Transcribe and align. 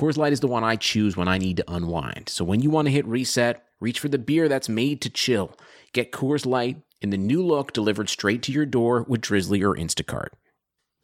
Coors 0.00 0.16
Light 0.16 0.32
is 0.32 0.40
the 0.40 0.48
one 0.48 0.64
I 0.64 0.76
choose 0.76 1.14
when 1.14 1.28
I 1.28 1.36
need 1.36 1.58
to 1.58 1.70
unwind. 1.70 2.30
So 2.30 2.42
when 2.42 2.62
you 2.62 2.70
want 2.70 2.86
to 2.86 2.90
hit 2.90 3.04
reset, 3.04 3.62
reach 3.80 4.00
for 4.00 4.08
the 4.08 4.16
beer 4.16 4.48
that's 4.48 4.66
made 4.66 5.02
to 5.02 5.10
chill. 5.10 5.54
Get 5.92 6.10
Coors 6.10 6.46
Light 6.46 6.80
in 7.02 7.10
the 7.10 7.18
new 7.18 7.44
look 7.44 7.74
delivered 7.74 8.08
straight 8.08 8.42
to 8.44 8.52
your 8.52 8.64
door 8.64 9.04
with 9.06 9.20
Drizzly 9.20 9.62
or 9.62 9.76
Instacart. 9.76 10.28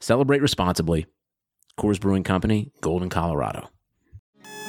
Celebrate 0.00 0.40
responsibly. 0.40 1.04
Coors 1.78 2.00
Brewing 2.00 2.22
Company, 2.22 2.72
Golden, 2.80 3.10
Colorado. 3.10 3.68
Cannot 4.42 4.64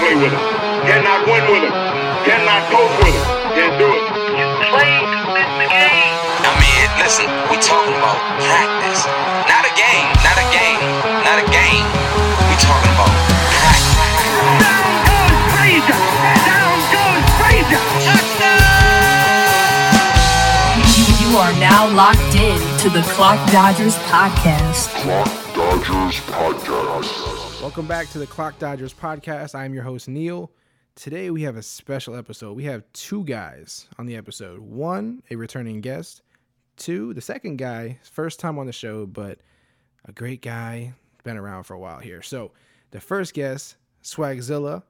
play 0.00 0.14
with 0.14 0.32
him. 0.32 0.40
Cannot 0.88 1.26
win 1.26 1.44
with 1.52 1.64
him. 1.64 1.72
Cannot 2.24 2.72
coach 2.72 3.04
with 3.04 3.12
him. 3.12 3.24
Can't 3.52 3.78
do 3.78 3.84
it. 3.84 4.00
play 4.72 4.96
to 4.96 5.52
the 5.60 5.68
game. 5.68 6.16
I 6.40 6.56
mean, 6.56 6.88
listen, 7.04 7.28
we 7.52 7.60
talking 7.60 7.92
about 8.00 8.16
practice. 8.48 9.04
Not 9.04 9.12
a 9.28 9.36
game, 9.36 9.52
not 9.52 9.68
a 9.68 9.76
game, 9.76 10.13
not 11.34 11.42
a 11.42 11.50
game. 11.50 11.84
We 12.48 12.54
talking 12.62 12.92
about. 12.94 13.10
Down 14.62 14.86
goes 15.02 15.34
Frazier. 15.50 15.98
Down 16.46 16.78
goes 16.94 17.26
Frazier. 17.40 17.82
You, 20.94 21.04
you 21.26 21.36
are 21.36 21.52
now 21.58 21.90
locked 21.92 22.36
in 22.36 22.60
to 22.78 22.88
the 22.88 23.02
Clock 23.14 23.50
Dodgers 23.50 23.96
podcast. 24.06 24.94
Clock 25.02 25.54
Dodgers 25.54 26.20
Podcast. 26.20 27.60
Welcome 27.60 27.88
back 27.88 28.08
to 28.10 28.18
the 28.20 28.26
Clock 28.28 28.60
Dodgers 28.60 28.94
podcast. 28.94 29.56
I'm 29.56 29.74
your 29.74 29.82
host, 29.82 30.08
Neil. 30.08 30.52
Today 30.94 31.30
we 31.30 31.42
have 31.42 31.56
a 31.56 31.62
special 31.62 32.14
episode. 32.14 32.52
We 32.52 32.64
have 32.64 32.84
two 32.92 33.24
guys 33.24 33.88
on 33.98 34.06
the 34.06 34.14
episode. 34.14 34.60
One, 34.60 35.24
a 35.32 35.36
returning 35.36 35.80
guest. 35.80 36.22
Two, 36.76 37.12
the 37.12 37.20
second 37.20 37.56
guy, 37.56 37.98
first 38.04 38.38
time 38.38 38.56
on 38.56 38.66
the 38.66 38.72
show, 38.72 39.04
but 39.06 39.40
a 40.04 40.12
great 40.12 40.40
guy, 40.40 40.94
been 41.24 41.36
around 41.36 41.64
for 41.64 41.74
a 41.74 41.78
while 41.78 41.98
here. 41.98 42.22
So 42.22 42.52
the 42.92 43.00
first 43.00 43.34
guest, 43.34 43.76
Swagzilla 44.02 44.84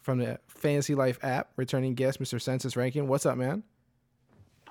from 0.00 0.18
the 0.18 0.38
Fantasy 0.48 0.94
Life 0.94 1.18
app, 1.22 1.50
returning 1.56 1.94
guest, 1.94 2.20
Mr. 2.20 2.40
Census 2.40 2.76
Rankin. 2.76 3.06
What's 3.06 3.26
up, 3.26 3.36
man? 3.36 3.62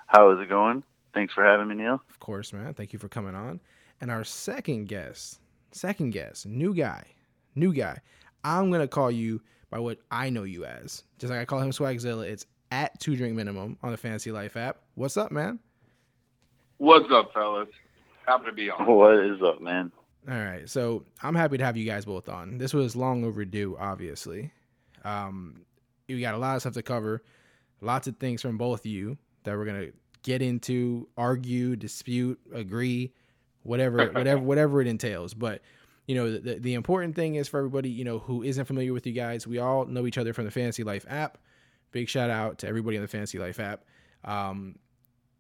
How 0.08 0.32
is 0.32 0.40
it 0.40 0.50
going? 0.50 0.84
Thanks 1.14 1.34
for 1.34 1.44
having 1.44 1.68
me, 1.68 1.76
Neil. 1.76 2.02
Of 2.10 2.20
course, 2.20 2.52
man. 2.52 2.74
Thank 2.74 2.94
you 2.94 3.00
for 3.00 3.08
coming 3.08 3.36
on. 3.36 3.60
And 4.00 4.10
our 4.10 4.24
second 4.24 4.88
guest, 4.88 5.40
second 5.72 6.12
guest, 6.12 6.46
new 6.46 6.74
guy, 6.74 7.04
new 7.56 7.74
guy. 7.74 8.00
I'm 8.44 8.72
gonna 8.72 8.88
call 8.88 9.12
you 9.12 9.42
by 9.70 9.80
what 9.80 10.00
I 10.10 10.30
know 10.30 10.44
you 10.44 10.66
as. 10.66 11.04
Just 11.20 11.32
like 11.32 11.40
I 11.40 11.46
call 11.46 11.60
him 11.60 11.72
Swagzilla. 11.72 12.26
It's 12.26 12.46
at 12.72 13.00
two 13.00 13.16
drink 13.16 13.36
minimum 13.36 13.78
on 13.84 13.92
the 13.92 13.98
Fantasy 13.98 14.32
Life 14.32 14.58
app. 14.58 14.80
What's 14.96 15.18
up, 15.18 15.32
man? 15.32 15.60
What's 16.78 17.12
up, 17.12 17.32
fellas? 17.34 17.70
Happy 18.26 18.46
to 18.46 18.52
be 18.54 18.70
on. 18.70 18.86
What 18.88 19.20
is 19.20 19.42
up, 19.44 19.62
man? 19.62 19.92
All 20.30 20.38
right, 20.38 20.70
so 20.70 21.04
I'm 21.24 21.34
happy 21.34 21.58
to 21.58 21.66
have 21.66 21.76
you 21.76 21.86
guys 21.86 22.06
both 22.06 22.30
on. 22.30 22.60
This 22.60 22.74
was 22.74 22.96
long 22.96 23.24
overdue, 23.24 23.76
obviously. 23.80 24.52
Um, 25.04 25.66
we 26.08 26.22
got 26.22 26.36
a 26.36 26.38
lot 26.38 26.56
of 26.56 26.62
stuff 26.62 26.74
to 26.74 26.84
cover, 26.84 27.24
lots 27.80 28.08
of 28.08 28.18
things 28.18 28.42
from 28.42 28.58
both 28.58 28.82
of 28.82 28.86
you 28.86 29.18
that 29.44 29.58
we're 29.58 29.66
gonna 29.66 29.88
get 30.22 30.44
into, 30.44 31.08
argue, 31.18 31.76
dispute, 31.76 32.40
agree, 32.54 33.14
whatever, 33.64 34.08
whatever, 34.12 34.42
whatever 34.42 34.82
it 34.82 34.88
entails. 34.88 35.34
But 35.34 35.62
you 36.08 36.16
know, 36.16 36.38
the, 36.38 36.56
the 36.56 36.74
important 36.74 37.16
thing 37.16 37.36
is 37.36 37.48
for 37.48 37.58
everybody, 37.58 37.90
you 37.90 38.04
know, 38.04 38.20
who 38.20 38.44
isn't 38.44 38.66
familiar 38.66 38.94
with 38.94 39.08
you 39.08 39.14
guys, 39.14 39.48
we 39.48 39.58
all 39.58 39.86
know 39.86 40.06
each 40.06 40.18
other 40.18 40.34
from 40.34 40.46
the 40.46 40.52
Fantasy 40.52 40.84
Life 40.84 41.06
app. 41.10 41.38
Big 41.92 42.10
shout 42.10 42.30
out 42.30 42.60
to 42.60 42.68
everybody 42.68 42.98
on 42.98 43.02
the 43.02 43.08
Fantasy 43.08 43.40
Life 43.40 43.60
app. 43.60 43.86
Um, 44.24 44.76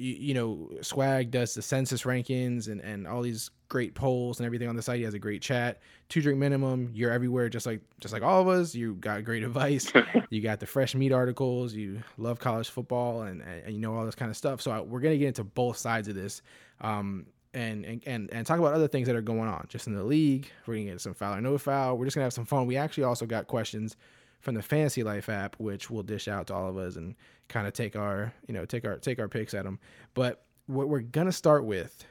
you, 0.01 0.15
you 0.15 0.33
know, 0.33 0.69
Swag 0.81 1.31
does 1.31 1.53
the 1.53 1.61
census 1.61 2.03
rankings 2.03 2.67
and, 2.67 2.81
and 2.81 3.07
all 3.07 3.21
these 3.21 3.51
great 3.69 3.93
polls 3.93 4.39
and 4.39 4.45
everything 4.45 4.67
on 4.67 4.75
the 4.75 4.81
site. 4.81 4.97
He 4.97 5.03
has 5.03 5.13
a 5.13 5.19
great 5.19 5.41
chat. 5.41 5.79
Two 6.09 6.21
drink 6.21 6.39
minimum. 6.39 6.91
You're 6.93 7.11
everywhere, 7.11 7.47
just 7.49 7.65
like 7.65 7.81
just 7.99 8.13
like 8.13 8.23
all 8.23 8.41
of 8.41 8.47
us. 8.47 8.73
You 8.73 8.95
got 8.95 9.23
great 9.23 9.43
advice. 9.49 9.91
you 10.29 10.41
got 10.41 10.59
the 10.59 10.65
fresh 10.65 10.95
meat 10.95 11.11
articles. 11.11 11.73
You 11.73 12.01
love 12.17 12.39
college 12.39 12.69
football 12.69 13.23
and, 13.23 13.41
and, 13.41 13.73
you 13.73 13.79
know 13.79 13.95
all 13.95 14.05
this 14.05 14.15
kind 14.15 14.31
of 14.31 14.37
stuff. 14.37 14.61
So 14.61 14.71
I, 14.71 14.81
we're 14.81 14.99
gonna 14.99 15.17
get 15.17 15.27
into 15.27 15.43
both 15.43 15.77
sides 15.77 16.07
of 16.07 16.15
this. 16.15 16.41
Um, 16.81 17.27
and, 17.53 17.85
and 17.85 18.01
and 18.05 18.29
and 18.31 18.47
talk 18.47 18.59
about 18.59 18.73
other 18.73 18.87
things 18.87 19.07
that 19.07 19.15
are 19.15 19.21
going 19.21 19.49
on 19.49 19.65
just 19.69 19.87
in 19.87 19.93
the 19.93 20.03
league. 20.03 20.49
We're 20.65 20.75
gonna 20.75 20.91
get 20.91 21.01
some 21.01 21.13
foul 21.13 21.35
or 21.35 21.41
no 21.41 21.57
foul. 21.57 21.97
We're 21.97 22.05
just 22.05 22.15
gonna 22.15 22.25
have 22.25 22.33
some 22.33 22.45
fun. 22.45 22.65
We 22.65 22.77
actually 22.77 23.03
also 23.03 23.25
got 23.25 23.47
questions 23.47 23.97
from 24.41 24.55
the 24.55 24.61
Fantasy 24.61 25.03
Life 25.03 25.29
app, 25.29 25.55
which 25.59 25.89
we'll 25.89 26.03
dish 26.03 26.27
out 26.27 26.47
to 26.47 26.53
all 26.53 26.67
of 26.67 26.77
us 26.77 26.95
and 26.95 27.15
kind 27.47 27.67
of 27.67 27.73
take 27.73 27.95
our 27.95 28.33
you 28.47 28.53
know 28.53 28.65
take 28.65 28.85
our 28.85 28.97
take 28.97 29.19
our 29.19 29.27
picks 29.27 29.53
at 29.53 29.63
them. 29.63 29.79
But 30.13 30.43
what 30.65 30.89
we're 30.89 30.99
gonna 30.99 31.31
start 31.31 31.63
with 31.63 32.03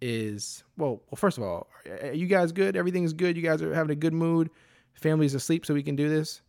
is 0.00 0.64
well, 0.76 1.02
well 1.10 1.16
first 1.16 1.38
of 1.38 1.44
all, 1.44 1.68
are 2.02 2.12
you 2.12 2.26
guys 2.26 2.52
good? 2.52 2.76
Everything's 2.76 3.12
good. 3.12 3.36
You 3.36 3.42
guys 3.42 3.60
are 3.62 3.74
having 3.74 3.90
a 3.90 3.96
good 3.96 4.14
mood. 4.14 4.50
Family's 4.94 5.34
asleep, 5.34 5.66
so 5.66 5.74
we 5.74 5.82
can 5.82 5.96
do 5.96 6.08
this. 6.08 6.40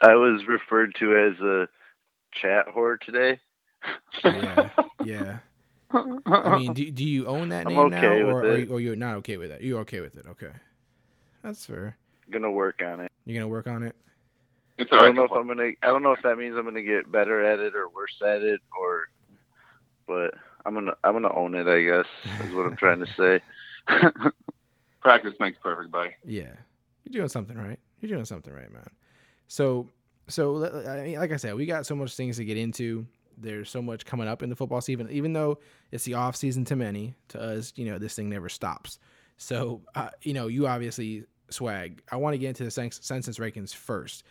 I 0.00 0.14
was 0.14 0.42
referred 0.46 0.94
to 0.98 1.16
as 1.16 1.40
a 1.40 1.68
chat 2.32 2.66
whore 2.74 3.00
today. 3.00 3.40
Yeah, 4.22 4.68
yeah. 5.04 5.38
I 6.26 6.58
mean, 6.58 6.72
do, 6.72 6.90
do 6.90 7.04
you 7.04 7.26
own 7.26 7.50
that 7.50 7.66
name 7.68 7.90
now, 7.90 7.98
okay 7.98 8.24
with 8.24 8.34
or, 8.34 8.42
or, 8.42 8.64
or 8.76 8.80
you're 8.80 8.96
not 8.96 9.16
okay 9.16 9.36
with 9.36 9.50
it? 9.50 9.62
You're 9.62 9.80
okay 9.80 10.00
with 10.00 10.16
it. 10.16 10.26
Okay, 10.26 10.50
that's 11.42 11.64
fair. 11.64 11.96
Gonna 12.30 12.50
work 12.50 12.82
on 12.84 13.00
it. 13.00 13.12
You're 13.24 13.36
gonna 13.40 13.48
work 13.48 13.66
on 13.66 13.82
it. 13.82 13.94
It's 14.76 14.92
I 14.92 15.02
don't 15.02 15.14
know 15.14 15.22
right. 15.22 15.30
if 15.30 15.36
I'm 15.36 15.46
gonna. 15.46 15.70
I 15.82 15.86
don't 15.86 16.02
know 16.02 16.12
if 16.12 16.22
that 16.22 16.36
means 16.36 16.56
I'm 16.56 16.64
gonna 16.64 16.82
get 16.82 17.10
better 17.10 17.44
at 17.44 17.60
it 17.60 17.74
or 17.74 17.88
worse 17.88 18.20
at 18.24 18.42
it, 18.42 18.60
or. 18.78 19.08
But 20.06 20.34
I'm 20.66 20.74
gonna. 20.74 20.94
I'm 21.04 21.12
gonna 21.12 21.34
own 21.34 21.54
it. 21.54 21.66
I 21.66 21.82
guess 21.82 22.06
is 22.44 22.54
what 22.54 22.66
I'm 22.66 22.76
trying 22.76 23.04
to 23.04 23.06
say. 23.16 23.40
Practice 25.00 25.34
makes 25.38 25.58
perfect, 25.62 25.92
buddy. 25.92 26.10
Yeah, 26.24 26.52
you're 27.04 27.20
doing 27.20 27.28
something 27.28 27.56
right. 27.56 27.78
You're 28.00 28.10
doing 28.10 28.24
something 28.24 28.52
right, 28.52 28.72
man. 28.72 28.88
So, 29.46 29.88
so 30.28 30.66
I 30.88 31.02
mean, 31.04 31.18
like 31.18 31.32
I 31.32 31.36
said, 31.36 31.54
we 31.54 31.66
got 31.66 31.86
so 31.86 31.94
much 31.94 32.14
things 32.14 32.38
to 32.38 32.44
get 32.44 32.56
into. 32.56 33.06
There's 33.36 33.70
so 33.70 33.82
much 33.82 34.04
coming 34.04 34.28
up 34.28 34.42
in 34.42 34.48
the 34.48 34.56
football 34.56 34.80
season. 34.80 35.08
Even 35.10 35.32
though 35.32 35.58
it's 35.92 36.04
the 36.04 36.14
off 36.14 36.36
season 36.36 36.64
to 36.66 36.76
many, 36.76 37.14
to 37.28 37.40
us, 37.40 37.72
you 37.76 37.84
know, 37.84 37.98
this 37.98 38.14
thing 38.14 38.28
never 38.28 38.48
stops. 38.48 38.98
So, 39.36 39.82
uh, 39.94 40.10
you 40.22 40.34
know, 40.34 40.46
you 40.46 40.66
obviously 40.66 41.24
swag. 41.50 42.02
I 42.10 42.16
want 42.16 42.34
to 42.34 42.38
get 42.38 42.48
into 42.48 42.64
the 42.64 42.70
cens- 42.70 43.02
census 43.02 43.38
rankings 43.38 43.74
first. 43.74 44.24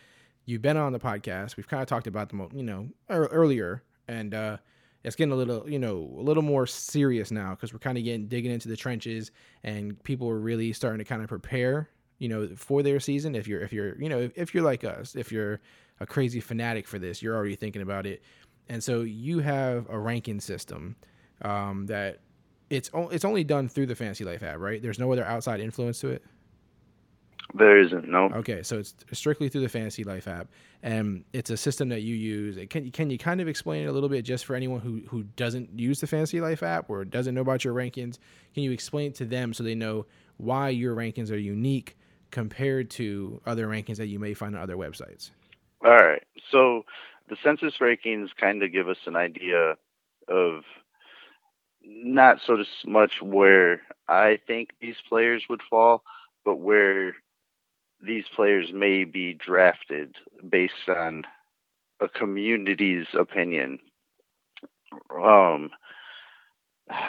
You've 0.46 0.62
been 0.62 0.76
on 0.76 0.92
the 0.92 0.98
podcast. 0.98 1.56
We've 1.56 1.66
kind 1.66 1.82
of 1.82 1.88
talked 1.88 2.06
about 2.06 2.28
them, 2.28 2.46
you 2.54 2.62
know, 2.62 2.88
earlier, 3.08 3.82
and 4.08 4.34
uh, 4.34 4.56
it's 5.02 5.16
getting 5.16 5.32
a 5.32 5.36
little, 5.36 5.68
you 5.68 5.78
know, 5.78 6.14
a 6.18 6.20
little 6.20 6.42
more 6.42 6.66
serious 6.66 7.30
now 7.30 7.50
because 7.50 7.72
we're 7.72 7.78
kind 7.78 7.96
of 7.96 8.04
getting 8.04 8.26
digging 8.26 8.52
into 8.52 8.68
the 8.68 8.76
trenches, 8.76 9.30
and 9.62 10.02
people 10.04 10.28
are 10.28 10.38
really 10.38 10.72
starting 10.72 10.98
to 10.98 11.04
kind 11.04 11.22
of 11.22 11.28
prepare, 11.28 11.88
you 12.18 12.28
know, 12.28 12.48
for 12.56 12.82
their 12.82 13.00
season. 13.00 13.34
If 13.34 13.48
you're, 13.48 13.60
if 13.60 13.72
you're, 13.72 14.00
you 14.00 14.08
know, 14.08 14.18
if, 14.18 14.32
if 14.36 14.54
you're 14.54 14.64
like 14.64 14.84
us, 14.84 15.14
if 15.16 15.32
you're 15.32 15.60
a 16.00 16.06
crazy 16.06 16.40
fanatic 16.40 16.86
for 16.86 16.98
this, 16.98 17.22
you're 17.22 17.34
already 17.34 17.56
thinking 17.56 17.82
about 17.82 18.06
it, 18.06 18.22
and 18.68 18.82
so 18.84 19.00
you 19.02 19.38
have 19.38 19.86
a 19.88 19.98
ranking 19.98 20.40
system 20.40 20.96
um, 21.42 21.86
that 21.86 22.20
it's 22.70 22.90
o- 22.92 23.08
it's 23.08 23.24
only 23.24 23.44
done 23.44 23.68
through 23.68 23.86
the 23.86 23.94
Fantasy 23.94 24.24
Life 24.24 24.42
app, 24.42 24.58
right? 24.58 24.82
There's 24.82 24.98
no 24.98 25.10
other 25.12 25.24
outside 25.24 25.60
influence 25.60 26.00
to 26.00 26.08
it. 26.08 26.22
There 27.56 27.80
isn't. 27.80 28.08
No. 28.08 28.24
Okay, 28.34 28.64
so 28.64 28.78
it's 28.78 28.94
strictly 29.12 29.48
through 29.48 29.60
the 29.60 29.68
Fantasy 29.68 30.02
Life 30.02 30.26
app, 30.26 30.48
and 30.82 31.24
it's 31.32 31.50
a 31.50 31.56
system 31.56 31.88
that 31.90 32.02
you 32.02 32.16
use. 32.16 32.58
Can 32.68 32.90
can 32.90 33.10
you 33.10 33.18
kind 33.18 33.40
of 33.40 33.46
explain 33.46 33.84
it 33.84 33.86
a 33.86 33.92
little 33.92 34.08
bit, 34.08 34.22
just 34.22 34.44
for 34.44 34.56
anyone 34.56 34.80
who 34.80 35.02
who 35.08 35.22
doesn't 35.22 35.78
use 35.78 36.00
the 36.00 36.08
Fantasy 36.08 36.40
Life 36.40 36.64
app 36.64 36.90
or 36.90 37.04
doesn't 37.04 37.32
know 37.32 37.42
about 37.42 37.64
your 37.64 37.72
rankings? 37.72 38.18
Can 38.54 38.64
you 38.64 38.72
explain 38.72 39.12
it 39.12 39.14
to 39.16 39.24
them 39.24 39.54
so 39.54 39.62
they 39.62 39.76
know 39.76 40.04
why 40.38 40.70
your 40.70 40.96
rankings 40.96 41.30
are 41.30 41.36
unique 41.36 41.96
compared 42.32 42.90
to 42.90 43.40
other 43.46 43.68
rankings 43.68 43.98
that 43.98 44.08
you 44.08 44.18
may 44.18 44.34
find 44.34 44.56
on 44.56 44.60
other 44.60 44.76
websites? 44.76 45.30
All 45.84 45.92
right. 45.92 46.24
So 46.50 46.84
the 47.28 47.36
census 47.44 47.74
rankings 47.80 48.30
kind 48.38 48.64
of 48.64 48.72
give 48.72 48.88
us 48.88 48.98
an 49.06 49.14
idea 49.14 49.76
of 50.26 50.62
not 51.84 52.40
so 52.44 52.64
much 52.84 53.22
where 53.22 53.82
I 54.08 54.40
think 54.44 54.70
these 54.80 54.96
players 55.08 55.44
would 55.48 55.62
fall, 55.70 56.02
but 56.44 56.56
where 56.56 57.14
these 58.04 58.24
players 58.34 58.72
may 58.72 59.04
be 59.04 59.34
drafted 59.34 60.16
based 60.48 60.88
on 60.88 61.24
a 62.00 62.08
community's 62.08 63.06
opinion. 63.18 63.78
Um, 65.14 65.70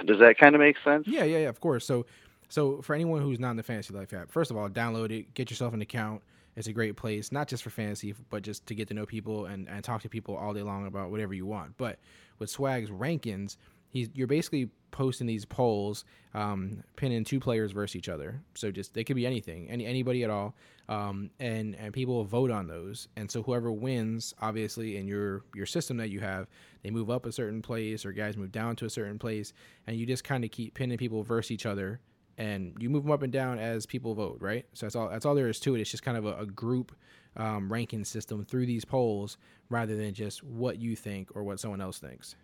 does 0.05 0.19
that 0.19 0.37
kind 0.37 0.55
of 0.55 0.61
make 0.61 0.77
sense? 0.83 1.07
Yeah, 1.07 1.23
yeah, 1.23 1.39
yeah. 1.39 1.49
Of 1.49 1.59
course. 1.59 1.85
So, 1.85 2.05
so 2.49 2.81
for 2.81 2.95
anyone 2.95 3.21
who's 3.21 3.39
not 3.39 3.51
in 3.51 3.57
the 3.57 3.63
Fantasy 3.63 3.93
Life 3.93 4.13
app, 4.13 4.31
first 4.31 4.51
of 4.51 4.57
all, 4.57 4.69
download 4.69 5.11
it, 5.11 5.33
get 5.33 5.49
yourself 5.49 5.73
an 5.73 5.81
account. 5.81 6.21
It's 6.55 6.67
a 6.67 6.73
great 6.73 6.95
place, 6.95 7.33
not 7.33 7.49
just 7.49 7.63
for 7.63 7.69
fantasy, 7.69 8.15
but 8.29 8.41
just 8.41 8.65
to 8.67 8.75
get 8.75 8.87
to 8.87 8.93
know 8.93 9.05
people 9.05 9.45
and, 9.45 9.67
and 9.67 9.83
talk 9.83 10.01
to 10.03 10.09
people 10.09 10.37
all 10.37 10.53
day 10.53 10.61
long 10.61 10.87
about 10.87 11.11
whatever 11.11 11.33
you 11.33 11.45
want. 11.45 11.75
But 11.77 11.99
with 12.39 12.49
Swag's 12.49 12.89
rankings, 12.89 13.57
he's 13.95 14.09
you're 14.13 14.27
basically 14.27 14.69
posting 14.91 15.25
these 15.25 15.45
polls, 15.45 16.03
um, 16.33 16.83
pinning 16.97 17.23
two 17.23 17.39
players 17.39 17.71
versus 17.71 17.95
each 17.95 18.09
other. 18.09 18.41
So 18.53 18.69
just 18.71 18.93
they 18.93 19.03
could 19.03 19.15
be 19.15 19.25
anything, 19.25 19.69
any 19.69 19.85
anybody 19.85 20.23
at 20.23 20.29
all, 20.29 20.53
um, 20.89 21.29
and 21.39 21.75
and 21.75 21.93
people 21.93 22.23
vote 22.25 22.51
on 22.51 22.67
those. 22.67 23.07
And 23.15 23.31
so 23.31 23.41
whoever 23.41 23.71
wins, 23.71 24.33
obviously, 24.41 24.97
in 24.97 25.07
your 25.07 25.43
your 25.55 25.65
system 25.65 25.95
that 25.97 26.09
you 26.09 26.19
have, 26.19 26.47
they 26.83 26.91
move 26.91 27.09
up 27.09 27.25
a 27.25 27.31
certain 27.31 27.61
place 27.61 28.05
or 28.05 28.11
guys 28.11 28.35
move 28.35 28.51
down 28.51 28.75
to 28.77 28.85
a 28.85 28.89
certain 28.89 29.17
place, 29.17 29.53
and 29.87 29.97
you 29.97 30.05
just 30.05 30.25
kind 30.25 30.43
of 30.43 30.51
keep 30.51 30.73
pinning 30.73 30.97
people 30.97 31.23
versus 31.23 31.51
each 31.51 31.65
other 31.65 32.01
and 32.37 32.75
you 32.79 32.89
move 32.89 33.03
them 33.03 33.13
up 33.13 33.21
and 33.21 33.31
down 33.31 33.59
as 33.59 33.85
people 33.85 34.13
vote, 34.13 34.37
right? 34.41 34.65
So 34.73 34.85
that's 34.85 34.95
all. 34.95 35.07
That's 35.07 35.25
all 35.25 35.35
there 35.35 35.47
is 35.47 35.59
to 35.61 35.75
it. 35.75 35.79
It's 35.79 35.91
just 35.91 36.03
kind 36.03 36.17
of 36.17 36.25
a, 36.25 36.35
a 36.39 36.45
group 36.45 36.93
um, 37.37 37.71
ranking 37.71 38.03
system 38.03 38.43
through 38.43 38.65
these 38.65 38.83
polls, 38.83 39.37
rather 39.69 39.95
than 39.95 40.13
just 40.13 40.43
what 40.43 40.77
you 40.77 40.97
think 40.97 41.29
or 41.33 41.43
what 41.43 41.61
someone 41.61 41.79
else 41.79 41.99
thinks. 41.99 42.35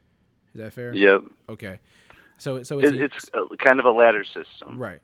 Is 0.53 0.59
that 0.61 0.73
fair? 0.73 0.93
Yep. 0.93 1.21
Okay. 1.49 1.79
So 2.37 2.63
so 2.63 2.79
it's, 2.79 2.91
It, 2.91 3.01
it's 3.01 3.29
a, 3.33 3.55
kind 3.57 3.79
of 3.79 3.85
a 3.85 3.91
ladder 3.91 4.23
system. 4.23 4.77
right. 4.77 4.99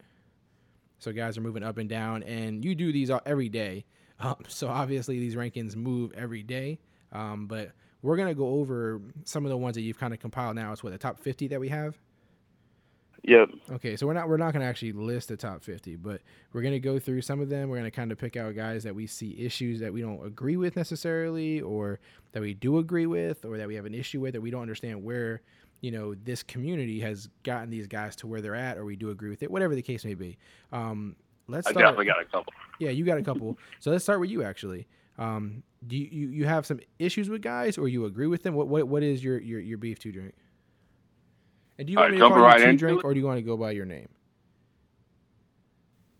So 1.00 1.12
guys 1.14 1.38
are 1.38 1.42
moving 1.42 1.62
up 1.64 1.78
and 1.78 1.88
down, 1.88 2.24
and 2.24 2.66
you 2.66 2.74
do 2.74 2.92
these 2.92 3.10
all- 3.12 3.22
every 3.26 3.50
day. 3.50 3.86
Um, 4.20 4.36
so 4.48 4.68
obviously 4.68 5.20
these 5.20 5.36
rankings 5.36 5.76
move 5.76 6.12
every 6.14 6.42
day. 6.42 6.80
Um, 7.12 7.46
but 7.46 7.72
we're 8.02 8.18
gonna 8.18 8.34
go 8.34 8.48
over 8.48 9.00
some 9.26 9.46
of 9.46 9.52
the 9.52 9.58
ones 9.58 9.76
that 9.76 9.82
you've 9.82 10.00
kind 10.00 10.12
of 10.12 10.20
compiled 10.20 10.56
now. 10.56 10.72
It's 10.72 10.84
what 10.84 10.92
the 10.92 10.98
top 10.98 11.20
fifty 11.20 11.48
that 11.50 11.60
we 11.60 11.70
have. 11.70 12.00
Yep. 13.28 13.50
Okay, 13.74 13.98
so 13.98 14.08
we're 14.08 14.14
not 14.14 14.30
we're 14.30 14.38
not 14.38 14.54
gonna 14.54 14.64
actually 14.64 14.94
list 14.94 15.28
the 15.28 15.36
top 15.36 15.62
fifty, 15.62 15.98
but 15.98 16.22
we're 16.54 16.62
gonna 16.62 16.80
go 16.80 16.98
through 16.98 17.22
some 17.22 17.42
of 17.42 17.50
them. 17.50 17.68
We're 17.68 17.76
gonna 17.76 17.92
kind 17.92 18.14
of 18.14 18.18
pick 18.18 18.38
out 18.38 18.56
guys 18.56 18.84
that 18.84 18.96
we 18.96 19.06
see 19.06 19.38
issues 19.38 19.82
that 19.82 19.92
we 19.92 20.00
don't 20.00 20.26
agree 20.26 20.56
with 20.56 20.78
necessarily, 20.78 21.60
or 21.60 22.00
that 22.32 22.42
we 22.42 22.54
do 22.54 22.78
agree 22.78 23.06
with, 23.06 23.44
or 23.44 23.58
that 23.58 23.68
we 23.68 23.76
have 23.76 23.86
an 23.86 23.94
issue 23.94 24.22
with, 24.22 24.32
that 24.32 24.42
we 24.42 24.50
don't 24.50 24.62
understand 24.62 25.04
where 25.04 25.42
you 25.82 25.92
know 25.92 26.16
this 26.16 26.42
community 26.42 27.02
has 27.02 27.28
gotten 27.44 27.70
these 27.70 27.86
guys 27.86 28.16
to 28.16 28.28
where 28.28 28.40
they're 28.40 28.56
at, 28.56 28.78
or 28.78 28.86
we 28.86 28.96
do 28.96 29.10
agree 29.10 29.30
with 29.30 29.44
it, 29.44 29.52
whatever 29.52 29.76
the 29.76 29.82
case 29.82 30.06
may 30.06 30.14
be. 30.14 30.38
Um, 30.72 31.18
let's 31.50 31.68
I 31.68 31.72
start. 31.72 31.84
definitely 31.84 32.06
got 32.06 32.22
a 32.22 32.26
couple. 32.26 32.54
Yeah, 32.80 32.92
you 32.92 33.04
got 33.04 33.18
a 33.18 33.24
couple. 33.24 33.58
so 33.82 33.92
let's 33.92 34.06
start 34.06 34.22
with 34.22 34.30
you 34.30 34.42
actually. 34.44 34.88
Um, 35.18 35.64
do 35.86 35.98
you, 35.98 36.08
you 36.10 36.28
you 36.30 36.46
have 36.46 36.66
some 36.66 36.80
issues 36.98 37.30
with 37.30 37.42
guys, 37.42 37.78
or 37.78 37.90
you 37.90 38.06
agree 38.06 38.28
with 38.28 38.44
them? 38.44 38.54
What 38.54 38.70
what 38.70 38.88
what 38.88 39.04
is 39.04 39.22
your 39.22 39.38
your, 39.42 39.60
your 39.60 39.78
beef 39.78 40.00
to 40.00 40.14
drink? 40.14 40.34
And 41.78 41.88
do 41.88 41.94
you 41.94 42.00
want 42.00 42.12
right, 42.12 42.12
me 42.12 42.18
to 42.20 42.26
call 42.26 42.38
jumping 42.40 42.46
you 42.46 42.56
two 42.56 42.76
drink, 42.78 43.04
or 43.04 43.14
do 43.14 43.20
you 43.20 43.26
want 43.26 43.38
to 43.38 43.44
go 43.44 43.58
by 43.58 43.72
your 43.72 43.86
name? 43.86 44.10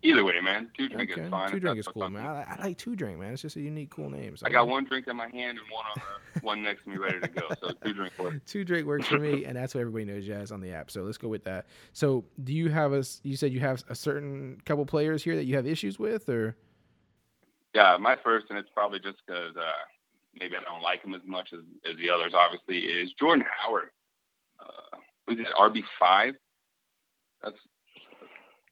Either 0.02 0.24
way, 0.24 0.40
man. 0.40 0.70
Two 0.76 0.88
drink 0.88 1.10
Okay, 1.10 1.22
is 1.22 1.28
fine. 1.30 1.50
two 1.50 1.60
drink 1.60 1.78
is 1.78 1.88
cool, 1.88 2.08
man. 2.08 2.24
I, 2.24 2.44
I 2.56 2.62
like 2.62 2.78
two 2.78 2.94
drink, 2.94 3.18
man. 3.18 3.32
It's 3.32 3.42
just 3.42 3.56
a 3.56 3.60
unique, 3.60 3.90
cool 3.90 4.10
name. 4.10 4.36
So 4.36 4.46
I 4.46 4.50
got 4.50 4.68
one 4.68 4.84
drink 4.84 5.08
in 5.08 5.16
my 5.16 5.28
hand 5.28 5.58
and 5.58 5.68
one 5.70 5.84
on 5.86 5.98
the 6.00 6.20
one 6.46 6.62
next 6.62 6.84
to 6.84 6.90
me 6.90 6.98
ready 6.98 7.20
to 7.20 7.28
go. 7.28 7.52
So 7.60 7.72
two 7.84 7.94
drink 7.94 8.14
works. 8.18 8.38
Two 8.46 8.64
drink 8.64 8.86
works 8.86 9.08
for 9.08 9.18
me, 9.18 9.44
and 9.44 9.56
that's 9.56 9.74
what 9.74 9.80
everybody 9.80 10.04
knows 10.04 10.24
Jazz 10.26 10.52
on 10.52 10.60
the 10.60 10.72
app. 10.72 10.90
So 10.90 11.02
let's 11.02 11.18
go 11.18 11.28
with 11.28 11.44
that. 11.44 11.66
So 11.92 12.24
do 12.44 12.54
you 12.54 12.70
have 12.70 12.92
a? 12.92 13.04
You 13.24 13.36
said 13.36 13.52
you 13.52 13.60
have 13.60 13.82
a 13.88 13.94
certain 13.96 14.60
couple 14.64 14.86
players 14.86 15.24
here 15.24 15.34
that 15.36 15.46
you 15.46 15.56
have 15.56 15.66
issues 15.66 15.98
with, 15.98 16.28
or 16.28 16.56
Yeah, 17.74 17.96
my 18.00 18.16
first, 18.22 18.46
and 18.50 18.58
it's 18.58 18.70
probably 18.72 19.00
just 19.00 19.18
because 19.26 19.56
uh, 19.56 19.72
maybe 20.38 20.56
I 20.56 20.62
don't 20.62 20.82
like 20.82 21.02
him 21.04 21.14
as 21.14 21.22
much 21.26 21.52
as, 21.52 21.60
as 21.90 21.96
the 21.98 22.10
others. 22.10 22.34
Obviously, 22.34 22.78
is 22.90 23.12
Jordan 23.18 23.44
Howard. 23.60 23.90
Uh, 24.60 24.98
was 25.28 25.38
it 25.38 25.46
RB 25.58 25.82
five? 25.98 26.34
That's 27.42 27.56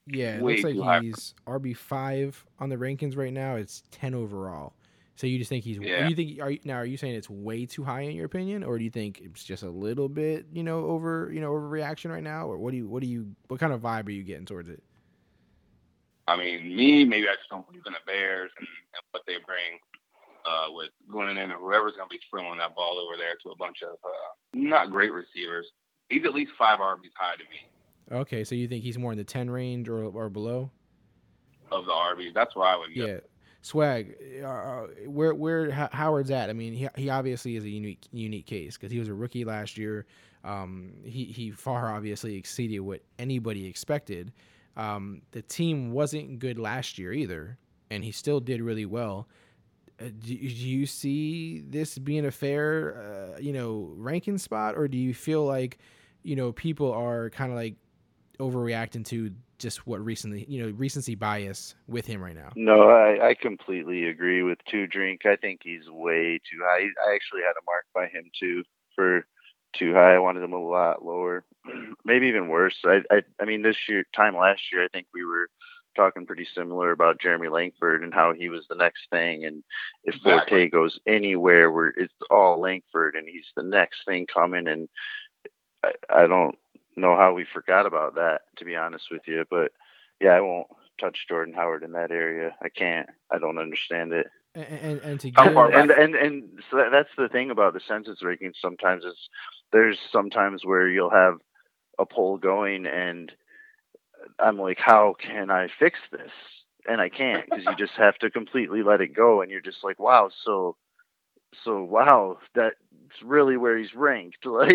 yeah, 0.07 0.37
it 0.37 0.43
looks 0.43 0.63
like 0.63 0.77
high. 0.77 1.01
he's 1.01 1.33
RB 1.45 1.75
five 1.75 2.43
on 2.59 2.69
the 2.69 2.77
rankings 2.77 3.17
right 3.17 3.33
now. 3.33 3.55
It's 3.55 3.83
ten 3.91 4.13
overall. 4.13 4.73
So 5.17 5.25
you 5.25 5.39
just 5.39 5.49
think 5.49 5.63
he's? 5.63 5.77
Yeah. 5.79 6.07
You 6.07 6.15
think 6.15 6.39
are 6.39 6.51
you, 6.51 6.59
now? 6.63 6.75
Are 6.75 6.85
you 6.85 6.95
saying 6.95 7.15
it's 7.15 7.29
way 7.29 7.65
too 7.65 7.83
high 7.83 8.01
in 8.01 8.15
your 8.15 8.25
opinion, 8.25 8.63
or 8.63 8.77
do 8.77 8.83
you 8.83 8.91
think 8.91 9.19
it's 9.23 9.43
just 9.43 9.63
a 9.63 9.69
little 9.69 10.07
bit, 10.07 10.45
you 10.53 10.63
know, 10.63 10.85
over, 10.85 11.31
you 11.33 11.41
know, 11.41 11.51
overreaction 11.51 12.11
right 12.11 12.23
now, 12.23 12.47
or 12.47 12.57
what 12.57 12.69
do 12.71 12.77
you, 12.77 12.87
what 12.87 13.01
do 13.01 13.09
you, 13.09 13.35
what 13.47 13.59
kind 13.59 13.73
of 13.73 13.81
vibe 13.81 14.07
are 14.07 14.11
you 14.11 14.23
getting 14.23 14.45
towards 14.45 14.69
it? 14.69 14.83
I 16.27 16.37
mean, 16.37 16.75
me, 16.75 17.03
maybe 17.03 17.27
I 17.27 17.33
just 17.33 17.49
don't 17.49 17.65
believe 17.65 17.81
in 17.87 17.93
the 17.93 17.99
Bears 18.05 18.51
and, 18.59 18.67
and 18.67 19.03
what 19.09 19.23
they 19.25 19.37
bring 19.45 19.79
uh, 20.45 20.71
with 20.71 20.89
going 21.11 21.29
in 21.29 21.37
and 21.37 21.51
whoever's 21.53 21.95
going 21.97 22.09
to 22.09 22.13
be 22.13 22.21
throwing 22.29 22.59
that 22.59 22.75
ball 22.75 22.99
over 22.99 23.17
there 23.17 23.35
to 23.41 23.49
a 23.49 23.55
bunch 23.55 23.81
of 23.81 23.97
uh, 24.03 24.31
not 24.53 24.91
great 24.91 25.11
receivers. 25.11 25.67
He's 26.09 26.25
at 26.25 26.33
least 26.33 26.51
five 26.57 26.79
RBs 26.79 27.11
high 27.15 27.35
to 27.35 27.43
me 27.43 28.19
Okay, 28.21 28.43
so 28.45 28.55
you 28.55 28.67
think 28.67 28.83
he's 28.83 28.97
more 28.97 29.11
in 29.11 29.17
the 29.17 29.23
ten 29.23 29.49
range 29.49 29.89
or 29.89 30.03
or 30.05 30.29
below? 30.29 30.71
of 31.71 31.85
the 31.85 31.91
RBs. 31.91 32.33
That's 32.33 32.55
where 32.55 32.65
I 32.65 32.77
would 32.77 32.95
go. 32.95 33.05
Yeah, 33.05 33.19
swag. 33.61 34.15
Uh, 34.41 34.83
where 35.07 35.33
where 35.35 35.69
Howard's 35.91 36.31
at? 36.31 36.49
I 36.49 36.53
mean, 36.53 36.73
he 36.73 36.87
he 36.95 37.09
obviously 37.09 37.57
is 37.57 37.65
a 37.65 37.69
unique 37.69 38.07
unique 38.13 38.45
case 38.45 38.77
because 38.77 38.91
he 38.91 38.99
was 38.99 39.09
a 39.09 39.13
rookie 39.13 39.43
last 39.43 39.77
year. 39.77 40.05
Um, 40.45 40.93
he 41.03 41.25
he 41.25 41.51
far 41.51 41.93
obviously 41.93 42.35
exceeded 42.35 42.79
what 42.79 43.01
anybody 43.19 43.65
expected. 43.65 44.31
Um, 44.77 45.21
the 45.31 45.41
team 45.41 45.91
wasn't 45.91 46.39
good 46.39 46.57
last 46.57 46.97
year 46.97 47.11
either, 47.11 47.57
and 47.89 48.01
he 48.03 48.13
still 48.13 48.39
did 48.39 48.61
really 48.61 48.85
well. 48.85 49.27
Uh, 49.99 50.05
do, 50.19 50.35
do 50.35 50.35
you 50.37 50.85
see 50.85 51.63
this 51.67 51.97
being 51.97 52.25
a 52.27 52.31
fair, 52.31 53.33
uh, 53.35 53.39
you 53.39 53.51
know, 53.51 53.91
ranking 53.97 54.37
spot, 54.37 54.77
or 54.77 54.87
do 54.87 54.97
you 54.97 55.13
feel 55.15 55.43
like, 55.43 55.79
you 56.27 56.35
know, 56.35 56.51
people 56.51 56.91
are 56.91 57.29
kind 57.29 57.51
of 57.51 57.57
like 57.57 57.75
overreacting 58.37 59.05
to 59.05 59.31
just 59.57 59.87
what 59.87 60.03
recently, 60.03 60.45
you 60.49 60.61
know, 60.61 60.73
recency 60.75 61.15
bias 61.15 61.73
with 61.87 62.05
him 62.05 62.21
right 62.21 62.35
now? 62.35 62.51
No, 62.57 62.89
I, 62.89 63.29
I 63.29 63.33
completely 63.33 64.09
agree 64.09 64.43
with 64.43 64.57
two 64.69 64.87
drink. 64.87 65.21
I 65.25 65.37
think 65.37 65.61
he's 65.63 65.89
way 65.89 66.39
too 66.51 66.59
high. 66.63 66.81
I 67.09 67.15
actually 67.15 67.41
had 67.41 67.53
a 67.53 67.65
mark 67.65 67.85
by 67.95 68.07
him 68.07 68.25
too 68.37 68.63
for 68.93 69.25
too 69.73 69.93
high. 69.93 70.15
I 70.15 70.19
wanted 70.19 70.43
him 70.43 70.51
a 70.51 70.61
lot 70.61 71.03
lower, 71.03 71.45
maybe 72.05 72.27
even 72.27 72.49
worse. 72.49 72.75
I, 72.83 72.99
I, 73.09 73.21
I 73.41 73.45
mean, 73.45 73.61
this 73.61 73.77
year, 73.87 74.03
time 74.13 74.35
last 74.35 74.61
year, 74.71 74.83
I 74.83 74.89
think 74.89 75.07
we 75.13 75.23
were 75.23 75.49
talking 75.95 76.25
pretty 76.25 76.47
similar 76.53 76.91
about 76.91 77.19
Jeremy 77.19 77.47
Langford 77.47 78.03
and 78.03 78.13
how 78.13 78.33
he 78.33 78.49
was 78.49 78.65
the 78.69 78.75
next 78.75 79.01
thing. 79.11 79.45
And 79.45 79.63
if 80.03 80.15
Exactly. 80.15 80.59
Forte 80.59 80.69
goes 80.69 80.99
anywhere, 81.07 81.71
where 81.71 81.87
it's 81.87 82.13
all 82.29 82.61
Langford 82.61 83.15
and 83.15 83.27
he's 83.27 83.47
the 83.55 83.63
next 83.63 83.97
thing 84.05 84.27
coming. 84.31 84.67
And 84.67 84.87
I, 85.83 85.91
I 86.09 86.27
don't 86.27 86.57
know 86.95 87.15
how 87.15 87.33
we 87.33 87.45
forgot 87.45 87.85
about 87.85 88.15
that, 88.15 88.41
to 88.57 88.65
be 88.65 88.75
honest 88.75 89.05
with 89.11 89.21
you. 89.27 89.45
But 89.49 89.71
yeah, 90.19 90.31
I 90.31 90.41
won't 90.41 90.67
touch 90.99 91.25
Jordan 91.27 91.53
Howard 91.53 91.83
in 91.83 91.91
that 91.93 92.11
area. 92.11 92.55
I 92.61 92.69
can't. 92.69 93.09
I 93.31 93.37
don't 93.37 93.59
understand 93.59 94.13
it. 94.13 94.27
And 94.55 94.65
and, 94.65 95.01
and 95.01 95.19
to 95.19 95.31
get 95.31 95.53
far 95.53 95.71
And 95.71 95.91
and 95.91 96.15
and 96.15 96.43
so 96.69 96.77
that, 96.77 96.89
that's 96.91 97.09
the 97.17 97.29
thing 97.29 97.51
about 97.51 97.73
the 97.73 97.81
census 97.87 98.19
rankings. 98.23 98.55
Sometimes 98.61 99.03
is 99.03 99.29
there's 99.71 99.99
sometimes 100.11 100.65
where 100.65 100.87
you'll 100.87 101.11
have 101.11 101.35
a 101.99 102.05
poll 102.05 102.37
going, 102.37 102.85
and 102.87 103.31
I'm 104.39 104.57
like, 104.57 104.79
how 104.79 105.15
can 105.19 105.51
I 105.51 105.67
fix 105.79 105.99
this? 106.11 106.31
And 106.87 107.01
I 107.01 107.09
can't 107.09 107.45
because 107.45 107.65
you 107.65 107.75
just 107.75 107.97
have 107.97 108.17
to 108.19 108.31
completely 108.31 108.81
let 108.81 109.01
it 109.01 109.13
go, 109.15 109.41
and 109.41 109.51
you're 109.51 109.61
just 109.61 109.83
like, 109.83 109.99
wow, 109.99 110.29
so 110.43 110.75
so 111.63 111.81
wow, 111.83 112.37
that's 112.55 112.75
really 113.23 113.57
where 113.57 113.77
he's 113.77 113.93
ranked. 113.95 114.37
Like 114.45 114.71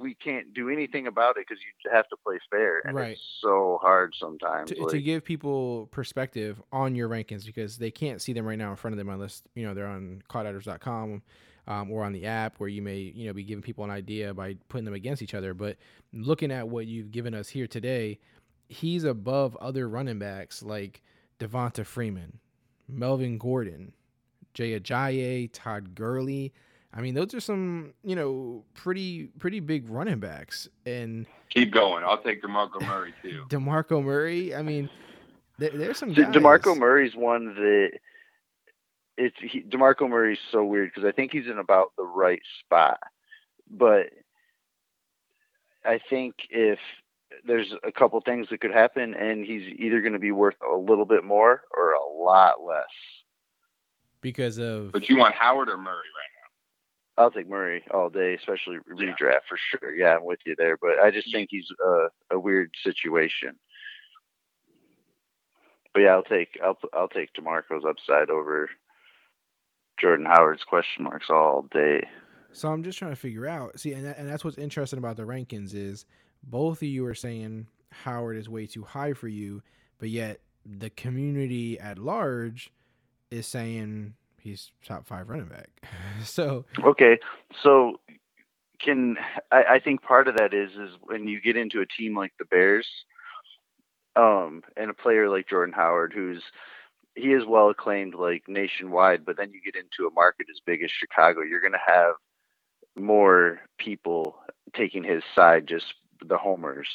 we 0.00 0.14
can't 0.14 0.52
do 0.54 0.68
anything 0.68 1.06
about 1.06 1.36
it 1.36 1.46
because 1.48 1.62
you 1.62 1.90
have 1.90 2.08
to 2.08 2.16
play 2.24 2.38
fair, 2.50 2.80
and 2.84 2.94
Right. 2.96 3.12
it's 3.12 3.20
so 3.40 3.78
hard 3.82 4.14
sometimes. 4.18 4.70
to, 4.70 4.80
like, 4.80 4.90
to 4.90 5.00
give 5.00 5.24
people 5.24 5.88
perspective 5.90 6.62
on 6.72 6.94
your 6.94 7.08
rankings 7.08 7.44
because 7.46 7.78
they 7.78 7.90
can't 7.90 8.20
see 8.20 8.32
them 8.32 8.46
right 8.46 8.58
now 8.58 8.70
in 8.70 8.76
front 8.76 8.92
of 8.94 8.98
them 8.98 9.08
unless 9.08 9.42
you 9.54 9.64
know 9.66 9.74
they're 9.74 9.86
on 9.86 10.22
clockdodgers.com 10.28 11.22
um, 11.68 11.90
or 11.90 12.04
on 12.04 12.12
the 12.12 12.26
app 12.26 12.58
where 12.58 12.68
you 12.68 12.82
may 12.82 12.98
you 12.98 13.26
know 13.26 13.32
be 13.32 13.44
giving 13.44 13.62
people 13.62 13.84
an 13.84 13.90
idea 13.90 14.34
by 14.34 14.56
putting 14.68 14.84
them 14.84 14.94
against 14.94 15.22
each 15.22 15.34
other 15.34 15.54
but 15.54 15.76
looking 16.12 16.50
at 16.50 16.68
what 16.68 16.86
you've 16.86 17.10
given 17.10 17.34
us 17.34 17.48
here 17.48 17.66
today 17.66 18.18
he's 18.68 19.04
above 19.04 19.56
other 19.56 19.88
running 19.88 20.18
backs 20.18 20.62
like 20.62 21.02
devonta 21.38 21.86
freeman 21.86 22.38
melvin 22.88 23.38
gordon 23.38 23.92
jay 24.54 24.78
ajayi 24.78 25.48
todd 25.52 25.94
gurley 25.94 26.52
i 26.94 27.00
mean 27.00 27.14
those 27.14 27.32
are 27.34 27.40
some 27.40 27.92
you 28.04 28.14
know 28.16 28.64
pretty 28.74 29.26
pretty 29.38 29.60
big 29.60 29.88
running 29.88 30.18
backs 30.18 30.68
and 30.86 31.26
Keep 31.50 31.70
going. 31.72 32.02
I'll 32.02 32.16
take 32.22 32.42
DeMarco 32.42 32.80
Murray 32.86 33.12
too. 33.22 33.44
demarco 33.48 34.02
murray 34.02 34.54
i 34.54 34.62
mean 34.62 34.88
there, 35.58 35.70
there's 35.70 35.98
some 35.98 36.14
De- 36.14 36.22
guys. 36.24 36.34
DeMarco 36.34 36.76
Murray's 36.76 37.14
one 37.14 37.54
that 37.56 37.90
it's 39.18 39.36
he, 39.38 39.62
DeMarco 39.62 40.08
Murray's 40.08 40.38
so 40.50 40.64
weird 40.64 40.90
because 40.92 41.06
I 41.06 41.12
think 41.12 41.30
he's 41.32 41.46
in 41.46 41.58
about 41.58 41.92
the 41.98 42.04
right 42.04 42.40
spot, 42.60 42.98
but 43.70 44.06
I 45.84 46.00
think 46.08 46.34
if 46.48 46.78
there's 47.46 47.72
a 47.86 47.92
couple 47.92 48.18
things 48.22 48.48
that 48.50 48.60
could 48.62 48.72
happen, 48.72 49.14
and 49.14 49.44
he's 49.44 49.62
either 49.78 50.00
going 50.00 50.14
to 50.14 50.18
be 50.18 50.32
worth 50.32 50.56
a 50.66 50.76
little 50.76 51.04
bit 51.04 51.22
more 51.24 51.62
or 51.76 51.92
a 51.92 52.22
lot 52.22 52.62
less. 52.66 52.86
Because 54.22 54.58
of 54.58 54.92
But 54.92 55.08
you 55.08 55.16
want 55.18 55.34
Howard 55.34 55.68
or 55.68 55.76
Murray 55.76 55.94
right 55.94 56.32
now? 57.16 57.22
I'll 57.22 57.30
take 57.30 57.48
Murray 57.48 57.84
all 57.92 58.08
day, 58.08 58.34
especially 58.34 58.78
Yeah. 58.96 59.12
redraft 59.12 59.42
for 59.48 59.58
sure. 59.58 59.94
Yeah, 59.94 60.16
I'm 60.16 60.24
with 60.24 60.38
you 60.46 60.54
there, 60.56 60.78
but 60.78 60.98
I 60.98 61.10
just 61.10 61.30
think 61.30 61.48
he's 61.50 61.68
a, 61.84 62.08
a 62.36 62.38
weird 62.38 62.70
situation. 62.82 63.58
But 65.92 66.00
yeah, 66.00 66.12
I'll 66.14 66.22
take 66.22 66.58
I'll 66.64 66.78
I'll 66.94 67.08
take 67.08 67.34
Demarco's 67.34 67.84
upside 67.86 68.30
over 68.30 68.70
Jordan 70.00 70.24
Howard's 70.24 70.64
question 70.64 71.04
marks 71.04 71.26
all 71.28 71.68
day. 71.70 72.08
So 72.52 72.70
I'm 72.70 72.82
just 72.82 72.98
trying 72.98 73.12
to 73.12 73.16
figure 73.16 73.46
out. 73.46 73.78
See, 73.78 73.92
and 73.92 74.04
that, 74.06 74.18
and 74.18 74.28
that's 74.28 74.44
what's 74.44 74.58
interesting 74.58 74.98
about 74.98 75.16
the 75.16 75.22
rankings 75.24 75.74
is 75.74 76.06
both 76.44 76.78
of 76.78 76.88
you 76.88 77.04
are 77.06 77.14
saying 77.14 77.66
Howard 77.90 78.36
is 78.36 78.48
way 78.48 78.66
too 78.66 78.84
high 78.84 79.12
for 79.12 79.28
you, 79.28 79.62
but 79.98 80.08
yet 80.08 80.40
the 80.64 80.90
community 80.90 81.78
at 81.78 81.98
large 81.98 82.70
is 83.32 83.46
saying 83.46 84.14
he's 84.40 84.70
top 84.84 85.06
five 85.06 85.28
running 85.28 85.46
back. 85.46 85.70
so 86.24 86.64
Okay, 86.84 87.18
so 87.62 88.00
can 88.78 89.16
I, 89.50 89.64
I 89.74 89.78
think 89.80 90.02
part 90.02 90.28
of 90.28 90.36
that 90.36 90.52
is 90.52 90.72
is 90.72 90.96
when 91.02 91.26
you 91.26 91.40
get 91.40 91.56
into 91.56 91.80
a 91.80 91.86
team 91.86 92.16
like 92.16 92.32
the 92.38 92.44
Bears, 92.44 92.86
um, 94.16 94.62
and 94.76 94.90
a 94.90 94.94
player 94.94 95.28
like 95.28 95.48
Jordan 95.48 95.74
Howard, 95.74 96.12
who's 96.14 96.42
he 97.14 97.32
is 97.32 97.44
well 97.46 97.70
acclaimed 97.70 98.14
like 98.14 98.44
nationwide, 98.48 99.24
but 99.24 99.36
then 99.36 99.52
you 99.52 99.60
get 99.60 99.80
into 99.80 100.08
a 100.08 100.14
market 100.14 100.46
as 100.50 100.60
big 100.64 100.82
as 100.82 100.90
Chicago, 100.90 101.42
you're 101.42 101.60
gonna 101.60 101.78
have 101.84 102.14
more 102.96 103.60
people 103.78 104.36
taking 104.74 105.04
his 105.04 105.22
side, 105.34 105.66
just 105.66 105.94
the 106.26 106.36
homers. 106.36 106.88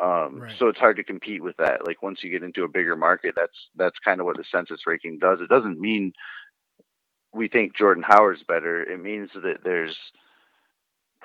Um, 0.00 0.40
Right. 0.40 0.54
So 0.58 0.68
it's 0.68 0.78
hard 0.78 0.96
to 0.96 1.04
compete 1.04 1.42
with 1.42 1.56
that. 1.58 1.86
Like 1.86 2.02
once 2.02 2.24
you 2.24 2.30
get 2.30 2.42
into 2.42 2.64
a 2.64 2.68
bigger 2.68 2.96
market, 2.96 3.34
that's 3.36 3.68
that's 3.76 3.98
kind 3.98 4.20
of 4.20 4.26
what 4.26 4.36
the 4.36 4.44
census 4.50 4.86
ranking 4.86 5.18
does. 5.18 5.40
It 5.40 5.48
doesn't 5.48 5.78
mean 5.78 6.12
we 7.32 7.48
think 7.48 7.76
Jordan 7.76 8.02
Howard's 8.06 8.42
better. 8.42 8.82
It 8.82 9.00
means 9.00 9.30
that 9.34 9.58
there's 9.62 9.96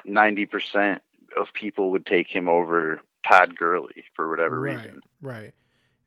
ninety 0.03 0.45
percent 0.45 1.01
of 1.37 1.53
people 1.53 1.91
would 1.91 2.05
take 2.05 2.27
him 2.27 2.49
over 2.49 3.01
Todd 3.27 3.55
Gurley 3.55 4.03
for 4.13 4.29
whatever 4.29 4.59
right, 4.59 4.77
reason. 4.77 5.01
right, 5.21 5.53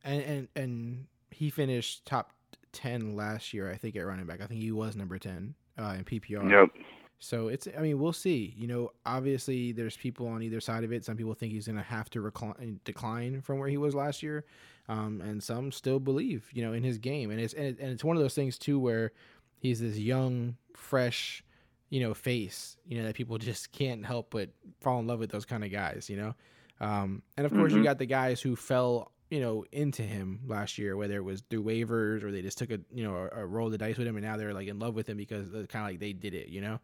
and 0.04 0.22
and 0.22 0.48
and 0.54 1.06
he 1.30 1.50
finished 1.50 2.04
top 2.04 2.32
ten 2.72 3.16
last 3.16 3.54
year, 3.54 3.70
I 3.70 3.76
think, 3.76 3.96
at 3.96 4.06
running 4.06 4.26
back. 4.26 4.40
I 4.42 4.46
think 4.46 4.60
he 4.60 4.72
was 4.72 4.94
number 4.94 5.18
ten 5.18 5.54
uh, 5.78 5.96
in 5.98 6.04
PPR. 6.04 6.50
Yep. 6.50 6.84
So 7.20 7.48
it's, 7.48 7.66
I 7.76 7.80
mean, 7.80 7.98
we'll 7.98 8.12
see. 8.12 8.54
You 8.56 8.68
know, 8.68 8.92
obviously 9.04 9.72
there's 9.72 9.96
people 9.96 10.28
on 10.28 10.42
either 10.42 10.60
side 10.60 10.84
of 10.84 10.92
it. 10.92 11.04
Some 11.04 11.16
people 11.16 11.34
think 11.34 11.52
he's 11.52 11.66
going 11.66 11.76
to 11.76 11.82
have 11.82 12.08
to 12.10 12.20
recline, 12.20 12.80
decline 12.84 13.40
from 13.42 13.58
where 13.58 13.68
he 13.68 13.76
was 13.76 13.94
last 13.94 14.22
year, 14.22 14.44
um, 14.88 15.20
and 15.20 15.42
some 15.42 15.72
still 15.72 15.98
believe, 15.98 16.48
you 16.52 16.62
know, 16.62 16.72
in 16.72 16.82
his 16.84 16.98
game. 16.98 17.30
And 17.30 17.40
it's 17.40 17.54
and, 17.54 17.66
it, 17.66 17.78
and 17.80 17.90
it's 17.90 18.04
one 18.04 18.16
of 18.16 18.22
those 18.22 18.34
things 18.34 18.56
too 18.58 18.78
where 18.78 19.12
he's 19.58 19.80
this 19.80 19.98
young, 19.98 20.56
fresh, 20.74 21.42
you 21.90 22.00
know, 22.00 22.14
face, 22.14 22.76
you 22.86 22.98
know, 22.98 23.04
that 23.04 23.14
people 23.16 23.36
just 23.38 23.72
can't 23.72 24.06
help 24.06 24.30
but 24.30 24.50
fall 24.80 25.00
in 25.00 25.06
love 25.08 25.18
with 25.18 25.30
those 25.30 25.44
kind 25.44 25.64
of 25.64 25.72
guys, 25.72 26.08
you 26.08 26.16
know. 26.16 26.34
Um, 26.80 27.22
and 27.36 27.44
of 27.46 27.52
course, 27.52 27.74
you 27.74 27.80
Mhm. 27.80 27.82
got 27.82 27.98
the 27.98 28.06
guys 28.06 28.40
who 28.40 28.54
fell, 28.54 29.10
you 29.30 29.40
know, 29.40 29.64
into 29.72 30.02
him 30.02 30.40
last 30.46 30.78
year, 30.78 30.96
whether 30.96 31.16
it 31.16 31.24
was 31.24 31.42
through 31.50 31.64
waivers 31.64 32.22
or 32.22 32.30
they 32.30 32.42
just 32.42 32.58
took 32.58 32.70
a, 32.70 32.78
you 32.92 33.02
know, 33.02 33.16
a, 33.32 33.40
a 33.42 33.46
roll 33.46 33.66
of 33.66 33.72
the 33.72 33.78
dice 33.78 33.98
with 33.98 34.06
him, 34.06 34.16
and 34.16 34.24
now 34.24 34.36
they're 34.36 34.54
like 34.54 34.68
in 34.68 34.78
love 34.78 34.94
with 34.94 35.08
him 35.08 35.16
because 35.16 35.52
it's 35.52 35.72
kind 35.72 35.84
of 35.84 35.90
like 35.90 35.98
they 35.98 36.12
did 36.12 36.34
it, 36.34 36.48
you 36.48 36.60
know. 36.60 36.78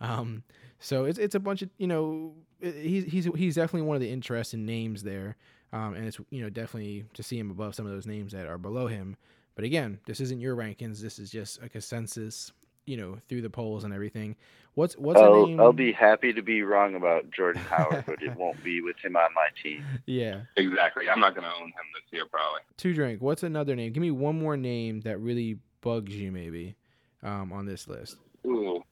Um, 0.00 0.42
so 0.80 1.04
it's 1.04 1.18
it's 1.18 1.34
a 1.34 1.40
bunch 1.40 1.62
of 1.62 1.70
you 1.78 1.86
know 1.86 2.34
he's 2.60 3.04
he's 3.04 3.24
he's 3.36 3.54
definitely 3.56 3.86
one 3.86 3.96
of 3.96 4.00
the 4.00 4.10
interesting 4.10 4.64
names 4.64 5.02
there, 5.02 5.36
um, 5.72 5.94
and 5.94 6.06
it's 6.06 6.18
you 6.30 6.42
know 6.42 6.50
definitely 6.50 7.04
to 7.14 7.22
see 7.22 7.38
him 7.38 7.50
above 7.50 7.74
some 7.74 7.86
of 7.86 7.92
those 7.92 8.06
names 8.06 8.32
that 8.32 8.46
are 8.46 8.58
below 8.58 8.86
him. 8.86 9.16
But 9.54 9.64
again, 9.64 9.98
this 10.06 10.20
isn't 10.20 10.40
your 10.40 10.54
rankings. 10.54 11.00
This 11.00 11.18
is 11.18 11.30
just 11.32 11.60
a 11.62 11.68
consensus, 11.68 12.52
you 12.86 12.96
know, 12.96 13.18
through 13.28 13.42
the 13.42 13.50
polls 13.50 13.82
and 13.82 13.92
everything. 13.92 14.36
What's 14.74 14.96
what's 14.96 15.18
a 15.18 15.24
I'll, 15.24 15.46
name? 15.48 15.58
I'll 15.58 15.72
be 15.72 15.90
happy 15.90 16.32
to 16.32 16.42
be 16.42 16.62
wrong 16.62 16.94
about 16.94 17.28
Jordan 17.32 17.62
Howard, 17.62 18.04
but 18.06 18.22
it 18.22 18.36
won't 18.36 18.62
be 18.62 18.80
with 18.80 18.96
him 19.02 19.16
on 19.16 19.34
my 19.34 19.48
team. 19.60 19.84
yeah. 20.06 20.42
Exactly. 20.56 21.08
I'm 21.08 21.18
not 21.18 21.34
gonna 21.34 21.52
own 21.60 21.66
him 21.66 21.72
this 21.94 22.12
year 22.12 22.26
probably. 22.30 22.60
Two 22.76 22.94
drink. 22.94 23.20
What's 23.20 23.42
another 23.42 23.74
name? 23.74 23.92
Give 23.92 24.00
me 24.00 24.12
one 24.12 24.38
more 24.38 24.56
name 24.56 25.00
that 25.00 25.18
really 25.18 25.58
bugs 25.80 26.14
you, 26.14 26.30
maybe, 26.30 26.76
um, 27.24 27.52
on 27.52 27.66
this 27.66 27.88
list. 27.88 28.16
Ooh, 28.46 28.84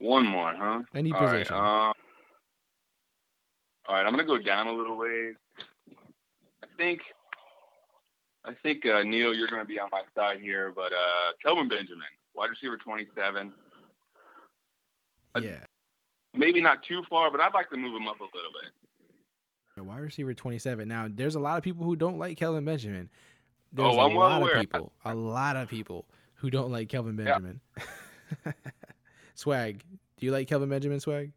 one 0.00 0.26
more, 0.26 0.52
huh? 0.56 0.82
Any 0.94 1.12
All 1.12 1.20
right, 1.20 1.32
position. 1.46 1.54
um, 1.56 1.62
all 3.88 3.94
right, 3.96 4.04
I'm 4.06 4.10
gonna 4.12 4.24
go 4.24 4.38
down 4.38 4.66
a 4.66 4.72
little 4.72 4.96
ways. 4.96 5.34
I 6.62 6.66
think, 6.76 7.00
I 8.44 8.52
think 8.62 8.84
uh, 8.86 9.02
Neil, 9.02 9.34
you're 9.34 9.48
gonna 9.48 9.64
be 9.64 9.78
on 9.78 9.88
my 9.92 10.02
side 10.14 10.40
here, 10.40 10.72
but 10.74 10.92
uh, 10.92 11.32
Kelvin 11.44 11.68
Benjamin, 11.68 12.04
wide 12.34 12.50
receiver 12.50 12.76
27, 12.76 13.52
I- 15.34 15.38
yeah. 15.38 15.50
maybe 16.34 16.60
not 16.60 16.82
too 16.82 17.02
far, 17.08 17.30
but 17.30 17.40
I'd 17.40 17.54
like 17.54 17.70
to 17.70 17.76
move 17.76 17.94
him 18.00 18.08
up 18.08 18.20
a 18.20 18.24
little 18.24 18.50
bit. 18.62 18.70
Wide 19.86 20.00
receiver 20.00 20.34
27. 20.34 20.86
Now, 20.86 21.08
there's 21.10 21.36
a 21.36 21.40
lot 21.40 21.56
of 21.56 21.64
people 21.64 21.86
who 21.86 21.96
don't 21.96 22.18
like 22.18 22.36
Kelvin 22.36 22.66
Benjamin. 22.66 23.08
There's 23.72 23.88
Oh, 23.94 23.98
a 24.00 24.08
I'm 24.10 24.14
lot 24.14 24.42
aware. 24.42 24.56
of 24.56 24.60
people, 24.60 24.92
a 25.06 25.14
lot 25.14 25.56
of 25.56 25.68
people 25.70 26.04
who 26.34 26.50
don't 26.50 26.70
like 26.70 26.90
Kelvin 26.90 27.16
Yeah. 27.18 27.38
Benjamin. 29.44 29.74
Swag, 29.80 29.84
do 30.18 30.26
you 30.26 30.32
like 30.32 30.48
Kelvin 30.48 30.68
Benjamin, 30.68 31.00
Swag? 31.00 31.32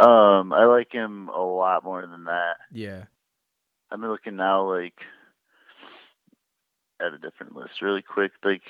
Um, 0.00 0.52
I 0.52 0.64
like 0.66 0.92
him 0.92 1.28
a 1.28 1.40
lot 1.40 1.82
more 1.84 2.06
than 2.06 2.24
that. 2.24 2.56
Yeah. 2.72 3.04
I'm 3.90 4.02
looking 4.02 4.36
now, 4.36 4.68
like 4.70 4.94
at 7.00 7.12
a 7.14 7.18
different 7.18 7.56
list, 7.56 7.82
really 7.82 8.02
quick. 8.02 8.32
Like, 8.44 8.62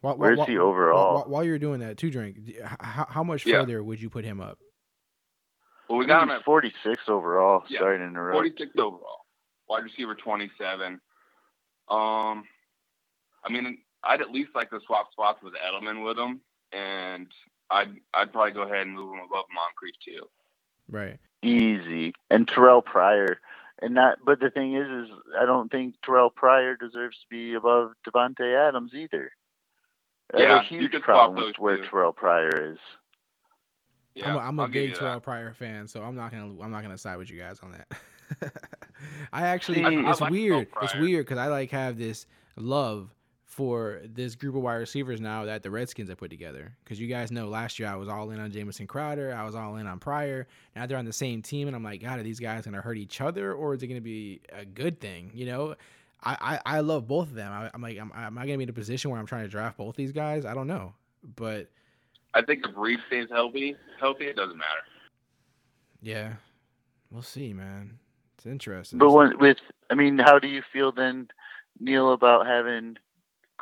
While, 0.00 0.16
where's 0.16 0.40
he 0.46 0.58
overall? 0.58 1.14
While, 1.14 1.24
while 1.24 1.44
you're 1.44 1.58
doing 1.58 1.80
that, 1.80 1.96
two 1.96 2.10
drink, 2.10 2.38
how, 2.62 3.06
how 3.08 3.24
much 3.24 3.46
Yeah. 3.46 3.60
further 3.60 3.82
would 3.82 4.00
you 4.00 4.10
put 4.10 4.24
him 4.24 4.40
up? 4.40 4.58
Well, 5.88 5.98
we 5.98 6.04
I 6.06 6.08
got 6.08 6.22
him 6.24 6.30
at 6.30 6.44
46 6.44 7.02
overall, 7.08 7.62
Yeah, 7.68 7.78
starting 7.78 8.06
in 8.06 8.16
a 8.16 8.22
row. 8.22 8.34
46 8.34 8.72
overall, 8.78 9.26
wide 9.68 9.84
receiver 9.84 10.14
27. 10.14 10.94
Um, 11.88 12.44
I 13.44 13.50
mean, 13.50 13.78
I'd 14.02 14.22
at 14.22 14.30
least 14.30 14.50
like 14.54 14.70
to 14.70 14.80
swap 14.86 15.12
spots 15.12 15.42
with 15.42 15.54
Edelman 15.54 16.02
with 16.04 16.18
him, 16.18 16.40
and 16.74 17.28
I'd 17.70 17.94
I'd 18.12 18.32
probably 18.32 18.52
go 18.52 18.62
ahead 18.62 18.86
and 18.86 18.94
move 18.94 19.14
him 19.14 19.20
above 19.24 19.46
Moncrief 19.54 19.94
too. 20.04 20.28
Right. 20.88 21.18
Easy. 21.42 22.14
And 22.30 22.46
Terrelle 22.46 22.84
Pryor. 22.84 23.38
And 23.82 23.96
that, 23.96 24.18
but 24.24 24.40
the 24.40 24.50
thing 24.50 24.74
is, 24.76 24.86
is 24.88 25.10
I 25.38 25.44
don't 25.46 25.70
think 25.70 25.96
Terrelle 26.06 26.34
Pryor 26.34 26.76
deserves 26.76 27.18
to 27.20 27.26
be 27.30 27.54
above 27.54 27.92
Davante 28.08 28.68
Adams 28.68 28.92
either. 28.94 29.32
I 30.34 30.40
have 30.40 30.50
Yeah, 30.50 30.60
a 30.60 30.64
huge 30.64 30.92
could 30.92 31.02
problem 31.02 31.36
with 31.46 31.58
where 31.58 31.78
two. 31.78 31.82
Terrelle 31.84 32.14
Pryor 32.16 32.72
is. 32.72 32.78
Yeah, 34.14 34.30
I'm 34.30 34.36
a, 34.36 34.38
I'm 34.38 34.58
a 34.58 34.62
I'll 34.62 34.68
give 34.68 34.90
big. 34.90 34.94
Terrelle 34.94 35.22
Pryor 35.22 35.52
fan, 35.52 35.86
so 35.88 36.02
I'm 36.02 36.14
not 36.16 36.30
gonna 36.30 36.54
I'm 36.62 36.70
not 36.70 36.82
gonna 36.82 36.98
side 36.98 37.18
with 37.18 37.30
you 37.30 37.38
guys 37.38 37.60
on 37.60 37.72
that. 37.72 38.52
I 39.32 39.46
actually, 39.48 39.78
See, 39.78 39.84
I 39.84 40.10
it's 40.10 40.20
like 40.20 40.30
weird. 40.32 40.68
Terrelle 40.68 40.82
It's 40.82 40.94
weird 40.94 41.26
because 41.26 41.38
I 41.38 41.48
like 41.48 41.70
have 41.72 41.98
this 41.98 42.26
love 42.56 43.13
for 43.44 44.00
this 44.04 44.34
group 44.34 44.56
of 44.56 44.62
wide 44.62 44.74
receivers 44.74 45.20
now 45.20 45.44
that 45.44 45.62
the 45.62 45.70
Redskins 45.70 46.08
have 46.08 46.18
put 46.18 46.30
together. 46.30 46.74
Because 46.82 46.98
you 46.98 47.06
guys 47.06 47.30
know 47.30 47.48
last 47.48 47.78
year 47.78 47.88
I 47.88 47.96
was 47.96 48.08
all 48.08 48.30
in 48.30 48.40
on 48.40 48.50
Jamison 48.50 48.86
Crowder, 48.86 49.34
I 49.34 49.44
was 49.44 49.54
all 49.54 49.76
in 49.76 49.86
on 49.86 49.98
Pryor. 49.98 50.46
Now 50.74 50.86
they're 50.86 50.98
on 50.98 51.04
the 51.04 51.12
same 51.12 51.42
team, 51.42 51.68
and 51.68 51.76
I'm 51.76 51.84
like, 51.84 52.02
God, 52.02 52.18
are 52.18 52.22
these 52.22 52.40
guys 52.40 52.64
gonna 52.64 52.80
hurt 52.80 52.96
each 52.98 53.20
other, 53.20 53.52
or 53.54 53.74
is 53.74 53.82
it 53.82 53.86
gonna 53.86 54.00
be 54.00 54.40
a 54.52 54.64
good 54.64 55.00
thing? 55.00 55.30
You 55.34 55.46
know. 55.46 55.74
I, 56.26 56.58
I, 56.64 56.76
I 56.76 56.80
love 56.80 57.06
both 57.06 57.28
of 57.28 57.34
them. 57.34 57.52
I, 57.52 57.70
I'm 57.74 57.82
like, 57.82 57.98
am, 57.98 58.10
am 58.14 58.38
I 58.38 58.46
gonna 58.46 58.56
be 58.56 58.62
in 58.62 58.70
a 58.70 58.72
position 58.72 59.10
where 59.10 59.20
I'm 59.20 59.26
trying 59.26 59.44
to 59.44 59.50
draft 59.50 59.76
both 59.76 59.94
these 59.94 60.10
guys? 60.10 60.46
I 60.46 60.54
don't 60.54 60.66
know, 60.66 60.94
but 61.36 61.68
I 62.32 62.40
think 62.40 62.64
if 62.66 62.74
Reed 62.74 62.98
stays 63.08 63.28
healthy, 63.30 63.76
healthy, 64.00 64.24
it 64.24 64.36
doesn't 64.36 64.56
matter. 64.56 64.80
Yeah, 66.00 66.32
we'll 67.10 67.20
see, 67.20 67.52
man. 67.52 67.98
It's 68.38 68.46
interesting. 68.46 68.98
But 68.98 69.12
when, 69.12 69.38
with, 69.38 69.58
I 69.90 69.94
mean, 69.94 70.18
how 70.18 70.38
do 70.38 70.48
you 70.48 70.62
feel 70.72 70.92
then, 70.92 71.28
Neil, 71.78 72.12
about 72.14 72.46
having 72.46 72.96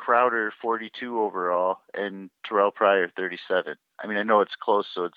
Crowder 0.02 0.52
42 0.60 1.20
overall 1.20 1.78
and 1.94 2.28
Terrelle 2.44 2.74
Pryor 2.74 3.08
37? 3.16 3.76
I 4.02 4.06
mean, 4.08 4.16
I 4.18 4.24
know 4.24 4.40
it's 4.40 4.56
close, 4.60 4.86
so 4.92 5.04
it's 5.04 5.14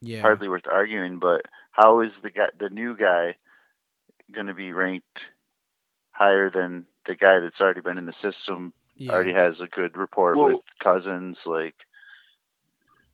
yeah, 0.00 0.20
hardly 0.20 0.48
worth 0.48 0.66
arguing. 0.70 1.20
But 1.20 1.42
how 1.70 2.00
is 2.00 2.10
the 2.24 2.30
guy, 2.30 2.48
the 2.58 2.68
new 2.68 2.96
guy, 2.96 3.36
going 4.34 4.48
to 4.48 4.54
be 4.54 4.72
ranked 4.72 5.20
higher 6.10 6.50
than 6.50 6.86
the 7.06 7.14
guy 7.14 7.38
that's 7.38 7.60
already 7.60 7.82
been 7.82 7.98
in 7.98 8.06
the 8.06 8.14
system? 8.20 8.72
yeah. 8.96 9.12
Already 9.12 9.32
has 9.32 9.60
a 9.60 9.68
good 9.68 9.96
report 9.96 10.36
Well- 10.36 10.46
with 10.48 10.60
Cousins. 10.82 11.36
Like, 11.46 11.76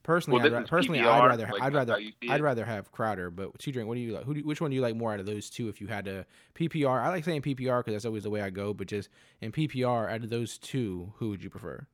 personally, 0.03 0.39
Well, 0.39 0.47
I'd, 0.47 0.53
ra- 0.53 0.67
personally, 0.67 0.99
PPR, 0.99 1.05
I'd 1.07 1.27
rather, 1.27 1.47
like, 1.51 1.61
I'd 1.61 1.73
rather, 1.73 1.93
how 1.93 1.99
you 1.99 2.11
see 2.21 2.29
I'd 2.29 2.41
rather 2.41 2.65
have 2.65 2.91
Crowder. 2.91 3.29
But 3.31 3.57
two 3.59 3.71
drink. 3.71 3.87
What 3.87 3.95
do 3.95 4.01
you 4.01 4.13
like? 4.13 4.25
Who 4.25 4.33
do, 4.35 4.41
which 4.41 4.61
one 4.61 4.69
do 4.69 4.75
you 4.75 4.81
like 4.81 4.95
more 4.95 5.13
out 5.13 5.19
of 5.19 5.25
those 5.25 5.49
two? 5.49 5.69
If 5.69 5.81
you 5.81 5.87
had 5.87 6.05
to 6.05 6.25
PPR, 6.55 7.01
I 7.01 7.09
like 7.09 7.23
saying 7.23 7.41
PPR 7.41 7.79
because 7.79 7.93
that's 7.93 8.05
always 8.05 8.23
the 8.23 8.29
way 8.29 8.41
I 8.41 8.49
go. 8.49 8.73
But 8.73 8.87
just 8.87 9.09
in 9.41 9.51
PPR, 9.51 10.11
out 10.11 10.23
of 10.23 10.29
those 10.29 10.57
two, 10.57 11.13
who 11.17 11.29
would 11.29 11.43
you 11.43 11.49
prefer? 11.49 11.87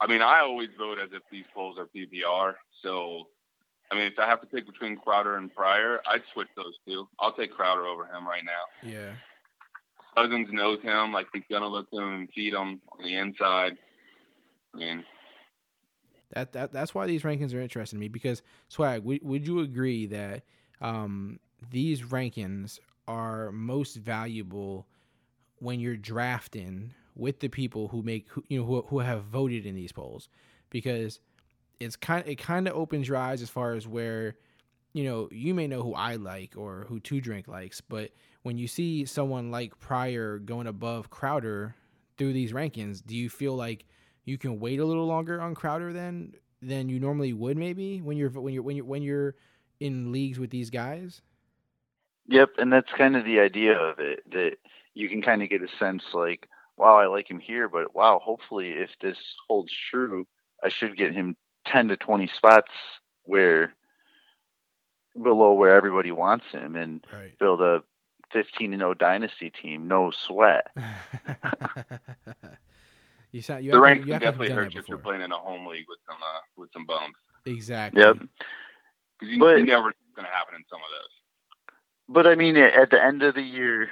I 0.00 0.06
mean, 0.08 0.20
I 0.20 0.40
always 0.40 0.70
vote 0.76 0.98
as 0.98 1.10
if 1.12 1.22
these 1.30 1.44
polls 1.54 1.78
are 1.78 1.86
PPR. 1.86 2.54
So, 2.82 3.28
I 3.92 3.94
mean, 3.94 4.04
if 4.06 4.18
I 4.18 4.26
have 4.26 4.40
to 4.40 4.46
pick 4.46 4.66
between 4.66 4.96
Crowder 4.96 5.36
and 5.36 5.54
Pryor, 5.54 6.00
I'd 6.08 6.22
switch 6.32 6.48
those 6.56 6.74
two. 6.86 7.08
I'll 7.20 7.32
take 7.32 7.52
Crowder 7.52 7.86
over 7.86 8.04
him 8.06 8.26
right 8.26 8.42
now. 8.44 8.88
Yeah, 8.88 9.12
Cousins 10.16 10.48
knows 10.50 10.82
him, 10.82 11.12
like 11.12 11.28
he's 11.32 11.44
gonna 11.50 11.68
look 11.68 11.88
to 11.90 11.98
him 11.98 12.14
and 12.14 12.28
feed 12.34 12.52
him 12.52 12.80
on 12.92 13.02
the 13.04 13.14
inside. 13.16 13.78
I 14.74 14.78
mean, 14.78 15.04
that 16.32 16.52
that 16.52 16.72
that's 16.72 16.94
why 16.94 17.06
these 17.06 17.22
rankings 17.22 17.54
are 17.54 17.60
interesting 17.60 17.98
to 17.98 18.00
me 18.00 18.08
because 18.08 18.42
swag. 18.68 19.04
Would, 19.04 19.22
would 19.22 19.46
you 19.46 19.60
agree 19.60 20.06
that 20.06 20.42
um, 20.80 21.38
these 21.70 22.02
rankings 22.02 22.78
are 23.06 23.52
most 23.52 23.96
valuable 23.96 24.86
when 25.58 25.80
you're 25.80 25.96
drafting 25.96 26.92
with 27.14 27.40
the 27.40 27.48
people 27.48 27.88
who 27.88 28.02
make 28.02 28.28
who, 28.30 28.42
you 28.48 28.58
know 28.60 28.66
who, 28.66 28.82
who 28.88 28.98
have 29.00 29.24
voted 29.24 29.66
in 29.66 29.74
these 29.74 29.92
polls 29.92 30.28
because 30.70 31.20
it's 31.78 31.96
kind 31.96 32.26
it 32.26 32.36
kind 32.36 32.66
of 32.66 32.74
opens 32.74 33.08
your 33.08 33.16
eyes 33.16 33.42
as 33.42 33.50
far 33.50 33.74
as 33.74 33.86
where 33.86 34.36
you 34.92 35.04
know 35.04 35.28
you 35.30 35.54
may 35.54 35.66
know 35.66 35.82
who 35.82 35.94
I 35.94 36.16
like 36.16 36.54
or 36.56 36.86
who 36.88 37.00
Two 37.00 37.20
Drink 37.20 37.48
likes, 37.48 37.80
but 37.80 38.10
when 38.42 38.58
you 38.58 38.66
see 38.66 39.04
someone 39.04 39.50
like 39.50 39.78
Pryor 39.78 40.38
going 40.38 40.66
above 40.66 41.10
Crowder 41.10 41.76
through 42.16 42.32
these 42.32 42.52
rankings, 42.52 43.04
do 43.04 43.14
you 43.14 43.28
feel 43.28 43.54
like 43.54 43.84
you 44.24 44.38
can 44.38 44.58
wait 44.60 44.78
a 44.80 44.84
little 44.84 45.06
longer 45.06 45.40
on 45.40 45.54
Crowder 45.54 45.92
than 45.92 46.34
than 46.60 46.88
you 46.88 46.98
normally 47.00 47.32
would 47.32 47.56
maybe 47.56 48.00
when 48.00 48.16
you're 48.16 48.30
when 48.30 48.52
you're 48.54 48.62
when 48.62 48.76
you're 48.76 48.84
when 48.84 49.02
you're 49.02 49.34
in 49.80 50.12
leagues 50.12 50.38
with 50.38 50.50
these 50.50 50.70
guys? 50.70 51.22
Yep, 52.26 52.50
and 52.58 52.72
that's 52.72 52.90
kind 52.96 53.16
of 53.16 53.24
the 53.24 53.40
idea 53.40 53.78
of 53.78 53.98
it 53.98 54.20
that 54.30 54.56
you 54.94 55.08
can 55.08 55.22
kind 55.22 55.42
of 55.42 55.48
get 55.48 55.62
a 55.62 55.68
sense 55.78 56.02
like, 56.14 56.48
wow, 56.76 56.96
I 56.96 57.06
like 57.06 57.30
him 57.30 57.38
here, 57.40 57.68
but 57.68 57.94
wow, 57.94 58.20
hopefully 58.22 58.70
if 58.70 58.90
this 59.00 59.18
holds 59.48 59.72
true, 59.90 60.26
I 60.62 60.68
should 60.68 60.96
get 60.96 61.12
him 61.12 61.36
10 61.66 61.88
to 61.88 61.96
20 61.96 62.28
spots 62.28 62.70
where 63.24 63.74
below 65.20 65.52
where 65.54 65.74
everybody 65.74 66.10
wants 66.10 66.46
him 66.52 66.76
and 66.76 67.04
Right. 67.12 67.38
build 67.38 67.60
a 67.60 67.82
15 68.32 68.72
and 68.72 68.80
0 68.80 68.94
dynasty 68.94 69.50
team, 69.50 69.88
no 69.88 70.10
sweat. 70.10 70.68
you 73.32 73.42
sound 73.42 73.64
you 73.64 73.70
the 73.70 73.76
have, 73.78 73.82
ranks 73.82 74.06
you 74.06 74.12
can 74.12 74.12
have 74.12 74.20
to 74.20 74.26
have 74.26 74.34
definitely 74.34 74.48
done 74.48 74.56
hurt 74.56 74.64
that 74.64 74.74
you 74.74 74.80
if 74.80 74.88
you're 74.88 74.98
playing 74.98 75.22
in 75.22 75.32
a 75.32 75.36
home 75.38 75.66
league 75.66 75.86
with 75.88 75.98
some 76.08 76.18
uh, 76.22 76.40
with 76.56 76.70
some 76.72 76.86
bums. 76.86 77.14
Exactly. 77.44 78.00
Yep. 78.02 78.16
Because 79.18 79.34
you, 79.34 79.38
But- 79.38 79.58
you 79.58 79.66
never 79.66 79.82
know 79.82 79.86
what's 79.86 80.16
going 80.16 80.26
to 80.26 80.32
happen 80.32 80.54
in 80.54 80.64
some 80.70 80.78
of 80.78 80.90
those. 80.90 81.08
But 82.08 82.26
I 82.26 82.34
mean, 82.34 82.56
at 82.56 82.90
the 82.90 83.02
end 83.02 83.22
of 83.22 83.34
the 83.34 83.42
year, 83.42 83.88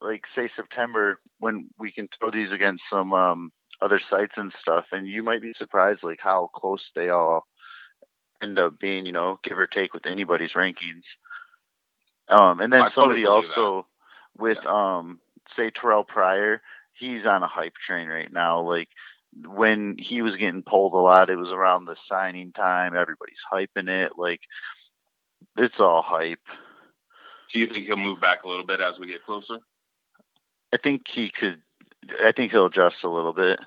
like 0.00 0.22
say 0.34 0.50
September, 0.54 1.18
when 1.38 1.70
we 1.78 1.92
can 1.92 2.08
throw 2.18 2.30
these 2.30 2.52
against 2.52 2.82
some 2.90 3.12
um, 3.14 3.52
other 3.80 4.00
sites 4.10 4.34
and 4.36 4.52
stuff, 4.60 4.84
and 4.92 5.06
you 5.08 5.22
might 5.22 5.40
be 5.40 5.54
surprised 5.56 6.00
like 6.02 6.18
how 6.20 6.50
close 6.54 6.82
they 6.94 7.08
all 7.08 7.46
end 8.42 8.58
up 8.58 8.78
being. 8.78 9.06
You 9.06 9.12
know, 9.12 9.38
give 9.42 9.58
or 9.58 9.66
take 9.66 9.94
with 9.94 10.04
anybody's 10.06 10.52
rankings. 10.52 11.04
Um, 12.28 12.60
and 12.60 12.72
then 12.72 12.82
I 12.82 12.88
totally 12.88 13.22
somebody 13.22 13.22
believe 13.24 13.48
that. 13.54 13.60
also 13.60 13.86
with 14.36 14.66
um, 14.66 15.20
say 15.56 15.70
Terrelle 15.70 16.06
Pryor, 16.06 16.60
he's 16.98 17.26
on 17.26 17.42
a 17.42 17.48
hype 17.48 17.74
train 17.86 18.08
right 18.08 18.32
now. 18.32 18.60
Like 18.60 18.88
when 19.44 19.96
he 19.98 20.22
was 20.22 20.36
getting 20.36 20.62
pulled 20.62 20.92
a 20.94 20.96
lot, 20.96 21.30
it 21.30 21.36
was 21.36 21.50
around 21.50 21.84
the 21.84 21.96
signing 22.08 22.52
time. 22.52 22.96
Everybody's 22.96 23.36
hyping 23.52 23.88
it. 23.88 24.12
Like 24.16 24.40
it's 25.56 25.78
all 25.78 26.02
hype. 26.02 26.40
Do 27.52 27.58
you 27.58 27.66
think 27.66 27.86
he'll 27.86 27.96
move 27.96 28.20
back 28.20 28.44
a 28.44 28.48
little 28.48 28.66
bit 28.66 28.80
as 28.80 28.98
we 28.98 29.06
get 29.06 29.24
closer? 29.24 29.58
I 30.72 30.76
think 30.76 31.02
he 31.08 31.30
could. 31.30 31.62
I 32.22 32.32
think 32.32 32.52
he'll 32.52 32.66
adjust 32.66 32.96
a 33.04 33.08
little 33.08 33.32
bit. 33.32 33.58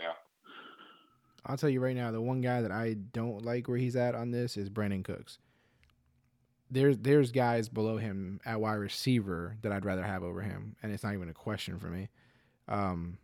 Yeah. 0.00 0.12
I'll 1.44 1.56
tell 1.56 1.68
you 1.68 1.80
right 1.80 1.96
now, 1.96 2.10
the 2.10 2.20
one 2.20 2.40
guy 2.40 2.62
that 2.62 2.72
I 2.72 2.94
don't 2.94 3.44
like 3.44 3.68
where 3.68 3.76
he's 3.76 3.96
at 3.96 4.14
on 4.14 4.30
this 4.30 4.56
is 4.56 4.70
Brandin 4.70 5.04
Cooks. 5.04 5.38
There's 6.70 6.96
there's 6.98 7.30
guys 7.30 7.68
below 7.68 7.98
him 7.98 8.40
at 8.44 8.60
wide 8.60 8.74
receiver 8.74 9.58
that 9.62 9.70
I'd 9.70 9.84
rather 9.84 10.02
have 10.02 10.22
over 10.22 10.40
him, 10.40 10.76
and 10.82 10.92
it's 10.92 11.04
not 11.04 11.14
even 11.14 11.28
a 11.28 11.34
question 11.34 11.78
for 11.78 11.88
me. 11.88 12.08
Um, 12.68 13.18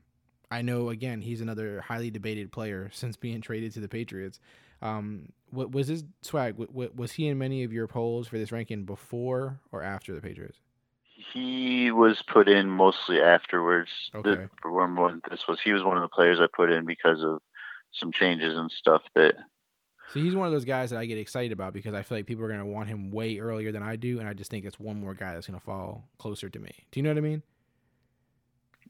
I 0.50 0.62
know 0.62 0.88
again 0.88 1.20
he's 1.20 1.40
another 1.40 1.80
highly 1.80 2.10
debated 2.10 2.52
player 2.52 2.90
since 2.92 3.16
being 3.16 3.40
traded 3.40 3.72
to 3.72 3.80
the 3.80 3.88
Patriots. 3.88 4.40
Um, 4.82 5.30
what 5.50 5.72
was 5.72 5.88
his 5.88 6.04
swag? 6.22 6.56
Wa- 6.56 6.66
wa- 6.72 6.88
was 6.94 7.12
he 7.12 7.28
in 7.28 7.38
many 7.38 7.64
of 7.64 7.72
your 7.72 7.86
polls 7.86 8.28
for 8.28 8.38
this 8.38 8.52
ranking 8.52 8.84
before 8.84 9.60
or 9.72 9.82
after 9.82 10.14
the 10.14 10.20
Patriots? 10.20 10.58
He 11.34 11.90
was 11.90 12.22
put 12.22 12.48
in 12.48 12.68
mostly 12.68 13.20
afterwards. 13.20 13.90
Okay. 14.14 14.46
The, 14.62 14.70
when 14.70 15.20
this 15.30 15.46
was, 15.46 15.60
he 15.62 15.72
was 15.72 15.82
one 15.82 15.98
of 15.98 16.02
the 16.02 16.08
players 16.08 16.40
I 16.40 16.46
put 16.54 16.72
in 16.72 16.86
because 16.86 17.22
of 17.22 17.42
some 17.92 18.10
changes 18.10 18.56
and 18.56 18.70
stuff 18.70 19.02
that. 19.14 19.34
So 20.14 20.18
he's 20.18 20.34
one 20.34 20.46
of 20.46 20.52
those 20.52 20.64
guys 20.64 20.90
that 20.90 20.98
I 20.98 21.04
get 21.04 21.18
excited 21.18 21.52
about 21.52 21.72
because 21.72 21.94
I 21.94 22.02
feel 22.02 22.18
like 22.18 22.26
people 22.26 22.44
are 22.44 22.48
going 22.48 22.60
to 22.60 22.66
want 22.66 22.88
him 22.88 23.10
way 23.10 23.38
earlier 23.38 23.70
than 23.70 23.82
I 23.82 23.96
do, 23.96 24.18
and 24.18 24.28
I 24.28 24.32
just 24.32 24.50
think 24.50 24.64
it's 24.64 24.80
one 24.80 24.98
more 24.98 25.14
guy 25.14 25.34
that's 25.34 25.46
going 25.46 25.58
to 25.58 25.64
fall 25.64 26.08
closer 26.18 26.48
to 26.48 26.58
me. 26.58 26.72
Do 26.90 26.98
you 26.98 27.04
know 27.04 27.10
what 27.10 27.18
I 27.18 27.20
mean? 27.20 27.42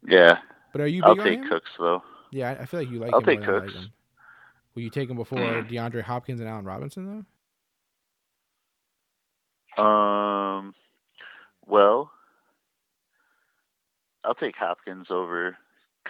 Yeah, 0.07 0.39
But 0.73 0.81
are 0.83 0.87
you 0.87 1.03
I'll 1.05 1.17
take? 1.17 1.43
Cooks 1.49 1.71
though. 1.79 2.03
Yeah, 2.33 2.57
I- 2.61 2.65
feel 2.67 2.81
like 2.81 2.91
you 2.91 2.99
like 3.01 3.13
I'll 3.13 3.21
him 3.21 3.27
take 3.27 3.41
more 3.41 3.47
than 3.47 3.55
I 3.55 3.59
like 3.59 3.67
Cooks. 3.75 3.79
him. 3.85 3.93
Will 4.75 4.83
you 4.83 4.91
take 4.91 5.11
him 5.11 5.17
before 5.17 5.39
DeAndre 5.39 6.03
Hopkins 6.03 6.41
and 6.41 6.49
Allen 6.49 6.65
Robinson 6.65 7.25
though? 9.77 9.83
Um, 9.83 10.75
well, 11.67 12.11
I'll 14.25 14.35
take 14.35 14.57
Hopkins 14.57 15.07
over 15.11 15.57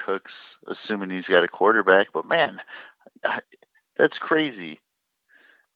Cooks, 0.07 0.33
assuming 0.67 1.11
he's 1.11 1.25
got 1.27 1.45
a 1.45 1.49
quarterback. 1.49 2.09
But 2.13 2.27
man, 2.27 2.61
that's 3.97 4.19
crazy. 4.19 4.81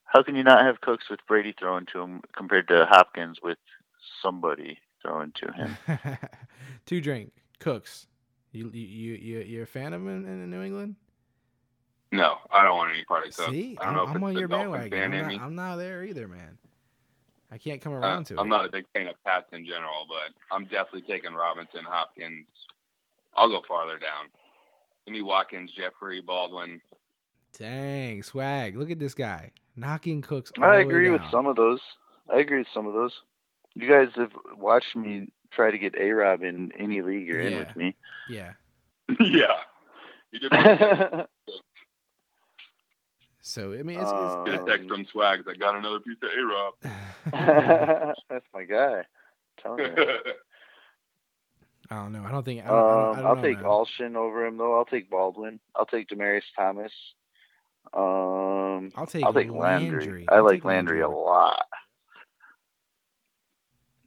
How 0.05 0.23
can 0.23 0.35
you 0.35 0.43
not 0.43 0.63
have 0.65 0.81
Cooks 0.81 1.09
with 1.09 1.19
Brady 1.27 1.53
throwing 1.57 1.85
to 1.93 2.01
him 2.01 2.21
compared 2.35 2.67
to 2.69 2.85
Hopkins 2.89 3.39
with 3.43 3.57
somebody 4.21 4.79
throwing 5.01 5.33
to 5.35 5.51
him? 5.51 5.77
Two 6.85 7.01
drink 7.01 7.31
Cooks. 7.65 8.05
You 8.51 8.69
you 8.71 8.85
you 8.87 9.13
you 9.15 9.39
you're 9.39 9.63
a 9.63 9.67
fan 9.67 9.93
of 9.93 10.01
him 10.01 10.07
in, 10.07 10.25
in 10.43 10.51
New 10.51 10.61
England? 10.61 10.95
No, 12.11 12.35
I 12.51 12.63
don't 12.63 12.77
want 12.77 12.91
any 12.93 13.03
part 13.05 13.27
of 13.27 13.35
Cook. 13.35 13.49
See, 13.49 13.75
I 13.81 13.85
don't 13.85 13.89
I'm, 13.93 13.95
know 13.97 14.09
if 14.11 14.15
I'm 14.15 14.23
on 14.23 14.37
your 14.37 14.47
bandwagon. 14.47 15.13
I'm 15.13 15.27
not. 15.27 15.41
I'm 15.41 15.55
not 15.55 15.75
there 15.77 16.03
either, 16.03 16.27
man. 16.27 16.59
I 17.51 17.57
can't 17.57 17.81
come 17.81 17.93
Uh, 17.93 17.97
around 17.97 18.25
to 18.25 18.35
it. 18.35 18.39
I'm 18.39 18.49
not 18.49 18.65
a 18.65 18.69
big 18.69 18.85
fan 18.93 19.07
of 19.07 19.15
Pats 19.25 19.47
in 19.51 19.65
general, 19.65 20.05
but 20.07 20.31
I'm 20.55 20.65
definitely 20.65 21.01
taking 21.01 21.33
Robinson, 21.33 21.81
Hopkins. 21.87 22.45
I'll 23.35 23.49
go 23.49 23.61
farther 23.67 23.97
down. 23.97 24.27
Jimmy 25.07 25.23
Watkins, 25.23 25.71
Jeffery, 25.75 26.21
Baldwin. 26.21 26.79
Dang 27.57 28.21
swag! 28.21 28.75
Look 28.77 28.91
at 28.91 28.99
this 28.99 29.15
guy 29.15 29.51
knocking 29.75 30.21
Cooks. 30.21 30.51
all 30.59 30.63
I 30.65 30.67
the 30.67 30.77
way 30.77 30.81
agree 30.83 31.09
with 31.09 31.21
some 31.31 31.47
of 31.47 31.55
those. 31.55 31.79
I 32.31 32.39
agree 32.41 32.59
with 32.59 32.67
some 32.73 32.85
of 32.85 32.93
those. 32.93 33.13
You 33.73 33.89
guys 33.89 34.09
have 34.17 34.31
watched 34.55 34.95
me 34.95 35.29
try 35.55 35.71
to 35.71 35.77
get 35.77 35.95
A 35.99 36.11
Rob 36.11 36.43
in 36.43 36.71
any 36.77 37.01
league 37.01 37.27
you're 37.27 37.39
in 37.41 37.57
with 37.57 37.75
me. 37.75 37.95
Yeah. 38.29 38.53
yeah. 39.19 39.57
You 40.31 40.39
did 40.39 40.51
So 43.41 43.73
I 43.73 43.83
mean, 43.83 43.99
it's, 43.99 44.09
Um, 44.09 44.45
get 44.45 44.55
a 44.61 44.65
text 44.65 44.87
from 44.89 45.05
Swags. 45.11 45.45
I 45.47 45.55
got 45.55 45.75
another 45.75 45.99
piece 45.99 46.17
of 46.23 46.29
A-Rob. 46.29 46.73
That's 48.29 48.45
my 48.53 48.63
guy. 48.63 49.03
Tell 49.61 49.75
me. 49.77 49.85
I 51.91 51.95
don't 51.97 52.11
know. 52.13 52.23
I 52.25 52.31
don't 52.31 52.43
think. 52.43 52.63
I 52.65 52.67
don't, 52.67 52.77
I 52.77 52.81
don't, 52.81 52.89
I 52.89 53.09
Um, 53.11 53.15
don't 53.17 53.25
I'll 53.27 53.35
know, 53.35 53.41
take 53.43 53.57
man. 53.57 53.65
Alshon 53.65 54.15
over 54.15 54.45
him 54.45 54.57
though. 54.57 54.75
I'll 54.75 54.85
take 54.85 55.09
Baldwin. 55.09 55.59
I'll 55.75 55.85
take 55.85 56.09
Demaryius 56.09 56.41
Thomas. 56.57 56.91
Um, 57.93 58.91
I'll 58.95 59.05
take 59.05 59.23
I'll 59.23 59.33
take 59.33 59.51
Landry. 59.51 59.99
Landry. 59.99 60.25
I 60.27 60.39
like 60.39 60.55
take 60.55 60.65
Landry 60.65 61.01
a 61.01 61.07
lot. 61.09 61.65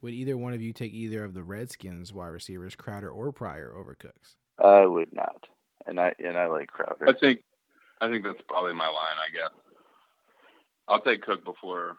Would 0.02 0.12
either 0.14 0.36
one 0.36 0.52
of 0.52 0.62
you 0.62 0.72
take 0.72 0.92
either 0.92 1.24
of 1.24 1.34
the 1.34 1.42
Redskins 1.42 2.12
wide 2.12 2.28
receivers, 2.28 2.76
Crowder 2.76 3.10
or 3.10 3.32
Pryor, 3.32 3.74
over 3.76 3.94
Cooks? 3.94 4.36
I 4.62 4.86
would 4.86 5.12
not, 5.12 5.46
and 5.86 6.00
I 6.00 6.14
and 6.18 6.36
I 6.36 6.46
like 6.46 6.68
Crowder. 6.68 6.94
I 7.02 7.12
Crowder. 7.12 7.18
think 7.18 7.40
I 8.00 8.08
think 8.08 8.24
that's 8.24 8.40
probably 8.48 8.74
my 8.74 8.86
line, 8.86 9.16
I 9.28 9.32
guess. 9.32 9.50
I'll 10.86 11.00
take 11.00 11.22
Cook 11.22 11.44
before 11.44 11.96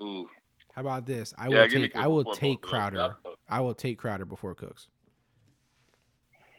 Ooh. 0.00 0.28
How 0.74 0.82
about 0.82 1.06
this? 1.06 1.34
I 1.36 1.48
Yeah, 1.48 1.62
will 1.62 1.68
take. 1.68 1.96
I 1.96 2.06
will 2.06 2.24
take 2.32 2.62
both 2.62 2.72
of 2.72 2.92
those. 2.92 2.92
Crowder. 2.92 3.16
I 3.48 3.60
will 3.60 3.74
take 3.74 3.98
Crowder 3.98 4.24
before 4.24 4.54
Cooks. 4.54 4.88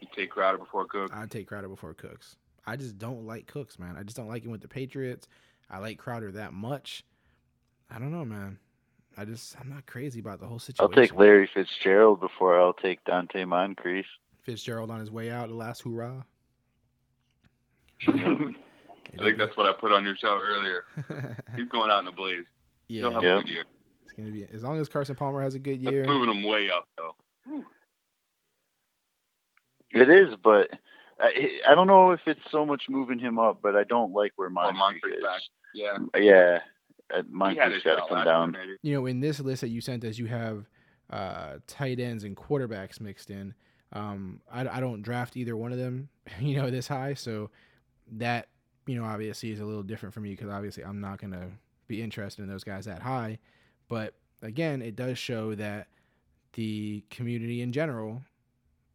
You 0.00 0.08
take 0.14 0.30
Crowder 0.30 0.58
before 0.58 0.86
Cook. 0.86 1.10
I'd 1.14 1.30
take 1.30 1.46
Crowder 1.46 1.68
before 1.68 1.94
Cooks. 1.94 2.36
I 2.66 2.76
just 2.76 2.98
don't 2.98 3.26
like 3.26 3.46
Cooks, 3.46 3.78
man. 3.78 3.96
I 3.96 4.02
just 4.02 4.16
don't 4.16 4.28
like 4.28 4.44
him 4.44 4.50
with 4.50 4.60
the 4.60 4.68
Patriots. 4.68 5.26
I 5.70 5.78
like 5.78 5.98
Crowder 5.98 6.32
that 6.32 6.52
much. 6.52 7.04
I 7.90 7.98
don't 7.98 8.12
know, 8.12 8.24
man. 8.24 8.58
I 9.16 9.24
just 9.24 9.56
I'm 9.60 9.68
not 9.68 9.86
crazy 9.86 10.20
about 10.20 10.40
the 10.40 10.46
whole 10.46 10.58
situation. 10.58 10.94
I'll 10.96 11.02
take 11.02 11.14
Larry 11.18 11.48
Fitzgerald 11.52 12.20
before 12.20 12.58
I'll 12.60 12.72
take 12.72 13.04
Donte 13.04 13.46
Moncrief. 13.46 14.06
Fitzgerald 14.44 14.90
on 14.90 15.00
his 15.00 15.10
way 15.10 15.30
out, 15.30 15.48
the 15.48 15.54
last 15.54 15.82
hurrah. 15.82 16.22
I 18.08 19.22
think 19.22 19.38
that's 19.38 19.56
what 19.56 19.66
I 19.66 19.72
put 19.78 19.92
on 19.92 20.04
your 20.04 20.16
show 20.16 20.40
earlier. 20.42 20.84
He's 21.56 21.68
going 21.68 21.90
out 21.90 22.00
in 22.02 22.08
a 22.08 22.12
blaze. 22.12 22.44
He'll 22.88 23.08
yeah. 23.10 23.14
have 23.14 23.22
Yeah. 23.22 23.38
a 23.38 23.42
good 23.42 23.48
year. 23.50 23.64
It's 24.04 24.12
gonna 24.12 24.30
be 24.30 24.46
as 24.52 24.62
long 24.62 24.78
as 24.80 24.88
Carson 24.88 25.14
Palmer 25.16 25.42
has 25.42 25.54
a 25.54 25.58
good 25.58 25.82
That's 25.84 25.92
year. 25.92 26.06
moving 26.06 26.34
him 26.34 26.42
way 26.44 26.70
up, 26.70 26.88
though. 26.96 27.14
It 29.92 30.08
is, 30.08 30.34
but 30.42 30.70
I, 31.18 31.58
I 31.68 31.74
don't 31.74 31.88
know 31.88 32.12
if 32.12 32.20
it's 32.26 32.40
so 32.50 32.64
much 32.64 32.84
moving 32.88 33.18
him 33.18 33.38
up, 33.38 33.58
but 33.62 33.74
I 33.76 33.82
don't 33.84 34.12
like 34.12 34.32
where 34.36 34.48
Oh, 34.48 34.52
Moncrief 34.52 34.78
Moncrief 34.78 35.14
is. 35.16 35.22
back. 35.22 35.40
Yeah. 35.74 35.98
Yeah, 36.16 36.58
He 37.10 37.16
had 37.16 37.30
Moncrief's 37.30 37.74
his 37.74 37.82
got 37.82 37.96
to 37.96 38.14
come 38.14 38.24
down. 38.24 38.52
year, 38.52 38.62
maybe. 38.62 38.78
you 38.82 38.94
know, 38.94 39.06
in 39.06 39.20
this 39.20 39.40
list 39.40 39.60
that 39.62 39.68
you 39.68 39.80
sent 39.80 40.04
us, 40.04 40.18
you 40.18 40.26
have 40.26 40.66
uh, 41.10 41.56
tight 41.66 42.00
ends 42.00 42.24
and 42.24 42.36
quarterbacks 42.36 43.00
mixed 43.00 43.30
in. 43.30 43.54
Um, 43.92 44.40
I, 44.50 44.68
I 44.68 44.80
don't 44.80 45.02
draft 45.02 45.36
either 45.36 45.56
one 45.56 45.72
of 45.72 45.78
them, 45.78 46.08
you 46.40 46.56
know, 46.56 46.70
this 46.70 46.88
high. 46.88 47.14
So 47.14 47.50
that, 48.12 48.48
you 48.86 49.00
know, 49.00 49.04
obviously 49.04 49.50
is 49.50 49.60
a 49.60 49.64
little 49.64 49.82
different 49.82 50.14
for 50.14 50.20
me 50.20 50.30
because 50.30 50.48
obviously 50.48 50.84
I'm 50.84 51.00
not 51.00 51.20
going 51.20 51.32
to 51.32 51.48
be 51.88 52.02
interested 52.02 52.42
in 52.42 52.48
those 52.48 52.64
guys 52.64 52.84
that 52.84 53.02
high. 53.02 53.38
But 53.88 54.14
again, 54.42 54.82
it 54.82 54.94
does 54.94 55.18
show 55.18 55.54
that 55.56 55.88
the 56.52 57.04
community 57.10 57.62
in 57.62 57.72
general 57.72 58.22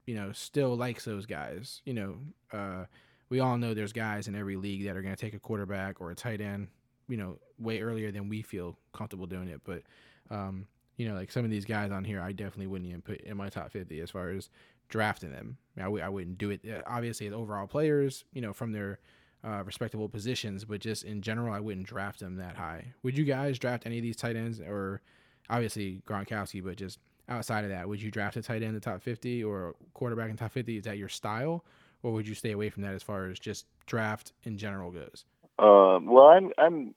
you 0.05 0.15
know, 0.15 0.31
still 0.31 0.75
likes 0.75 1.05
those 1.05 1.25
guys. 1.25 1.81
You 1.85 1.93
know, 1.93 2.17
uh, 2.53 2.85
we 3.29 3.39
all 3.39 3.57
know 3.57 3.73
there's 3.73 3.93
guys 3.93 4.27
in 4.27 4.35
every 4.35 4.55
league 4.55 4.85
that 4.85 4.95
are 4.95 5.01
going 5.01 5.15
to 5.15 5.19
take 5.21 5.33
a 5.33 5.39
quarterback 5.39 5.99
or 5.99 6.11
a 6.11 6.15
tight 6.15 6.41
end, 6.41 6.67
you 7.07 7.17
know, 7.17 7.37
way 7.59 7.81
earlier 7.81 8.11
than 8.11 8.29
we 8.29 8.41
feel 8.41 8.77
comfortable 8.93 9.25
doing 9.27 9.47
it. 9.47 9.61
But, 9.63 9.83
um, 10.29 10.67
you 10.97 11.07
know, 11.07 11.15
like 11.15 11.31
some 11.31 11.45
of 11.45 11.51
these 11.51 11.65
guys 11.65 11.91
on 11.91 12.03
here, 12.03 12.21
I 12.21 12.31
definitely 12.31 12.67
wouldn't 12.67 12.89
even 12.89 13.01
put 13.01 13.21
in 13.21 13.37
my 13.37 13.49
top 13.49 13.71
50 13.71 13.99
as 13.99 14.11
far 14.11 14.29
as 14.29 14.49
drafting 14.89 15.31
them. 15.31 15.57
I 15.77 15.83
w- 15.83 16.03
I 16.03 16.09
wouldn't 16.09 16.37
do 16.37 16.51
it, 16.51 16.61
uh, 16.67 16.81
obviously, 16.87 17.27
as 17.27 17.33
overall 17.33 17.67
players, 17.67 18.23
you 18.33 18.41
know, 18.41 18.53
from 18.53 18.71
their 18.71 18.99
uh, 19.43 19.63
respectable 19.63 20.09
positions, 20.09 20.65
but 20.65 20.79
just 20.79 21.03
in 21.03 21.21
general, 21.21 21.53
I 21.53 21.59
wouldn't 21.59 21.87
draft 21.87 22.19
them 22.19 22.37
that 22.37 22.55
high. 22.55 22.93
Would 23.03 23.17
you 23.17 23.25
guys 23.25 23.59
draft 23.59 23.85
any 23.85 23.97
of 23.99 24.03
these 24.03 24.15
tight 24.15 24.35
ends 24.35 24.59
or 24.59 25.01
obviously 25.49 26.01
Gronkowski, 26.07 26.63
but 26.63 26.77
just 26.77 26.99
outside 27.29 27.63
of 27.63 27.69
that, 27.69 27.87
would 27.87 28.01
you 28.01 28.09
draft 28.09 28.37
a 28.37 28.41
tight 28.41 28.57
end 28.63 28.69
in 28.69 28.73
the 28.73 28.79
top 28.79 29.01
50 29.01 29.43
or 29.43 29.75
quarterback 29.93 30.29
in 30.29 30.37
top 30.37 30.51
50? 30.51 30.77
Is 30.77 30.83
that 30.85 30.97
your 30.97 31.09
style? 31.09 31.63
Or 32.03 32.11
would 32.13 32.27
you 32.27 32.35
stay 32.35 32.51
away 32.51 32.69
from 32.69 32.83
that 32.83 32.93
as 32.93 33.03
far 33.03 33.27
as 33.27 33.39
just 33.39 33.65
draft 33.85 34.33
in 34.43 34.57
general 34.57 34.91
goes? 34.91 35.25
Um, 35.57 36.07
well, 36.07 36.27
I'm 36.27 36.51
I'm 36.57 36.95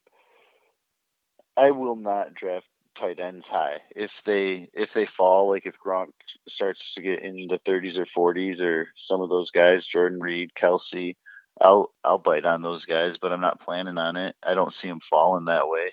I 1.57 1.71
will 1.71 1.97
not 1.97 2.35
draft 2.35 2.67
tight 2.99 3.19
ends 3.21 3.45
high. 3.49 3.79
If 3.95 4.11
they 4.27 4.69
if 4.73 4.91
they 4.95 5.07
fall 5.17 5.51
like 5.51 5.67
if 5.67 5.75
Gronk 5.85 6.13
starts 6.49 6.81
to 6.95 7.03
get 7.03 7.23
in 7.23 7.49
the 7.49 7.61
30s 7.69 7.97
or 7.97 8.35
40s 8.35 8.61
or 8.61 8.89
some 9.07 9.21
of 9.21 9.29
those 9.29 9.51
guys 9.51 9.87
Jordan 9.87 10.21
Reed 10.21 10.51
Kelce 10.61 11.17
I'll 11.61 11.93
I'll 12.05 12.19
bite 12.19 12.45
on 12.45 12.63
those 12.63 12.85
guys 12.85 13.17
but 13.21 13.33
I'm 13.33 13.41
not 13.41 13.61
planning 13.61 13.99
on 13.99 14.17
it. 14.17 14.37
I 14.43 14.55
don't 14.55 14.75
see 14.81 14.89
them 14.89 15.01
falling 15.09 15.47
that 15.47 15.69
way. 15.69 15.93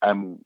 I'm 0.00 0.44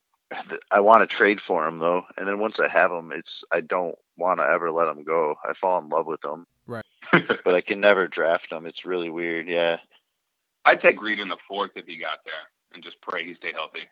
I 0.70 0.80
want 0.80 1.08
to 1.08 1.16
trade 1.16 1.38
for 1.46 1.64
them 1.64 1.78
though. 1.78 2.02
And 2.16 2.26
then 2.26 2.38
once 2.38 2.56
I 2.58 2.68
have 2.72 2.90
them 2.90 3.12
it's 3.14 3.44
I 3.52 3.60
don't 3.60 3.96
want 4.16 4.40
to 4.40 4.44
ever 4.44 4.70
let 4.70 4.86
them 4.86 5.04
go. 5.04 5.34
I 5.44 5.52
fall 5.60 5.78
in 5.78 5.88
love 5.88 6.06
with 6.06 6.20
them 6.22 6.46
Right. 6.66 6.84
but 7.12 7.54
I 7.54 7.60
can 7.60 7.80
never 7.80 8.08
draft 8.08 8.50
them 8.50 8.66
it's 8.66 8.84
really 8.84 9.10
weird. 9.10 9.48
Yeah 9.48 9.78
I'd 10.66 10.80
take 10.80 11.00
Reed 11.00 11.20
in 11.20 11.28
the 11.28 11.36
fourth 11.46 11.70
if 11.76 11.86
he 11.86 11.96
got 11.96 12.18
there 12.24 12.34
and 12.74 12.82
just 12.82 13.00
pray 13.00 13.24
he 13.24 13.34
stay 13.34 13.52
healthy. 13.52 13.88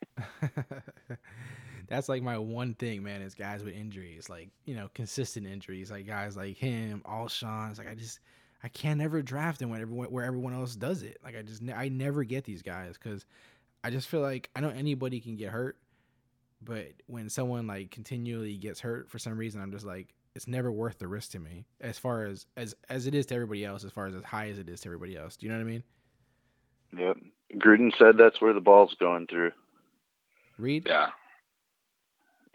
That's 1.89 2.09
like 2.09 2.23
my 2.23 2.37
one 2.37 2.75
thing, 2.75 3.03
man, 3.05 3.23
is 3.23 3.35
guys 3.35 3.63
with 3.63 3.75
injuries, 3.75 4.29
like, 4.29 4.51
you 4.65 4.75
know, 4.75 4.91
consistent 4.95 5.47
injuries, 5.47 5.91
like 5.91 6.07
guys 6.07 6.37
like 6.37 6.57
him, 6.57 7.03
Alshon. 7.07 7.71
It's 7.71 7.79
like, 7.79 7.89
I 7.89 7.95
just, 7.95 8.19
I 8.65 8.69
can't 8.69 9.01
ever 9.01 9.23
draft 9.23 9.63
him 9.63 9.71
when 9.71 9.81
everyone, 9.81 10.09
where 10.09 10.25
everyone 10.25 10.53
else 10.53 10.75
does 10.75 11.03
it. 11.03 11.19
Like, 11.23 11.37
I 11.37 11.43
just, 11.43 11.63
I 11.75 11.89
never 11.89 12.25
get 12.25 12.45
these 12.45 12.63
guys 12.63 12.95
because 13.01 13.25
I 13.85 13.91
just 13.91 14.09
feel 14.09 14.21
like 14.21 14.51
I 14.57 14.61
know 14.61 14.71
anybody 14.71 15.21
can 15.21 15.37
get 15.37 15.51
hurt, 15.51 15.77
but 16.61 16.89
when 17.07 17.29
someone 17.29 17.69
like 17.69 17.93
continually 17.93 18.57
gets 18.57 18.81
hurt 18.81 19.09
for 19.09 19.21
some 19.21 19.39
reason, 19.39 19.61
I'm 19.61 19.71
just 19.71 19.87
like, 19.87 20.13
it's 20.35 20.49
never 20.49 20.73
worth 20.73 20.99
the 20.99 21.07
risk 21.07 21.31
to 21.33 21.39
me 21.39 21.67
as 21.81 21.99
far 21.99 22.25
as, 22.25 22.47
as, 22.57 22.75
as 22.89 23.07
it 23.07 23.15
is 23.15 23.27
to 23.27 23.35
everybody 23.37 23.65
else, 23.65 23.85
as 23.85 23.93
far 23.93 24.07
as 24.07 24.17
as 24.17 24.25
high 24.25 24.49
as 24.49 24.59
it 24.59 24.69
is 24.69 24.81
to 24.81 24.89
everybody 24.89 25.17
else. 25.17 25.37
Do 25.37 25.47
you 25.47 25.53
know 25.53 25.59
what 25.59 25.65
I 25.65 25.71
mean? 25.71 25.85
Yep 26.97 27.17
Gruden 27.57 27.97
said 27.99 28.17
that's 28.17 28.41
where 28.41 28.53
the 28.53 28.61
ball's 28.61 28.95
going 28.99 29.27
through 29.27 29.53
Reed? 30.59 30.85
Yeah. 30.87 31.09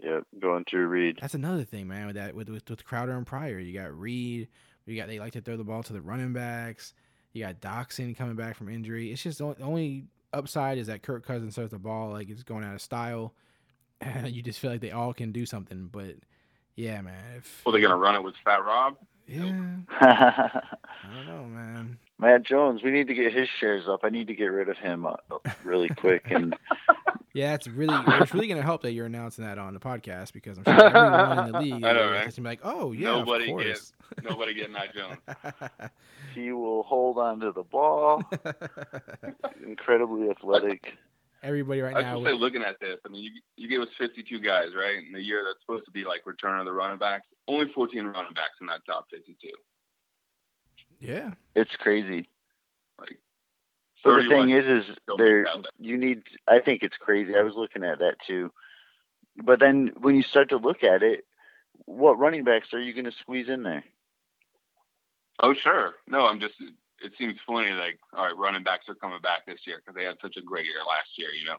Yep, 0.01 0.23
going 0.39 0.63
through 0.63 0.87
Reed. 0.87 1.17
That's 1.19 1.33
another 1.33 1.65
thing, 1.65 1.87
man. 1.87 2.07
With 2.07 2.15
that, 2.15 2.33
with, 2.33 2.47
with 2.49 2.69
with 2.69 2.85
Crowder 2.85 3.17
and 3.17 3.27
Pryor, 3.27 3.59
you 3.59 3.77
got 3.77 3.97
Reed. 3.97 4.47
You 4.85 4.95
got 4.95 5.07
they 5.07 5.19
like 5.19 5.33
to 5.33 5.41
throw 5.41 5.57
the 5.57 5.63
ball 5.63 5.83
to 5.83 5.93
the 5.93 6.01
running 6.01 6.31
backs. 6.31 6.93
You 7.33 7.43
got 7.43 7.59
Doctson 7.59 8.15
coming 8.17 8.35
back 8.35 8.55
from 8.55 8.69
injury. 8.69 9.11
It's 9.11 9.21
just 9.21 9.39
the 9.39 9.55
only 9.61 10.05
upside 10.31 10.77
is 10.77 10.87
that 10.87 11.03
Kirk 11.03 11.25
Cousins 11.25 11.55
throws 11.55 11.71
the 11.71 11.79
ball 11.79 12.11
like 12.11 12.29
it's 12.29 12.43
going 12.43 12.63
out 12.63 12.75
of 12.75 12.81
style. 12.81 13.33
And 13.99 14.29
you 14.33 14.41
just 14.41 14.59
feel 14.59 14.71
like 14.71 14.81
they 14.81 14.91
all 14.91 15.13
can 15.13 15.31
do 15.31 15.45
something. 15.45 15.89
But 15.91 16.15
yeah, 16.75 17.01
man. 17.01 17.21
If, 17.37 17.61
Well, 17.65 17.73
they're 17.73 17.81
gonna 17.81 17.97
run 17.97 18.15
it 18.15 18.23
with 18.23 18.35
Fat 18.45 18.63
Rob. 18.63 18.95
yeah, 19.27 19.41
I 19.99 20.61
don't 21.13 21.27
know, 21.27 21.43
man. 21.43 21.99
Matt 22.19 22.43
Jones, 22.43 22.83
we 22.83 22.91
need 22.91 23.07
to 23.07 23.13
get 23.13 23.33
his 23.33 23.47
shares 23.59 23.87
up. 23.87 24.01
I 24.03 24.09
need 24.09 24.27
to 24.27 24.35
get 24.35 24.47
rid 24.47 24.67
of 24.69 24.77
him 24.77 25.05
uh, 25.05 25.15
really 25.63 25.89
quick. 25.89 26.23
And 26.29 26.55
Yeah, 27.33 27.53
it's 27.53 27.67
really 27.67 27.95
it's 28.07 28.33
really 28.33 28.47
gonna 28.47 28.63
help 28.63 28.81
that 28.81 28.91
you're 28.93 29.05
announcing 29.05 29.45
that 29.45 29.57
on 29.59 29.73
the 29.73 29.79
podcast 29.79 30.33
because 30.33 30.57
I'm 30.57 30.63
sure 30.65 30.73
everyone 30.85 31.45
in 31.45 31.51
the 31.53 31.59
league 31.59 31.83
I 31.85 31.93
know, 31.93 32.05
is 32.05 32.11
right? 32.11 32.21
gonna 32.23 32.31
be 32.35 32.41
like, 32.41 32.59
oh 32.63 32.91
yeah, 32.91 33.07
Nobody 33.09 33.45
of 33.45 33.49
course. 33.51 33.65
gets 33.65 33.93
nobody 34.23 34.53
getting 34.55 34.73
Matt 34.73 34.93
Jones. 34.95 35.17
he 36.33 36.51
will 36.51 36.83
hold 36.83 37.17
on 37.19 37.39
to 37.41 37.51
the 37.51 37.63
ball. 37.63 38.23
Incredibly 39.65 40.29
athletic. 40.29 40.93
Everybody 41.41 41.79
right 41.81 41.95
I 41.95 42.01
now. 42.01 42.19
was 42.19 42.31
just 42.31 42.41
looking 42.41 42.63
at 42.63 42.79
this, 42.81 42.97
I 43.05 43.09
mean, 43.09 43.23
you 43.23 43.31
you 43.55 43.69
gave 43.69 43.79
us 43.81 43.87
52 43.97 44.39
guys, 44.39 44.69
right? 44.75 44.97
In 44.97 45.13
the 45.13 45.21
year 45.21 45.43
that's 45.45 45.61
supposed 45.61 45.85
to 45.85 45.91
be 45.91 46.03
like 46.03 46.25
return 46.25 46.59
of 46.59 46.65
the 46.65 46.73
running 46.73 46.97
backs, 46.97 47.27
only 47.47 47.71
14 47.73 48.05
running 48.07 48.33
backs 48.33 48.57
in 48.59 48.67
that 48.67 48.81
top 48.85 49.05
52. 49.11 49.49
Yeah. 50.99 51.31
It's 51.55 51.75
crazy. 51.77 52.29
Like, 52.99 53.17
But 54.03 54.23
the 54.23 54.29
thing 54.29 54.49
is, 54.51 54.65
is 54.89 54.95
there 55.17 55.45
you 55.79 55.97
need. 55.97 56.23
I 56.47 56.59
think 56.59 56.83
it's 56.83 56.97
crazy. 56.97 57.33
I 57.37 57.43
was 57.43 57.55
looking 57.55 57.83
at 57.83 57.99
that 57.99 58.15
too. 58.25 58.51
But 59.43 59.59
then 59.59 59.91
when 59.99 60.15
you 60.15 60.23
start 60.23 60.49
to 60.49 60.57
look 60.57 60.83
at 60.83 61.01
it, 61.03 61.25
what 61.85 62.19
running 62.19 62.43
backs 62.43 62.73
are 62.73 62.79
you 62.81 62.93
going 62.93 63.05
to 63.05 63.11
squeeze 63.21 63.47
in 63.49 63.63
there? 63.63 63.83
Oh, 65.41 65.53
sure. 65.53 65.93
No, 66.07 66.25
I'm 66.27 66.39
just. 66.39 66.55
It 67.01 67.13
seems 67.17 67.35
funny. 67.47 67.71
Like, 67.71 67.97
all 68.13 68.25
right, 68.25 68.37
running 68.37 68.63
backs 68.63 68.89
are 68.89 68.95
coming 68.95 69.21
back 69.21 69.45
this 69.45 69.59
year 69.65 69.77
because 69.77 69.95
they 69.95 70.03
had 70.03 70.17
such 70.21 70.35
a 70.37 70.41
great 70.41 70.65
year 70.65 70.79
last 70.85 71.09
year. 71.17 71.29
You 71.31 71.45
know, 71.47 71.55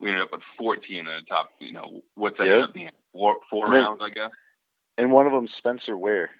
we 0.00 0.08
ended 0.08 0.24
up 0.24 0.32
with 0.32 0.40
14 0.56 0.98
in 1.00 1.04
the 1.04 1.20
top. 1.28 1.50
You 1.58 1.72
know, 1.74 2.00
what's 2.14 2.38
that 2.38 2.46
Yeah. 2.46 2.54
end 2.54 2.62
up 2.64 2.72
being? 2.72 2.90
Four, 3.12 3.36
four 3.50 3.66
And 3.66 3.74
then- 3.74 3.82
rounds, 3.84 4.02
I 4.02 4.08
guess. 4.10 4.30
And 4.98 5.12
one 5.12 5.26
of 5.26 5.32
them, 5.32 5.46
Spencer 5.58 5.98
Ware. 5.98 6.30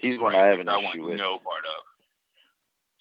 He's 0.00 0.18
one 0.18 0.34
I 0.34 0.46
have 0.46 0.58
an 0.60 0.68
I 0.68 0.76
issue 0.78 0.84
want 0.84 1.02
with. 1.10 1.18
no 1.18 1.38
part 1.38 1.64
of. 1.64 1.84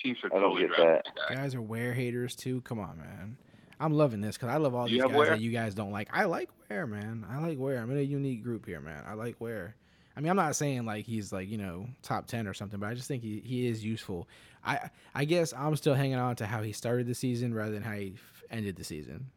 Teams 0.02 0.18
should 0.20 0.32
I 0.32 0.36
don't 0.40 0.52
totally 0.52 0.68
get 0.68 0.76
draft 0.78 1.10
that. 1.30 1.36
Guys 1.36 1.56
are 1.56 1.62
Ware 1.62 1.94
haters 1.94 2.36
too. 2.36 2.62
Come 2.62 2.80
on, 2.80 2.98
man. 2.98 3.38
I'm 3.82 3.94
loving 3.94 4.22
this 4.22 4.36
because 4.38 4.50
I 4.50 4.58
love 4.58 4.76
all 4.76 4.88
these 4.88 5.02
guys 5.02 5.12
Ware? 5.14 5.30
that 5.32 5.42
you 5.42 5.52
guys 5.52 5.74
don't 5.76 5.92
like. 5.92 6.10
I 6.14 6.26
like 6.26 6.50
Ware, 6.70 6.88
man. 6.88 7.26
I 7.30 7.40
like 7.40 7.58
Ware. 7.58 7.80
I'm 7.82 7.90
in 7.92 7.98
a 7.98 8.02
unique 8.02 8.44
group 8.44 8.66
here, 8.66 8.82
man. 8.82 9.04
I 9.08 9.14
like 9.14 9.40
Ware. 9.40 9.76
I 10.18 10.22
mean, 10.22 10.30
I'm 10.30 10.36
not 10.36 10.56
saying 10.56 10.86
like 10.86 11.06
he's 11.06 11.32
like 11.32 11.50
you 11.50 11.58
know 11.58 11.88
top 12.02 12.28
ten 12.28 12.48
or 12.48 12.54
something, 12.54 12.80
but 12.80 12.88
I 12.88 12.94
just 12.94 13.08
think 13.08 13.24
he, 13.24 13.40
he 13.46 13.68
is 13.68 13.84
useful. 13.84 14.28
I 14.66 14.90
I 15.16 15.24
guess 15.26 15.54
I'm 15.54 15.76
still 15.78 15.94
hanging 15.96 16.16
on 16.16 16.36
to 16.38 16.46
how 16.46 16.62
he 16.62 16.74
started 16.74 17.08
the 17.08 17.16
season 17.16 17.54
rather 17.54 17.72
than 17.72 17.84
how 17.84 17.94
he 17.94 18.14
f- 18.16 18.44
ended 18.52 18.76
the 18.76 18.84
season. 18.84 19.28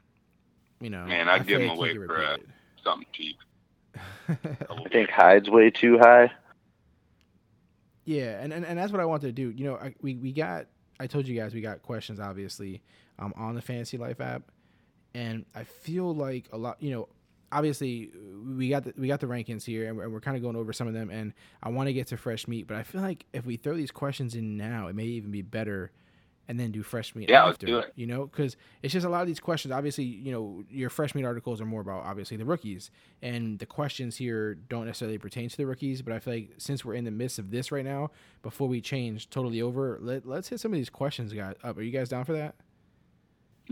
You 0.81 0.91
know, 0.91 1.07
Man, 1.07 1.29
I'd 1.29 1.43
I 1.43 1.45
give 1.45 1.61
him 1.61 1.69
like 1.77 1.91
he 1.91 1.97
away 1.97 2.07
for, 2.07 2.25
uh, 2.25 2.37
Something 2.83 3.07
cheap. 3.13 3.37
I 4.29 4.89
think 4.91 5.11
Hyde's 5.11 5.49
way 5.49 5.71
too 5.71 5.99
high. 5.99 6.33
Yeah, 8.05 8.41
and, 8.41 8.53
and, 8.53 8.65
and 8.65 8.79
that's 8.79 8.91
what 8.91 9.01
I 9.01 9.05
wanted 9.05 9.29
to 9.29 9.33
do. 9.33 9.51
You 9.51 9.71
know, 9.71 9.77
I, 9.77 9.95
we 10.03 10.17
we 10.17 10.33
got 10.33 10.67
I 10.99 11.07
told 11.07 11.27
you 11.27 11.39
guys 11.39 11.55
we 11.55 11.61
got 11.61 11.83
questions 11.83 12.21
obviously 12.21 12.83
um, 13.19 13.33
on 13.37 13.55
the 13.55 13.63
Fantasy 13.63 13.99
Life 13.99 14.21
app, 14.21 14.43
and 15.15 15.45
I 15.55 15.65
feel 15.65 16.15
like 16.15 16.49
a 16.53 16.59
lot. 16.59 16.77
You 16.81 16.91
know, 16.93 17.09
obviously 17.53 18.11
we 18.57 18.69
got 18.69 18.85
the, 18.85 18.95
we 18.97 19.07
got 19.09 19.21
the 19.21 19.27
rankings 19.27 19.65
here, 19.65 19.89
and 19.89 19.97
we're, 19.97 20.05
and 20.05 20.13
we're 20.13 20.21
kind 20.21 20.37
of 20.37 20.43
going 20.43 20.57
over 20.57 20.73
some 20.73 20.89
of 20.89 20.95
them. 20.95 21.11
And 21.11 21.33
I 21.63 21.69
want 21.69 21.89
to 21.89 21.93
get 21.93 22.09
to 22.09 22.17
fresh 22.17 22.49
meat, 22.49 22.67
but 22.67 22.77
I 22.77 22.83
feel 22.83 23.03
like 23.03 23.27
if 23.33 23.45
we 23.45 23.57
throw 23.57 23.77
these 23.77 23.91
questions 23.91 24.35
in 24.35 24.57
now, 24.57 24.89
it 24.89 24.97
may 24.97 25.05
even 25.05 25.31
be 25.31 25.43
better. 25.43 25.93
And 26.49 26.59
then 26.59 26.73
do 26.73 26.83
fresh 26.83 27.15
meat 27.15 27.31
Yeah, 27.31 27.45
let's 27.45 27.57
do 27.57 27.79
it. 27.79 27.93
you 27.95 28.07
know, 28.07 28.27
because 28.27 28.57
it's 28.83 28.93
just 28.93 29.07
a 29.07 29.09
lot 29.09 29.21
of 29.23 29.27
these 29.29 29.39
questions. 29.41 29.71
Obviously, 29.73 30.05
you 30.05 30.33
know, 30.33 30.65
your 30.69 30.91
fresh 30.91 31.15
meat 31.15 31.25
articles 31.25 31.61
are 31.61 31.65
more 31.65 31.81
about 31.81 32.03
obviously 32.05 32.37
the 32.37 32.45
rookies, 32.45 32.91
and 33.23 33.59
the 33.61 33.65
questions 33.65 34.17
here 34.17 34.55
don't 34.55 34.87
necessarily 34.87 35.19
pertain 35.19 35.49
to 35.49 35.57
the 35.57 35.67
rookies. 35.67 36.03
But 36.03 36.15
I 36.15 36.19
feel 36.19 36.35
like 36.35 36.51
since 36.59 36.85
we're 36.85 36.95
in 36.95 37.05
the 37.05 37.13
midst 37.13 37.39
of 37.39 37.53
this 37.53 37.71
right 37.71 37.85
now, 37.85 38.11
before 38.43 38.67
we 38.69 38.81
change 38.81 39.31
totally 39.31 39.63
over, 39.63 39.99
let, 40.03 40.27
let's 40.27 40.49
hit 40.49 40.59
some 40.61 40.73
of 40.73 40.77
these 40.77 40.91
questions 40.91 41.33
guys 41.33 41.55
up. 41.63 41.79
Are 41.79 41.83
you 41.83 41.93
guys 41.93 42.09
down 42.09 42.25
for 42.25 42.33
that? 42.33 42.57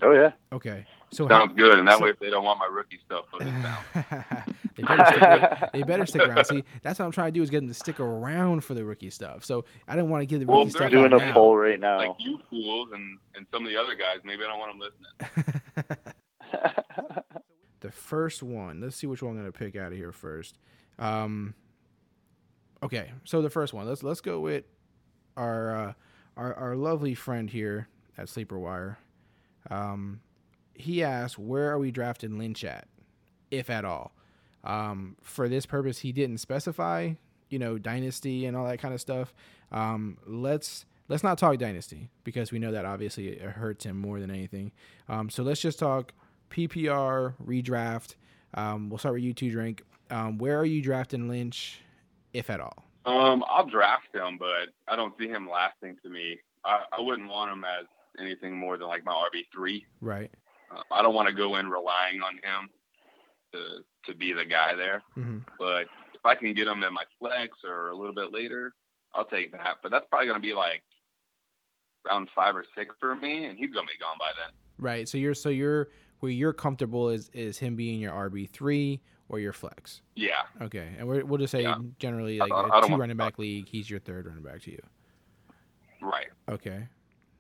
Oh 0.02 0.12
yeah. 0.12 0.32
Okay, 0.52 0.86
so 1.10 1.26
Sounds 1.28 1.52
good. 1.56 1.76
And 1.78 1.88
that 1.88 1.98
so- 1.98 2.04
way, 2.04 2.10
if 2.10 2.20
they 2.20 2.30
don't 2.30 2.44
want 2.44 2.60
my 2.60 2.66
rookie 2.66 3.00
stuff, 3.04 3.24
put 3.32 3.42
it 3.42 3.46
down. 3.46 4.44
They, 4.76 4.82
better 4.82 5.04
stick 5.06 5.22
around. 5.22 5.68
they 5.72 5.82
better 5.82 6.06
stick 6.06 6.22
around. 6.22 6.44
See, 6.46 6.64
that's 6.82 6.98
what 6.98 7.04
I'm 7.06 7.12
trying 7.12 7.28
to 7.28 7.32
do 7.32 7.42
is 7.42 7.50
get 7.50 7.60
them 7.60 7.68
to 7.68 7.74
stick 7.74 8.00
around 8.00 8.64
for 8.64 8.74
the 8.74 8.84
rookie 8.84 9.10
stuff. 9.10 9.44
So 9.44 9.64
I 9.88 9.96
don't 9.96 10.08
want 10.08 10.22
to 10.22 10.26
give 10.26 10.40
the 10.40 10.46
Well, 10.46 10.60
rookie 10.60 10.70
they're 10.72 10.80
stuff 10.82 10.90
Doing 10.90 11.12
out 11.12 11.22
a 11.22 11.26
now. 11.26 11.32
poll 11.32 11.56
right 11.56 11.78
now. 11.80 11.98
Like 11.98 12.16
you 12.18 12.38
fools 12.48 12.90
and, 12.92 13.18
and 13.34 13.46
some 13.52 13.64
of 13.64 13.70
the 13.70 13.76
other 13.76 13.94
guys, 13.94 14.18
maybe 14.24 14.42
I 14.44 14.48
don't 14.48 14.58
want 14.58 14.78
them 14.78 15.86
listening. 15.86 16.00
the 17.80 17.90
first 17.90 18.42
one. 18.42 18.80
Let's 18.80 18.96
see 18.96 19.06
which 19.06 19.22
one 19.22 19.32
I'm 19.32 19.38
gonna 19.38 19.52
pick 19.52 19.76
out 19.76 19.92
of 19.92 19.98
here 19.98 20.12
first. 20.12 20.58
Um, 20.98 21.54
okay, 22.82 23.12
so 23.24 23.42
the 23.42 23.50
first 23.50 23.72
one. 23.72 23.86
Let's 23.86 24.02
let's 24.02 24.20
go 24.20 24.40
with 24.40 24.64
our 25.36 25.74
uh, 25.74 25.92
our 26.36 26.54
our 26.54 26.76
lovely 26.76 27.14
friend 27.14 27.48
here 27.48 27.88
at 28.18 28.28
Sleeper 28.28 28.58
Wire. 28.58 28.98
Um, 29.70 30.20
he 30.74 31.02
asked, 31.02 31.38
"Where 31.38 31.70
are 31.70 31.78
we 31.78 31.90
drafting 31.90 32.38
Lynch 32.38 32.64
at, 32.64 32.88
if 33.50 33.70
at 33.70 33.84
all?" 33.84 34.12
Um, 34.64 35.16
for 35.22 35.48
this 35.48 35.66
purpose, 35.66 35.98
he 35.98 36.12
didn't 36.12 36.38
specify, 36.38 37.12
you 37.48 37.58
know, 37.58 37.78
dynasty 37.78 38.46
and 38.46 38.56
all 38.56 38.66
that 38.66 38.78
kind 38.78 38.94
of 38.94 39.00
stuff. 39.00 39.32
Um, 39.72 40.18
let's 40.26 40.84
let's 41.08 41.22
not 41.22 41.38
talk 41.38 41.58
dynasty 41.58 42.10
because 42.24 42.52
we 42.52 42.58
know 42.58 42.72
that 42.72 42.84
obviously 42.84 43.28
it 43.28 43.42
hurts 43.42 43.84
him 43.84 43.98
more 43.98 44.20
than 44.20 44.30
anything. 44.30 44.72
Um, 45.08 45.30
so 45.30 45.42
let's 45.42 45.60
just 45.60 45.78
talk 45.78 46.12
PPR 46.50 47.34
redraft. 47.44 48.14
Um, 48.54 48.90
we'll 48.90 48.98
start 48.98 49.14
with 49.14 49.22
you 49.22 49.32
two, 49.32 49.50
drink. 49.50 49.82
Um, 50.10 50.38
where 50.38 50.58
are 50.58 50.64
you 50.64 50.82
drafting 50.82 51.28
Lynch, 51.28 51.80
if 52.32 52.50
at 52.50 52.60
all? 52.60 52.84
Um, 53.06 53.44
I'll 53.48 53.66
draft 53.66 54.14
him, 54.14 54.36
but 54.38 54.68
I 54.88 54.96
don't 54.96 55.14
see 55.18 55.28
him 55.28 55.48
lasting 55.48 55.96
to 56.02 56.10
me. 56.10 56.38
I, 56.64 56.82
I 56.92 57.00
wouldn't 57.00 57.28
want 57.28 57.52
him 57.52 57.64
as 57.64 57.86
anything 58.18 58.56
more 58.56 58.76
than 58.76 58.88
like 58.88 59.04
my 59.04 59.12
RB 59.12 59.44
three. 59.52 59.86
Right. 60.00 60.30
Uh, 60.70 60.82
I 60.90 61.02
don't 61.02 61.14
want 61.14 61.28
to 61.28 61.34
go 61.34 61.56
in 61.56 61.68
relying 61.68 62.20
on 62.22 62.34
him 62.34 62.68
to 63.52 63.58
to 64.06 64.14
be 64.14 64.32
the 64.32 64.44
guy 64.44 64.74
there. 64.74 65.02
hmm 65.14 65.38
But 65.58 65.82
if 66.14 66.24
I 66.24 66.34
can 66.34 66.52
get 66.54 66.66
him 66.68 66.82
in 66.82 66.92
my 66.92 67.04
flex 67.18 67.58
or 67.64 67.90
a 67.90 67.96
little 67.96 68.14
bit 68.14 68.32
later, 68.32 68.72
I'll 69.14 69.24
take 69.24 69.52
that. 69.52 69.76
But 69.82 69.90
that's 69.90 70.06
probably 70.10 70.26
going 70.28 70.40
to 70.40 70.46
be 70.46 70.54
like 70.54 70.82
round 72.06 72.28
five 72.34 72.56
or 72.56 72.64
six 72.76 72.94
for 73.00 73.14
me, 73.16 73.46
and 73.46 73.58
he's 73.58 73.70
going 73.70 73.86
to 73.86 73.92
be 73.92 73.98
gone 73.98 74.16
by 74.18 74.30
then. 74.36 74.52
Right. 74.78 75.08
So 75.08 75.18
you're 75.18 75.34
so 75.34 75.48
you're 75.48 75.88
where 76.20 76.32
you're 76.32 76.52
comfortable 76.52 77.08
is 77.10 77.30
is 77.32 77.58
him 77.58 77.76
being 77.76 78.00
your 78.00 78.12
RB 78.12 78.48
three 78.48 79.00
or 79.28 79.38
your 79.38 79.52
flex. 79.52 80.02
Yeah, 80.16 80.32
Okay, 80.60 80.88
and 80.98 81.06
we're, 81.06 81.24
we'll 81.24 81.38
just 81.38 81.52
say 81.52 81.62
Yeah. 81.62 81.76
generally 82.00 82.38
like 82.38 82.48
don't- 82.48 82.68
a 82.68 82.74
I 82.74 82.80
don't 82.80 82.90
two 82.90 82.96
running 82.96 83.16
back 83.16 83.38
league, 83.38 83.68
he's 83.68 83.88
your 83.88 84.00
third 84.00 84.26
running 84.26 84.42
back 84.42 84.60
to 84.62 84.72
you. 84.72 84.80
right. 86.02 86.26
Okay, 86.48 86.88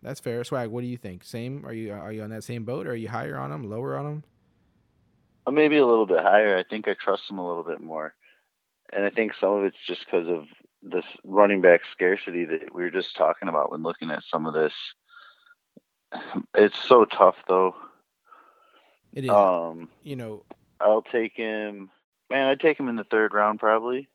that's 0.02 0.20
fair. 0.20 0.44
Swag, 0.44 0.68
what 0.70 0.82
do 0.82 0.86
you 0.86 0.96
think? 0.96 1.24
Same? 1.24 1.66
Are 1.66 1.72
you 1.72 1.92
are 1.92 2.12
you 2.12 2.22
on 2.22 2.30
that 2.30 2.44
same 2.44 2.64
boat? 2.64 2.86
Or 2.86 2.92
are 2.92 2.94
you 2.96 3.08
higher 3.08 3.36
on 3.36 3.50
him, 3.50 3.68
lower 3.68 3.96
on 3.96 4.06
him? 4.06 4.24
Maybe 5.50 5.78
a 5.78 5.86
little 5.86 6.06
bit 6.06 6.20
higher. 6.20 6.56
I 6.56 6.62
think 6.62 6.86
I 6.88 6.94
trust 6.94 7.28
him 7.30 7.38
a 7.38 7.46
little 7.46 7.64
bit 7.64 7.80
more, 7.80 8.14
and 8.92 9.04
I 9.04 9.10
think 9.10 9.32
some 9.40 9.50
of 9.52 9.64
it's 9.64 9.76
just 9.86 10.04
because 10.04 10.28
of 10.28 10.44
this 10.82 11.04
running 11.24 11.60
back 11.60 11.80
scarcity 11.92 12.44
that 12.46 12.74
we 12.74 12.82
were 12.82 12.90
just 12.90 13.16
talking 13.16 13.48
about 13.48 13.70
when 13.72 13.82
looking 13.82 14.10
at 14.10 14.22
some 14.30 14.46
of 14.46 14.54
this. 14.54 14.72
It's 16.54 16.78
so 16.88 17.04
tough 17.04 17.36
though. 17.48 17.74
It 19.12 19.24
is. 19.24 19.30
Um, 19.30 19.88
you 20.02 20.16
know, 20.16 20.44
I'll 20.80 21.02
take 21.02 21.34
him. 21.36 21.90
Man, 22.30 22.46
I'd 22.46 22.60
take 22.60 22.78
him 22.78 22.88
in 22.88 22.96
the 22.96 23.04
third 23.04 23.34
round 23.34 23.58
probably, 23.58 24.08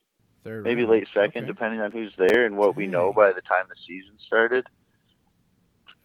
third. 0.43 0.63
maybe 0.63 0.83
round. 0.83 0.91
late 0.93 1.07
second, 1.13 1.43
Okay. 1.43 1.47
depending 1.51 1.81
on 1.81 1.91
who's 1.91 2.13
there 2.17 2.45
and 2.45 2.55
what 2.57 2.75
we 2.77 2.87
know 2.87 3.11
by 3.13 3.33
the 3.33 3.41
time 3.41 3.65
the 3.67 3.75
season 3.85 4.17
started. 4.19 4.65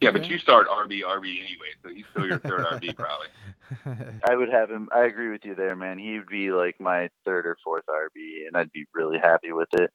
Yeah, 0.00 0.12
but 0.12 0.26
you 0.26 0.38
start 0.38 0.66
RB 0.68 1.02
RB 1.02 1.40
anyway, 1.40 1.72
so 1.82 1.90
he's 1.90 2.04
still 2.10 2.26
your 2.26 2.38
third 2.38 2.60
RB 2.60 2.96
probably. 2.96 3.28
I 4.28 4.34
would 4.34 4.48
have 4.48 4.70
him. 4.70 4.88
I 4.94 5.04
agree 5.04 5.30
with 5.30 5.44
you 5.44 5.54
there, 5.54 5.76
man. 5.76 5.98
He 5.98 6.18
would 6.18 6.28
be 6.28 6.50
like 6.52 6.80
my 6.80 7.10
third 7.24 7.46
or 7.46 7.58
fourth 7.62 7.84
RB, 7.86 8.46
and 8.46 8.56
I'd 8.56 8.72
be 8.72 8.86
really 8.94 9.18
happy 9.18 9.52
with 9.52 9.68
it. 9.74 9.90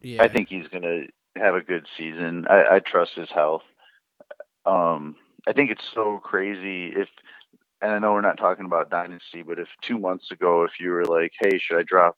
yeah. 0.00 0.22
I 0.22 0.28
think 0.28 0.48
he's 0.48 0.68
gonna 0.68 1.06
have 1.36 1.54
a 1.54 1.62
good 1.62 1.86
season. 1.96 2.46
I, 2.48 2.76
I 2.76 2.78
trust 2.78 3.12
his 3.16 3.28
health. 3.30 3.62
Um, 4.64 5.16
I 5.48 5.52
think 5.52 5.70
it's 5.70 5.84
so 5.92 6.20
crazy 6.22 6.92
if, 6.94 7.08
and 7.80 7.90
I 7.90 7.98
know 7.98 8.12
we're 8.12 8.20
not 8.20 8.38
talking 8.38 8.66
about 8.66 8.90
dynasty, 8.90 9.42
but 9.42 9.58
if 9.58 9.66
two 9.82 9.98
months 9.98 10.30
ago, 10.30 10.62
if 10.62 10.78
you 10.78 10.90
were 10.90 11.04
like, 11.04 11.32
"Hey, 11.40 11.58
should 11.58 11.78
I 11.78 11.82
drop 11.82 12.16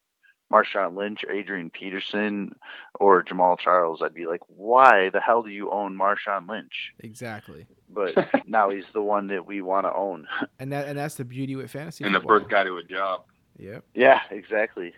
Marshawn 0.55 0.97
Lynch, 0.97 1.21
Adrian 1.31 1.71
Peterson, 1.71 2.55
or 3.01 3.25
Jamaal 3.25 3.59
Charles?" 3.59 4.03
I'd 4.03 4.15
be 4.15 4.27
like, 4.27 4.41
"Why 4.49 5.11
the 5.11 5.21
hell 5.21 5.43
do 5.43 5.51
you 5.51 5.71
own 5.71 5.97
Marshawn 5.97 6.49
Lynch?" 6.49 6.93
exactly. 7.01 7.67
But 7.89 8.15
now 8.47 8.71
he's 8.71 8.85
the 8.93 9.03
one 9.03 9.27
that 9.29 9.47
we 9.47 9.63
want 9.63 9.87
to 9.87 9.95
own. 9.95 10.27
And 10.59 10.73
that 10.73 10.87
and 10.89 10.97
that's 10.97 11.17
the 11.17 11.25
beauty 11.25 11.57
with 11.57 11.71
fantasy. 11.71 12.05
and 12.05 12.15
the 12.15 12.21
football. 12.21 12.39
first 12.41 12.51
guy 12.51 12.65
to 12.65 12.77
a 12.77 12.85
job. 12.85 13.25
Yep. 13.59 13.85
yeah, 13.95 14.21
exactly. 14.31 14.93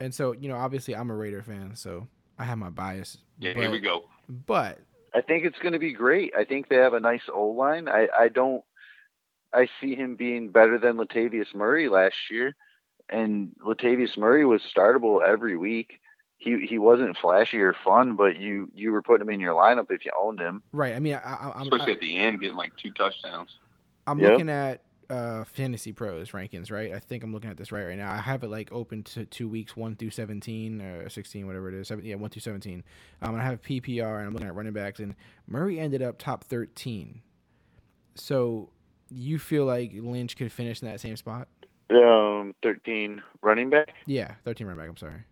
And 0.00 0.14
so 0.14 0.32
you 0.32 0.48
know, 0.48 0.56
obviously, 0.56 0.96
I'm 0.96 1.10
a 1.10 1.14
Raider 1.14 1.42
fan, 1.42 1.76
so 1.76 2.08
I 2.38 2.44
have 2.44 2.58
my 2.58 2.70
bias. 2.70 3.18
Yeah, 3.38 3.52
but, 3.54 3.60
here 3.60 3.70
we 3.70 3.80
go. 3.80 4.04
But 4.28 4.78
I 5.14 5.20
think 5.20 5.44
it's 5.44 5.58
going 5.58 5.72
to 5.72 5.78
be 5.78 5.92
great. 5.92 6.32
I 6.36 6.44
think 6.44 6.68
they 6.68 6.76
have 6.76 6.94
a 6.94 7.00
nice 7.00 7.22
O 7.32 7.46
line. 7.46 7.88
I, 7.88 8.08
I 8.18 8.28
don't. 8.28 8.62
I 9.52 9.68
see 9.80 9.96
him 9.96 10.14
being 10.14 10.50
better 10.50 10.78
than 10.78 10.96
Latavius 10.96 11.54
Murray 11.54 11.88
last 11.88 12.14
year, 12.30 12.54
and 13.10 13.54
Latavius 13.64 14.16
Murray 14.16 14.44
was 14.44 14.62
startable 14.74 15.22
every 15.26 15.56
week. 15.56 16.00
He 16.38 16.66
he 16.66 16.78
wasn't 16.78 17.16
flashy 17.18 17.58
or 17.58 17.74
fun, 17.84 18.16
but 18.16 18.38
you 18.38 18.70
you 18.74 18.92
were 18.92 19.02
putting 19.02 19.26
him 19.26 19.34
in 19.34 19.40
your 19.40 19.54
lineup 19.54 19.86
if 19.90 20.04
you 20.04 20.12
owned 20.18 20.40
him. 20.40 20.62
right. 20.72 20.94
I 20.94 20.98
mean, 20.98 21.14
I, 21.14 21.18
I, 21.18 21.52
I'm 21.56 21.62
Especially 21.62 21.92
I, 21.92 21.96
at 21.96 22.00
the 22.00 22.16
end, 22.16 22.40
getting 22.40 22.56
like 22.56 22.72
two 22.76 22.92
touchdowns. 22.92 23.50
I'm 24.06 24.18
Yep. 24.18 24.32
looking 24.32 24.48
at 24.48 24.82
uh 25.10 25.44
fantasy 25.44 25.92
pros 25.92 26.30
rankings, 26.30 26.70
right? 26.70 26.94
I 26.94 26.98
think 26.98 27.24
I'm 27.24 27.32
looking 27.32 27.50
at 27.50 27.56
this 27.56 27.72
right 27.72 27.84
right 27.84 27.98
now. 27.98 28.10
I 28.12 28.18
have 28.18 28.42
it 28.42 28.48
like 28.48 28.72
open 28.72 29.02
to 29.02 29.26
two 29.26 29.48
weeks, 29.48 29.76
one 29.76 29.96
through 29.96 30.10
seventeen 30.10 30.80
or 30.80 31.08
sixteen, 31.10 31.46
whatever 31.46 31.68
it 31.68 31.74
is. 31.74 31.88
Seven, 31.88 32.04
yeah, 32.04 32.14
one 32.14 32.30
through 32.30 32.40
seventeen. 32.40 32.84
Um, 33.20 33.34
and 33.34 33.42
I 33.42 33.44
have 33.44 33.60
PPR, 33.60 34.18
and 34.18 34.26
I'm 34.28 34.32
looking 34.32 34.48
at 34.48 34.54
running 34.54 34.72
backs, 34.72 35.00
and 35.00 35.14
Murray 35.46 35.78
ended 35.78 36.00
up 36.00 36.18
top 36.18 36.44
thirteen. 36.44 37.22
So 38.14 38.70
you 39.10 39.38
feel 39.38 39.64
like 39.64 39.92
Lynch 39.94 40.36
could 40.36 40.52
finish 40.52 40.80
in 40.80 40.88
that 40.88 41.00
same 41.00 41.16
spot? 41.16 41.48
Um, 41.90 42.54
thirteen 42.62 43.22
running 43.42 43.70
back. 43.70 43.88
Yeah, 44.06 44.34
thirteen 44.44 44.66
running 44.66 44.80
back. 44.82 44.88
I'm 44.88 44.96
sorry. 44.96 45.24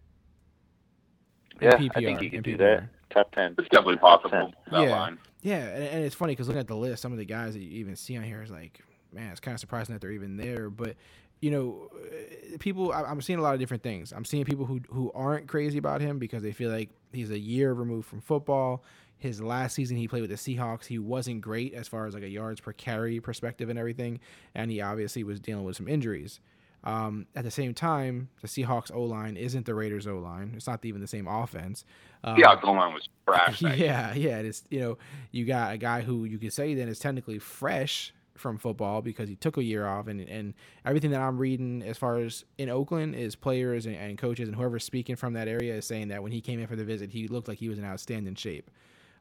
In 1.61 1.69
Yeah, 1.69 1.75
I 1.75 1.79
think 2.01 2.21
he 2.21 2.27
in 2.27 2.31
could 2.31 2.43
do 2.45 2.57
that. 2.59 2.89
Top 3.11 3.31
ten. 3.33 3.55
It's 3.59 3.69
definitely 3.69 3.97
possible. 3.99 4.31
Ten. 4.31 4.53
That 4.73 4.83
Yeah. 4.83 4.91
line. 5.01 5.19
Yeah, 5.43 5.59
and, 5.69 5.85
and 5.85 6.05
it's 6.05 6.15
funny 6.17 6.33
because 6.33 6.49
looking 6.49 6.61
at 6.61 6.67
the 6.67 6.77
list, 6.77 7.01
some 7.03 7.13
of 7.13 7.19
the 7.19 7.25
guys 7.25 7.55
that 7.55 7.61
you 7.61 7.79
even 7.79 7.95
see 7.97 8.17
on 8.17 8.25
here 8.25 8.43
is 8.43 8.51
like, 8.51 8.81
man, 9.13 9.31
it's 9.31 9.41
kind 9.41 9.55
of 9.55 9.61
surprising 9.61 9.95
that 9.95 10.01
they're 10.01 10.11
even 10.13 10.37
there. 10.37 10.69
But 10.71 10.97
you 11.41 11.53
know, 11.53 11.89
uh, 11.95 12.57
people, 12.59 12.93
I- 12.93 13.05
I'm 13.05 13.21
seeing 13.23 13.39
a 13.39 13.43
lot 13.43 13.55
of 13.55 13.61
different 13.61 13.85
things. 13.85 14.13
I'm 14.13 14.25
seeing 14.25 14.45
people 14.45 14.65
who 14.67 14.81
who 14.91 15.13
aren't 15.15 15.47
crazy 15.47 15.79
about 15.79 16.01
him 16.01 16.19
because 16.19 16.43
they 16.43 16.53
feel 16.53 16.71
like 16.71 16.91
he's 17.13 17.31
a 17.31 17.39
year 17.39 17.73
removed 17.73 18.09
from 18.09 18.21
football. 18.21 18.83
His 19.19 19.41
last 19.41 19.75
season 19.75 19.97
he 19.97 20.09
played 20.09 20.23
with 20.23 20.31
the 20.31 20.37
Seahawks, 20.37 20.87
he 20.87 20.99
wasn't 20.99 21.41
great 21.41 21.75
as 21.75 21.89
far 21.89 22.07
as 22.07 22.15
like 22.15 22.23
a 22.23 22.29
yards 22.29 22.61
per 22.61 22.73
carry 22.73 23.21
perspective 23.21 23.69
and 23.69 23.79
everything, 23.79 24.21
and 24.55 24.71
he 24.71 24.81
obviously 24.81 25.25
was 25.25 25.41
dealing 25.41 25.65
with 25.65 25.77
some 25.77 25.89
injuries. 25.89 26.41
Um, 26.85 27.27
at 27.35 27.45
the 27.45 27.51
same 27.51 27.75
time, 27.75 28.29
the 28.41 28.49
Seahawks 28.49 28.95
O 28.95 29.03
line 29.03 29.37
isn't 29.37 29.67
the 29.67 29.75
Raiders 29.75 30.07
O 30.07 30.19
line. 30.19 30.53
It's 30.57 30.67
not 30.67 30.85
even 30.85 31.01
the 31.01 31.09
same 31.09 31.27
offense. 31.27 31.85
Um, 32.23 32.39
Yeah, 32.39 32.55
goal 32.61 32.77
line 32.77 32.95
was 32.95 33.09
trash. 33.27 33.61
yeah, 33.63 34.15
yeah. 34.15 34.39
It's 34.39 34.65
you 34.71 34.81
know, 34.81 34.99
you 35.33 35.45
got 35.45 35.73
a 35.73 35.79
guy 35.79 36.03
who 36.03 36.25
you 36.25 36.39
could 36.39 36.53
say 36.53 36.75
then 36.75 36.89
is 36.89 36.99
technically 36.99 37.39
fresh 37.39 38.15
from 38.37 38.57
football 38.57 39.03
because 39.03 39.29
he 39.29 39.35
took 39.35 39.57
a 39.57 39.63
year 39.63 39.87
off 39.87 40.07
and 40.07 40.21
and 40.21 40.55
everything 40.85 41.11
that 41.11 41.21
I'm 41.21 41.39
reading 41.39 41.83
as 41.83 41.99
far 41.99 42.19
as 42.19 42.45
in 42.57 42.69
Oakland 42.69 43.15
is 43.15 43.35
players 43.35 43.87
and, 43.87 43.97
and 43.97 44.17
coaches 44.17 44.49
and 44.49 44.57
whoever's 44.57 44.85
speaking 44.85 45.17
from 45.17 45.33
that 45.33 45.49
area 45.49 45.75
is 45.75 45.87
saying 45.87 46.09
that 46.09 46.23
when 46.23 46.33
he 46.33 46.41
came 46.41 46.61
in 46.61 46.67
for 46.67 46.77
the 46.77 46.85
visit 46.85 47.11
he 47.11 47.27
looked 47.29 47.49
like 47.49 47.59
he 47.59 47.69
was 47.69 47.79
in 47.79 47.85
outstanding 47.85 48.37
shape. 48.37 48.71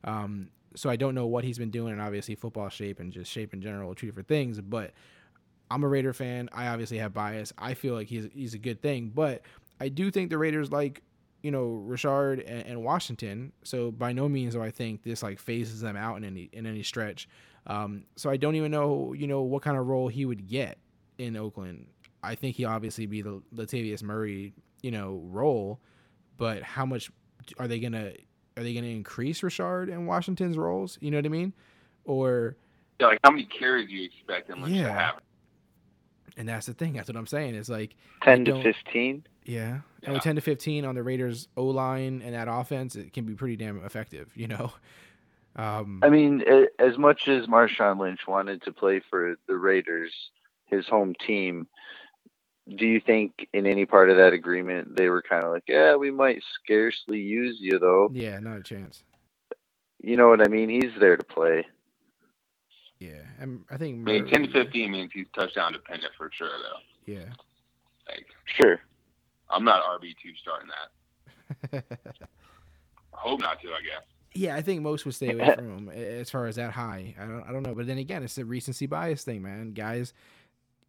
Um, 0.08 0.50
so 0.76 0.90
I 0.90 0.96
don't 0.96 1.14
know 1.14 1.28
what 1.28 1.44
he's 1.44 1.58
been 1.58 1.70
doing 1.70 1.92
and 1.92 2.02
obviously 2.02 2.36
football 2.36 2.70
shape 2.70 3.00
and 3.00 3.12
just 3.12 3.32
shape 3.32 3.54
in 3.54 3.62
general 3.62 3.94
two 3.94 4.08
different 4.08 4.28
things, 4.28 4.62
but 4.62 4.94
I'm 5.70 5.84
a 5.84 5.88
Raider 5.88 6.14
fan. 6.14 6.50
I 6.54 6.68
obviously 6.68 6.98
have 7.00 7.14
bias. 7.14 7.52
I 7.58 7.74
feel 7.74 7.94
like 7.94 8.08
he's 8.08 8.28
he's 8.34 8.54
a 8.54 8.58
good 8.58 8.82
thing, 8.82 9.12
but 9.14 9.42
I 9.80 9.90
do 9.90 10.10
think 10.10 10.30
the 10.30 10.38
Raiders 10.38 10.72
like 10.72 11.04
you 11.42 11.52
know 11.52 11.66
Richard 11.66 12.40
and, 12.40 12.66
and 12.66 12.84
Washington. 12.84 13.52
So 13.64 13.92
by 13.92 14.14
no 14.14 14.30
means 14.30 14.54
do 14.54 14.62
I 14.62 14.72
think 14.72 15.04
this 15.04 15.22
like 15.22 15.40
phases 15.40 15.82
them 15.82 15.98
out 15.98 16.18
in 16.18 16.24
any 16.24 16.50
in 16.54 16.66
any 16.66 16.84
stretch. 16.84 17.28
Um, 17.66 18.06
so 18.16 18.30
I 18.30 18.38
don't 18.38 18.56
even 18.56 18.72
know 18.72 19.14
you 19.14 19.28
know 19.28 19.42
what 19.42 19.62
kind 19.62 19.78
of 19.78 19.88
role 19.88 20.08
he 20.08 20.26
would 20.26 20.48
get 20.48 20.78
in 21.18 21.36
Oakland. 21.36 21.88
I 22.24 22.36
think 22.36 22.56
he 22.56 22.66
obviously 22.66 23.06
be 23.06 23.22
the 23.22 23.42
Latavius 23.54 24.02
Murray 24.02 24.54
you 24.82 24.92
know 24.92 25.22
role, 25.26 25.82
but 26.38 26.64
how 26.64 26.86
much 26.86 27.12
are 27.60 27.68
they 27.68 27.80
gonna 27.80 28.14
are 28.58 28.64
they 28.64 28.74
gonna 28.74 28.88
increase 28.88 29.44
Richard 29.44 29.90
and 29.90 30.08
Washington's 30.08 30.58
roles? 30.58 30.98
You 31.00 31.12
know 31.12 31.18
what 31.18 31.26
I 31.26 31.30
mean? 31.30 31.54
Or 32.06 32.56
Yeah, 33.00 33.08
like 33.08 33.20
how 33.24 33.32
many 33.32 33.46
carries 33.46 33.88
do 33.88 33.94
you 33.96 34.06
expect 34.06 34.50
him 34.50 34.64
Yeah. 34.68 34.88
to 34.88 34.92
have? 34.94 35.16
and 36.36 36.48
that's 36.48 36.66
the 36.68 36.74
thing. 36.74 36.94
That's 36.94 37.08
what 37.08 37.16
I'm 37.18 37.26
saying. 37.28 37.56
It's 37.56 37.70
like 37.70 37.96
Ten 38.22 38.46
to 38.46 38.62
fifteen. 38.62 39.26
Yeah. 39.46 39.80
And 40.04 40.14
with 40.14 40.24
10 40.24 40.36
to 40.36 40.42
15 40.42 40.86
on 40.86 40.94
the 40.96 41.02
Raiders 41.04 41.48
O 41.58 41.66
line 41.66 42.22
and 42.24 42.36
that 42.36 42.48
offense, 42.50 42.96
it 42.96 43.12
can 43.14 43.26
be 43.26 43.34
pretty 43.34 43.56
damn 43.56 43.84
effective, 43.84 44.32
you 44.36 44.48
know? 44.48 44.72
Um, 45.56 46.02
I 46.04 46.10
mean, 46.10 46.44
as 46.78 47.00
much 47.00 47.28
as 47.28 47.48
Marshawn 47.48 48.00
Lynch 48.00 48.28
wanted 48.28 48.62
to 48.62 48.72
play 48.72 49.02
for 49.10 49.38
the 49.48 49.56
Raiders, 49.58 50.14
his 50.66 50.86
home 50.88 51.16
team, 51.26 51.68
do 52.76 52.86
you 52.86 53.00
think 53.00 53.48
in 53.54 53.66
any 53.66 53.86
part 53.86 54.10
of 54.10 54.18
that 54.18 54.34
agreement 54.34 54.96
they 54.98 55.10
were 55.10 55.22
kind 55.22 55.44
of 55.44 55.52
like, 55.52 55.64
yeah, 55.68 55.96
we 55.96 56.12
might 56.12 56.42
scarcely 56.64 57.20
use 57.20 57.58
you 57.60 57.80
though? 57.80 58.10
yeah, 58.14 58.40
not 58.40 58.58
a 58.58 58.64
chance. 58.64 59.04
You 60.02 60.16
know 60.18 60.28
what 60.30 60.42
I 60.42 60.48
mean? 60.50 60.70
He's 60.70 60.92
there 61.00 61.18
to 61.18 61.24
play. 61.24 61.66
Yeah. 63.00 63.22
And 63.40 63.64
I 63.70 63.78
think, 63.78 64.08
I 64.08 64.12
mean, 64.12 64.28
ten 64.28 64.44
to 64.44 64.52
fifteen 64.52 64.92
means 64.92 65.12
he's 65.14 65.28
touchdown 65.36 65.74
dependent 65.74 66.14
for 66.18 66.30
sure, 66.34 66.50
though. 66.50 67.12
Yeah. 67.12 67.30
Like 68.08 68.26
Sure. 68.46 68.80
I'm 69.50 69.64
not 69.64 69.84
RB 69.84 70.14
two 70.22 70.32
starting 70.42 70.70
that. 71.72 71.84
I 73.14 73.18
hope 73.18 73.40
not 73.40 73.62
to, 73.62 73.70
I 73.70 73.82
guess. 73.82 74.04
yeah, 74.34 74.56
I 74.56 74.62
think 74.62 74.82
most 74.82 75.06
would 75.06 75.16
stay 75.16 75.32
away 75.32 75.52
from 75.56 75.88
him 75.88 75.90
as 75.90 76.30
far 76.30 76.46
as 76.48 76.58
that 76.58 76.72
high. 76.72 77.16
I 77.20 77.26
don't, 77.26 77.44
I 77.48 77.52
don't 77.52 77.64
know. 77.64 77.74
But 77.74 77.88
then 77.88 77.98
again, 77.98 78.24
it's 78.24 78.38
a 78.38 78.46
recency 78.46 78.86
bias 78.88 79.24
thing, 79.24 79.42
man. 79.42 79.72
Guys, 79.74 80.14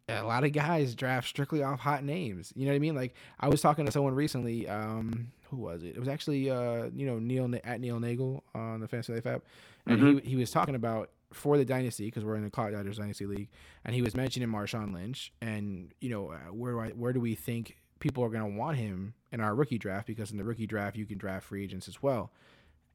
a 0.09 0.25
lot 0.25 0.43
of 0.43 0.51
guys 0.51 0.95
draft 0.95 1.27
strictly 1.27 1.63
off 1.63 1.79
hot 1.79 2.03
names. 2.03 2.51
You 2.55 2.65
know 2.65 2.71
what 2.71 2.77
I 2.77 2.79
mean? 2.79 2.95
Like 2.95 3.15
I 3.39 3.47
was 3.47 3.61
talking 3.61 3.85
to 3.85 3.91
someone 3.91 4.15
recently. 4.15 4.67
Um, 4.67 5.31
who 5.49 5.57
was 5.57 5.83
it? 5.83 5.95
It 5.95 5.99
was 5.99 6.07
actually 6.07 6.49
uh, 6.49 6.89
you 6.95 7.05
know, 7.05 7.19
Neil 7.19 7.49
at 7.63 7.81
Neil 7.81 7.99
Nagel 7.99 8.43
on 8.53 8.79
the 8.79 8.87
Fantasy 8.87 9.13
Life 9.13 9.25
app, 9.25 9.43
and 9.85 10.21
he 10.21 10.29
he 10.31 10.35
was 10.35 10.51
talking 10.51 10.75
about 10.75 11.09
for 11.33 11.57
the 11.57 11.65
dynasty 11.65 12.05
because 12.05 12.25
we're 12.25 12.35
in 12.35 12.43
the 12.43 12.49
Clock 12.49 12.71
Dodgers 12.71 12.97
dynasty 12.97 13.25
league, 13.25 13.49
and 13.85 13.95
he 13.95 14.01
was 14.01 14.15
mentioning 14.15 14.49
Marshawn 14.49 14.93
Lynch, 14.93 15.33
and 15.41 15.93
you 16.01 16.09
know, 16.09 16.31
uh, 16.31 16.53
where 16.53 16.73
do 16.73 16.79
I 16.79 16.89
where 16.89 17.13
do 17.13 17.19
we 17.19 17.35
think 17.35 17.77
people 17.99 18.23
are 18.23 18.29
going 18.29 18.43
to 18.43 18.57
want 18.57 18.77
him 18.77 19.13
in 19.31 19.41
our 19.41 19.53
rookie 19.53 19.77
draft 19.77 20.07
because 20.07 20.31
in 20.31 20.37
the 20.37 20.43
rookie 20.43 20.67
draft 20.67 20.95
you 20.95 21.05
can 21.05 21.17
draft 21.17 21.45
free 21.45 21.63
agents 21.63 21.87
as 21.87 22.01
well. 22.01 22.31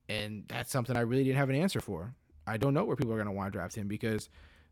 And 0.08 0.44
that's 0.48 0.70
something 0.70 0.96
I 0.96 1.00
really 1.00 1.24
didn't 1.24 1.38
have 1.38 1.50
an 1.50 1.56
answer 1.56 1.80
for. 1.80 2.14
I 2.46 2.56
don't 2.56 2.74
know 2.74 2.84
where 2.84 2.96
people 2.96 3.12
are 3.12 3.16
going 3.16 3.26
to 3.26 3.32
want 3.32 3.52
to 3.52 3.58
draft 3.58 3.74
him 3.74 3.88
because 3.88 4.28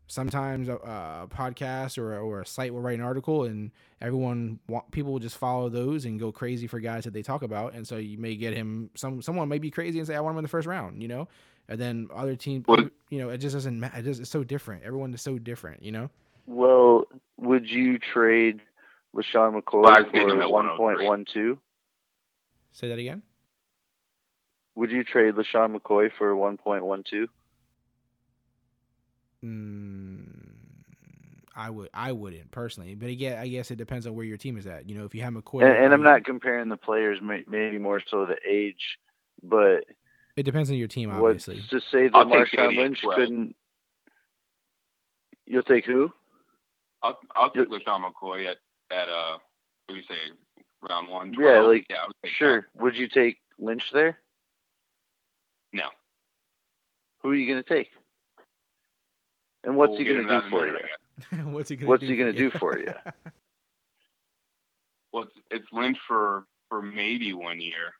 sometimes 0.07 0.67
a, 0.67 0.73
a 0.75 1.27
podcast 1.29 1.97
or, 1.97 2.17
or 2.19 2.41
a 2.41 2.45
site 2.45 2.73
will 2.73 2.81
write 2.81 2.99
an 2.99 3.03
article 3.05 3.43
and 3.45 3.71
everyone 4.01 4.59
want, 4.67 4.91
people 4.91 5.11
will 5.11 5.19
just 5.19 5.37
follow 5.37 5.69
those 5.69 6.05
and 6.05 6.19
go 6.19 6.31
crazy 6.31 6.67
for 6.67 6.79
guys 6.79 7.05
that 7.05 7.13
they 7.13 7.21
talk 7.21 7.41
about. 7.41 7.73
And 7.73 7.87
so 7.87 7.97
you 7.97 8.17
may 8.17 8.35
get 8.35 8.53
him 8.53 8.89
some 8.95 9.21
someone 9.21 9.47
may 9.49 9.59
be 9.59 9.71
crazy 9.71 9.99
and 9.99 10.07
say 10.07 10.15
I 10.15 10.19
want 10.19 10.33
him 10.33 10.39
in 10.39 10.43
the 10.43 10.49
first 10.49 10.67
round 10.67 11.01
you 11.01 11.07
know? 11.07 11.27
And 11.69 11.79
then 11.79 12.09
other 12.13 12.35
teams 12.35 12.67
What- 12.67 12.91
you 13.09 13.19
know 13.19 13.29
it 13.29 13.37
just 13.37 13.55
doesn't 13.55 13.79
matter 13.79 13.97
it 13.99 14.03
just, 14.03 14.21
it's 14.21 14.29
so 14.29 14.43
different. 14.43 14.83
Everyone 14.83 15.13
is 15.13 15.21
so 15.21 15.37
different 15.39 15.81
you 15.83 15.91
know? 15.91 16.09
Well, 16.45 17.05
would 17.37 17.69
you 17.69 17.97
trade 17.97 18.59
LeSean 19.15 19.61
McCoy 19.61 19.83
Well, 19.83 20.05
for 20.05 20.41
at 20.41 20.49
1.12? 20.49 21.57
say 22.73 22.89
that 22.89 22.99
again? 22.99 23.21
Would 24.75 24.91
you 24.91 25.03
trade 25.03 25.35
LeSean 25.35 25.77
McCoy 25.77 26.09
for 26.17 26.33
1.12? 26.35 27.27
Mm, 29.43 30.25
I 31.55 31.69
would 31.69 31.89
I 31.93 32.11
wouldn't 32.11 32.51
personally, 32.51 32.95
but 32.95 33.09
again, 33.09 33.37
I 33.37 33.47
guess 33.47 33.71
it 33.71 33.75
depends 33.75 34.07
on 34.07 34.15
where 34.15 34.25
your 34.25 34.37
team 34.37 34.57
is 34.57 34.65
at. 34.67 34.89
You 34.89 34.97
know, 34.97 35.05
if 35.05 35.13
you 35.13 35.21
have 35.21 35.33
McCoy, 35.33 35.63
And, 35.63 35.85
and 35.85 35.93
I'm 35.93 36.01
not 36.03 36.23
comparing 36.23 36.69
the 36.69 36.77
players, 36.77 37.19
maybe 37.21 37.77
more 37.77 38.01
so 38.07 38.25
the 38.25 38.37
age, 38.47 38.97
but 39.43 39.83
It 40.35 40.43
depends 40.43 40.69
on 40.69 40.77
your 40.77 40.87
team, 40.87 41.09
what's 41.09 41.47
obviously. 41.47 41.79
to 41.79 41.85
say 41.91 42.07
that 42.07 42.15
I'll 42.15 42.29
take 42.29 42.51
Marshawn 42.51 42.77
Lynch 42.77 43.01
12. 43.01 43.15
couldn't? 43.15 43.55
You'll 45.45 45.63
take 45.63 45.85
who? 45.85 46.11
I'll 47.03 47.19
I'll 47.35 47.51
take 47.51 47.67
LeSean 47.67 48.01
McCoy 48.01 48.47
at 48.49 48.57
at 48.89 49.09
uh 49.09 49.37
what 49.85 49.95
do 49.95 49.95
you 49.95 50.03
say 50.03 50.15
round 50.89 51.09
one? 51.09 51.35
Yeah, 51.37 51.59
like, 51.61 51.85
yeah, 51.89 51.97
I 52.03 52.07
would 52.07 52.15
take 52.23 52.33
Sure. 52.33 52.67
Would 52.75 52.95
you 52.95 53.07
take 53.09 53.37
Lynch 53.59 53.91
there? 53.91 54.19
No. 55.73 55.89
Who 57.21 57.31
are 57.31 57.35
you 57.35 57.47
going 57.51 57.61
to 57.63 57.67
take? 57.69 57.89
And 59.63 59.75
what's 59.77 59.91
We'll 59.91 59.99
he 59.99 60.05
going 60.05 60.17
to 60.17 60.23
do 60.23 60.29
that 60.29 60.43
in 60.45 60.47
a 60.47 60.49
for 60.49 60.67
you? 60.67 60.77
What's 61.51 61.69
he 61.69 61.75
gonna 61.75 61.89
What's 61.89 62.01
do 62.01 62.07
he 62.07 62.13
for 62.15 62.19
gonna 62.19 62.33
do 62.33 62.49
for 62.51 62.77
you? 62.79 62.93
Well, 65.11 65.23
it's, 65.23 65.33
it's 65.51 65.65
Lynch 65.71 65.97
for 66.07 66.45
for 66.69 66.81
maybe 66.81 67.33
one 67.33 67.61
year. 67.61 67.93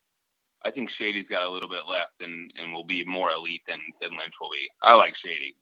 I 0.65 0.71
think 0.71 0.89
Shady's 0.89 1.27
got 1.29 1.43
a 1.43 1.49
little 1.49 1.69
bit 1.69 1.83
left 1.89 2.13
and 2.21 2.51
and 2.59 2.73
will 2.73 2.83
be 2.85 3.05
more 3.05 3.29
elite 3.31 3.61
than 3.67 3.79
than 4.01 4.11
Lynch 4.11 4.33
will 4.41 4.49
be. 4.49 4.67
I 4.81 4.95
like 4.95 5.13
Shady, 5.23 5.55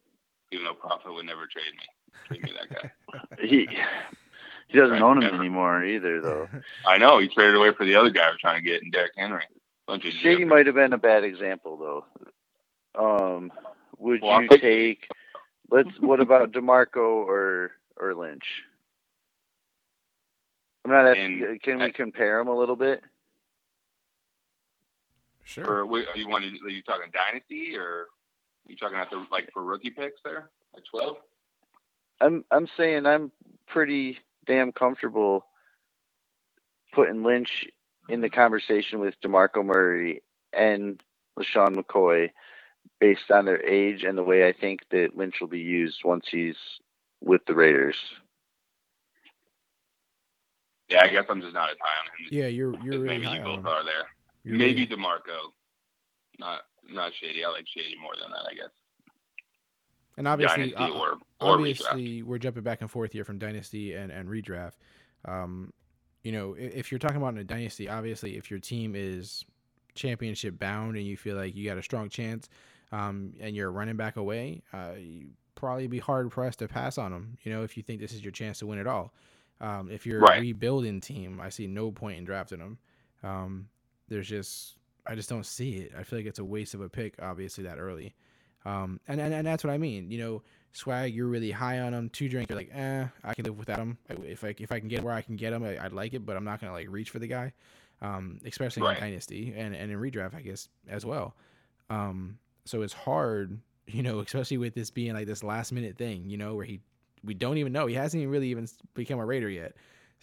even 0.51 0.63
though 0.65 0.73
Prophet 0.73 1.11
would 1.13 1.25
never 1.25 1.47
trade 1.47 1.73
me. 1.75 1.83
Trade 2.27 2.43
me 2.43 2.51
that 2.57 2.81
guy. 2.81 3.45
He 3.45 3.67
he 4.69 4.77
doesn't 4.77 4.93
Right, 4.93 5.01
own 5.01 5.17
him 5.17 5.23
never. 5.23 5.35
anymore 5.35 5.83
either, 5.83 6.21
though. 6.21 6.47
I 6.87 6.97
know 6.97 7.19
he 7.19 7.27
traded 7.27 7.55
away 7.55 7.73
for 7.73 7.85
the 7.85 7.95
other 7.95 8.09
guy 8.11 8.29
we're 8.29 8.37
trying 8.39 8.63
to 8.63 8.69
get 8.69 8.81
in 8.83 8.89
Derrick 8.91 9.11
Henry. 9.17 9.43
Bunch 9.87 10.05
of 10.05 10.13
Shady 10.13 10.45
might 10.45 10.67
have 10.67 10.75
been 10.75 10.93
a 10.93 10.97
bad 10.97 11.25
example, 11.25 12.05
though. 12.95 13.35
Um, 13.37 13.51
would 13.97 14.21
Well, 14.21 14.41
you 14.43 14.47
take- 14.47 14.61
take? 14.61 15.07
Let's. 15.71 15.89
What 15.99 16.19
about 16.19 16.51
Demarco 16.51 16.97
or 16.97 17.71
or 17.99 18.13
Lynch? 18.13 18.43
I'm 20.85 20.91
not 20.91 21.07
asking. 21.07 21.43
And- 21.43 21.61
can 21.61 21.79
we 21.79 21.91
compare 21.91 22.37
them 22.39 22.49
a 22.49 22.55
little 22.57 22.75
bit? 22.75 23.01
Sure. 25.43 25.65
For 25.65 25.85
wait, 25.85 26.07
are 26.07 26.17
you 26.17 26.27
want 26.29 26.45
are 26.45 26.69
you 26.69 26.81
talking 26.83 27.11
dynasty 27.11 27.75
or 27.75 27.83
are 27.83 28.07
you 28.67 28.75
talking 28.75 28.97
at 28.97 29.09
the 29.09 29.25
like 29.31 29.49
for 29.53 29.63
rookie 29.63 29.89
picks 29.89 30.21
there 30.23 30.49
at 30.75 30.83
twelve? 30.89 31.17
I'm 32.19 32.45
I'm 32.51 32.67
saying 32.77 33.05
I'm 33.05 33.31
pretty 33.67 34.19
damn 34.45 34.71
comfortable 34.71 35.45
putting 36.93 37.23
Lynch 37.23 37.65
in 38.09 38.21
the 38.21 38.29
conversation 38.29 38.99
with 38.99 39.15
DeMarco 39.23 39.65
Murray 39.65 40.21
and 40.53 41.01
LeSean 41.37 41.75
McCoy 41.75 42.29
based 43.01 43.29
on 43.31 43.43
their 43.45 43.61
age 43.65 44.03
and 44.03 44.17
the 44.17 44.23
way 44.23 44.47
I 44.47 44.53
think 44.53 44.79
that 44.91 45.17
Lynch 45.17 45.35
will 45.41 45.47
be 45.49 45.59
used 45.59 45.97
once 46.05 46.25
he's 46.31 46.55
with 47.19 47.41
the 47.47 47.53
Raiders. 47.55 47.97
Yeah, 50.89 51.01
I 51.03 51.07
guess 51.07 51.25
I'm 51.29 51.41
just 51.41 51.53
not 51.53 51.69
as 51.69 51.77
high 51.81 51.99
on 52.01 52.25
him. 52.25 52.29
yeah, 52.31 52.47
you're 52.47 52.73
you're 52.83 52.93
really 53.01 53.07
maybe 53.07 53.25
high 53.25 53.37
you 53.37 53.43
both 53.43 53.59
him. 53.59 53.67
are 53.67 53.83
there. 53.83 54.03
You're 54.43 54.57
maybe 54.57 54.85
really- 54.85 55.03
Demarco, 55.03 55.51
not 56.39 56.61
not 56.89 57.11
Shady. 57.19 57.43
I 57.45 57.49
like 57.49 57.65
Shady 57.67 57.95
more 58.01 58.13
than 58.21 58.29
that. 58.31 58.45
I 58.49 58.53
guess. 58.53 58.69
and 60.17 60.27
obviously, 60.27 60.71
Dynasty 60.71 60.93
uh, 60.95 60.99
or 60.99 61.09
or 61.39 61.57
redraft. 61.57 61.81
obviously, 61.93 62.23
we're 62.23 62.37
jumping 62.39 62.63
back 62.63 62.81
and 62.81 62.91
forth 62.91 63.13
here 63.13 63.23
from 63.23 63.39
dynasty 63.39 63.93
and 63.93 64.11
and 64.11 64.27
redraft. 64.29 64.73
Um, 65.25 65.71
you 66.23 66.31
know, 66.33 66.55
i- 66.55 66.59
if 66.59 66.91
you're 66.91 66.99
talking 66.99 67.17
about 67.17 67.33
in 67.33 67.39
a 67.39 67.43
dynasty, 67.45 67.87
obviously, 67.87 68.35
if 68.37 68.51
your 68.51 68.59
team 68.59 68.93
is 68.95 69.45
championship 69.95 70.59
bound 70.59 70.97
and 70.97 71.05
you 71.05 71.15
feel 71.15 71.35
like 71.37 71.55
you 71.55 71.65
got 71.65 71.77
a 71.77 71.83
strong 71.83 72.09
chance, 72.09 72.49
um, 72.91 73.33
and 73.39 73.55
you're 73.55 73.71
running 73.71 73.95
back 73.97 74.17
away, 74.17 74.63
uh, 74.73 74.93
you 74.97 75.27
probably 75.55 75.87
be 75.87 75.99
hard 75.99 76.31
pressed 76.31 76.59
to 76.59 76.67
pass 76.67 76.97
on 76.97 77.11
them. 77.11 77.37
You 77.43 77.51
know, 77.51 77.63
if 77.63 77.77
you 77.77 77.83
think 77.83 77.99
this 78.01 78.13
is 78.13 78.23
your 78.23 78.31
chance 78.31 78.59
to 78.59 78.65
win 78.67 78.79
it 78.79 78.87
all. 78.87 79.13
Um, 79.59 79.91
if 79.91 80.05
you're 80.05 80.21
Right. 80.21 80.37
a 80.37 80.41
rebuilding 80.41 81.01
team, 81.01 81.39
I 81.39 81.49
see 81.49 81.67
no 81.67 81.91
point 81.91 82.17
in 82.17 82.25
drafting 82.25 82.59
them. 82.59 82.77
Um, 83.23 83.69
there's 84.07 84.27
just 84.27 84.77
I 85.05 85.15
just 85.15 85.29
don't 85.29 85.45
see 85.45 85.77
it. 85.77 85.93
I 85.97 86.03
feel 86.03 86.19
like 86.19 86.25
it's 86.27 86.39
a 86.39 86.45
waste 86.45 86.73
of 86.73 86.81
a 86.81 86.89
pick, 86.89 87.15
obviously 87.21 87.63
that 87.63 87.77
early. 87.79 88.13
Um, 88.65 88.99
and, 89.07 89.19
and 89.19 89.33
and 89.33 89.45
that's 89.47 89.63
what 89.63 89.71
I 89.71 89.77
mean. 89.77 90.11
You 90.11 90.19
know, 90.19 90.43
swag, 90.73 91.13
you're 91.15 91.27
really 91.27 91.51
high 91.51 91.79
on 91.79 91.93
him. 91.93 92.09
Two 92.09 92.29
drink, 92.29 92.49
you're 92.49 92.57
like, 92.57 92.69
eh, 92.73 93.05
I 93.23 93.33
can 93.33 93.45
live 93.45 93.57
without 93.57 93.79
him. 93.79 93.97
If 94.09 94.43
I 94.43 94.55
if 94.59 94.71
I 94.71 94.79
can 94.79 94.89
get 94.89 95.03
where 95.03 95.13
I 95.13 95.21
can 95.21 95.35
get 95.35 95.53
him, 95.53 95.63
I, 95.63 95.83
I'd 95.85 95.93
like 95.93 96.13
it, 96.13 96.25
but 96.25 96.35
I'm 96.37 96.43
not 96.43 96.59
gonna 96.61 96.73
like 96.73 96.87
reach 96.89 97.09
for 97.09 97.19
the 97.19 97.27
guy. 97.27 97.53
Um, 98.01 98.39
especially 98.45 98.83
Right. 98.83 98.97
in 98.97 99.03
dynasty 99.03 99.53
and 99.55 99.75
and 99.75 99.91
in 99.91 99.97
redraft, 99.99 100.35
I 100.35 100.41
guess 100.41 100.69
as 100.87 101.05
well. 101.05 101.35
Um, 101.89 102.37
so 102.71 102.81
it's 102.81 102.93
hard, 102.93 103.59
you 103.87 104.01
know, 104.01 104.19
especially 104.19 104.57
with 104.57 104.73
this 104.73 104.89
being 104.89 105.13
like 105.13 105.27
this 105.27 105.43
last 105.43 105.71
minute 105.71 105.97
thing, 105.97 106.29
you 106.29 106.37
know, 106.37 106.55
where 106.55 106.65
he 106.65 106.79
we 107.23 107.33
don't 107.33 107.57
even 107.57 107.71
know 107.73 107.85
he 107.85 107.93
hasn't 107.95 108.19
even 108.21 108.31
really 108.31 108.47
even 108.49 108.67
become 108.93 109.19
a 109.19 109.25
Raider 109.25 109.49
yet. 109.49 109.73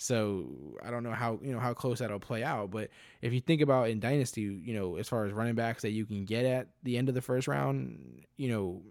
So 0.00 0.46
I 0.84 0.90
don't 0.90 1.02
know 1.02 1.12
how 1.12 1.38
you 1.42 1.52
know 1.52 1.58
how 1.58 1.74
close 1.74 1.98
that'll 1.98 2.20
play 2.20 2.42
out. 2.44 2.70
But 2.70 2.88
if 3.20 3.32
you 3.32 3.40
think 3.40 3.60
about 3.60 3.88
in 3.90 4.00
dynasty, 4.00 4.42
you 4.42 4.74
know, 4.74 4.96
as 4.96 5.08
far 5.08 5.24
as 5.26 5.32
running 5.32 5.54
backs 5.56 5.82
that 5.82 5.90
you 5.90 6.06
can 6.06 6.24
get 6.24 6.44
at 6.46 6.68
the 6.84 6.96
end 6.96 7.08
of 7.08 7.14
the 7.14 7.20
first 7.20 7.48
round, 7.48 8.22
you 8.36 8.48
know, 8.48 8.82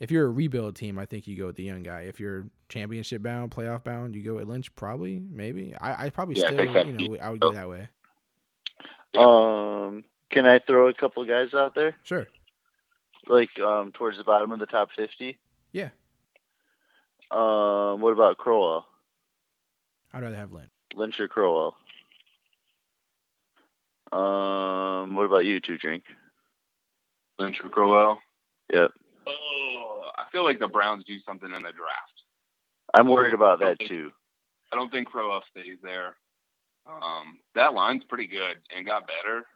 if 0.00 0.10
you're 0.10 0.26
a 0.26 0.30
rebuild 0.30 0.76
team, 0.76 0.98
I 0.98 1.06
think 1.06 1.26
you 1.26 1.36
go 1.36 1.46
with 1.46 1.56
the 1.56 1.62
young 1.64 1.82
guy. 1.82 2.02
If 2.02 2.20
you're 2.20 2.46
championship 2.68 3.22
bound, 3.22 3.52
playoff 3.52 3.84
bound, 3.84 4.14
you 4.14 4.22
go 4.22 4.34
with 4.34 4.46
Lynch. 4.48 4.74
Probably, 4.74 5.18
maybe. 5.18 5.74
I, 5.80 6.06
I 6.06 6.10
probably 6.10 6.38
Yeah, 6.38 6.46
still, 6.48 6.72
that- 6.74 6.86
you 6.86 6.92
know, 6.92 7.16
I 7.22 7.30
would 7.30 7.40
go 7.40 7.52
that 7.52 7.68
way. 7.68 7.88
Um, 9.16 10.04
can 10.30 10.44
I 10.46 10.58
throw 10.58 10.88
a 10.88 10.94
couple 10.94 11.24
guys 11.24 11.54
out 11.54 11.74
there, 11.74 11.94
Sure. 12.02 12.26
Like 13.28 13.58
um, 13.60 13.92
towards 13.92 14.18
the 14.18 14.24
bottom 14.24 14.52
of 14.52 14.58
the 14.58 14.66
top 14.66 14.88
fifty? 14.96 15.38
Yeah. 15.72 15.90
Um, 17.30 18.00
what 18.00 18.12
about 18.12 18.38
Crowell? 18.38 18.86
I'd 20.12 20.22
rather 20.22 20.36
have 20.36 20.52
Lynch. 20.52 20.70
Lynch 20.94 21.18
or 21.18 21.28
Crowell? 21.28 21.74
Um, 24.12 25.16
what 25.16 25.24
about 25.24 25.44
you 25.44 25.58
two, 25.60 25.76
Drink? 25.76 26.04
Lynch 27.38 27.56
or 27.64 27.68
Crowell. 27.68 28.18
Yep. 28.72 28.92
Oh, 29.26 30.02
I 30.16 30.24
feel 30.30 30.44
like 30.44 30.60
the 30.60 30.68
Browns 30.68 31.04
do 31.04 31.16
something 31.26 31.48
in 31.48 31.62
the 31.62 31.72
draft. 31.72 32.22
I'm 32.94 33.08
worried 33.08 33.34
about 33.34 33.58
that 33.60 33.80
too. 33.80 34.12
I 34.72 34.76
don't 34.76 34.90
think 34.90 35.08
Crowell 35.08 35.42
stays 35.50 35.78
there. 35.82 36.16
Um, 36.86 37.38
that 37.54 37.74
line's 37.74 38.04
pretty 38.04 38.26
good 38.26 38.58
and 38.74 38.86
got 38.86 39.08
better, 39.08 39.46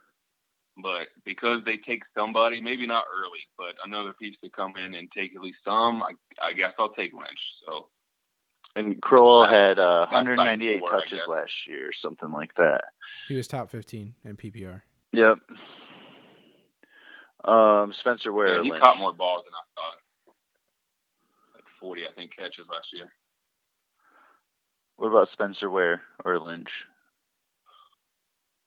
but 0.83 1.09
because 1.25 1.62
they 1.64 1.77
take 1.77 2.03
somebody, 2.17 2.61
maybe 2.61 2.87
not 2.87 3.05
early, 3.14 3.41
but 3.57 3.75
another 3.85 4.12
piece 4.12 4.37
to 4.45 4.51
come 4.51 4.75
in 4.77 4.95
and 4.95 5.09
take 5.12 5.35
at 5.35 5.43
least 5.43 5.59
some, 5.64 6.03
I, 6.03 6.12
I 6.43 6.53
guess 6.53 6.73
I'll 6.79 6.91
take 6.93 7.12
Lynch. 7.12 7.41
So 7.67 7.88
And 8.77 9.01
Crowell 9.03 9.47
had 9.47 9.79
uh, 9.79 10.07
198 10.11 10.81
four, 10.81 10.91
touches 10.91 11.21
last 11.29 11.53
year, 11.67 11.91
something 12.01 12.31
like 12.31 12.55
that. 12.57 12.85
He 13.29 13.35
was 13.35 13.47
top 13.49 13.70
15 13.70 14.14
in 14.24 14.37
PPR. 14.37 14.83
Yep. 15.12 15.39
Um, 17.45 17.93
Spencer 18.01 18.33
Ware. 18.33 18.57
yeah, 18.57 18.62
he 18.62 18.70
Lynch. 18.70 18.83
caught 18.83 18.99
more 18.99 19.12
balls 19.12 19.45
than 19.45 19.55
I 19.55 19.64
thought. 19.74 20.35
Like 21.55 21.64
40, 21.81 22.03
I 22.07 22.12
think, 22.14 22.37
catches 22.37 22.66
last 22.70 22.89
year. 22.93 23.11
What 24.97 25.09
about 25.09 25.29
Spencer 25.33 25.70
Ware 25.70 26.03
or 26.24 26.39
Lynch? 26.41 26.68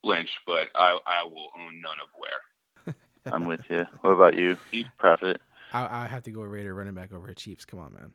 Lynch, 0.03 0.29
but 0.45 0.67
I 0.75 0.97
I 1.05 1.23
will 1.23 1.49
own 1.59 1.81
none 1.81 1.97
of 2.01 2.09
Ware. 2.19 2.95
I'm 3.33 3.45
with 3.45 3.61
you. 3.69 3.85
What 4.01 4.11
about 4.11 4.35
you, 4.35 4.57
Prophet? 4.97 5.41
I 5.73 6.03
I 6.03 6.07
have 6.07 6.23
to 6.23 6.31
go 6.31 6.41
Raider 6.41 6.73
running 6.73 6.93
back 6.93 7.13
over 7.13 7.29
at 7.29 7.37
Chiefs. 7.37 7.65
Come 7.65 7.79
on, 7.79 7.93
man. 7.93 8.11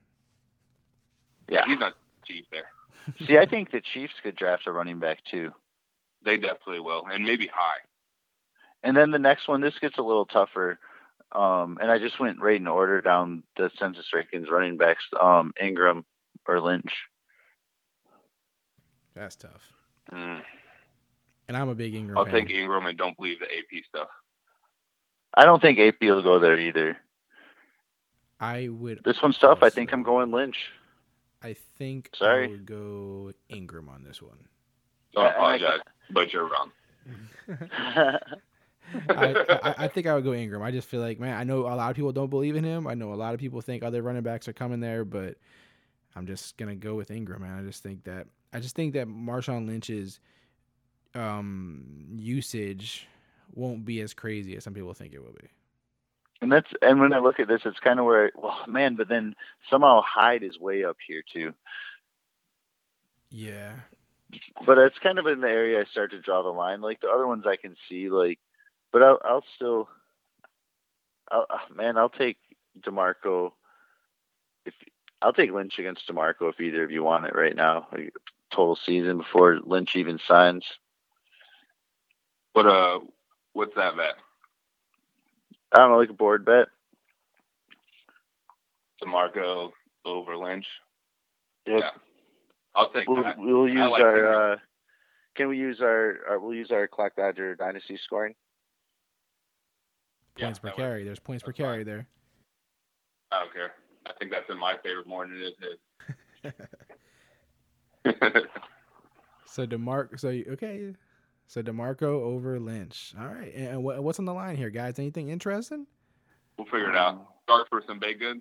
Yeah. 1.49 1.65
He's 1.67 1.79
not 1.79 1.95
cheap 2.27 2.47
there. 2.51 2.71
See, 3.27 3.39
I 3.39 3.47
think 3.47 3.71
the 3.71 3.81
Chiefs 3.81 4.15
could 4.23 4.37
draft 4.37 4.67
a 4.67 4.73
running 4.73 4.99
back 4.99 5.19
too. 5.31 5.53
They 6.25 6.37
definitely 6.37 6.81
will, 6.81 7.05
and 7.11 7.25
maybe 7.25 7.47
high. 7.47 7.79
And 8.83 8.97
then 8.97 9.11
the 9.11 9.19
next 9.19 9.49
one, 9.49 9.61
this 9.61 9.79
gets 9.81 9.99
a 9.99 10.03
little 10.03 10.27
tougher. 10.27 10.79
Um, 11.33 11.79
and 11.81 11.91
I 11.91 11.99
just 11.99 12.21
went 12.21 12.41
right 12.41 12.61
in 12.61 12.67
order 12.67 13.01
down 13.01 13.43
the 13.57 13.71
census 13.79 14.07
rankings 14.15 14.51
running 14.51 14.77
backs. 14.77 15.05
Um, 15.21 15.53
Ingram 15.61 16.05
or 16.47 16.61
Lynch. 16.61 16.93
That's 19.15 19.37
tough. 19.37 19.73
Mm. 20.13 20.43
And 21.49 21.57
I'm 21.57 21.69
a 21.69 21.75
big 21.75 21.95
Ingram 21.95 22.19
I'll 22.19 22.25
fan. 22.25 22.35
take 22.35 22.51
Ingram 22.51 22.87
and 22.87 22.99
don't 22.99 23.17
believe 23.17 23.39
the 23.41 23.47
AP 23.47 23.85
stuff. 23.89 24.09
I 25.35 25.45
don't 25.45 25.61
think 25.61 25.79
AP 25.79 26.01
will 26.03 26.23
go 26.23 26.39
there 26.39 26.59
either. 26.59 26.97
I 28.41 28.69
would. 28.69 29.03
This 29.05 29.23
one's 29.23 29.39
tough. 29.39 29.63
I 29.63 29.71
think 29.71 29.93
I'm 29.93 30.03
going 30.03 30.31
Lynch. 30.31 30.57
I 31.43 31.55
think 31.79 32.11
Sorry. 32.15 32.45
I 32.45 32.47
Sorry. 32.47 32.49
would 32.49 32.67
go 32.67 33.33
Ingram 33.49 33.89
on 33.89 34.03
this 34.03 34.21
one. 34.21 34.39
So 35.15 35.21
I 35.21 35.25
Yeah, 35.25 35.29
and 35.29 35.35
I- 35.37 35.37
apologize, 35.37 35.81
but 36.11 36.33
you're 36.33 36.49
wrong. 36.49 36.73
I, 39.09 39.09
I, 39.63 39.75
I 39.85 39.89
think 39.89 40.07
I 40.07 40.15
would 40.15 40.25
go 40.25 40.33
Ingram. 40.35 40.63
I 40.63 40.71
just 40.71 40.89
feel 40.89 41.01
like, 41.01 41.19
man, 41.21 41.37
I 41.37 41.45
know 41.45 41.61
a 41.63 41.75
lot 41.75 41.91
of 41.91 41.97
people 41.97 42.13
don't 42.13 42.31
believe 42.31 42.57
in 42.57 42.65
him. 42.65 42.87
I 42.87 42.95
know 42.95 43.13
a 43.13 43.15
lot 43.17 43.35
of 43.35 43.41
people 43.41 43.61
think 43.61 43.83
other 43.83 44.03
running 44.03 44.23
backs 44.23 44.49
are 44.49 44.53
coming 44.53 44.81
there, 44.81 45.05
but 45.05 45.37
I'm 46.15 46.27
just 46.27 46.57
gonna 46.57 46.75
go 46.77 46.95
with 46.95 47.11
Ingram, 47.11 47.43
man. 47.43 47.59
I 47.59 47.63
just 47.67 47.83
think 47.83 48.05
that 48.05 48.27
I 48.53 48.61
just 48.61 48.75
think 48.75 48.95
that 48.95 49.07
Marshawn 49.09 49.67
Lynch's 49.67 50.21
um, 51.17 51.85
usage 52.17 53.09
won't 53.55 53.85
be 53.85 54.01
as 54.01 54.15
crazy 54.15 54.57
as 54.57 54.65
some 54.65 54.75
people 54.75 54.95
think 54.95 55.15
it 55.15 55.23
will 55.23 55.33
be. 55.33 55.49
and 56.43 56.53
that's 56.53 56.71
and 56.83 57.01
when 57.01 57.13
I 57.13 57.19
look 57.19 57.41
at 57.41 57.49
this, 57.49 57.63
it's 57.65 57.81
kind 57.81 57.99
of 57.99 58.07
where 58.07 58.33
well, 58.37 58.59
man, 58.69 58.97
but 58.97 59.09
then 59.09 59.35
somehow 59.71 60.03
Hyde 60.03 60.43
is 60.43 60.59
way 60.61 60.85
up 60.85 60.97
here 61.07 61.23
too. 61.33 61.55
Yeah, 63.31 63.73
But 64.67 64.79
it's 64.79 64.99
kind 64.99 65.19
of 65.19 65.27
in 65.27 65.41
the 65.41 65.49
area 65.49 65.81
I 65.81 65.85
start 65.85 66.11
to 66.13 66.21
draw 66.21 66.43
the 66.43 66.49
line. 66.51 66.81
Like 66.81 67.01
the 67.01 67.09
other 67.09 67.27
ones 67.27 67.45
I 67.47 67.57
can 67.57 67.77
see, 67.89 68.09
like, 68.09 68.39
but 68.93 69.03
I'll, 69.03 69.19
I'll 69.25 69.45
still, 69.57 69.89
I'll, 71.31 71.47
uh, 71.51 71.75
man, 71.75 71.97
I'll 71.99 72.09
take 72.09 72.39
Demarco. 72.81 73.53
If 74.65 74.75
I'll 75.23 75.33
take 75.33 75.53
Lynch 75.53 75.79
against 75.79 76.09
Demarco 76.09 76.51
if 76.51 76.61
either 76.61 76.85
of 76.85 76.91
you 76.91 77.03
want 77.03 77.27
it 77.27 77.35
right 77.35 77.57
now, 77.57 77.89
total 78.51 78.79
season 78.87 79.19
before 79.19 79.61
Lynch 79.65 79.97
even 79.97 80.19
signs. 80.27 80.65
What 82.57 82.67
uh, 82.67 83.01
what's 83.53 83.75
that 83.77 83.99
bet? 83.99 84.15
I 85.75 85.79
don't 85.79 85.91
know, 85.91 85.99
like 85.99 86.09
a 86.09 86.15
board 86.15 86.47
bet. 86.47 86.69
Demarco 89.05 89.73
over 90.07 90.39
Lynch. 90.39 90.65
Yep. 91.67 91.81
Yeah. 91.81 91.91
I'll 92.75 92.91
take 92.93 93.07
We'll, 93.11 93.23
that. 93.25 93.37
we'll 93.39 93.69
use 93.69 93.91
like 93.91 94.03
our. 94.03 94.53
Uh, 94.53 94.57
can 95.35 95.49
we 95.49 95.59
use 95.59 95.83
our, 95.83 96.15
our? 96.31 96.41
We'll 96.41 96.55
use 96.55 96.71
our 96.71 96.89
Clock 96.89 97.13
Dodger 97.17 97.57
Dynasty 97.57 97.99
scoring. 98.03 98.35
Yeah, 100.39 100.47
points 100.47 100.59
per 100.61 100.69
that 100.69 100.77
would- 100.79 100.83
carry. 100.83 101.05
There's 101.05 101.19
points 101.19 101.43
per 101.43 101.51
that's 101.51 101.59
fine. 101.59 101.67
carry 101.67 101.85
there. 101.85 102.07
I 103.33 103.41
don't 103.41 103.53
care. 103.53 103.73
I 104.07 104.13
think 104.19 104.31
that's 104.31 104.49
in 104.49 104.59
my 104.59 104.77
favor 104.83 105.03
more 105.07 105.27
than 105.27 105.43
it 105.43 105.55
is 106.43 106.53
his. 108.33 108.43
So 109.45 109.67
Demarco, 109.67 110.19
so 110.19 110.31
you- 110.31 110.47
okay, 110.53 110.95
so 111.47 111.63
Demarco 111.63 112.03
over 112.05 112.59
Lynch. 112.59 113.15
All 113.19 113.27
right, 113.27 113.53
and 113.55 113.69
and 113.69 113.83
what's 113.83 114.19
on 114.19 114.25
the 114.25 114.35
line 114.35 114.57
here, 114.57 114.71
guys? 114.71 114.99
Anything 114.99 115.29
interesting? 115.31 115.87
we'll 116.59 116.67
figure 116.67 116.91
it 116.91 116.97
out. 116.97 117.27
Start 117.45 117.69
for 117.69 117.83
some 117.87 117.99
baked 117.99 118.21
goods. 118.21 118.41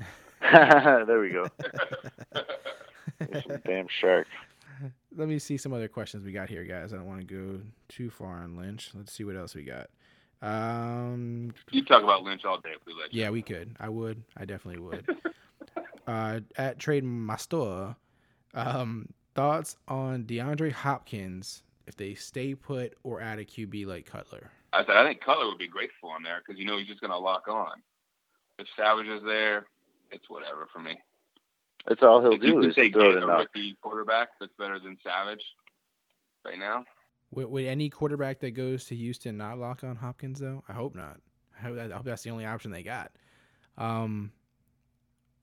there 0.40 1.20
we 1.20 1.30
go. 1.30 1.46
Damn 3.66 3.86
shark. 4.00 4.26
Let 5.16 5.28
me 5.28 5.38
see 5.38 5.56
some 5.56 5.72
other 5.72 5.88
questions 5.88 6.24
we 6.24 6.32
got 6.32 6.48
here, 6.48 6.64
guys. 6.64 6.92
I 6.92 6.96
don't 6.96 7.06
want 7.06 7.26
to 7.26 7.26
go 7.26 7.60
too 7.88 8.10
far 8.10 8.42
on 8.42 8.56
Lynch. 8.56 8.90
Let's 8.94 9.12
see 9.12 9.24
what 9.24 9.36
else 9.36 9.54
we 9.54 9.62
got. 9.64 9.88
Um, 10.42 11.52
You 11.70 11.82
talk 11.84 12.02
about 12.02 12.22
Lynch 12.22 12.44
all 12.44 12.60
day 12.60 12.70
if 12.76 12.84
we 12.86 12.92
let 12.92 13.12
you. 13.12 13.22
yeah, 13.22 13.30
we 13.30 13.42
could. 13.42 13.74
I 13.80 13.88
would. 13.88 14.22
I 14.36 14.44
definitely 14.44 14.82
would. 14.82 15.06
uh, 16.06 16.40
at 16.56 16.78
Trade 16.78 17.04
Master, 17.04 17.96
um, 18.54 19.08
thoughts 19.34 19.76
on 19.88 20.24
DeAndre 20.24 20.72
Hopkins 20.72 21.62
if 21.86 21.96
they 21.96 22.14
stay 22.14 22.54
put 22.54 22.94
or 23.02 23.20
add 23.20 23.38
a 23.38 23.44
QB 23.44 23.86
like 23.86 24.06
Cutler? 24.06 24.50
I 24.72 24.84
said 24.84 24.96
I 24.96 25.04
think 25.06 25.20
Cutler 25.20 25.46
would 25.46 25.58
be 25.58 25.68
great 25.68 25.90
for 26.00 26.16
him 26.16 26.22
there 26.22 26.42
because 26.44 26.58
you 26.58 26.66
know 26.66 26.76
he's 26.78 26.86
just 26.88 27.00
gonna 27.00 27.18
lock 27.18 27.48
on. 27.48 27.82
If 28.58 28.66
Savage 28.76 29.06
is 29.06 29.22
there, 29.24 29.66
it's 30.10 30.28
whatever 30.28 30.66
for 30.72 30.80
me. 30.80 30.98
That's 31.86 32.02
all 32.02 32.20
he'll 32.20 32.32
If 32.32 32.42
you 32.42 32.52
do 32.54 32.60
can 32.62 32.70
is 32.70 32.74
say 32.74 32.90
throw 32.90 33.12
get 33.12 33.22
it 33.22 33.22
a 33.22 33.30
out. 33.30 33.38
rookie 33.40 33.76
quarterback 33.80 34.28
that's 34.40 34.52
better 34.58 34.78
than 34.80 34.96
Savage 35.04 35.42
right 36.44 36.58
now. 36.58 36.84
Would, 37.32 37.46
would 37.50 37.64
any 37.64 37.90
quarterback 37.90 38.40
that 38.40 38.52
goes 38.52 38.84
to 38.86 38.96
Houston 38.96 39.36
not 39.36 39.58
lock 39.58 39.84
on 39.84 39.96
Hopkins 39.96 40.40
though? 40.40 40.62
I 40.68 40.72
hope 40.72 40.94
not. 40.94 41.20
I 41.58 41.62
hope, 41.62 41.76
that, 41.76 41.92
I 41.92 41.96
hope 41.96 42.04
that's 42.04 42.22
the 42.22 42.30
only 42.30 42.44
option 42.44 42.70
they 42.70 42.82
got. 42.82 43.12
Um, 43.78 44.32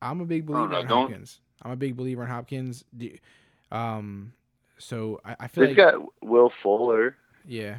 I'm 0.02 0.20
a 0.22 0.26
big 0.26 0.44
I 0.50 0.54
don't 0.54 0.70
believer 0.70 0.82
in 0.82 0.88
don't- 0.88 1.02
Hopkins. 1.12 1.40
I'm 1.62 1.72
a 1.72 1.76
big 1.76 1.96
believer 1.96 2.24
in 2.24 2.30
Hopkins. 2.30 2.84
Do- 2.96 3.18
Um, 3.72 4.34
so 4.78 5.20
I, 5.26 5.36
I 5.42 5.48
feel 5.48 5.66
They've 5.68 5.78
like 5.78 5.94
got 5.94 6.02
Will 6.22 6.52
Fuller. 6.62 7.16
yeah, 7.48 7.78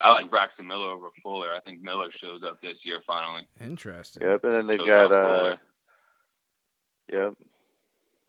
I 0.00 0.12
like 0.12 0.30
Braxton 0.30 0.66
Miller 0.66 0.90
over 0.90 1.08
Fuller. 1.22 1.54
I 1.54 1.60
think 1.60 1.82
Miller 1.82 2.08
shows 2.20 2.42
up 2.44 2.60
this 2.62 2.78
year 2.84 3.00
finally. 3.06 3.46
interesting. 3.60 4.22
Yep, 4.22 4.44
and 4.44 4.54
then 4.54 4.66
they've 4.66 4.80
So 4.80 4.86
got 4.86 5.10
Will 5.10 5.46
uh, 5.52 5.56
yep. 7.12 7.34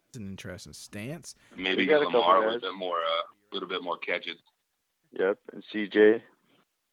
It's 0.09 0.17
an 0.17 0.27
interesting 0.27 0.73
stance. 0.73 1.35
Maybe 1.55 1.85
got 1.85 1.99
get 1.99 2.01
a 2.01 2.05
couple 2.05 2.21
Lamar 2.21 2.39
with 2.45 2.49
guys. 2.49 2.57
a 2.57 2.71
bit 2.71 2.75
more, 2.77 2.97
uh, 2.97 3.21
little 3.53 3.69
bit 3.69 3.83
more 3.83 3.97
catches. 3.97 4.37
Yep, 5.19 5.37
and 5.53 5.63
CJ. 5.73 6.21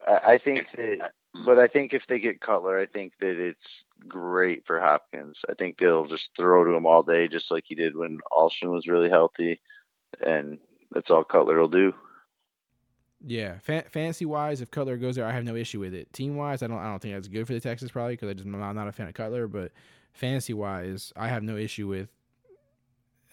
I, 0.06 0.32
I 0.32 0.38
think 0.38 0.66
that, 0.76 1.12
but 1.46 1.58
I 1.58 1.66
think 1.66 1.94
if 1.94 2.02
they 2.08 2.18
get 2.18 2.40
Cutler, 2.42 2.78
I 2.78 2.84
think 2.86 3.14
that 3.20 3.38
it's 3.42 3.58
great 4.06 4.66
for 4.66 4.78
Hopkins. 4.80 5.38
I 5.48 5.54
think 5.54 5.78
they'll 5.78 6.06
just 6.06 6.28
throw 6.36 6.64
to 6.64 6.72
him 6.74 6.84
all 6.84 7.02
day, 7.02 7.28
just 7.28 7.50
like 7.50 7.64
he 7.66 7.74
did 7.74 7.96
when 7.96 8.18
Alshon 8.32 8.70
was 8.70 8.86
really 8.86 9.08
healthy, 9.08 9.60
and 10.20 10.58
that's 10.92 11.10
all 11.10 11.24
Cutler 11.24 11.58
will 11.60 11.68
do. 11.68 11.92
Yeah, 13.24 13.58
Fan- 13.60 13.84
fantasy 13.90 14.24
wise, 14.24 14.60
if 14.60 14.70
Cutler 14.70 14.96
goes 14.96 15.16
there, 15.16 15.24
I 15.24 15.32
have 15.32 15.44
no 15.44 15.56
issue 15.56 15.80
with 15.80 15.94
it. 15.94 16.12
Team 16.12 16.36
wise, 16.36 16.62
I 16.62 16.66
don't. 16.66 16.78
I 16.78 16.84
don't 16.84 17.00
think 17.00 17.14
that's 17.14 17.28
good 17.28 17.46
for 17.46 17.54
the 17.54 17.60
Texans 17.60 17.90
probably 17.90 18.12
because 18.12 18.28
I 18.28 18.34
just 18.34 18.46
I'm 18.46 18.74
not 18.74 18.88
a 18.88 18.92
fan 18.92 19.08
of 19.08 19.14
Cutler. 19.14 19.48
But 19.48 19.72
fantasy 20.12 20.54
wise, 20.54 21.12
I 21.16 21.28
have 21.28 21.42
no 21.42 21.56
issue 21.56 21.86
with. 21.88 22.08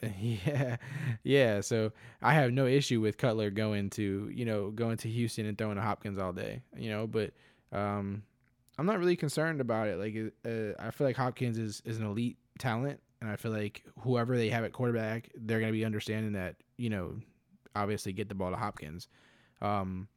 Yeah, 0.20 0.78
yeah. 1.24 1.62
So 1.62 1.94
I 2.22 2.34
have 2.34 2.52
no 2.52 2.66
issue 2.66 3.00
with 3.00 3.18
Cutler 3.18 3.50
going 3.50 3.90
to 3.92 4.30
you 4.34 4.44
know 4.44 4.70
going 4.70 4.98
to 4.98 5.08
Houston 5.10 5.46
and 5.46 5.58
throwing 5.58 5.76
to 5.76 5.82
Hopkins 5.82 6.18
all 6.18 6.34
day. 6.34 6.62
You 6.76 6.90
know, 6.90 7.08
but 7.08 7.32
um, 7.72 8.24
I'm 8.78 8.86
not 8.86 9.00
really 9.00 9.16
concerned 9.16 9.62
about 9.62 9.88
it. 9.88 9.98
Like 9.98 10.34
uh, 10.46 10.74
I 10.78 10.92
feel 10.92 11.08
like 11.08 11.16
Hopkins 11.16 11.58
is 11.58 11.82
is 11.86 12.00
an 12.00 12.06
elite 12.06 12.38
talent, 12.60 13.00
and 13.22 13.30
I 13.30 13.38
feel 13.38 13.52
like 13.52 13.84
whoever 14.02 14.36
they 14.36 14.50
have 14.50 14.66
at 14.66 14.74
quarterback, 14.74 15.30
they're 15.36 15.62
gonna 15.62 15.72
be 15.72 15.86
understanding 15.86 16.34
that 16.34 16.56
you 16.78 16.90
know, 16.90 17.16
obviously 17.76 18.14
get 18.14 18.30
the 18.30 18.36
ball 18.36 18.52
to 18.52 18.58
Hopkins. 18.58 19.08
Um, 19.62 20.08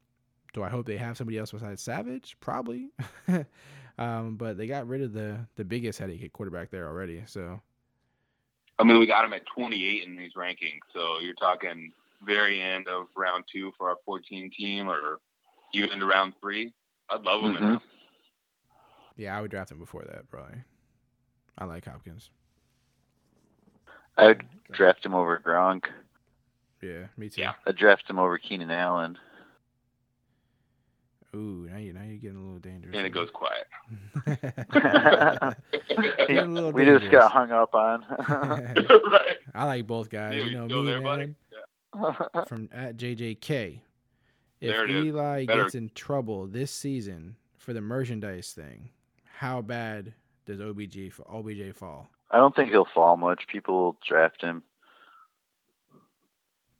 do 0.53 0.63
I 0.63 0.69
hope 0.69 0.85
they 0.85 0.97
have 0.97 1.17
somebody 1.17 1.37
else 1.37 1.51
besides 1.51 1.81
Savage? 1.81 2.35
Probably. 2.39 2.89
um, 3.97 4.35
but 4.37 4.57
they 4.57 4.67
got 4.67 4.87
rid 4.87 5.01
of 5.01 5.13
the 5.13 5.39
the 5.55 5.65
biggest 5.65 5.99
headache 5.99 6.23
at 6.23 6.33
quarterback 6.33 6.69
there 6.71 6.87
already. 6.87 7.23
So 7.25 7.61
I 8.79 8.83
mean, 8.83 8.99
we 8.99 9.05
got 9.07 9.25
him 9.25 9.33
at 9.33 9.41
28 9.55 10.03
in 10.07 10.15
these 10.15 10.33
rankings, 10.37 10.79
so 10.93 11.19
you're 11.19 11.33
talking 11.33 11.91
very 12.23 12.61
end 12.61 12.87
of 12.87 13.07
round 13.15 13.43
two 13.51 13.71
for 13.77 13.89
our 13.89 13.97
14 14.05 14.51
team, 14.57 14.87
or 14.89 15.19
even 15.73 15.91
into 15.91 16.05
round 16.05 16.33
three. 16.39 16.73
I'd 17.09 17.21
love 17.23 17.43
him. 17.43 17.55
in 17.55 17.63
Mhm. 17.63 17.69
there. 17.69 17.81
yeah, 19.15 19.37
I 19.37 19.41
would 19.41 19.51
draft 19.51 19.71
him 19.71 19.79
before 19.79 20.03
that 20.03 20.29
probably. 20.29 20.57
I 21.57 21.65
like 21.65 21.85
Hopkins. 21.85 22.29
I 24.17 24.27
would 24.27 24.45
draft 24.71 25.05
him 25.05 25.13
over 25.13 25.39
Gronk. 25.43 25.85
Yeah, 26.81 27.07
me 27.17 27.29
too. 27.29 27.41
Yeah. 27.41 27.53
I'd 27.65 27.75
draft 27.75 28.09
him 28.09 28.19
over 28.19 28.37
Keenan 28.37 28.71
Allen. 28.71 29.17
Ooh, 31.35 31.67
now 31.69 31.77
you 31.77 31.93
now 31.93 32.03
you're 32.03 32.17
getting 32.17 32.37
a 32.37 32.41
little 32.41 32.59
dangerous. 32.59 32.95
And 32.95 33.05
it 33.05 33.09
goes 33.09 33.29
quiet. 33.33 33.67
Getting 36.17 36.37
a 36.37 36.45
little 36.45 36.71
we 36.71 36.85
just 36.85 37.11
got 37.11 37.31
hung 37.31 37.51
up 37.51 37.75
on. 37.75 38.05
right. 38.29 39.37
I 39.53 39.65
like 39.65 39.85
both 39.85 40.09
guys. 40.09 40.35
Yeah, 40.35 40.43
you 40.43 40.49
you 40.51 40.57
know 40.57 40.67
still 40.67 40.83
me, 40.83 40.91
there, 40.91 41.01
buddy? 41.01 41.35
Yeah. 41.51 42.43
From 42.47 42.69
at 42.71 42.97
JJK. 42.97 43.81
If 44.59 44.71
There 44.71 44.85
it 44.85 44.91
is. 44.91 45.05
Eli 45.05 45.45
Better. 45.45 45.63
gets 45.63 45.75
in 45.75 45.89
trouble 45.93 46.47
this 46.47 46.71
season 46.71 47.35
for 47.57 47.73
the 47.73 47.81
merchandise 47.81 48.53
thing, 48.53 48.89
how 49.25 49.61
bad 49.61 50.13
does 50.45 50.59
OBJ 50.59 50.97
f- 51.07 51.19
OBJ 51.29 51.75
fall? 51.75 52.09
I 52.31 52.37
don't 52.37 52.55
think 52.55 52.69
he'll 52.71 52.87
fall 52.93 53.17
much. 53.17 53.45
People 53.47 53.75
will 53.77 53.97
draft 54.07 54.41
him. 54.41 54.63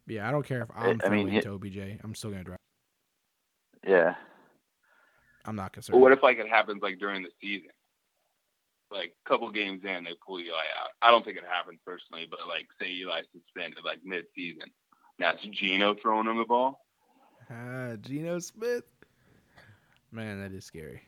Yeah, 0.07 0.27
I 0.27 0.31
don't 0.31 0.45
care 0.45 0.63
if 0.63 0.71
I- 0.73 0.89
I'm 0.89 1.01
I 1.03 1.09
mean, 1.09 1.27
throwing 1.27 1.27
he- 1.29 1.41
to 1.41 1.51
OBJ. 1.53 1.99
I'm 2.03 2.15
still 2.15 2.31
gonna 2.31 2.43
draft. 2.43 2.61
Yeah. 3.85 4.15
I'm 5.45 5.55
not 5.55 5.65
But 5.71 5.73
concerned. 5.73 6.01
what 6.01 6.11
if 6.11 6.23
like 6.23 6.37
it 6.39 6.47
happens 6.49 6.81
like 6.81 6.97
during 6.99 7.23
the 7.23 7.31
season? 7.41 7.69
Like 8.89 9.13
a 9.25 9.29
couple 9.29 9.49
games 9.51 9.83
in, 9.83 10.03
they 10.05 10.13
pull 10.25 10.39
Eli 10.39 10.53
out. 10.79 10.89
I 11.01 11.11
don't 11.11 11.23
think 11.25 11.37
it 11.37 11.43
happens 11.45 11.79
personally, 11.85 12.25
but 12.29 12.47
like 12.47 12.67
say 12.81 12.89
Eli 12.91 13.21
suspended 13.33 13.83
like 13.83 13.99
mid-season. 14.03 14.71
Now 15.19 15.31
it's 15.31 15.43
Geno 15.43 15.93
throwing 15.95 16.27
him 16.27 16.37
the 16.37 16.45
ball. 16.45 16.85
Ah, 17.49 17.95
Geno 18.01 18.39
Smith. 18.39 18.83
Man, 20.11 20.41
that 20.41 20.53
is 20.55 20.65
scary. 20.65 21.01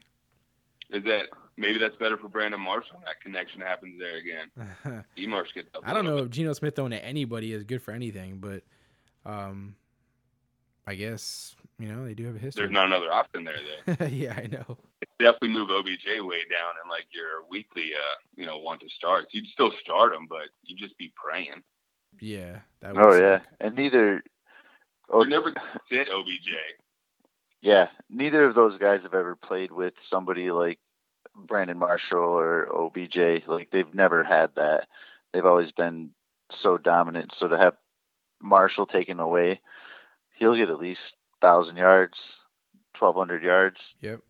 Is 0.89 1.03
that 1.05 1.27
maybe 1.57 1.77
that's 1.77 1.95
better 1.97 2.17
for 2.17 2.27
Brandon 2.27 2.59
Marshall? 2.59 3.01
That 3.05 3.21
connection 3.21 3.61
happens 3.61 3.99
there 3.99 4.17
again. 4.17 4.51
Emarsh 5.17 5.53
gets 5.53 5.69
up. 5.75 5.83
I 5.85 5.93
don't 5.93 6.05
know 6.05 6.17
if 6.17 6.29
Geno 6.29 6.51
Smith 6.53 6.75
throwing 6.75 6.91
to 6.91 7.03
anybody 7.05 7.53
is 7.53 7.63
good 7.63 7.81
for 7.81 7.91
anything, 7.91 8.39
but 8.39 8.63
um, 9.29 9.75
I 10.87 10.95
guess 10.95 11.55
you 11.77 11.87
know 11.87 12.05
they 12.05 12.13
do 12.13 12.25
have 12.25 12.35
a 12.35 12.39
history. 12.39 12.63
There's 12.63 12.73
not 12.73 12.87
another 12.87 13.11
option 13.11 13.43
there. 13.43 13.95
Then 13.97 14.13
yeah, 14.13 14.33
I 14.35 14.47
know. 14.47 14.77
definitely 15.19 15.49
move 15.49 15.69
OBJ 15.69 16.05
way 16.21 16.39
down 16.49 16.73
and 16.81 16.89
like 16.89 17.05
your 17.13 17.47
weekly, 17.49 17.91
uh, 17.93 18.15
you 18.35 18.45
know, 18.45 18.57
want 18.57 18.81
to 18.81 18.89
start. 18.89 19.27
You'd 19.31 19.47
still 19.47 19.71
start 19.83 20.13
him, 20.13 20.25
but 20.29 20.49
you'd 20.63 20.79
just 20.79 20.97
be 20.97 21.11
praying. 21.15 21.61
Yeah. 22.19 22.59
That 22.81 22.95
would 22.95 23.05
Oh 23.05 23.11
suck. 23.11 23.21
yeah, 23.21 23.39
and 23.61 23.75
neither. 23.75 24.23
Oh, 25.11 25.23
You 25.23 25.29
never 25.29 25.53
sit 25.91 26.07
OBJ. 26.09 26.49
yeah, 27.61 27.87
neither 28.09 28.45
of 28.45 28.55
those 28.55 28.77
guys 28.79 29.01
have 29.03 29.13
ever 29.13 29.35
played 29.35 29.71
with 29.71 29.93
somebody 30.09 30.51
like 30.51 30.79
Brandon 31.35 31.77
Marshall 31.77 32.19
or 32.19 32.67
OBJ. 32.75 33.45
Like 33.47 33.69
they've 33.71 33.93
never 33.93 34.23
had 34.23 34.51
that. 34.55 34.87
They've 35.33 35.45
always 35.45 35.71
been 35.71 36.11
so 36.63 36.77
dominant. 36.77 37.31
So 37.39 37.47
to 37.47 37.57
have 37.57 37.75
Marshall 38.41 38.85
taken 38.85 39.19
away, 39.19 39.61
he'll 40.37 40.55
get 40.55 40.69
at 40.69 40.79
least 40.79 40.99
thousand 41.41 41.77
yards, 41.77 42.13
twelve 42.97 43.15
hundred 43.15 43.43
yards. 43.43 43.77
Yep. 44.01 44.21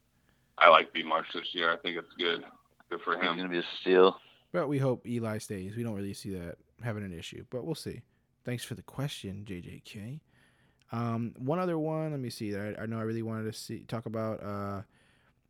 I 0.57 0.70
like 0.70 0.93
B 0.93 1.03
March 1.03 1.28
this 1.34 1.47
year. 1.53 1.72
I 1.72 1.78
think 1.78 1.97
it's 1.97 2.14
good. 2.18 2.43
Good 2.89 3.01
for 3.01 3.14
him. 3.14 3.22
He's 3.22 3.30
him. 3.32 3.38
gonna 3.38 3.49
be 3.49 3.60
a 3.60 3.64
steal. 3.82 4.18
But 4.51 4.68
we 4.68 4.80
hope 4.80 5.07
Eli 5.07 5.38
stays. 5.38 5.76
We 5.76 5.84
don't 5.84 5.95
really 5.95 6.14
see 6.14 6.32
that 6.32 6.57
having 6.84 7.03
an 7.03 7.18
issue, 7.18 7.45
but 7.49 7.66
we'll 7.66 7.76
see. 7.76 8.01
Thanks 8.45 8.64
for 8.64 8.74
the 8.74 8.82
question, 8.82 9.45
JJK. 9.47 10.20
Um, 10.91 11.34
one 11.38 11.60
other 11.60 11.78
one. 11.78 12.12
Let 12.12 12.20
me 12.20 12.30
see. 12.30 12.51
That 12.51 12.80
I, 12.80 12.84
I 12.84 12.86
know 12.88 12.97
I 12.97 13.03
really 13.03 13.22
wanted 13.22 13.51
to 13.51 13.57
see 13.57 13.80
talk 13.88 14.05
about. 14.05 14.43
Uh, 14.43 14.82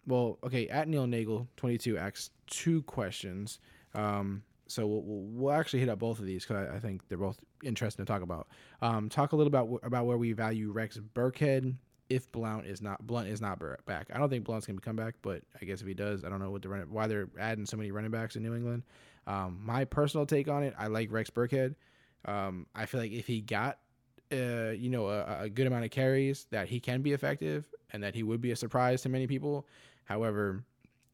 well, 0.05 0.37
okay. 0.43 0.67
At 0.67 0.87
Neil 0.87 1.07
Nagel 1.07 1.47
twenty 1.55 1.77
two 1.77 1.97
asks 1.97 2.31
two 2.47 2.81
questions. 2.83 3.59
Um, 3.95 4.43
so 4.69 4.85
we'll, 4.85 5.01
we'll, 5.03 5.53
actually 5.53 5.79
hit 5.79 5.89
up 5.89 5.99
both 5.99 6.19
of 6.19 6.25
these 6.25 6.45
because 6.45 6.69
I, 6.69 6.75
I 6.75 6.79
think 6.79 7.07
they're 7.07 7.17
both 7.17 7.39
interesting 7.63 8.05
to 8.05 8.11
talk 8.11 8.21
about. 8.21 8.47
Um, 8.81 9.09
talk 9.09 9.31
a 9.33 9.35
little 9.35 9.47
about 9.47 9.79
about 9.83 10.05
where 10.05 10.17
we 10.17 10.33
value 10.33 10.71
Rex 10.71 10.97
Burkhead 11.15 11.75
if 12.09 12.31
Blount 12.31 12.65
is 12.65 12.81
not 12.81 13.05
Blount 13.05 13.27
is 13.27 13.41
not 13.41 13.59
back. 13.85 14.07
I 14.13 14.17
don't 14.17 14.29
think 14.29 14.45
Blount's 14.45 14.65
gonna 14.65 14.79
come 14.79 14.95
back, 14.95 15.15
but 15.21 15.43
I 15.61 15.65
guess 15.65 15.81
if 15.81 15.87
he 15.87 15.93
does, 15.93 16.23
I 16.23 16.29
don't 16.29 16.39
know 16.39 16.51
what 16.51 16.61
the 16.61 16.69
why 16.89 17.07
they're 17.07 17.29
adding 17.39 17.65
so 17.65 17.77
many 17.77 17.91
running 17.91 18.11
backs 18.11 18.35
in 18.35 18.43
New 18.43 18.55
England. 18.55 18.83
Um, 19.27 19.59
my 19.63 19.85
personal 19.85 20.25
take 20.25 20.47
on 20.47 20.63
it, 20.63 20.73
I 20.77 20.87
like 20.87 21.11
Rex 21.11 21.29
Burkhead. 21.29 21.75
Um, 22.25 22.65
I 22.75 22.85
feel 22.85 22.99
like 22.99 23.11
if 23.11 23.27
he 23.27 23.41
got 23.41 23.79
uh, 24.31 24.71
you 24.71 24.89
know 24.89 25.07
a, 25.07 25.41
a 25.41 25.49
good 25.49 25.67
amount 25.67 25.85
of 25.85 25.91
carries, 25.91 26.47
that 26.51 26.67
he 26.67 26.79
can 26.79 27.01
be 27.01 27.13
effective 27.13 27.65
and 27.91 28.03
that 28.03 28.15
he 28.15 28.23
would 28.23 28.41
be 28.41 28.51
a 28.51 28.55
surprise 28.55 29.01
to 29.03 29.09
many 29.09 29.27
people. 29.27 29.67
However, 30.05 30.63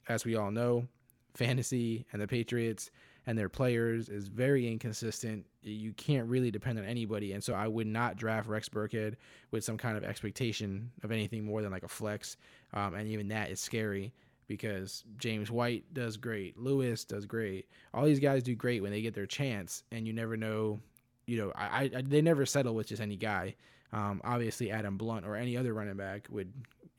as 0.08 0.26
we 0.26 0.36
all 0.36 0.52
know, 0.52 0.88
fantasy 1.34 2.06
and 2.12 2.22
the 2.22 2.28
Patriots 2.28 2.90
and 3.28 3.38
their 3.38 3.50
players 3.50 4.10
is 4.10 4.28
very 4.28 4.68
inconsistent. 4.72 5.46
You 5.62 5.94
can't 5.94 6.28
really 6.28 6.52
depend 6.52 6.78
on 6.78 6.86
anybody, 6.86 7.34
and 7.34 7.44
so 7.44 7.54
I 7.54 7.68
would 7.68 7.88
not 7.88 8.18
draft 8.18 8.48
Rex 8.48 8.70
Burkhead 8.70 9.16
with 9.52 9.64
some 9.64 9.78
kind 9.78 9.98
of 9.98 10.04
expectation 10.04 10.92
of 11.04 11.12
anything 11.12 11.44
more 11.44 11.62
than 11.62 11.72
like 11.72 11.84
a 11.84 11.88
flex. 11.88 12.38
Um, 12.74 12.94
and 12.94 13.08
even 13.08 13.28
that 13.30 13.50
is 13.50 13.60
scary 13.60 14.14
because 14.48 15.04
James 15.18 15.50
White 15.50 15.92
does 15.94 16.18
great, 16.18 16.58
Lewis 16.58 17.04
does 17.04 17.26
great. 17.26 17.68
All 17.94 18.06
these 18.06 18.20
guys 18.20 18.44
do 18.44 18.56
great 18.56 18.82
when 18.82 18.92
they 18.92 19.02
get 19.02 19.16
their 19.16 19.26
chance, 19.26 19.84
and 19.92 20.06
you 20.06 20.14
never 20.14 20.38
know. 20.38 20.80
You 21.26 21.40
know, 21.40 21.52
I, 21.56 21.90
I 21.96 22.02
they 22.04 22.22
never 22.22 22.46
settle 22.46 22.76
with 22.76 22.88
just 22.88 23.02
any 23.02 23.16
guy. 23.16 23.56
Um, 23.92 24.22
obviously, 24.24 24.72
Adam 24.72 24.98
Blount 24.98 25.26
or 25.26 25.36
any 25.36 25.58
other 25.58 25.74
running 25.74 25.98
back 25.98 26.28
would 26.30 26.54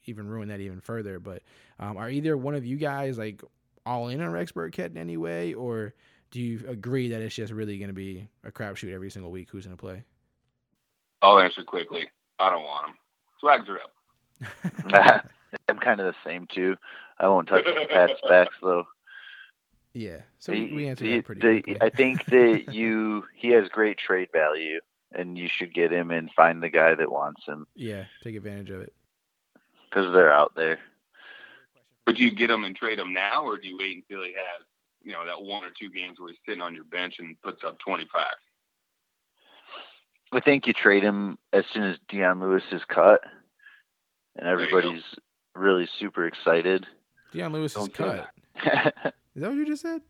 even 0.06 0.26
ruin 0.26 0.48
that 0.48 0.60
even 0.60 0.80
further. 0.80 1.20
But 1.20 1.42
um, 1.78 1.96
are 1.96 2.10
either 2.10 2.36
one 2.36 2.54
of 2.54 2.64
you 2.64 2.76
guys 2.76 3.18
like 3.18 3.42
all 3.84 4.08
in 4.08 4.20
on 4.20 4.30
Rex 4.30 4.52
Burkhead 4.52 4.90
in 4.90 4.98
any 4.98 5.16
way, 5.16 5.54
or 5.54 5.94
do 6.30 6.40
you 6.40 6.64
agree 6.68 7.08
that 7.10 7.22
it's 7.22 7.34
just 7.34 7.52
really 7.52 7.78
going 7.78 7.88
to 7.88 7.94
be 7.94 8.28
a 8.44 8.50
crapshoot 8.50 8.92
every 8.92 9.10
single 9.10 9.30
week 9.30 9.48
who's 9.50 9.64
going 9.66 9.76
to 9.76 9.80
play? 9.80 10.04
I'll 11.22 11.38
answer 11.38 11.62
quickly. 11.62 12.08
I 12.38 12.50
don't 12.50 12.62
want 12.64 12.88
him. 12.88 12.94
Swags 13.40 13.68
are 13.68 13.78
up. 13.80 15.24
I'm 15.68 15.78
kind 15.78 16.00
of 16.00 16.06
the 16.06 16.14
same 16.28 16.46
too. 16.52 16.76
I 17.18 17.28
won't 17.28 17.48
touch 17.48 17.64
Pat's 17.90 18.20
backs 18.28 18.54
though. 18.60 18.84
Yeah, 19.94 20.18
so 20.38 20.52
we, 20.52 20.72
we 20.74 20.82
He- 20.82 20.88
answered 20.88 21.06
he- 21.06 21.16
that 21.16 21.24
pretty 21.24 21.62
the- 21.62 21.82
I 21.82 21.88
think 21.88 22.24
that 22.26 22.66
you 22.72 23.24
he 23.34 23.48
has 23.52 23.68
great 23.70 23.96
trade 23.96 24.28
value, 24.32 24.80
and 25.12 25.38
you 25.38 25.48
should 25.48 25.72
get 25.72 25.90
him 25.90 26.10
and 26.10 26.30
find 26.32 26.62
the 26.62 26.68
guy 26.68 26.94
that 26.94 27.10
wants 27.10 27.44
him 27.46 27.66
yeah, 27.74 28.04
take 28.22 28.36
advantage 28.36 28.68
of 28.70 28.82
it. 28.82 28.92
because 29.88 30.12
they're 30.12 30.32
out 30.32 30.52
there. 30.54 30.78
Would 32.06 32.18
you 32.18 32.30
get 32.30 32.50
him 32.50 32.64
and 32.64 32.76
trade 32.76 32.98
him 32.98 33.14
now, 33.14 33.44
or 33.44 33.56
do 33.56 33.66
you 33.66 33.78
wait 33.78 34.04
until 34.08 34.22
he 34.22 34.32
has, 34.34 34.66
you 35.06 35.12
know, 35.12 35.24
that 35.24 35.40
one 35.40 35.62
or 35.64 35.68
two 35.78 35.88
games 35.88 36.18
where 36.18 36.28
he's 36.28 36.38
sitting 36.44 36.60
on 36.60 36.74
your 36.74 36.84
bench 36.84 37.14
and 37.20 37.40
puts 37.42 37.62
up 37.64 37.78
25? 37.78 38.24
I 40.32 40.40
think 40.40 40.66
you 40.66 40.72
trade 40.72 41.04
him 41.04 41.38
as 41.52 41.64
soon 41.72 41.84
as 41.84 41.96
Dion 42.08 42.40
Lewis 42.40 42.64
is 42.72 42.82
cut, 42.88 43.20
and 44.36 44.48
everybody's 44.48 45.02
really 45.54 45.88
super 46.00 46.26
excited. 46.26 46.84
Dion 47.32 47.52
Lewis 47.52 47.72
is 47.72 47.76
Don't 47.88 47.96
do 47.96 48.02
cut. 48.04 48.30
Is 49.36 49.42
that 49.42 49.48
what 49.50 49.56
you 49.56 49.66
just 49.66 49.82
said? 49.82 50.00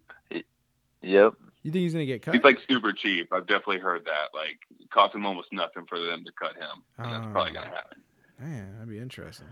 yep. 1.02 1.32
You 1.62 1.72
think 1.72 1.82
he's 1.82 1.92
going 1.92 2.06
to 2.06 2.12
get 2.12 2.22
cut? 2.22 2.34
He's 2.34 2.44
like 2.44 2.58
super 2.68 2.92
cheap. 2.92 3.32
I've 3.32 3.46
definitely 3.46 3.78
heard 3.80 4.04
that. 4.04 4.28
Like, 4.32 4.58
it 4.80 4.88
cost 4.90 5.14
him 5.14 5.26
almost 5.26 5.48
nothing 5.52 5.84
for 5.88 5.98
them 5.98 6.24
to 6.24 6.32
cut 6.40 6.54
him. 6.54 6.82
And 6.98 7.12
that's 7.12 7.26
probably 7.32 7.52
going 7.52 7.66
to 7.66 7.72
Ah. 7.72 7.74
happen. 7.74 8.02
Man, 8.38 8.72
that'd 8.74 8.88
be 8.88 8.98
interesting. 8.98 9.48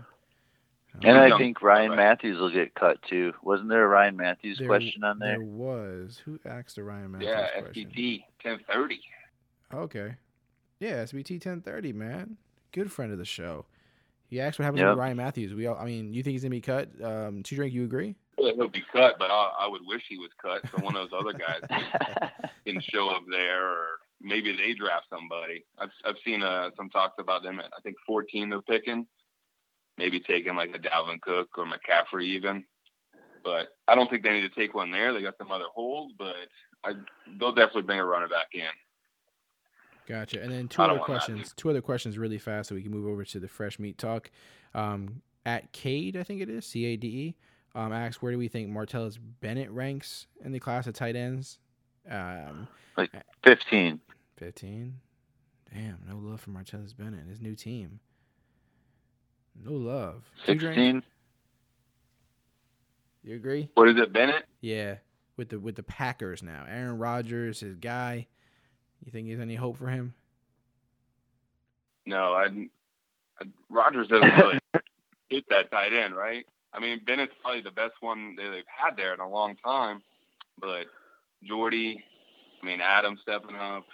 And 1.03 1.17
I 1.17 1.37
think 1.37 1.61
Ryan 1.61 1.89
but- 1.91 1.97
Mathews 1.97 2.39
will 2.39 2.51
get 2.51 2.73
cut 2.75 3.01
too. 3.03 3.33
Wasn't 3.43 3.69
there 3.69 3.83
a 3.83 3.87
Ryan 3.87 4.15
Mathews 4.17 4.57
There- 4.59 4.67
question 4.67 5.03
on 5.03 5.19
there? 5.19 5.37
There 5.37 5.41
was. 5.45 6.21
Who 6.25 6.39
asked 6.45 6.75
the 6.75 6.83
Ryan 6.83 7.11
Mathews 7.11 7.27
Yeah, 7.29 7.61
question? 7.61 7.89
SPT 7.91 8.25
1030. 8.43 9.01
Okay. 9.73 10.15
Yeah, 10.79 11.03
SBT 11.03 11.39
1030, 11.39 11.93
man. 11.93 12.37
Good 12.71 12.91
friend 12.91 13.11
of 13.11 13.17
the 13.17 13.25
show. 13.25 13.65
He 14.27 14.41
asked 14.41 14.57
what 14.59 14.65
happens 14.65 14.81
Yep. 14.81 14.89
with 14.89 14.99
Ryan 14.99 15.17
Mathews. 15.17 15.53
We 15.53 15.67
all, 15.67 15.77
I 15.77 15.85
mean, 15.85 16.13
you 16.13 16.23
think 16.23 16.33
he's 16.33 16.41
going 16.41 16.51
to 16.51 16.57
be 16.57 16.61
cut? 16.61 16.89
Um, 17.03 17.43
Two 17.43 17.55
Drink, 17.55 17.73
you 17.73 17.83
agree? 17.83 18.15
Well, 18.37 18.53
he'll 18.55 18.67
be 18.67 18.83
cut, 18.91 19.17
but 19.17 19.31
I, 19.31 19.51
I 19.61 19.67
would 19.67 19.85
wish 19.85 20.03
he 20.09 20.17
was 20.17 20.29
cut 20.41 20.61
so 20.69 20.83
one 20.83 20.95
of 20.95 21.09
those 21.09 21.19
other 21.19 21.33
guys 21.37 21.61
can 22.65 22.81
show 22.81 23.09
up 23.09 23.23
there, 23.29 23.65
or 23.65 23.85
maybe 24.21 24.51
they 24.55 24.73
draft 24.73 25.05
somebody. 25.09 25.63
I've 25.77 25.91
I've 26.03 26.17
seen 26.25 26.43
uh, 26.43 26.71
some 26.75 26.89
talks 26.89 27.15
about 27.19 27.43
them 27.43 27.59
at 27.59 27.71
I 27.77 27.79
think 27.81 27.95
14 28.05 28.49
they're 28.49 28.61
picking, 28.61 29.07
maybe 29.97 30.19
taking 30.19 30.55
like 30.55 30.75
a 30.75 30.79
Dalvin 30.79 31.21
Cook 31.21 31.49
or 31.57 31.65
McCaffrey 31.65 32.25
even. 32.25 32.63
But 33.43 33.69
I 33.87 33.95
don't 33.95 34.09
think 34.09 34.23
they 34.23 34.31
need 34.31 34.41
to 34.41 34.49
take 34.49 34.73
one 34.73 34.91
there. 34.91 35.13
They 35.13 35.21
got 35.21 35.37
some 35.37 35.51
other 35.51 35.65
holes, 35.73 36.11
but 36.17 36.35
I 36.83 36.93
they'll 37.39 37.53
definitely 37.53 37.83
bring 37.83 37.99
a 37.99 38.05
runner 38.05 38.27
back 38.27 38.47
in. 38.53 38.63
Gotcha. 40.07 40.41
And 40.41 40.51
then 40.51 40.67
two 40.67 40.81
other 40.81 40.93
don't 40.93 40.99
want 40.99 41.07
that, 41.07 41.25
questions. 41.25 41.53
Two 41.55 41.69
other 41.69 41.81
questions 41.81 42.17
really 42.17 42.37
fast 42.37 42.69
so 42.69 42.75
we 42.75 42.83
can 42.83 42.91
move 42.91 43.07
over 43.07 43.23
to 43.25 43.39
the 43.39 43.47
fresh 43.47 43.79
meat 43.79 43.97
talk. 43.97 44.29
Um, 44.73 45.21
at 45.45 45.71
Cade, 45.71 46.17
I 46.17 46.23
think 46.23 46.41
it 46.41 46.49
is, 46.49 46.65
C 46.65 46.85
A 46.85 46.97
D 46.97 47.07
E, 47.07 47.35
um, 47.75 47.93
asks 47.93 48.21
where 48.21 48.31
do 48.31 48.37
we 48.37 48.47
think 48.47 48.69
Martellus 48.69 49.17
Bennett 49.41 49.69
ranks 49.69 50.27
in 50.43 50.51
the 50.51 50.59
class 50.59 50.87
of 50.87 50.93
tight 50.93 51.15
ends? 51.15 51.59
Um, 52.09 52.67
Fifteen. 53.43 53.99
15. 54.37 54.99
Damn, 55.73 55.97
no 56.07 56.17
love 56.17 56.41
for 56.41 56.51
Martellus 56.51 56.95
Bennett, 56.95 57.27
his 57.27 57.41
new 57.41 57.55
team. 57.55 57.99
No 59.63 59.71
love. 59.73 60.23
Sixteen. 60.45 61.03
You 63.23 63.35
agree? 63.35 63.69
What 63.73 63.89
is 63.89 63.95
it, 63.97 64.13
Bennett? 64.13 64.45
Yeah, 64.61 64.95
with 65.37 65.49
the 65.49 65.59
with 65.59 65.75
the 65.75 65.83
Packers 65.83 66.43
now. 66.43 66.65
Aaron 66.69 66.97
Rodgers, 66.99 67.59
his 67.61 67.75
guy. 67.75 68.27
You 69.03 69.11
think 69.11 69.27
there's 69.27 69.39
any 69.39 69.55
hope 69.55 69.77
for 69.77 69.87
him? 69.87 70.13
No, 72.05 72.33
I, 72.33 72.45
I 73.39 73.45
Rodgers 73.69 74.07
doesn't 74.07 74.29
really 74.37 74.59
hit 75.29 75.45
that 75.49 75.71
tight 75.71 75.93
end, 75.93 76.15
right? 76.15 76.45
I 76.73 76.79
mean, 76.79 77.01
Bennett's 77.05 77.33
probably 77.41 77.61
the 77.61 77.71
best 77.71 77.93
one 78.01 78.35
they've 78.35 78.63
had 78.67 78.95
there 78.97 79.13
in 79.13 79.19
a 79.19 79.29
long 79.29 79.55
time, 79.63 80.01
but 80.59 80.85
Jordy, 81.43 82.03
I 82.61 82.65
mean, 82.65 82.79
Adam 82.81 83.17
stepping 83.21 83.55
up, 83.55 83.85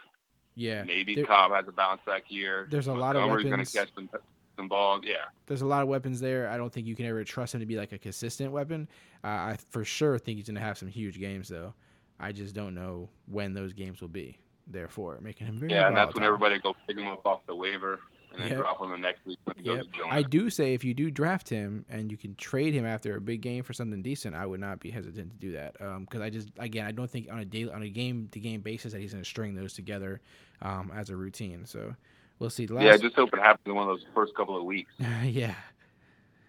Yeah. 0.56 0.84
maybe 0.84 1.16
there- 1.16 1.26
Cobb 1.26 1.52
has 1.52 1.66
a 1.68 1.72
bounce 1.72 2.02
back 2.06 2.24
year. 2.30 2.68
There's 2.72 2.88
a 2.88 2.94
lot 2.94 3.16
of 3.16 3.22
Montgomery's 3.22 3.46
weapons. 3.52 3.74
going 3.74 3.86
to 3.88 3.92
catch 3.92 3.96
some 3.96 4.22
balls. 4.68 5.04
Yeah, 5.06 5.16
There's 5.46 5.62
a 5.62 5.66
lot 5.68 5.82
of 5.84 5.88
weapons 5.90 6.20
there. 6.20 6.50
I 6.50 6.58
don't 6.58 6.72
think 6.72 6.88
you 6.88 6.96
can 6.96 7.06
ever 7.06 7.24
trust 7.24 7.54
him 7.54 7.60
to 7.62 7.66
be 7.66 7.78
like 7.78 7.92
a 7.92 7.98
consistent 7.98 8.52
weapon. 8.52 8.88
Uh, 9.24 9.28
I 9.28 9.58
for 9.70 9.84
sure 9.84 10.18
think 10.20 10.38
he's 10.38 10.48
gonna 10.48 10.60
have 10.60 10.78
some 10.78 10.88
huge 10.88 11.20
games 11.20 11.48
though. 11.48 11.74
I 12.20 12.32
just 12.32 12.54
don't 12.54 12.76
know 12.76 13.10
when 13.28 13.54
those 13.54 13.74
games 13.74 14.02
will 14.02 14.08
be. 14.08 14.38
Therefore, 14.68 15.18
making 15.22 15.48
him 15.48 15.58
very 15.60 15.72
yeah, 15.72 15.88
and 15.88 15.98
that's 15.98 16.14
when 16.14 16.24
everybody 16.24 16.60
go 16.60 16.76
pick 16.88 16.98
him 16.98 17.08
up 17.08 17.26
off 17.26 17.46
the 17.48 17.56
waiver 17.56 18.00
and 18.32 18.42
then 18.42 18.50
Yep. 18.52 18.58
drop 18.60 18.82
him 18.82 18.92
the 18.92 18.98
next 18.98 19.26
week 19.26 19.40
when 19.44 19.56
he 19.58 19.64
Yep. 19.64 19.78
goes 19.78 19.86
to. 19.98 20.06
I 20.08 20.22
do 20.22 20.50
say 20.50 20.74
if 20.74 20.86
you 20.86 20.94
do 20.94 21.12
draft 21.12 21.50
him 21.50 21.84
and 21.90 22.10
you 22.10 22.16
can 22.18 22.36
trade 22.36 22.74
him 22.74 22.86
after 22.86 23.18
a 23.18 23.20
big 23.22 23.42
game 23.42 23.64
for 23.64 23.74
something 23.74 24.02
decent, 24.02 24.36
I 24.36 24.46
would 24.46 24.62
not 24.62 24.80
be 24.80 24.90
hesitant 24.92 25.32
to 25.32 25.38
do 25.38 25.52
that. 25.54 25.74
Because 25.74 26.22
I 26.22 26.30
just 26.30 26.50
again 26.58 26.86
I 26.86 26.92
don't 26.92 27.10
think 27.10 27.28
on 27.30 27.40
a 27.40 27.46
daily 27.46 27.72
on 27.72 27.82
a 27.82 27.90
game 27.90 28.30
to 28.32 28.40
game 28.40 28.62
basis 28.62 28.94
that 28.94 29.02
he's 29.02 29.12
going 29.12 29.24
to 29.24 29.30
string 29.30 29.56
those 29.56 29.74
together 29.74 30.22
um, 30.62 30.92
as 30.96 31.10
a 31.10 31.18
routine. 31.18 31.66
So 31.66 31.94
we'll 32.42 32.50
see. 32.50 32.68
Last, 32.68 32.84
yeah, 32.84 32.94
I 32.94 32.98
just 32.98 33.16
hope 33.16 33.30
it 33.34 33.40
happens 33.40 33.64
in 33.68 33.76
one 33.76 33.88
of 33.88 33.96
those 33.98 34.06
first 34.14 34.36
couple 34.36 34.58
of 34.58 34.66
weeks. 34.66 34.92
yeah, 35.24 35.56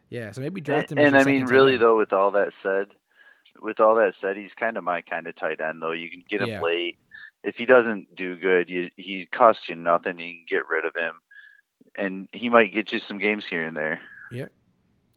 yeah. 0.08 0.32
So 0.32 0.40
maybe 0.40 0.60
draft 0.60 0.90
him. 0.90 0.98
as 0.98 1.06
and 1.06 1.16
I 1.16 1.22
mean, 1.24 1.44
really 1.44 1.74
end. 1.74 1.82
though, 1.82 1.96
with 1.98 2.12
all 2.12 2.32
that 2.32 2.52
said, 2.62 2.86
with 3.60 3.78
all 3.78 3.94
that 3.96 4.14
said, 4.20 4.36
he's 4.36 4.50
kind 4.58 4.76
of 4.76 4.82
my 4.82 5.02
kind 5.02 5.26
of 5.28 5.36
tight 5.36 5.60
end 5.60 5.80
though. 5.80 5.92
You 5.92 6.10
can 6.10 6.24
get 6.28 6.40
him 6.40 6.48
Yeah. 6.48 6.62
late. 6.62 6.98
If 7.44 7.56
he 7.56 7.66
doesn't 7.66 8.14
do 8.16 8.36
good, 8.36 8.68
you, 8.70 8.88
he 8.96 9.26
costs 9.26 9.68
you 9.68 9.74
nothing. 9.74 10.18
You 10.18 10.32
can 10.34 10.44
get 10.48 10.68
rid 10.68 10.84
of 10.84 10.94
him. 10.96 11.14
and 11.96 12.28
he 12.32 12.48
might 12.48 12.72
get 12.72 12.90
you 12.92 13.00
some 13.06 13.18
games 13.18 13.44
here 13.50 13.66
and 13.66 13.76
there. 13.76 14.00
Yep, 14.30 14.50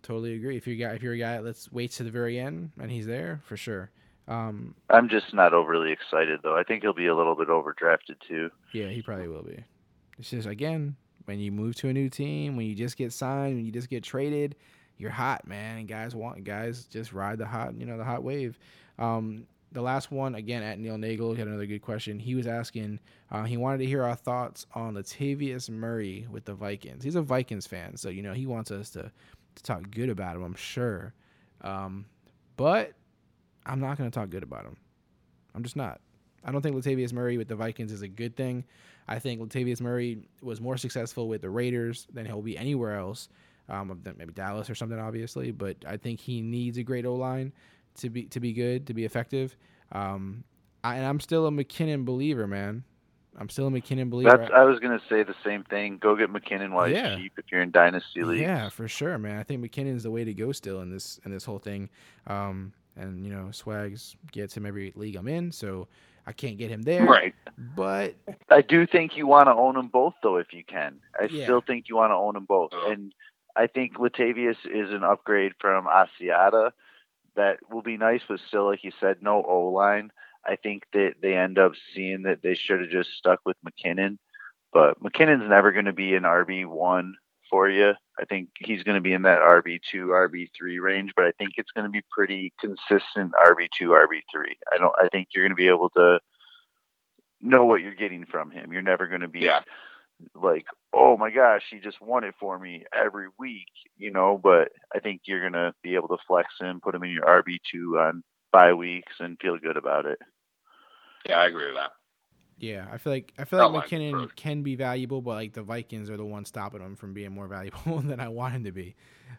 totally 0.03 0.33
agree. 0.33 0.57
If 0.57 0.67
you 0.67 0.75
got 0.77 0.95
if 0.95 1.03
you're 1.03 1.13
a 1.13 1.17
guy 1.17 1.39
let's 1.39 1.71
wait 1.71 1.91
to 1.91 2.03
the 2.03 2.11
very 2.11 2.37
end 2.39 2.71
and 2.81 2.91
he's 2.91 3.05
there 3.05 3.41
for 3.45 3.55
sure. 3.55 3.91
Um, 4.27 4.73
I'm 4.89 5.07
just 5.07 5.33
not 5.33 5.53
overly 5.53 5.91
excited 5.91 6.39
though. 6.43 6.57
I 6.57 6.63
think 6.63 6.81
he'll 6.81 6.93
be 6.93 7.05
a 7.05 7.15
little 7.15 7.35
bit 7.35 7.47
overdrafted 7.47 8.19
too. 8.27 8.49
yeah, 8.73 8.87
he 8.89 9.01
probably 9.03 9.27
will 9.29 9.43
be. 9.43 9.63
It's 10.17 10.29
just 10.29 10.47
again 10.47 10.95
when 11.25 11.39
you 11.39 11.51
move 11.51 11.75
to 11.75 11.89
a 11.89 11.93
new 11.93 12.09
team, 12.09 12.55
when 12.55 12.67
you 12.67 12.75
just 12.75 12.97
get 12.97 13.11
signed, 13.11 13.55
when 13.55 13.65
you 13.65 13.71
just 13.71 13.89
get 13.89 14.03
traded, 14.03 14.55
you're 14.97 15.11
hot, 15.11 15.47
man. 15.47 15.77
And 15.77 15.87
guys 15.87 16.15
want 16.15 16.43
guys 16.43 16.85
just 16.85 17.13
ride 17.13 17.37
the 17.37 17.45
hot, 17.45 17.75
you 17.77 17.85
know, 17.85 17.97
the 17.97 18.03
hot 18.03 18.23
wave. 18.23 18.57
Um, 18.97 19.47
the 19.71 19.81
last 19.81 20.09
one 20.09 20.35
again 20.35 20.63
at 20.63 20.79
Neil 20.79 20.97
Nagel 20.97 21.33
he 21.33 21.39
had 21.39 21.47
another 21.47 21.65
good 21.65 21.81
question. 21.81 22.17
He 22.17 22.33
was 22.33 22.47
asking, 22.47 22.99
uh, 23.29 23.43
he 23.43 23.57
wanted 23.57 23.79
to 23.79 23.85
hear 23.85 24.03
our 24.03 24.15
thoughts 24.15 24.65
on 24.73 24.93
Latavius 24.93 25.69
Murray 25.69 26.27
with 26.31 26.45
the 26.45 26.53
Vikings. 26.53 27.03
He's 27.03 27.15
a 27.15 27.21
Vikings 27.21 27.67
fan, 27.67 27.97
so 27.97 28.09
you 28.09 28.21
know 28.21 28.33
he 28.33 28.45
wants 28.45 28.71
us 28.71 28.89
to 28.91 29.11
to 29.55 29.63
talk 29.63 29.89
good 29.91 30.09
about 30.09 30.35
him. 30.35 30.43
I'm 30.43 30.55
sure, 30.55 31.13
um, 31.61 32.05
but 32.57 32.93
I'm 33.65 33.79
not 33.79 33.97
going 33.97 34.09
to 34.09 34.17
talk 34.17 34.29
good 34.29 34.43
about 34.43 34.65
him. 34.65 34.77
I'm 35.53 35.63
just 35.63 35.75
not. 35.75 35.99
I 36.43 36.51
don't 36.51 36.61
think 36.61 36.75
Latavius 36.75 37.11
Murray 37.11 37.37
with 37.37 37.47
the 37.47 37.55
Vikings 37.55 37.91
is 37.91 38.01
a 38.01 38.07
good 38.07 38.35
thing. 38.35 38.63
I 39.07 39.19
think 39.19 39.41
Latavius 39.41 39.81
Murray 39.81 40.27
was 40.41 40.59
more 40.59 40.77
successful 40.77 41.27
with 41.27 41.41
the 41.41 41.49
Raiders 41.49 42.07
than 42.13 42.25
he'll 42.25 42.41
be 42.41 42.57
anywhere 42.57 42.97
else. 42.97 43.29
Um, 43.69 43.99
maybe 44.17 44.33
Dallas 44.33 44.69
or 44.69 44.75
something, 44.75 44.99
obviously. 44.99 45.51
But 45.51 45.77
I 45.87 45.97
think 45.97 46.19
he 46.19 46.41
needs 46.41 46.77
a 46.77 46.83
great 46.83 47.05
O 47.05 47.15
line 47.15 47.53
to 47.95 48.09
be 48.09 48.23
to 48.25 48.39
be 48.39 48.53
good, 48.53 48.87
to 48.87 48.93
be 48.93 49.05
effective. 49.05 49.55
Um, 49.91 50.43
I, 50.83 50.95
and 50.95 51.05
I'm 51.05 51.19
still 51.19 51.47
a 51.47 51.51
McKinnon 51.51 52.05
believer, 52.05 52.47
man. 52.47 52.83
I'm 53.37 53.49
still 53.49 53.67
a 53.67 53.71
McKinnon 53.71 54.09
believer. 54.09 54.37
That's 54.37 54.51
I 54.55 54.63
was 54.63 54.79
gonna 54.79 55.01
say 55.09 55.23
the 55.23 55.35
same 55.43 55.63
thing. 55.63 55.97
Go 55.97 56.15
get 56.15 56.31
McKinnon 56.31 56.71
while 56.71 56.85
he's 56.85 56.97
Yeah. 56.97 57.17
cheap 57.17 57.33
if 57.37 57.45
you're 57.51 57.61
in 57.61 57.71
dynasty 57.71 58.23
league. 58.23 58.39
Yeah, 58.41 58.69
for 58.69 58.87
sure, 58.87 59.17
man. 59.17 59.37
I 59.37 59.43
think 59.43 59.63
McKinnon's 59.63 60.03
the 60.03 60.11
way 60.11 60.23
to 60.23 60.33
go 60.33 60.51
still 60.51 60.81
in 60.81 60.89
this 60.89 61.19
in 61.25 61.31
this 61.31 61.43
whole 61.43 61.59
thing. 61.59 61.89
Um, 62.27 62.71
and 62.95 63.25
you 63.25 63.31
know, 63.33 63.51
Swags 63.51 64.15
gets 64.31 64.55
him 64.55 64.65
every 64.65 64.93
league 64.95 65.15
I'm 65.15 65.27
in, 65.27 65.51
so 65.51 65.87
I 66.27 66.31
can't 66.33 66.57
get 66.57 66.71
him 66.71 66.81
there. 66.83 67.05
Right. 67.05 67.35
But 67.75 68.15
I 68.49 68.61
do 68.61 68.85
think 68.87 69.15
you 69.15 69.27
want 69.27 69.47
to 69.47 69.53
own 69.53 69.75
them 69.75 69.87
both 69.87 70.15
though 70.23 70.37
if 70.37 70.53
you 70.53 70.63
can. 70.63 70.99
I 71.19 71.25
Yeah. 71.25 71.43
still 71.45 71.61
think 71.61 71.87
you 71.87 71.95
want 71.95 72.11
to 72.11 72.15
own 72.15 72.33
them 72.33 72.45
both. 72.45 72.71
Oh. 72.73 72.91
And 72.91 73.13
I 73.55 73.67
think 73.67 73.93
Latavius 73.97 74.57
is 74.65 74.91
an 74.91 75.03
upgrade 75.03 75.53
from 75.59 75.85
Asiata 75.85 76.71
that 77.35 77.59
will 77.69 77.81
be 77.81 77.97
nice, 77.97 78.21
but 78.27 78.39
still, 78.47 78.65
like 78.65 78.83
you 78.83 78.91
said, 78.99 79.17
no 79.21 79.43
O 79.43 79.67
line. 79.69 80.11
I 80.45 80.55
think 80.55 80.83
that 80.93 81.15
they 81.21 81.35
end 81.35 81.57
up 81.57 81.73
seeing 81.93 82.23
that 82.23 82.41
they 82.41 82.53
should 82.55 82.81
have 82.81 82.89
just 82.89 83.11
stuck 83.17 83.39
with 83.45 83.57
McKinnon. 83.65 84.17
But 84.73 85.01
McKinnon's 85.01 85.49
never 85.49 85.71
going 85.71 85.85
to 85.85 85.93
be 85.93 86.15
an 86.15 86.23
RB 86.23 86.65
one 86.65 87.15
for 87.49 87.69
you. 87.69 87.93
I 88.19 88.25
think 88.25 88.49
he's 88.59 88.83
going 88.83 88.95
to 88.95 89.01
be 89.01 89.13
in 89.13 89.23
that 89.23 89.39
RB 89.39 89.79
two, 89.91 90.07
RB 90.07 90.49
three 90.57 90.79
range, 90.79 91.11
but 91.15 91.25
I 91.25 91.31
think 91.37 91.51
it's 91.57 91.71
going 91.71 91.85
to 91.85 91.91
be 91.91 92.01
pretty 92.11 92.53
consistent 92.59 93.33
RB 93.33 93.67
two, 93.77 93.89
RB 93.89 94.21
three. 94.31 94.57
I 94.73 94.77
don't. 94.77 94.93
I 95.01 95.07
think 95.09 95.29
you're 95.33 95.43
going 95.43 95.51
to 95.51 95.55
be 95.55 95.67
able 95.67 95.89
to 95.91 96.19
know 97.41 97.65
what 97.65 97.81
you're 97.81 97.93
getting 97.93 98.25
from 98.25 98.51
him. 98.51 98.71
You're 98.71 98.81
never 98.81 99.07
going 99.07 99.21
to 99.21 99.27
be 99.27 99.41
Yeah. 99.41 99.61
like, 100.33 100.65
oh 100.93 101.17
my 101.17 101.29
gosh, 101.29 101.63
he 101.69 101.79
just 101.79 102.01
won 102.01 102.23
it 102.23 102.35
for 102.39 102.57
me 102.57 102.85
every 102.93 103.27
week, 103.37 103.67
you 103.97 104.11
know. 104.11 104.37
But 104.41 104.71
I 104.95 104.99
think 104.99 105.21
you're 105.25 105.41
going 105.41 105.53
to 105.53 105.73
be 105.83 105.95
able 105.95 106.07
to 106.09 106.17
flex 106.27 106.53
him, 106.59 106.79
put 106.81 106.95
him 106.95 107.03
in 107.03 107.11
your 107.11 107.25
RB 107.25 107.57
two 107.69 107.99
on 107.99 108.23
bye 108.51 108.73
weeks, 108.73 109.13
and 109.19 109.37
feel 109.41 109.57
good 109.57 109.77
about 109.77 110.05
it. 110.05 110.19
Yeah, 111.27 111.39
I 111.39 111.47
agree 111.47 111.65
with 111.65 111.75
that. 111.75 111.91
Yeah, 112.57 112.87
I 112.91 112.97
feel 112.97 113.13
like 113.13 113.33
I 113.37 113.43
feel 113.45 113.69
like 113.69 113.87
McKinnon 113.89 114.23
first. 114.25 114.35
can 114.35 114.63
be 114.63 114.75
valuable, 114.75 115.21
but 115.21 115.31
like 115.35 115.53
the 115.53 115.63
Vikings 115.63 116.09
are 116.09 116.17
the 116.17 116.25
ones 116.25 116.47
stopping 116.47 116.81
him 116.81 116.95
from 116.95 117.13
being 117.13 117.31
more 117.31 117.47
valuable 117.47 117.99
than 118.03 118.19
I 118.19 118.27
want 118.29 118.53
him 118.53 118.63
to 118.65 118.71
be. 118.71 118.95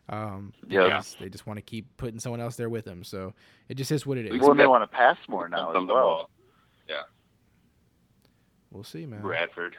Um, 0.09 0.53
Yeah. 0.69 0.85
because 0.85 1.17
they 1.21 1.29
just 1.29 1.47
want 1.47 1.57
to 1.59 1.63
keep 1.63 1.97
putting 1.97 2.21
someone 2.21 2.41
else 2.41 2.57
there 2.57 2.69
with 2.69 2.87
him. 2.87 3.03
So 3.05 3.33
it 3.69 3.75
just 3.77 3.91
is 3.91 4.05
what 4.07 4.19
it 4.19 4.27
is. 4.27 4.33
We 4.33 4.39
Well, 4.41 4.55
they 4.55 4.67
want 4.67 4.83
to 4.83 4.95
pass 4.97 5.17
more 5.29 5.49
now 5.49 5.71
as 5.71 5.75
Some 5.75 5.83
of 5.85 5.89
the 5.89 5.95
well. 5.95 6.05
ball. 6.05 6.31
We'll 8.71 8.85
see, 8.85 9.07
man. 9.07 9.23
Bradford. 9.23 9.77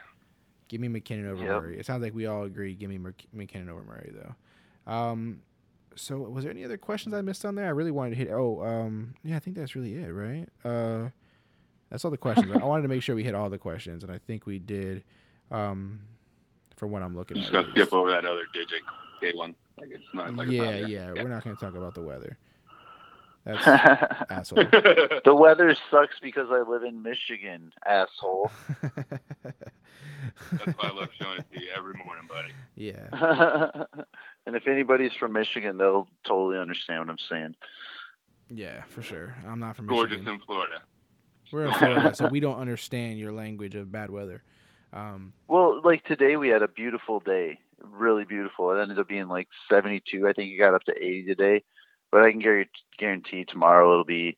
Give 0.69 0.81
me 0.81 0.87
McKinnon 0.87 1.27
over 1.29 1.43
Yep. 1.43 1.61
Murray. 1.61 1.79
It 1.79 1.85
sounds 1.85 2.01
like 2.01 2.15
we 2.15 2.25
all 2.25 2.43
agree. 2.43 2.73
Give 2.73 2.89
me 2.89 2.97
Mc- 2.97 3.27
McKinnon 3.35 3.69
over 3.69 3.83
Murray, 3.83 4.11
though. 4.13 4.91
Um, 4.91 5.41
so 5.95 6.17
was 6.19 6.43
there 6.43 6.51
any 6.51 6.63
other 6.63 6.77
questions 6.77 7.13
I 7.13 7.21
missed 7.21 7.45
on 7.45 7.55
there? 7.55 7.65
I 7.65 7.69
really 7.69 7.91
wanted 7.91 8.11
to 8.11 8.15
hit. 8.15 8.29
Oh, 8.31 8.63
um, 8.65 9.13
yeah, 9.23 9.35
I 9.35 9.39
think 9.39 9.55
that's 9.55 9.75
really 9.75 9.95
it, 9.95 10.07
right? 10.07 10.47
Uh, 10.65 11.09
that's 11.89 12.03
all 12.05 12.11
the 12.11 12.17
questions. 12.17 12.51
I 12.51 12.63
wanted 12.65 12.83
to 12.83 12.87
make 12.89 13.01
sure 13.03 13.15
we 13.15 13.23
hit 13.23 13.35
all 13.35 13.49
the 13.49 13.57
questions, 13.57 14.03
and 14.03 14.11
I 14.11 14.17
think 14.19 14.45
we 14.45 14.59
did. 14.59 15.03
Um, 15.51 16.01
for 16.75 16.87
what 16.87 17.01
I'm 17.01 17.15
looking 17.15 17.37
I'm 17.37 17.43
at. 17.43 17.51
just 17.51 17.55
at 17.55 17.61
gonna 17.63 17.71
skip 17.85 17.93
over 17.93 18.11
that 18.11 18.23
other 18.25 18.43
digit 18.53 18.81
K 19.19 19.31
one. 19.35 19.55
Like 19.79 19.89
it's 19.91 20.03
not 20.13 20.35
like 20.35 20.49
yeah, 20.49 20.63
it's 20.63 20.89
yeah, 20.89 21.07
not 21.07 21.15
We're 21.15 21.29
not 21.29 21.43
going 21.43 21.55
to 21.55 21.59
talk 21.65 21.75
about 21.75 21.93
the 21.95 22.01
weather. 22.01 22.37
That's 23.45 23.65
asshole. 24.29 24.65
the 25.23 25.33
weather 25.35 25.75
sucks 25.89 26.15
because 26.21 26.47
I 26.51 26.61
live 26.69 26.83
in 26.83 27.01
Michigan, 27.01 27.71
asshole. 27.85 28.51
That's 28.81 30.77
why 30.77 30.89
I 30.89 30.93
love 30.93 31.09
showing 31.19 31.39
it 31.39 31.45
to 31.53 31.61
you 31.61 31.67
every 31.75 31.93
morning, 32.05 32.27
buddy. 32.27 32.51
yeah, 32.75 33.07
and 34.45 34.55
if 34.55 34.67
anybody's 34.67 35.13
from 35.13 35.33
Michigan, 35.33 35.77
they'll 35.77 36.07
totally 36.25 36.59
understand 36.59 36.99
what 37.01 37.09
I'm 37.09 37.17
saying. 37.29 37.55
yeah, 38.49 38.83
for 38.89 39.01
sure. 39.01 39.35
I'm 39.47 39.59
not 39.59 39.75
from 39.77 39.87
Gorgeous 39.87 40.17
Michigan. 40.17 40.35
in 40.35 40.39
Florida. 40.41 40.81
We're 41.51 41.65
in 41.65 41.73
Florida, 41.73 42.15
so 42.15 42.27
we 42.27 42.39
don't 42.39 42.59
understand 42.59 43.19
your 43.19 43.31
language 43.31 43.75
of 43.75 43.91
bad 43.91 44.09
weather. 44.09 44.43
Um, 44.93 45.33
Well, 45.47 45.81
like 45.83 46.03
today 46.05 46.35
we 46.37 46.49
had 46.49 46.61
a 46.61 46.67
beautiful 46.67 47.19
day, 47.19 47.59
really 47.81 48.25
beautiful. 48.25 48.71
It 48.71 48.81
ended 48.81 48.99
up 48.99 49.07
being 49.07 49.27
like 49.27 49.47
72. 49.69 50.27
I 50.27 50.33
think 50.33 50.51
it 50.51 50.57
got 50.57 50.73
up 50.73 50.83
to 50.85 50.95
80 50.95 51.25
today, 51.25 51.63
but 52.11 52.23
I 52.23 52.31
can 52.31 52.39
guarantee, 52.39 52.71
guarantee 52.97 53.45
tomorrow 53.45 53.91
it'll 53.91 54.05
be 54.05 54.37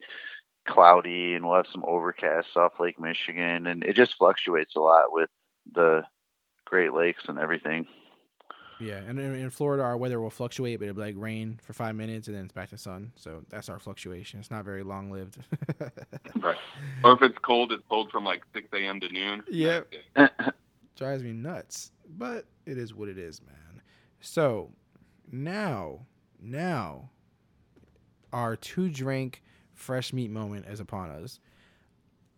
cloudy 0.67 1.33
and 1.33 1.45
we'll 1.45 1.55
have 1.55 1.67
some 1.71 1.83
overcast 1.87 2.49
off 2.55 2.79
Lake 2.79 2.99
Michigan, 2.99 3.67
and 3.67 3.83
it 3.83 3.95
just 3.95 4.17
fluctuates 4.17 4.75
a 4.75 4.79
lot 4.79 5.11
with 5.11 5.29
the 5.73 6.03
Great 6.65 6.93
Lakes 6.93 7.23
and 7.27 7.39
everything. 7.39 7.87
Yeah, 8.79 8.97
and 8.97 9.19
in, 9.19 9.35
in 9.35 9.49
Florida, 9.49 9.83
our 9.83 9.97
weather 9.97 10.21
will 10.21 10.29
fluctuate, 10.29 10.79
but 10.79 10.87
it'll 10.87 10.95
be 10.95 11.01
like 11.01 11.15
rain 11.17 11.59
for 11.61 11.73
five 11.73 11.95
minutes 11.95 12.27
and 12.27 12.37
then 12.37 12.45
it's 12.45 12.53
back 12.53 12.69
to 12.69 12.77
sun. 12.77 13.11
So 13.15 13.43
that's 13.49 13.67
our 13.67 13.77
fluctuation. 13.77 14.39
It's 14.39 14.49
not 14.49 14.63
very 14.65 14.83
long 14.83 15.11
lived. 15.11 15.37
Right. 16.41 16.57
Or 17.03 17.13
if 17.13 17.21
it's 17.21 17.37
cold, 17.39 17.71
it's 17.71 17.83
cold 17.89 18.11
from 18.11 18.23
like 18.23 18.43
6 18.53 18.67
a.m. 18.73 18.99
to 19.01 19.09
noon. 19.09 19.43
Yep. 19.49 19.93
Drives 20.95 21.23
me 21.23 21.31
nuts, 21.31 21.91
but 22.17 22.45
it 22.65 22.77
is 22.77 22.93
what 22.93 23.07
it 23.09 23.17
is, 23.17 23.41
man. 23.41 23.81
So 24.21 24.71
now, 25.31 26.05
now, 26.41 27.09
our 28.31 28.55
two 28.55 28.89
drink 28.89 29.43
fresh 29.73 30.11
meat 30.13 30.29
moment 30.29 30.65
is 30.67 30.79
upon 30.79 31.09
us. 31.09 31.39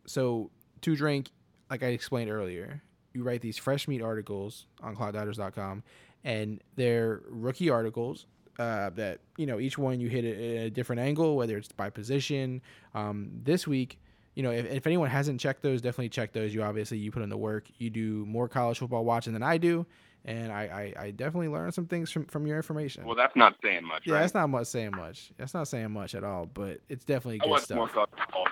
So 0.06 0.52
two 0.82 0.96
drink, 0.96 1.30
like 1.70 1.84
I 1.84 1.88
explained 1.88 2.30
earlier, 2.30 2.82
you 3.14 3.24
write 3.24 3.42
these 3.42 3.58
fresh 3.58 3.88
meat 3.88 4.02
articles 4.02 4.68
on 4.82 4.96
clockdodgers.com 4.96 5.84
and 6.24 6.62
they're 6.76 7.22
rookie 7.30 7.70
articles 7.70 8.26
uh, 8.60 8.90
that 8.92 9.20
you 9.38 9.46
know 9.46 9.60
each 9.60 9.78
one 9.78 10.00
you 10.00 10.08
hit 10.10 10.26
it 10.26 10.58
at 10.58 10.66
a 10.68 10.70
different 10.70 11.00
angle 11.02 11.36
whether 11.36 11.58
it's 11.58 11.72
by 11.72 11.90
position 11.90 12.62
um, 12.94 13.30
this 13.44 13.66
week 13.68 14.00
you 14.36 14.44
know 14.44 14.52
if, 14.52 14.66
if 14.72 14.88
anyone 14.88 15.10
hasn't 15.10 15.40
checked 15.40 15.62
those 15.62 15.82
definitely 15.82 16.10
check 16.10 16.32
those 16.34 16.54
you 16.54 16.62
obviously 16.64 16.98
you 16.98 17.12
put 17.12 17.24
in 17.24 17.30
the 17.30 17.38
work 17.38 17.68
you 17.78 17.90
do 17.90 18.26
more 18.26 18.48
college 18.48 18.80
football 18.80 19.04
watching 19.04 19.34
than 19.34 19.44
i 19.44 19.58
do 19.58 19.86
and 20.26 20.52
i 20.52 20.94
i, 20.98 21.04
I 21.06 21.12
definitely 21.12 21.48
learned 21.48 21.74
some 21.74 21.86
things 21.88 22.12
from, 22.12 22.26
from 22.26 22.46
your 22.46 22.58
information 22.58 23.06
Well, 23.06 23.16
that's 23.16 23.36
not 23.36 23.56
saying 23.64 23.84
much, 23.86 24.04
yeah 24.06 24.14
right? 24.14 24.20
that's 24.22 24.34
not 24.34 24.48
much 24.50 24.68
saying 24.68 24.92
much 24.96 25.32
that's 25.38 25.54
not 25.54 25.68
saying 25.68 25.92
much 25.92 26.14
at 26.14 26.24
all 26.24 26.46
but 26.46 26.80
it's 26.90 27.04
definitely 27.06 27.40
good 27.40 27.60
stuff 27.62 27.78
more 27.78 27.88
college 27.88 28.10
football. 28.18 28.48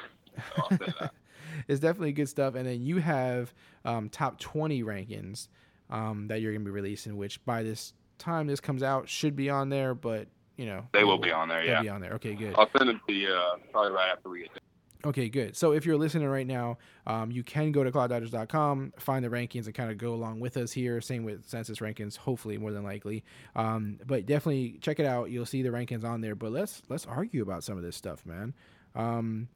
I'll 0.57 0.69
say 0.69 0.93
that. 0.99 1.13
it's 1.67 1.79
definitely 1.79 2.13
good 2.13 2.29
stuff. 2.29 2.55
And 2.55 2.65
then 2.65 2.81
you 2.81 2.97
have 2.99 3.53
um, 3.83 4.07
top 4.09 4.39
20 4.39 4.83
rankings 4.83 5.47
um, 5.89 6.27
that 6.27 6.41
you're 6.41 6.51
going 6.51 6.63
to 6.63 6.65
be 6.65 6.71
releasing, 6.71 7.17
which 7.17 7.43
by 7.45 7.63
this 7.63 7.93
time 8.17 8.47
this 8.47 8.59
comes 8.59 8.83
out 8.83 9.07
should 9.09 9.35
be 9.35 9.49
on 9.49 9.69
there, 9.69 9.93
but 9.95 10.27
you 10.57 10.65
know 10.65 10.85
They 10.91 11.03
will 11.03 11.17
be 11.17 11.31
on 11.31 11.47
there, 11.49 11.63
yeah. 11.63 11.81
be 11.81 11.89
on 11.89 12.01
there. 12.01 12.13
Okay, 12.13 12.35
good. 12.35 12.55
I'll 12.57 12.69
send 12.77 12.89
it 12.89 12.97
to 13.07 13.13
you 13.13 13.29
uh, 13.29 13.55
probably 13.71 13.91
right 13.91 14.09
after 14.11 14.29
we 14.29 14.41
get 14.41 14.49
done. 14.49 14.59
Okay, 15.05 15.29
good. 15.29 15.55
So 15.55 15.71
if 15.71 15.85
you're 15.85 15.97
listening 15.97 16.27
right 16.27 16.45
now, 16.45 16.77
um, 17.07 17.31
you 17.31 17.41
can 17.41 17.71
go 17.71 17.85
to 17.85 17.91
clockdodgers.com, 17.91 18.93
find 18.99 19.23
the 19.23 19.29
rankings, 19.29 19.65
and 19.65 19.73
kind 19.73 19.89
of 19.89 19.97
go 19.97 20.13
along 20.13 20.41
with 20.41 20.57
us 20.57 20.73
here. 20.73 20.99
Same 20.99 21.23
with 21.23 21.47
census 21.47 21.79
rankings, 21.79 22.17
hopefully 22.17 22.57
more 22.57 22.73
than 22.73 22.83
likely. 22.83 23.23
Um, 23.55 23.99
but 24.05 24.25
definitely 24.25 24.77
check 24.81 24.99
it 24.99 25.05
out. 25.05 25.31
You'll 25.31 25.45
see 25.45 25.61
the 25.61 25.69
rankings 25.69 26.03
on 26.03 26.19
there. 26.19 26.35
But 26.35 26.51
let's 26.51 26.81
let's 26.89 27.05
argue 27.05 27.41
about 27.41 27.63
some 27.63 27.77
of 27.77 27.83
this 27.83 27.95
stuff, 27.95 28.25
man. 28.25 28.53
Um, 28.93 29.47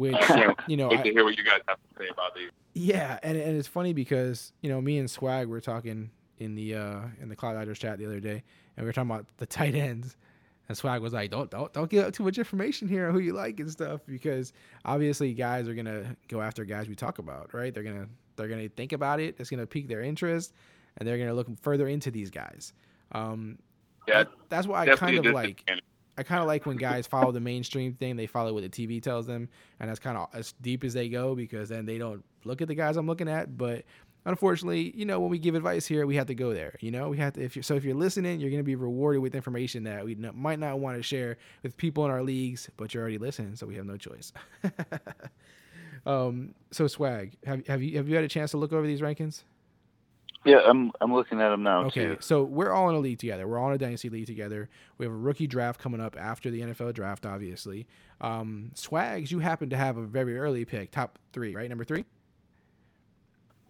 which 0.00 0.16
you 0.66 0.76
know, 0.76 0.90
I- 0.90 0.96
to 1.02 1.10
hear 1.12 1.24
what 1.24 1.36
you 1.38 1.44
guys 1.44 1.60
have 1.68 1.76
to 1.78 1.98
say 1.98 2.08
about 2.10 2.34
these. 2.34 2.50
Yeah, 2.74 3.18
and 3.22 3.36
and 3.36 3.56
it's 3.56 3.68
funny 3.68 3.92
because 3.92 4.52
you 4.62 4.70
know 4.70 4.80
me 4.80 4.98
and 4.98 5.10
Swag 5.10 5.46
were 5.48 5.60
talking 5.60 6.10
in 6.38 6.54
the 6.54 6.74
uh 6.74 7.00
in 7.20 7.28
the 7.28 7.36
Clock 7.36 7.54
Dodgers 7.54 7.78
chat 7.78 7.98
the 7.98 8.06
other 8.06 8.20
day, 8.20 8.42
and 8.76 8.84
we 8.84 8.84
were 8.84 8.92
talking 8.92 9.10
about 9.10 9.26
the 9.38 9.46
tight 9.46 9.74
ends, 9.74 10.16
and 10.68 10.78
Swag 10.78 11.02
was 11.02 11.12
like, 11.12 11.30
"Don't 11.30 11.50
don't 11.50 11.72
don't 11.72 11.90
give 11.90 12.04
out 12.04 12.14
too 12.14 12.22
much 12.22 12.38
information 12.38 12.86
here 12.88 13.08
on 13.08 13.12
who 13.14 13.18
you 13.20 13.32
like 13.32 13.58
and 13.60 13.70
stuff," 13.70 14.00
because 14.06 14.52
obviously 14.84 15.34
guys 15.34 15.68
are 15.68 15.74
gonna 15.74 16.16
go 16.28 16.40
after 16.40 16.64
guys 16.64 16.88
we 16.88 16.94
talk 16.94 17.18
about, 17.18 17.52
right? 17.52 17.74
They're 17.74 17.82
gonna 17.82 18.06
they're 18.36 18.48
gonna 18.48 18.68
think 18.68 18.92
about 18.92 19.20
it. 19.20 19.34
It's 19.38 19.50
gonna 19.50 19.66
pique 19.66 19.88
their 19.88 20.00
interest. 20.02 20.52
and 20.96 21.06
they're 21.08 21.18
gonna 21.18 21.34
look 21.34 21.48
further 21.60 21.86
into 21.88 22.10
these 22.10 22.30
guys. 22.30 22.72
Um, 23.12 23.58
Yeah, 24.08 24.24
that's 24.48 24.66
why 24.66 24.82
I 24.82 24.96
kind 24.96 25.18
of 25.18 25.24
like. 25.26 25.56
disadvantage. 25.66 25.84
I 26.20 26.22
kind 26.22 26.42
of 26.42 26.46
like 26.46 26.66
when 26.66 26.76
guys 26.76 27.06
follow 27.06 27.32
the 27.32 27.40
mainstream 27.40 27.94
thing. 27.94 28.14
They 28.14 28.26
follow 28.26 28.52
what 28.52 28.62
the 28.62 28.68
TV 28.68 29.02
tells 29.02 29.26
them, 29.26 29.48
and 29.80 29.88
that's 29.88 29.98
kind 29.98 30.18
of 30.18 30.28
as 30.34 30.52
deep 30.60 30.84
as 30.84 30.92
they 30.92 31.08
go 31.08 31.34
because 31.34 31.70
then 31.70 31.86
they 31.86 31.96
don't 31.96 32.22
look 32.44 32.60
at 32.60 32.68
the 32.68 32.74
guys 32.74 32.98
I'm 32.98 33.06
looking 33.06 33.26
at. 33.26 33.56
But 33.56 33.84
unfortunately, 34.26 34.92
you 34.94 35.06
know, 35.06 35.18
when 35.18 35.30
we 35.30 35.38
give 35.38 35.54
advice 35.54 35.86
here, 35.86 36.04
we 36.04 36.16
have 36.16 36.26
to 36.26 36.34
go 36.34 36.52
there. 36.52 36.76
You 36.80 36.90
know, 36.90 37.08
we 37.08 37.16
have 37.16 37.32
to. 37.32 37.42
If 37.42 37.56
you 37.56 37.62
so, 37.62 37.74
if 37.74 37.84
you're 37.84 37.94
listening, 37.94 38.38
you're 38.38 38.50
going 38.50 38.60
to 38.60 38.64
be 38.64 38.74
rewarded 38.74 39.22
with 39.22 39.34
information 39.34 39.84
that 39.84 40.04
we 40.04 40.12
n- 40.12 40.30
might 40.34 40.58
not 40.58 40.78
want 40.78 40.98
to 40.98 41.02
share 41.02 41.38
with 41.62 41.74
people 41.78 42.04
in 42.04 42.10
our 42.10 42.22
leagues, 42.22 42.68
but 42.76 42.92
you're 42.92 43.02
already 43.02 43.16
listening, 43.16 43.56
so 43.56 43.66
we 43.66 43.76
have 43.76 43.86
no 43.86 43.96
choice. 43.96 44.30
um. 46.04 46.54
So 46.70 46.86
swag, 46.86 47.38
have 47.46 47.66
have 47.66 47.82
you 47.82 47.96
have 47.96 48.10
you 48.10 48.14
had 48.14 48.24
a 48.24 48.28
chance 48.28 48.50
to 48.50 48.58
look 48.58 48.74
over 48.74 48.86
these 48.86 49.00
rankings? 49.00 49.44
Yeah, 50.44 50.60
I'm 50.66 50.90
I'm 51.02 51.12
looking 51.12 51.40
at 51.40 51.50
them 51.50 51.62
now 51.62 51.84
Okay, 51.86 52.06
too. 52.06 52.16
so 52.20 52.42
we're 52.44 52.72
all 52.72 52.88
in 52.88 52.94
a 52.94 52.98
league 52.98 53.18
together. 53.18 53.46
We're 53.46 53.58
all 53.58 53.68
in 53.68 53.74
a 53.74 53.78
dynasty 53.78 54.08
league 54.08 54.26
together. 54.26 54.70
We 54.96 55.04
have 55.04 55.12
a 55.12 55.16
rookie 55.16 55.46
draft 55.46 55.80
coming 55.80 56.00
up 56.00 56.16
after 56.18 56.50
the 56.50 56.62
NFL 56.62 56.94
draft, 56.94 57.26
obviously. 57.26 57.86
Um, 58.22 58.70
Swags, 58.74 59.30
you 59.30 59.40
happen 59.40 59.68
to 59.70 59.76
have 59.76 59.98
a 59.98 60.02
very 60.06 60.38
early 60.38 60.64
pick, 60.64 60.92
top 60.92 61.18
three, 61.34 61.54
right? 61.54 61.68
Number 61.68 61.84
three. 61.84 62.04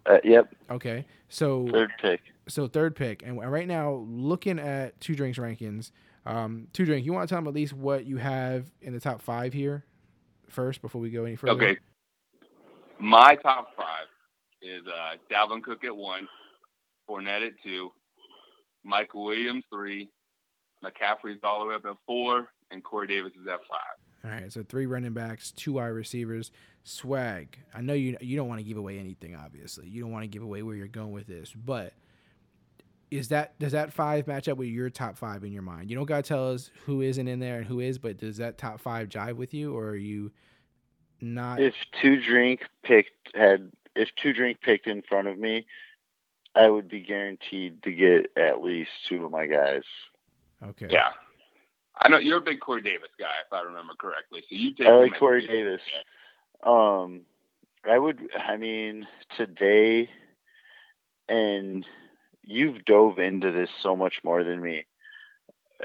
Uh, 0.05 0.17
yep, 0.23 0.51
Okay, 0.71 1.05
so 1.29 1.67
third 1.71 1.91
pick. 2.01 2.21
so 2.47 2.67
third 2.67 2.95
pick, 2.95 3.21
and 3.23 3.39
right 3.51 3.67
now 3.67 4.03
looking 4.09 4.57
at 4.57 4.99
two 4.99 5.13
drinks 5.15 5.37
rankings. 5.37 5.91
Um, 6.25 6.67
two 6.73 6.85
drink, 6.85 7.05
you 7.05 7.13
want 7.13 7.27
to 7.27 7.33
tell 7.33 7.39
them 7.41 7.47
at 7.47 7.53
least 7.53 7.73
what 7.73 8.05
you 8.05 8.17
have 8.17 8.65
in 8.81 8.93
the 8.93 8.99
top 8.99 9.21
five 9.21 9.53
here 9.53 9.83
first 10.47 10.81
before 10.81 11.01
we 11.01 11.09
go 11.09 11.23
any 11.25 11.35
further? 11.35 11.53
Okay. 11.53 11.77
My 12.99 13.35
top 13.35 13.75
five 13.75 14.05
is 14.61 14.81
uh, 14.87 15.15
Dalvin 15.31 15.63
Cook 15.63 15.83
at 15.83 15.95
one, 15.95 16.27
Fournette 17.11 17.47
at 17.47 17.53
two, 17.63 17.91
Michael 18.83 19.25
Williams 19.25 19.63
three, 19.71 20.09
McCaffrey's 20.83 21.39
all 21.43 21.61
the 21.61 21.67
way 21.67 21.75
up 21.75 21.85
at 21.85 21.97
four, 22.05 22.47
and 22.71 22.83
Corey 22.83 23.07
Davis 23.07 23.33
is 23.33 23.47
at 23.47 23.59
five. 23.69 24.23
All 24.23 24.31
right, 24.31 24.51
so 24.51 24.63
three 24.63 24.85
running 24.85 25.13
backs, 25.13 25.51
two 25.51 25.73
wide 25.73 25.87
receivers. 25.87 26.51
Swag. 26.83 27.57
I 27.73 27.81
know 27.81 27.93
you 27.93 28.17
you 28.21 28.35
don't 28.35 28.47
want 28.47 28.59
to 28.59 28.63
give 28.63 28.77
away 28.77 28.97
anything. 28.97 29.35
Obviously, 29.35 29.87
you 29.87 30.01
don't 30.01 30.11
want 30.11 30.23
to 30.23 30.27
give 30.27 30.43
away 30.43 30.63
where 30.63 30.75
you're 30.75 30.87
going 30.87 31.11
with 31.11 31.27
this. 31.27 31.53
But 31.53 31.93
is 33.11 33.27
that 33.27 33.57
does 33.59 33.73
that 33.73 33.93
five 33.93 34.25
match 34.27 34.47
up 34.47 34.57
with 34.57 34.69
your 34.69 34.89
top 34.89 35.17
five 35.17 35.43
in 35.43 35.51
your 35.51 35.61
mind? 35.61 35.89
You 35.89 35.95
don't 35.95 36.05
gotta 36.05 36.23
tell 36.23 36.51
us 36.51 36.71
who 36.85 37.01
isn't 37.01 37.27
in 37.27 37.39
there 37.39 37.57
and 37.57 37.67
who 37.67 37.79
is, 37.81 37.99
but 37.99 38.17
does 38.17 38.37
that 38.37 38.57
top 38.57 38.79
five 38.79 39.09
jive 39.09 39.35
with 39.35 39.53
you, 39.53 39.75
or 39.75 39.89
are 39.89 39.95
you 39.95 40.31
not? 41.19 41.61
If 41.61 41.75
two 42.01 42.19
drink 42.21 42.61
picked 42.83 43.35
had 43.35 43.71
if 43.95 44.09
two 44.15 44.33
drink 44.33 44.61
picked 44.61 44.87
in 44.87 45.01
front 45.03 45.27
of 45.27 45.37
me, 45.37 45.65
I 46.55 46.69
would 46.69 46.89
be 46.89 47.01
guaranteed 47.01 47.83
to 47.83 47.91
get 47.91 48.31
at 48.35 48.61
least 48.61 48.91
two 49.07 49.23
of 49.25 49.31
my 49.31 49.45
guys. 49.45 49.83
okay. 50.63 50.87
Yeah. 50.89 51.09
I 51.99 52.09
know 52.09 52.17
you're 52.17 52.39
a 52.39 52.41
big 52.41 52.59
Corey 52.59 52.81
Davis 52.81 53.09
guy, 53.19 53.33
if 53.45 53.53
I 53.53 53.61
remember 53.61 53.93
correctly. 53.99 54.41
So 54.49 54.55
you 54.55 54.73
take 54.73 54.87
I 54.87 54.91
like 54.91 55.19
Corey 55.19 55.45
three. 55.45 55.55
Davis. 55.55 55.81
Um, 56.63 57.21
I 57.89 57.97
would. 57.97 58.29
I 58.35 58.57
mean, 58.57 59.07
today, 59.37 60.09
and 61.29 61.85
you've 62.43 62.85
dove 62.85 63.19
into 63.19 63.51
this 63.51 63.69
so 63.81 63.95
much 63.95 64.21
more 64.23 64.43
than 64.43 64.61
me, 64.61 64.85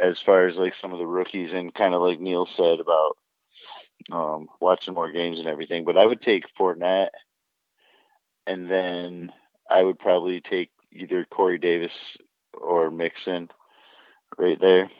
as 0.02 0.18
far 0.24 0.46
as 0.46 0.56
like 0.56 0.74
some 0.80 0.92
of 0.92 0.98
the 0.98 1.06
rookies 1.06 1.50
and 1.52 1.74
kind 1.74 1.94
of 1.94 2.02
like 2.02 2.20
Neil 2.20 2.48
said 2.56 2.80
about 2.80 3.16
um, 4.10 4.48
watching 4.60 4.94
more 4.94 5.10
games 5.10 5.38
and 5.38 5.48
everything. 5.48 5.84
But 5.84 5.98
I 5.98 6.06
would 6.06 6.22
take 6.22 6.44
Fournette, 6.58 7.10
and 8.46 8.70
then 8.70 9.32
I 9.70 9.82
would 9.82 9.98
probably 9.98 10.40
take 10.40 10.70
either 10.92 11.24
Corey 11.24 11.58
Davis 11.58 11.92
or 12.52 12.90
Mixon, 12.90 13.50
right 14.38 14.60
there 14.60 14.90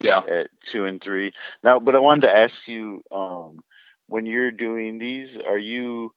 Yeah. 0.00 0.20
at 0.28 0.50
two 0.72 0.84
and 0.86 1.02
three. 1.02 1.32
Now, 1.62 1.78
but 1.78 1.94
I 1.94 1.98
wanted 1.98 2.22
to 2.22 2.36
ask 2.36 2.54
you, 2.66 3.02
um, 3.10 3.60
when 4.06 4.26
you're 4.26 4.50
doing 4.50 4.98
these, 4.98 5.36
are 5.46 5.58
you 5.58 6.14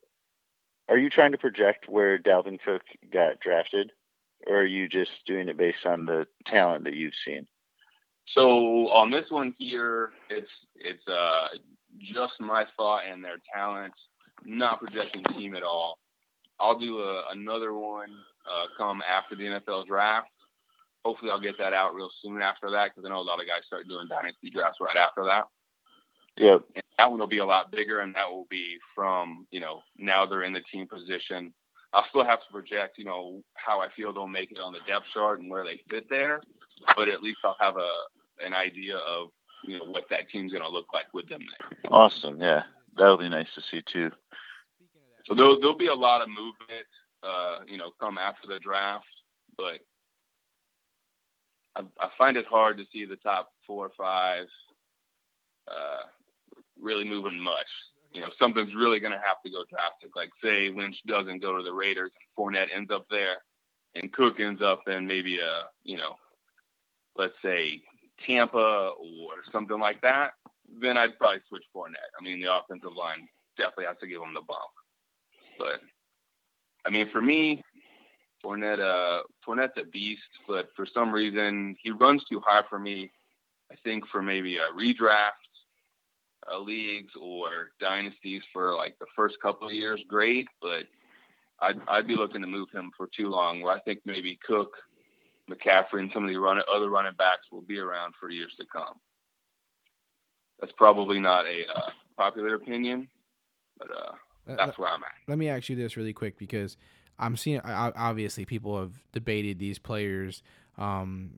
are 0.89 0.97
you 0.97 1.09
trying 1.09 1.31
to 1.31 1.37
project 1.37 1.87
where 1.87 2.17
Dalvin 2.19 2.59
Cook 2.61 2.81
got 3.11 3.39
drafted, 3.39 3.91
or 4.47 4.57
are 4.57 4.65
you 4.65 4.89
just 4.89 5.11
doing 5.25 5.47
it 5.47 5.57
based 5.57 5.85
on 5.85 6.05
the 6.05 6.27
talent 6.45 6.83
that 6.83 6.93
you've 6.95 7.13
seen? 7.25 7.47
So 8.27 8.89
on 8.89 9.09
this 9.11 9.29
one 9.29 9.53
here, 9.59 10.11
it's 10.29 10.51
it's 10.75 11.07
uh 11.07 11.47
just 11.99 12.39
my 12.39 12.65
thought 12.75 13.03
and 13.09 13.23
their 13.23 13.37
talents, 13.53 13.97
not 14.43 14.79
projecting 14.79 15.23
team 15.23 15.55
at 15.55 15.63
all. 15.63 15.99
I'll 16.59 16.77
do 16.77 16.99
a, 16.99 17.23
another 17.31 17.73
one 17.73 18.09
uh, 18.49 18.67
come 18.77 19.01
after 19.01 19.35
the 19.35 19.43
NFL 19.43 19.87
draft. 19.87 20.29
Hopefully, 21.05 21.31
I'll 21.31 21.41
get 21.41 21.57
that 21.57 21.73
out 21.73 21.93
real 21.93 22.09
soon 22.21 22.41
after 22.41 22.69
that 22.71 22.91
because 22.93 23.05
I 23.05 23.13
know 23.13 23.19
a 23.19 23.21
lot 23.21 23.41
of 23.41 23.47
guys 23.47 23.65
start 23.65 23.87
doing 23.87 24.07
dynasty 24.07 24.49
drafts 24.49 24.79
right 24.79 24.95
after 24.95 25.25
that. 25.25 25.47
Yeah, 26.37 26.57
And 26.75 26.83
that 26.97 27.11
one 27.11 27.19
will 27.19 27.27
be 27.27 27.39
a 27.39 27.45
lot 27.45 27.71
bigger, 27.71 27.99
and 27.99 28.15
that 28.15 28.29
will 28.29 28.47
be 28.49 28.77
from 28.95 29.45
you 29.51 29.59
know 29.59 29.81
now 29.97 30.25
they're 30.25 30.43
in 30.43 30.53
the 30.53 30.63
team 30.71 30.87
position. 30.87 31.53
I'll 31.91 32.05
still 32.09 32.25
have 32.25 32.39
to 32.39 32.51
project 32.51 32.97
you 32.97 33.05
know 33.05 33.43
how 33.53 33.81
I 33.81 33.87
feel 33.95 34.13
they'll 34.13 34.27
make 34.27 34.51
it 34.51 34.59
on 34.59 34.73
the 34.73 34.79
depth 34.87 35.05
chart 35.13 35.41
and 35.41 35.49
where 35.49 35.63
they 35.63 35.81
fit 35.89 36.09
there, 36.09 36.41
but 36.95 37.09
at 37.09 37.21
least 37.21 37.39
I'll 37.43 37.57
have 37.59 37.77
a 37.77 37.89
an 38.43 38.53
idea 38.53 38.97
of 38.97 39.29
you 39.63 39.77
know 39.77 39.85
what 39.85 40.05
that 40.09 40.29
team's 40.29 40.51
going 40.51 40.63
to 40.63 40.69
look 40.69 40.87
like 40.93 41.13
with 41.13 41.27
them 41.29 41.41
there. 41.41 41.91
Awesome. 41.91 42.41
Yeah, 42.41 42.63
that'll 42.97 43.17
be 43.17 43.29
nice 43.29 43.47
to 43.55 43.61
see 43.69 43.83
too. 43.91 44.09
So 45.25 45.33
there'll 45.33 45.59
there'll 45.59 45.77
be 45.77 45.87
a 45.87 45.93
lot 45.93 46.21
of 46.21 46.29
movement, 46.29 46.85
uh, 47.23 47.59
you 47.67 47.77
know, 47.77 47.91
come 47.99 48.17
after 48.17 48.47
the 48.47 48.59
draft, 48.59 49.05
but 49.57 49.79
I, 51.75 51.81
I 51.99 52.09
find 52.17 52.37
it 52.37 52.45
hard 52.45 52.77
to 52.77 52.85
see 52.91 53.05
the 53.05 53.15
top 53.17 53.49
four 53.65 53.85
or 53.85 53.91
five 53.97 54.47
uh, 55.67 56.03
really 56.79 57.05
moving 57.05 57.39
much. 57.39 57.67
You 58.11 58.21
know, 58.21 58.29
something's 58.37 58.75
really 58.75 58.99
going 58.99 59.13
to 59.13 59.17
have 59.17 59.41
to 59.43 59.51
go 59.51 59.63
drastic. 59.69 60.15
Like, 60.15 60.29
say 60.43 60.69
Lynch 60.69 60.97
doesn't 61.07 61.41
go 61.41 61.57
to 61.57 61.63
the 61.63 61.73
Raiders 61.73 62.11
and 62.13 62.27
Fournette 62.37 62.67
ends 62.75 62.91
up 62.91 63.07
there, 63.09 63.37
and 63.95 64.13
Cook 64.13 64.39
ends 64.39 64.61
up 64.61 64.81
in 64.87 65.07
maybe 65.07 65.39
a, 65.39 65.63
you 65.83 65.97
know, 65.97 66.15
let's 67.15 67.33
say 67.43 67.81
Tampa 68.25 68.91
or 68.99 69.31
something 69.51 69.79
like 69.79 70.01
that. 70.01 70.31
Then 70.79 70.97
I'd 70.97 71.17
probably 71.17 71.41
switch 71.49 71.63
Fournette. 71.75 72.13
I 72.19 72.23
mean, 72.23 72.39
the 72.39 72.53
offensive 72.53 72.95
line 72.95 73.27
definitely 73.57 73.85
has 73.85 73.97
to 74.01 74.07
give 74.07 74.21
him 74.21 74.33
the 74.33 74.41
bump. 74.41 74.69
But 75.63 75.79
I 76.85 76.89
mean, 76.89 77.09
for 77.11 77.21
me, 77.21 77.63
Fournette, 78.43 78.81
uh, 78.81 79.23
Fournette's 79.47 79.77
a 79.77 79.85
beast, 79.85 80.21
but 80.45 80.67
for 80.75 80.85
some 80.85 81.11
reason 81.11 81.75
he 81.81 81.91
runs 81.91 82.23
too 82.29 82.41
high 82.45 82.63
for 82.69 82.79
me. 82.79 83.09
I 83.71 83.75
think 83.83 84.03
for 84.11 84.21
maybe 84.21 84.57
a 84.57 84.67
redraft 84.77 85.31
uh, 86.51 86.59
leagues 86.59 87.13
or 87.19 87.69
dynasties 87.79 88.41
for 88.51 88.75
like 88.75 88.99
the 88.99 89.05
first 89.15 89.37
couple 89.41 89.67
of 89.67 89.73
years, 89.73 90.01
great. 90.09 90.47
But 90.61 90.83
I'd 91.61 91.79
I'd 91.87 92.07
be 92.07 92.17
looking 92.17 92.41
to 92.41 92.47
move 92.47 92.67
him 92.73 92.91
for 92.97 93.07
too 93.15 93.29
long. 93.29 93.61
Where 93.61 93.73
I 93.73 93.79
think 93.79 93.99
maybe 94.05 94.37
Cook, 94.45 94.73
McCaffrey, 95.49 96.01
and 96.01 96.11
some 96.13 96.25
of 96.25 96.29
the 96.29 96.37
run, 96.37 96.61
other 96.73 96.89
running 96.89 97.15
backs 97.17 97.47
will 97.53 97.61
be 97.61 97.79
around 97.79 98.15
for 98.19 98.29
years 98.29 98.53
to 98.59 98.65
come. 98.71 98.95
That's 100.59 100.73
probably 100.77 101.19
not 101.19 101.45
a 101.45 101.61
uh, 101.73 101.89
popular 102.17 102.55
opinion, 102.55 103.07
but 103.79 103.89
uh, 103.89 104.11
that's 104.45 104.77
where 104.77 104.89
I'm 104.89 105.03
at. 105.03 105.11
let 105.27 105.37
me 105.37 105.49
ask 105.49 105.69
you 105.69 105.75
this 105.75 105.97
really 105.97 106.13
quick 106.13 106.37
because 106.37 106.77
I'm 107.19 107.37
seeing 107.37 107.59
obviously 107.61 108.45
people 108.45 108.79
have 108.79 108.91
debated 109.11 109.59
these 109.59 109.77
players 109.79 110.41
um, 110.77 111.31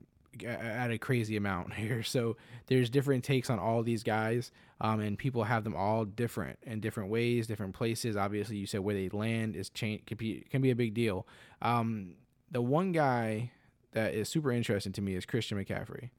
at 0.44 0.90
a 0.90 0.98
crazy 0.98 1.36
amount 1.36 1.74
here. 1.82 2.02
So 2.02 2.36
there's 2.66 2.90
different 2.90 3.24
takes 3.24 3.50
on 3.50 3.58
all 3.58 3.82
these 3.82 4.02
guys, 4.02 4.50
um, 4.80 5.00
and 5.00 5.18
people 5.18 5.44
have 5.44 5.64
them 5.64 5.74
all 5.74 6.04
different 6.04 6.58
in 6.62 6.80
different 6.80 7.10
ways, 7.10 7.46
different 7.46 7.74
places. 7.74 8.16
Obviously, 8.16 8.56
you 8.56 8.66
said 8.66 8.80
where 8.80 8.94
they 8.94 9.08
land 9.10 9.54
is 9.56 9.68
change 9.70 10.04
can 10.06 10.16
be 10.16 10.46
can 10.50 10.62
be 10.62 10.70
a 10.70 10.76
big 10.76 10.94
deal. 10.94 11.26
Um, 11.62 12.14
the 12.50 12.62
one 12.62 12.92
guy 12.92 13.50
that 13.92 14.14
is 14.14 14.28
super 14.28 14.52
interesting 14.52 14.92
to 14.92 15.00
me 15.02 15.14
is 15.14 15.24
Christian 15.26 15.62
McCaffrey. 15.62 16.10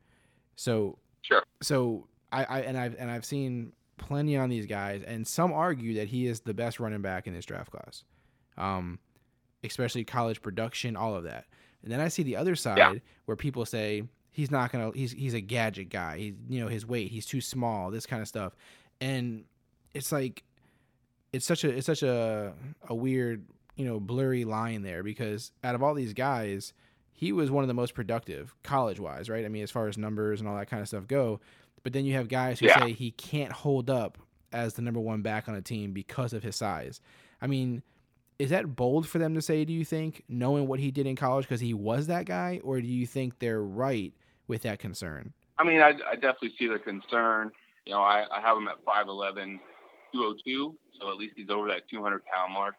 So 0.56 0.98
Sure. 1.22 1.44
so 1.62 2.08
I, 2.32 2.44
I 2.46 2.60
and 2.62 2.78
I've 2.78 2.96
and 2.98 3.12
I've 3.12 3.26
seen 3.26 3.74
plenty 3.98 4.38
on 4.38 4.50
these 4.50 4.66
guys, 4.66 5.04
and 5.04 5.28
some 5.28 5.52
argue 5.52 5.96
that 5.96 6.08
he 6.10 6.28
is 6.28 6.42
the 6.42 6.54
best 6.54 6.80
running 6.80 7.02
back 7.02 7.28
in 7.28 7.34
this 7.34 7.46
draft 7.46 7.72
class, 7.72 8.04
um, 8.58 9.00
especially 9.64 10.04
college 10.04 10.42
production, 10.42 10.96
all 10.96 11.16
of 11.16 11.24
that. 11.24 11.46
And 11.84 11.92
then 11.92 12.00
I 12.00 12.08
see 12.08 12.24
the 12.24 12.36
other 12.36 12.56
side 12.56 12.78
Yeah. 12.78 12.94
where 13.26 13.38
people 13.38 13.66
say 13.66 14.04
he's 14.32 14.52
not 14.52 14.72
gonna, 14.72 14.92
he's 14.94 15.12
he's 15.12 15.34
a 15.34 15.42
gadget 15.42 15.90
guy. 15.90 16.18
He's 16.18 16.34
you 16.50 16.60
know, 16.62 16.68
his 16.68 16.86
weight, 16.86 17.12
he's 17.12 17.26
too 17.26 17.42
small, 17.42 17.92
this 17.92 18.06
kind 18.06 18.22
of 18.22 18.28
stuff, 18.28 18.56
and 19.02 19.46
it's 19.94 20.12
like 20.12 20.44
it's 21.34 21.46
such 21.46 21.64
a 21.64 21.70
it's 21.70 21.86
such 21.86 22.04
a 22.04 22.54
a 22.88 22.96
weird 22.96 23.46
you 23.76 23.86
know 23.86 24.00
blurry 24.00 24.44
line 24.46 24.82
there 24.82 25.04
because 25.04 25.52
out 25.64 25.76
of 25.76 25.84
all 25.84 25.94
these 25.94 26.14
guys 26.14 26.74
he 27.14 27.32
was 27.32 27.50
one 27.52 27.64
of 27.64 27.68
the 27.68 27.74
most 27.74 27.94
productive 27.94 28.54
college 28.64 29.00
wise 29.00 29.30
right 29.30 29.46
i 29.46 29.48
mean 29.50 29.62
as 29.64 29.70
far 29.72 29.88
as 29.88 29.98
numbers 29.98 30.40
and 30.40 30.48
all 30.50 30.56
that 30.56 30.68
kind 30.70 30.82
of 30.82 30.88
stuff 30.88 31.06
go 31.08 31.40
but 31.88 31.94
then 31.94 32.04
you 32.04 32.16
have 32.16 32.28
guys 32.28 32.60
who 32.60 32.66
Yeah. 32.66 32.74
say 32.80 32.92
he 32.92 33.12
can't 33.12 33.54
hold 33.54 33.90
up 33.90 34.18
as 34.52 34.74
the 34.74 34.82
number 34.82 35.00
one 35.00 35.22
back 35.22 35.48
on 35.48 35.56
a 35.56 35.62
team 35.62 35.94
because 35.94 36.34
of 36.34 36.44
his 36.44 36.54
size 36.58 37.00
i 37.42 37.48
mean 37.48 37.82
is 38.40 38.50
that 38.50 38.76
bold 38.76 39.08
for 39.08 39.18
them 39.18 39.34
to 39.34 39.42
say? 39.42 39.66
Do 39.66 39.74
you 39.74 39.84
think, 39.84 40.24
knowing 40.30 40.68
what 40.68 40.80
he 40.80 40.92
did 40.92 41.08
in 41.08 41.16
college, 41.16 41.46
because 41.46 41.60
he 41.60 41.74
was 41.74 42.06
that 42.06 42.26
guy, 42.28 42.60
or 42.64 42.80
do 42.80 42.86
you 42.88 43.08
think 43.08 43.40
they're 43.40 43.64
right 43.64 44.14
with 44.48 44.62
that 44.62 44.78
concern? 44.78 45.34
I 45.58 45.64
mean, 45.64 45.82
I, 45.82 45.94
I 46.08 46.14
definitely 46.14 46.54
see 46.60 46.68
the 46.68 46.78
concern. 46.78 47.50
You 47.88 47.94
know, 47.94 48.02
I, 48.02 48.26
I 48.32 48.40
have 48.40 48.56
him 48.58 48.68
at 48.68 48.86
5'11", 48.86 49.58
202, 50.14 50.76
so 51.02 51.10
at 51.10 51.18
least 51.18 51.34
he's 51.36 51.50
over 51.50 51.68
that 51.70 51.90
200 51.90 52.22
pound 52.26 52.54
mark. 52.54 52.76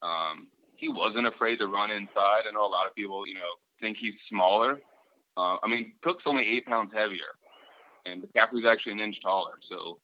Um, 0.00 0.46
he 0.76 0.88
wasn't 0.88 1.26
afraid 1.26 1.56
to 1.56 1.66
run 1.66 1.90
inside. 1.90 2.42
I 2.48 2.52
know 2.52 2.64
a 2.64 2.70
lot 2.70 2.86
of 2.86 2.94
people, 2.94 3.26
you 3.26 3.34
know, 3.34 3.40
think 3.80 3.96
he's 4.00 4.14
smaller. 4.28 4.80
Uh, 5.36 5.56
I 5.60 5.66
mean, 5.66 5.94
Cook's 6.04 6.22
only 6.26 6.46
eight 6.46 6.66
pounds 6.66 6.92
heavier, 6.94 7.34
and 8.06 8.22
McCaffrey's 8.22 8.66
actually 8.66 8.92
an 8.92 9.00
inch 9.00 9.20
taller. 9.22 9.54
So 9.68 9.98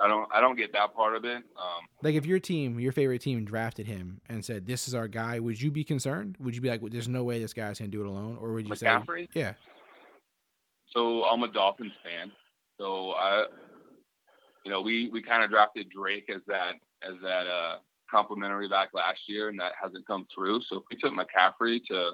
I 0.00 0.06
don't, 0.08 0.28
I 0.32 0.40
don't 0.40 0.56
get 0.56 0.72
that 0.72 0.94
part 0.94 1.16
of 1.16 1.24
it. 1.24 1.38
Um, 1.56 1.86
Like, 2.02 2.14
if 2.14 2.24
your 2.24 2.38
team, 2.38 2.78
your 2.78 2.92
favorite 2.92 3.20
team, 3.20 3.44
drafted 3.44 3.86
him 3.86 4.20
and 4.28 4.44
said, 4.44 4.66
"This 4.66 4.86
is 4.86 4.94
our 4.94 5.08
guy," 5.08 5.40
would 5.40 5.60
you 5.60 5.70
be 5.70 5.82
concerned? 5.84 6.36
Would 6.38 6.54
you 6.54 6.60
be 6.60 6.68
like, 6.68 6.80
well, 6.80 6.90
"There's 6.90 7.08
no 7.08 7.24
way 7.24 7.40
this 7.40 7.52
guy's 7.52 7.78
gonna 7.78 7.90
do 7.90 8.00
it 8.02 8.06
alone," 8.06 8.38
or 8.40 8.52
would 8.52 8.68
you 8.68 8.74
McCaffrey? 8.74 9.24
say, 9.24 9.40
"Yeah, 9.40 9.54
so 10.92 11.24
I'm 11.24 11.42
a 11.42 11.48
Dolphins 11.48 11.92
fan. 12.02 12.32
So 12.80 13.12
I, 13.12 13.46
you 14.64 14.70
know, 14.70 14.80
we 14.80 15.08
we 15.10 15.22
kind 15.22 15.42
of 15.42 15.50
drafted 15.50 15.88
Drake 15.90 16.30
as 16.34 16.42
that 16.46 16.74
as 17.02 17.14
that 17.22 17.46
uh, 17.46 17.78
complimentary 18.10 18.68
back 18.68 18.90
last 18.94 19.20
year, 19.26 19.48
and 19.48 19.58
that 19.60 19.72
hasn't 19.80 20.06
come 20.06 20.26
through. 20.32 20.62
So 20.62 20.76
if 20.76 20.82
we 20.90 20.96
took 20.96 21.12
McCaffrey 21.12 21.84
to 21.86 22.12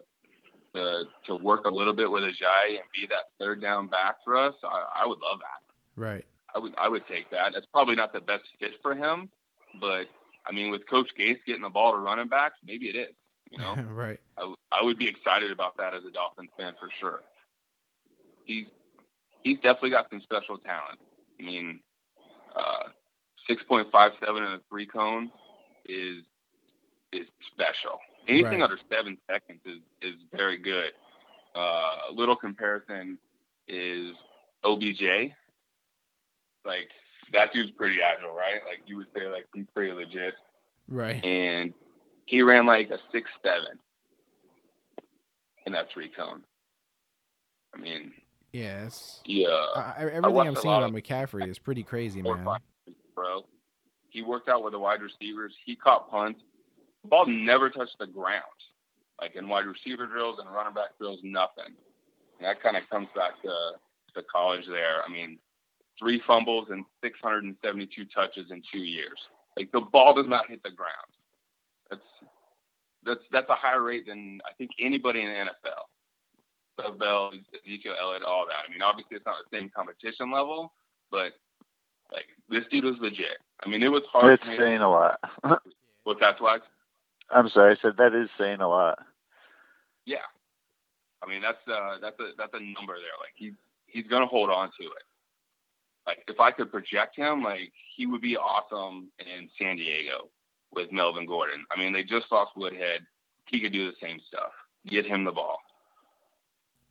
to 0.74 1.04
to 1.26 1.36
work 1.36 1.64
a 1.64 1.70
little 1.70 1.92
bit 1.92 2.10
with 2.10 2.22
Ajayi 2.22 2.70
and 2.70 2.88
be 2.94 3.06
that 3.08 3.30
third 3.38 3.60
down 3.60 3.88
back 3.88 4.16
for 4.24 4.36
us, 4.36 4.54
I, 4.64 5.02
I 5.02 5.06
would 5.06 5.18
love 5.20 5.38
that. 5.40 6.00
right, 6.00 6.24
I 6.54 6.58
would 6.58 6.74
I 6.78 6.88
would 6.88 7.06
take 7.08 7.30
that. 7.30 7.54
It's 7.54 7.66
probably 7.72 7.94
not 7.94 8.12
the 8.12 8.20
best 8.20 8.44
fit 8.58 8.72
for 8.82 8.94
him, 8.94 9.30
but 9.80 10.06
I 10.46 10.52
mean, 10.52 10.70
with 10.70 10.88
Coach 10.88 11.08
Gase 11.18 11.38
getting 11.46 11.62
the 11.62 11.70
ball 11.70 11.92
to 11.92 11.98
running 11.98 12.28
backs, 12.28 12.56
maybe 12.64 12.86
it 12.86 12.96
is. 12.96 13.14
You 13.50 13.58
know, 13.58 13.76
right, 13.90 14.20
I, 14.36 14.52
I 14.72 14.82
would 14.82 14.98
be 14.98 15.08
excited 15.08 15.50
about 15.50 15.76
that 15.76 15.94
as 15.94 16.04
a 16.04 16.10
Dolphins 16.10 16.50
fan 16.56 16.74
for 16.78 16.88
sure. 17.00 17.20
He's 18.44 18.66
he's 19.42 19.56
definitely 19.56 19.90
got 19.90 20.10
some 20.10 20.20
special 20.22 20.58
talent. 20.58 20.98
I 21.40 21.42
mean, 21.44 21.80
uh, 22.56 22.88
six 23.48 23.62
point 23.68 23.88
five 23.92 24.12
seven 24.24 24.42
in 24.42 24.52
a 24.52 24.60
three 24.68 24.86
cone 24.86 25.30
is 25.86 26.24
is 27.12 27.26
special. 27.52 28.00
Anything 28.26 28.60
Right. 28.60 28.62
under 28.62 28.78
seven 28.90 29.18
seconds 29.30 29.60
is 29.64 29.80
is 30.02 30.14
very 30.32 30.56
good. 30.56 30.92
Uh, 31.54 31.96
a 32.10 32.12
little 32.12 32.36
comparison 32.36 33.18
is 33.68 34.14
OBJ. 34.64 35.32
Like 36.64 36.88
that 37.32 37.52
dude's 37.52 37.70
pretty 37.72 37.98
agile, 38.02 38.34
right? 38.34 38.60
Like 38.66 38.80
you 38.86 38.96
would 38.96 39.06
say, 39.14 39.26
like 39.28 39.46
he's 39.54 39.66
pretty 39.74 39.92
legit 39.92 40.34
right." 40.88 41.22
and 41.24 41.74
he 42.26 42.42
ran 42.42 42.66
like 42.66 42.90
a 42.90 42.98
six 43.12 43.28
seven 43.42 43.78
in 45.66 45.72
that 45.72 45.90
three 45.92 46.08
cone. 46.08 46.42
I 47.74 47.78
mean, 47.78 48.12
Yes. 48.52 49.20
yeah, 49.26 49.48
I, 49.48 49.80
I- 49.80 49.94
everything 50.12 50.24
I'm 50.48 50.56
a 50.56 50.60
seeing 50.60 50.74
of- 50.74 50.90
McCaffrey 50.92 51.48
is 51.48 51.58
pretty 51.58 51.82
crazy, 51.82 52.22
man. 52.22 52.44
bro. 53.14 53.44
He 54.10 54.22
worked 54.22 54.48
out 54.48 54.62
with 54.62 54.72
the 54.72 54.78
wide 54.78 55.02
receivers. 55.02 55.52
He 55.64 55.74
caught 55.74 56.08
punts. 56.08 56.40
The 57.04 57.08
ball 57.08 57.26
never 57.26 57.68
touched 57.68 57.98
the 58.00 58.06
ground, 58.06 58.42
like 59.20 59.36
in 59.36 59.46
wide 59.46 59.66
receiver 59.66 60.06
drills 60.06 60.38
and 60.40 60.52
running 60.52 60.72
back 60.72 60.96
drills, 60.98 61.20
nothing. 61.22 61.76
And 62.38 62.48
that 62.48 62.62
kind 62.62 62.76
of 62.76 62.88
comes 62.90 63.08
back 63.14 63.40
to 63.42 63.54
to 64.14 64.22
college 64.32 64.64
there. 64.66 65.02
I 65.06 65.12
mean, 65.12 65.38
three 65.98 66.22
fumbles 66.26 66.68
and 66.70 66.84
672 67.02 68.06
touches 68.06 68.50
in 68.50 68.62
two 68.72 68.78
years. 68.78 69.18
Like 69.56 69.70
the 69.72 69.80
ball 69.80 70.14
does 70.14 70.28
not 70.28 70.48
hit 70.48 70.62
the 70.62 70.70
ground. 70.70 71.12
That's 71.90 72.02
that's 73.04 73.20
that's 73.30 73.50
a 73.50 73.54
higher 73.54 73.82
rate 73.82 74.06
than 74.06 74.40
I 74.48 74.54
think 74.54 74.70
anybody 74.80 75.20
in 75.20 75.28
the 75.28 75.34
NFL. 75.34 75.84
Doug 76.78 76.98
Bell, 76.98 77.30
Ezekiel 77.66 77.94
Elliott, 78.00 78.24
all 78.24 78.46
that. 78.46 78.66
I 78.66 78.72
mean, 78.72 78.82
obviously 78.82 79.16
it's 79.16 79.26
not 79.26 79.36
the 79.48 79.56
same 79.56 79.70
competition 79.76 80.32
level, 80.32 80.72
but 81.10 81.32
like 82.12 82.26
this 82.48 82.64
dude 82.70 82.84
was 82.84 82.96
legit. 83.00 83.38
I 83.64 83.68
mean, 83.68 83.82
it 83.82 83.92
was 83.92 84.02
hard. 84.10 84.38
That's 84.38 84.48
me- 84.48 84.56
saying 84.58 84.80
a 84.80 84.90
lot. 84.90 85.20
What's 86.04 86.20
that, 86.20 86.38
Swag? 86.38 86.62
I'm 87.30 87.48
sorry, 87.48 87.74
I 87.74 87.82
said 87.82 87.96
that 87.98 88.14
is 88.14 88.28
saying 88.38 88.60
a 88.60 88.68
lot. 88.68 88.98
Yeah. 90.04 90.18
I 91.22 91.28
mean, 91.28 91.40
that's 91.40 91.58
uh, 91.66 91.96
that's 92.00 92.18
a 92.20 92.32
that's 92.36 92.52
a 92.52 92.60
number 92.60 92.94
there. 92.94 93.16
Like 93.18 93.32
he's 93.34 93.54
he's 93.86 94.06
gonna 94.06 94.26
hold 94.26 94.50
on 94.50 94.68
to 94.80 94.84
it. 94.84 95.04
Like 96.06 96.18
if 96.28 96.38
I 96.38 96.50
could 96.50 96.70
project 96.70 97.16
him, 97.16 97.42
like 97.42 97.72
he 97.96 98.06
would 98.06 98.20
be 98.20 98.36
awesome 98.36 99.10
in 99.18 99.48
San 99.58 99.76
Diego 99.76 100.28
with 100.72 100.92
Melvin 100.92 101.26
Gordon. 101.26 101.64
I 101.74 101.78
mean, 101.78 101.92
they 101.92 102.02
just 102.02 102.26
lost 102.30 102.52
Woodhead. 102.56 103.00
He 103.46 103.60
could 103.60 103.72
do 103.72 103.90
the 103.90 103.96
same 104.02 104.20
stuff. 104.26 104.50
Get 104.86 105.06
him 105.06 105.24
the 105.24 105.32
ball. 105.32 105.58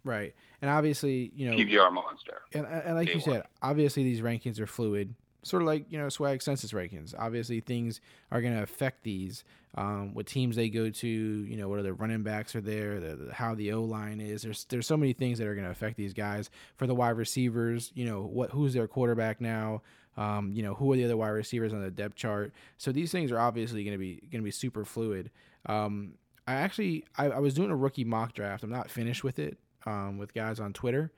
Right. 0.04 0.34
And 0.62 0.70
obviously, 0.70 1.32
you 1.36 1.50
know, 1.50 1.58
PPR 1.58 1.94
monster. 1.94 2.42
and, 2.54 2.66
and 2.66 2.96
like 2.96 3.08
day 3.08 3.14
you 3.14 3.20
one. 3.20 3.36
said, 3.36 3.44
obviously 3.62 4.04
these 4.04 4.22
rankings 4.22 4.60
are 4.60 4.68
fluid, 4.68 5.14
sort 5.44 5.62
of 5.62 5.68
like 5.68 5.86
you 5.90 5.98
know 5.98 6.10
swag 6.10 6.42
census 6.42 6.72
rankings. 6.72 7.14
Obviously, 7.18 7.60
things 7.60 8.02
are 8.32 8.42
going 8.42 8.56
to 8.56 8.64
affect 8.64 9.04
these. 9.04 9.44
Um, 9.76 10.14
what 10.14 10.28
teams 10.28 10.56
they 10.56 10.70
go 10.70 10.92
to, 10.92 11.08
you 11.08 11.58
know, 11.58 11.68
what 11.68 11.80
other 11.80 11.96
running 11.96 12.22
backs 12.22 12.56
are 12.56 12.62
there, 12.62 13.00
the, 13.00 13.16
the, 13.16 13.34
how 13.34 13.56
the 13.56 13.72
O 13.74 13.82
line 13.82 14.22
is. 14.22 14.44
There's 14.44 14.66
there's 14.66 14.86
so 14.86 14.98
many 14.98 15.14
things 15.14 15.40
that 15.40 15.48
are 15.48 15.56
going 15.56 15.66
to 15.66 15.72
affect 15.72 15.98
these 15.98 16.14
guys. 16.14 16.52
For 16.78 16.86
the 16.86 16.94
wide 16.94 17.18
receivers, 17.18 17.92
you 17.96 18.06
know, 18.06 18.22
what 18.22 18.52
who's 18.52 18.74
their 18.74 18.88
quarterback 18.88 19.42
now? 19.42 19.82
Um, 20.16 20.52
you 20.54 20.62
know, 20.62 20.76
who 20.76 20.94
are 20.94 20.96
the 20.96 21.06
other 21.06 21.18
wide 21.18 21.30
receivers 21.30 21.74
on 21.74 21.82
the 21.82 21.90
depth 21.90 22.16
chart? 22.16 22.54
So 22.78 22.92
these 22.92 23.12
things 23.12 23.32
are 23.32 23.40
obviously 23.40 23.84
going 23.84 23.96
to 23.96 24.00
be 24.00 24.22
going 24.32 24.42
to 24.42 24.46
be 24.46 24.52
super 24.52 24.86
fluid. 24.86 25.32
Um, 25.66 26.14
I 26.48 26.54
actually 26.54 27.06
I, 27.18 27.30
I 27.30 27.40
was 27.40 27.56
doing 27.56 27.72
a 27.72 27.76
rookie 27.76 28.04
mock 28.04 28.34
draft. 28.34 28.64
I'm 28.64 28.70
not 28.70 28.92
finished 28.92 29.24
with 29.24 29.40
it 29.40 29.58
um, 29.88 30.20
with 30.20 30.36
guys 30.36 30.60
on 30.60 30.74
Twitter, 30.74 31.12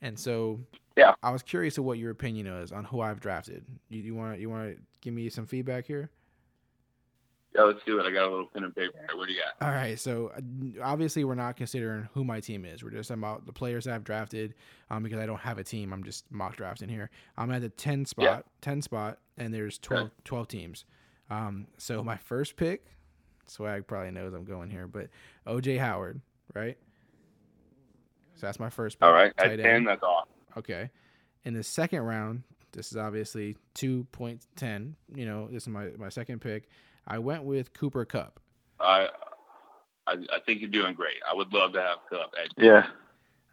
and 0.00 0.16
so 0.16 0.60
Yeah. 0.96 1.14
I 1.22 1.30
was 1.30 1.42
curious 1.42 1.76
of 1.78 1.84
what 1.84 1.98
your 1.98 2.10
opinion 2.10 2.46
is 2.46 2.72
on 2.72 2.84
who 2.84 3.00
I've 3.00 3.20
drafted. 3.20 3.64
You, 3.90 4.00
you 4.02 4.14
want 4.14 4.40
you 4.40 4.48
want 4.50 4.76
to 4.76 4.82
give 5.02 5.12
me 5.14 5.28
some 5.28 5.46
feedback 5.46 5.86
here? 5.86 6.10
Yeah, 7.54 7.62
let's 7.62 7.78
do 7.86 7.98
it. 7.98 8.04
I 8.06 8.10
got 8.10 8.26
a 8.26 8.30
little 8.30 8.46
pen 8.52 8.64
and 8.64 8.74
paper. 8.74 8.98
here. 8.98 9.16
What 9.16 9.28
do 9.28 9.32
you 9.32 9.40
got? 9.40 9.66
All 9.66 9.72
right, 9.74 9.98
so 9.98 10.30
uh, 10.36 10.40
obviously 10.82 11.24
we're 11.24 11.34
not 11.34 11.56
considering 11.56 12.06
who 12.12 12.22
my 12.22 12.38
team 12.38 12.66
is. 12.66 12.82
We're 12.84 12.90
just 12.90 13.08
talking 13.08 13.22
about 13.22 13.46
the 13.46 13.52
players 13.52 13.86
I've 13.86 14.04
drafted 14.04 14.52
um, 14.90 15.02
because 15.02 15.18
I 15.18 15.24
don't 15.24 15.40
have 15.40 15.56
a 15.58 15.64
team. 15.64 15.92
I'm 15.92 16.02
just 16.04 16.30
mock 16.30 16.56
drafting 16.56 16.90
here. 16.90 17.08
I'm 17.38 17.50
at 17.50 17.62
the 17.62 17.70
10 17.70 18.04
spot, 18.04 18.24
Yeah. 18.24 18.40
10 18.60 18.82
spot, 18.82 19.20
and 19.38 19.54
there's 19.54 19.78
12, 19.78 20.10
12 20.24 20.48
teams. 20.48 20.84
Um, 21.30 21.66
so 21.78 22.04
my 22.04 22.18
first 22.18 22.56
pick, 22.56 22.84
Swag 23.46 23.86
probably 23.86 24.10
knows 24.10 24.34
I'm 24.34 24.44
going 24.44 24.68
here, 24.68 24.86
but 24.86 25.08
OJ 25.46 25.78
Howard, 25.78 26.20
right? 26.54 26.76
So 28.34 28.46
that's 28.46 28.60
my 28.60 28.68
first 28.68 28.98
pick. 28.98 29.06
All 29.06 29.14
right, 29.14 29.34
tight 29.38 29.52
at 29.52 29.60
end. 29.60 29.86
that's 29.88 30.02
awesome. 30.02 30.28
Okay. 30.56 30.90
In 31.44 31.54
the 31.54 31.62
second 31.62 32.00
round, 32.00 32.42
this 32.72 32.90
is 32.90 32.96
obviously 32.96 33.56
2.10. 33.76 34.94
You 35.14 35.26
know, 35.26 35.48
this 35.50 35.64
is 35.64 35.68
my, 35.68 35.88
my 35.96 36.08
second 36.08 36.40
pick. 36.40 36.68
I 37.06 37.18
went 37.18 37.44
with 37.44 37.72
Cooper 37.72 38.04
Kupp. 38.04 38.40
I, 38.80 39.08
I 40.06 40.12
I 40.12 40.40
think 40.44 40.60
you're 40.60 40.70
doing 40.70 40.94
great. 40.94 41.16
I 41.30 41.34
would 41.34 41.52
love 41.52 41.72
to 41.72 41.80
have 41.80 41.98
Kupp 42.10 42.34
Yeah. 42.58 42.88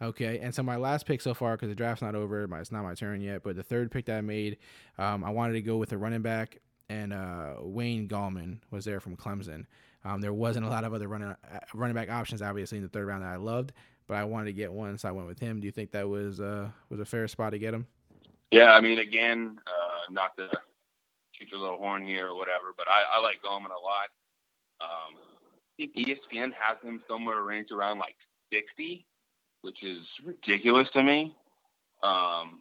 Okay. 0.02 0.38
And 0.40 0.54
so 0.54 0.62
my 0.62 0.76
last 0.76 1.06
pick 1.06 1.20
so 1.20 1.34
far, 1.34 1.56
because 1.56 1.68
the 1.68 1.74
draft's 1.74 2.02
not 2.02 2.14
over, 2.14 2.46
my, 2.48 2.60
it's 2.60 2.72
not 2.72 2.82
my 2.82 2.94
turn 2.94 3.20
yet, 3.20 3.42
but 3.42 3.56
the 3.56 3.62
third 3.62 3.90
pick 3.90 4.06
that 4.06 4.18
I 4.18 4.20
made, 4.20 4.58
um, 4.98 5.24
I 5.24 5.30
wanted 5.30 5.54
to 5.54 5.62
go 5.62 5.76
with 5.76 5.92
a 5.92 5.98
running 5.98 6.22
back, 6.22 6.58
and 6.88 7.12
uh, 7.12 7.54
Wayne 7.60 8.08
Gallman 8.08 8.58
was 8.70 8.84
there 8.84 9.00
from 9.00 9.16
Clemson. 9.16 9.66
Um, 10.04 10.20
there 10.20 10.34
wasn't 10.34 10.66
a 10.66 10.68
lot 10.68 10.84
of 10.84 10.92
other 10.92 11.08
running, 11.08 11.28
uh, 11.28 11.36
running 11.72 11.94
back 11.94 12.10
options, 12.10 12.42
obviously, 12.42 12.78
in 12.78 12.82
the 12.82 12.90
third 12.90 13.06
round 13.06 13.22
that 13.22 13.28
I 13.30 13.36
loved, 13.36 13.72
but 14.06 14.16
I 14.16 14.24
wanted 14.24 14.46
to 14.46 14.52
get 14.52 14.72
one, 14.72 14.98
so 14.98 15.08
I 15.08 15.12
went 15.12 15.28
with 15.28 15.38
him. 15.38 15.60
Do 15.60 15.66
you 15.66 15.72
think 15.72 15.92
that 15.92 16.08
was 16.08 16.40
uh, 16.40 16.68
was 16.90 17.00
a 17.00 17.04
fair 17.04 17.26
spot 17.28 17.52
to 17.52 17.58
get 17.58 17.74
him? 17.74 17.86
Yeah, 18.50 18.72
I 18.72 18.80
mean, 18.80 18.98
again, 18.98 19.58
uh, 19.66 20.12
not 20.12 20.36
to 20.36 20.48
shoot 21.32 21.48
your 21.50 21.60
little 21.60 21.78
horn 21.78 22.06
here 22.06 22.28
or 22.28 22.36
whatever, 22.36 22.72
but 22.76 22.86
I, 22.88 23.18
I 23.18 23.20
like 23.20 23.42
Gallman 23.42 23.70
a 23.70 23.82
lot. 23.82 24.10
Um, 24.80 25.16
I 25.16 25.86
think 25.86 25.96
ESPN 25.96 26.52
has 26.58 26.76
him 26.82 27.02
somewhere 27.08 27.42
ranked 27.42 27.72
around 27.72 27.98
like 27.98 28.16
60, 28.52 29.06
which 29.62 29.82
is 29.82 30.06
ridiculous 30.24 30.88
to 30.92 31.02
me. 31.02 31.34
Um, 32.02 32.60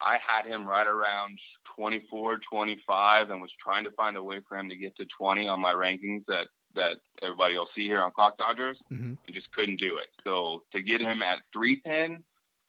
I 0.00 0.18
had 0.26 0.46
him 0.46 0.66
right 0.66 0.86
around 0.86 1.38
24, 1.76 2.40
25, 2.50 3.30
and 3.30 3.40
was 3.40 3.50
trying 3.62 3.84
to 3.84 3.90
find 3.92 4.16
a 4.16 4.22
way 4.22 4.40
for 4.48 4.56
him 4.58 4.68
to 4.70 4.76
get 4.76 4.96
to 4.96 5.06
20 5.18 5.46
on 5.46 5.60
my 5.60 5.72
rankings 5.74 6.24
that 6.26 6.48
that 6.74 6.96
everybody 7.22 7.54
will 7.58 7.68
see 7.74 7.84
here 7.86 8.00
on 8.00 8.10
Clock 8.12 8.38
Dodgers. 8.38 8.78
Mm-hmm. 8.92 9.14
and 9.26 9.34
just 9.34 9.50
couldn't 9.52 9.76
do 9.80 9.96
it. 9.98 10.08
So 10.24 10.62
to 10.72 10.82
get 10.82 11.00
him 11.00 11.22
at 11.22 11.38
310 11.52 12.22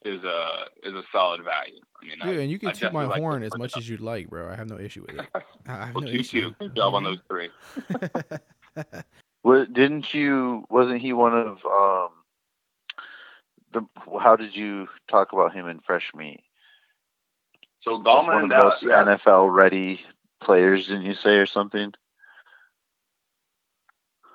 is 0.03 0.23
a 0.23 0.65
is 0.83 0.93
a 0.95 1.03
solid 1.11 1.43
value. 1.43 1.79
I 2.01 2.05
mean, 2.07 2.17
Dude, 2.23 2.39
I, 2.39 2.41
and 2.41 2.51
you 2.51 2.57
can 2.57 2.69
I 2.69 2.71
toot 2.71 2.91
my 2.93 3.05
like 3.05 3.19
horn 3.19 3.43
as 3.43 3.55
much 3.57 3.73
first 3.73 3.77
as 3.83 3.89
you'd 3.89 4.01
like, 4.01 4.29
bro. 4.29 4.49
I 4.49 4.55
have 4.55 4.67
no 4.69 4.79
issue 4.79 5.05
with 5.07 5.19
it. 5.19 5.27
I 5.35 5.41
I 5.71 5.85
have 5.87 5.95
Well, 5.95 6.03
no 6.05 6.09
you 6.11 6.19
issue. 6.21 6.49
too. 6.49 6.55
Good 6.59 6.75
job 6.75 6.95
on 6.95 7.03
those 7.03 7.19
three. 7.29 7.49
Wa- 9.43 9.65
didn't 9.65 10.13
you? 10.13 10.65
Wasn't 10.69 11.01
he 11.01 11.13
one 11.13 11.33
of 11.37 11.57
um? 11.65 12.09
The 13.73 13.85
how 14.19 14.35
did 14.35 14.55
you 14.55 14.87
talk 15.09 15.31
about 15.33 15.53
him 15.53 15.67
in 15.67 15.79
fresh 15.79 16.11
meat? 16.15 16.41
So 17.81 17.97
one 17.99 18.43
of 18.43 18.49
the 18.49 18.55
most 18.57 18.83
yeah, 18.83 19.03
NFL 19.03 19.53
ready 19.55 20.01
players, 20.43 20.87
didn't 20.87 21.03
you 21.05 21.15
say 21.15 21.37
or 21.37 21.45
something? 21.45 21.93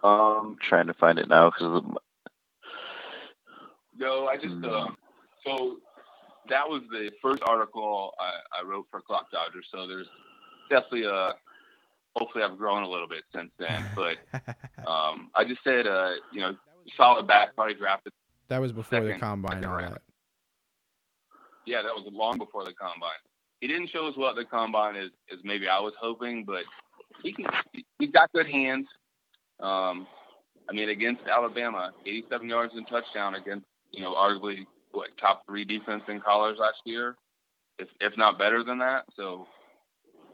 Um, 0.07 0.57
trying 0.63 0.87
to 0.87 0.95
find 0.95 1.19
it 1.19 1.29
now 1.29 1.51
because 1.51 1.83
No, 3.99 4.27
I 4.29 4.37
just 4.37 4.65
uh, 4.65 4.87
so 5.45 5.79
that 6.49 6.69
was 6.69 6.83
the 6.93 7.11
first 7.21 7.43
article 7.43 8.15
I, 8.21 8.61
I 8.61 8.65
wrote 8.65 8.87
for 8.89 9.01
Clock 9.01 9.33
Dodgers. 9.33 9.67
So 9.73 9.89
there's 9.89 10.07
definitely 10.71 11.05
a. 11.05 11.35
Hopefully, 12.15 12.45
I've 12.45 12.57
grown 12.57 12.85
a 12.85 12.89
little 12.89 13.09
bit 13.09 13.25
since 13.35 13.51
then. 13.59 13.85
But 13.97 14.19
um, 14.89 15.31
I 15.35 15.45
just 15.45 15.63
said, 15.65 15.89
uh, 15.89 16.13
you 16.33 16.41
know, 16.41 16.57
solid 16.97 17.27
back, 17.27 17.57
probably 17.57 17.75
drafted. 17.75 18.13
that 18.49 18.61
was 18.61 18.71
before 18.71 19.01
the 19.03 19.19
combine 19.19 19.57
and 19.57 19.67
all 19.67 19.79
that. 19.79 20.03
Yeah, 21.67 21.83
that 21.83 21.93
was 21.93 22.07
long 22.13 22.39
before 22.39 22.65
the 22.65 22.75
combine. 22.75 23.11
He 23.61 23.67
didn't 23.67 23.89
show 23.91 24.07
us 24.07 24.17
what 24.17 24.37
the 24.37 24.45
combine 24.45 24.95
is, 24.95 25.11
as 25.33 25.41
maybe 25.43 25.67
I 25.67 25.81
was 25.81 25.95
hoping, 26.01 26.45
but 26.45 26.63
he 27.25 27.33
can. 27.33 27.47
He's 27.99 28.11
got 28.13 28.33
good 28.33 28.47
hands. 28.47 28.87
Um, 29.61 30.07
I 30.69 30.73
mean, 30.73 30.89
against 30.89 31.23
Alabama, 31.27 31.93
87 32.05 32.49
yards 32.49 32.75
and 32.75 32.87
touchdown 32.89 33.35
against 33.35 33.67
you 33.93 34.03
know 34.03 34.15
arguably 34.15 34.67
what 34.93 35.11
top 35.19 35.45
three 35.47 35.65
defense 35.65 36.03
in 36.09 36.21
college 36.21 36.57
last 36.59 36.81
year, 36.85 37.17
if 37.79 37.89
if 38.01 38.17
not 38.17 38.39
better 38.39 38.65
than 38.65 38.79
that. 38.79 39.05
So, 39.17 39.47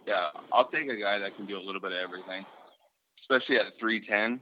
yeah, 0.06 0.28
I'll 0.52 0.68
take 0.68 0.88
a 0.88 0.96
guy 0.96 1.18
that 1.18 1.36
can 1.36 1.46
do 1.46 1.58
a 1.58 1.62
little 1.62 1.80
bit 1.80 1.92
of 1.92 1.98
everything, 1.98 2.44
especially 3.20 3.56
at 3.56 3.78
310. 3.78 4.40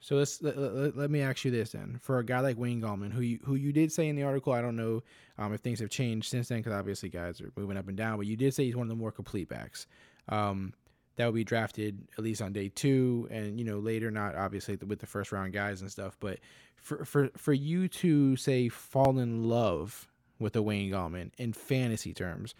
So 0.00 0.16
let's 0.16 0.42
let, 0.42 0.96
let, 0.96 1.10
me 1.12 1.20
ask 1.20 1.44
you 1.44 1.52
this 1.52 1.70
then: 1.70 2.00
for 2.02 2.18
a 2.18 2.24
guy 2.24 2.40
like 2.40 2.58
Wayne 2.58 2.82
Gallman, 2.82 3.12
who 3.12 3.20
you 3.20 3.38
who 3.44 3.54
you 3.54 3.72
did 3.72 3.92
say 3.92 4.08
in 4.08 4.16
the 4.16 4.24
article, 4.24 4.52
I 4.52 4.60
don't 4.60 4.74
know 4.74 5.04
um, 5.38 5.54
if 5.54 5.60
things 5.60 5.78
have 5.78 5.90
changed 5.90 6.28
since 6.28 6.48
then, 6.48 6.58
because 6.58 6.72
obviously 6.72 7.08
guys 7.08 7.40
are 7.40 7.52
moving 7.56 7.76
up 7.76 7.86
and 7.86 7.96
down, 7.96 8.16
but 8.16 8.26
you 8.26 8.36
did 8.36 8.52
say 8.52 8.64
he's 8.64 8.74
one 8.74 8.86
of 8.86 8.88
the 8.88 8.96
more 8.96 9.12
complete 9.12 9.48
backs. 9.48 9.86
Um, 10.28 10.74
that 11.16 11.26
would 11.26 11.34
be 11.34 11.44
drafted 11.44 12.06
at 12.16 12.24
least 12.24 12.42
on 12.42 12.52
day 12.52 12.68
two, 12.68 13.28
and 13.30 13.58
you 13.58 13.64
know 13.64 13.78
later, 13.78 14.10
not 14.10 14.34
obviously 14.34 14.76
with 14.76 15.00
the 15.00 15.06
first 15.06 15.32
round 15.32 15.52
guys 15.52 15.80
and 15.80 15.90
stuff. 15.90 16.16
But 16.20 16.38
for 16.76 17.04
for 17.04 17.30
for 17.36 17.52
you 17.52 17.88
to 17.88 18.36
say 18.36 18.68
fall 18.68 19.18
in 19.18 19.44
love 19.44 20.08
with 20.38 20.56
a 20.56 20.62
Wayne 20.62 20.90
Gallman 20.90 21.30
in 21.38 21.52
fantasy 21.52 22.12
terms, 22.12 22.54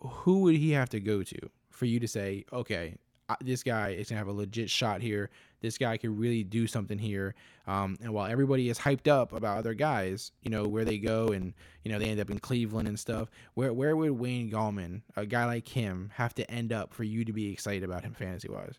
who 0.00 0.40
would 0.40 0.56
he 0.56 0.72
have 0.72 0.90
to 0.90 1.00
go 1.00 1.22
to 1.22 1.50
for 1.70 1.86
you 1.86 2.00
to 2.00 2.08
say, 2.08 2.44
okay, 2.52 2.96
this 3.40 3.62
guy 3.62 3.90
is 3.90 4.08
gonna 4.08 4.18
have 4.18 4.28
a 4.28 4.32
legit 4.32 4.70
shot 4.70 5.00
here. 5.02 5.30
This 5.60 5.76
guy 5.78 5.96
can 5.96 6.16
really 6.16 6.42
do 6.42 6.66
something 6.66 6.98
here. 6.98 7.34
Um, 7.66 7.98
and 8.02 8.12
while 8.12 8.26
everybody 8.30 8.68
is 8.68 8.78
hyped 8.78 9.08
up 9.08 9.32
about 9.32 9.58
other 9.58 9.74
guys, 9.74 10.32
you 10.42 10.50
know 10.50 10.66
where 10.66 10.84
they 10.84 10.98
go, 10.98 11.28
and 11.28 11.52
you 11.84 11.92
know 11.92 11.98
they 11.98 12.08
end 12.08 12.20
up 12.20 12.30
in 12.30 12.38
Cleveland 12.38 12.88
and 12.88 12.98
stuff. 12.98 13.30
Where 13.54 13.72
where 13.72 13.96
would 13.96 14.12
Wayne 14.12 14.50
Gallman, 14.50 15.02
a 15.16 15.26
guy 15.26 15.44
like 15.44 15.68
him, 15.68 16.10
have 16.14 16.34
to 16.34 16.50
end 16.50 16.72
up 16.72 16.92
for 16.94 17.04
you 17.04 17.24
to 17.24 17.32
be 17.32 17.52
excited 17.52 17.84
about 17.84 18.02
him 18.04 18.14
fantasy 18.14 18.48
wise? 18.48 18.78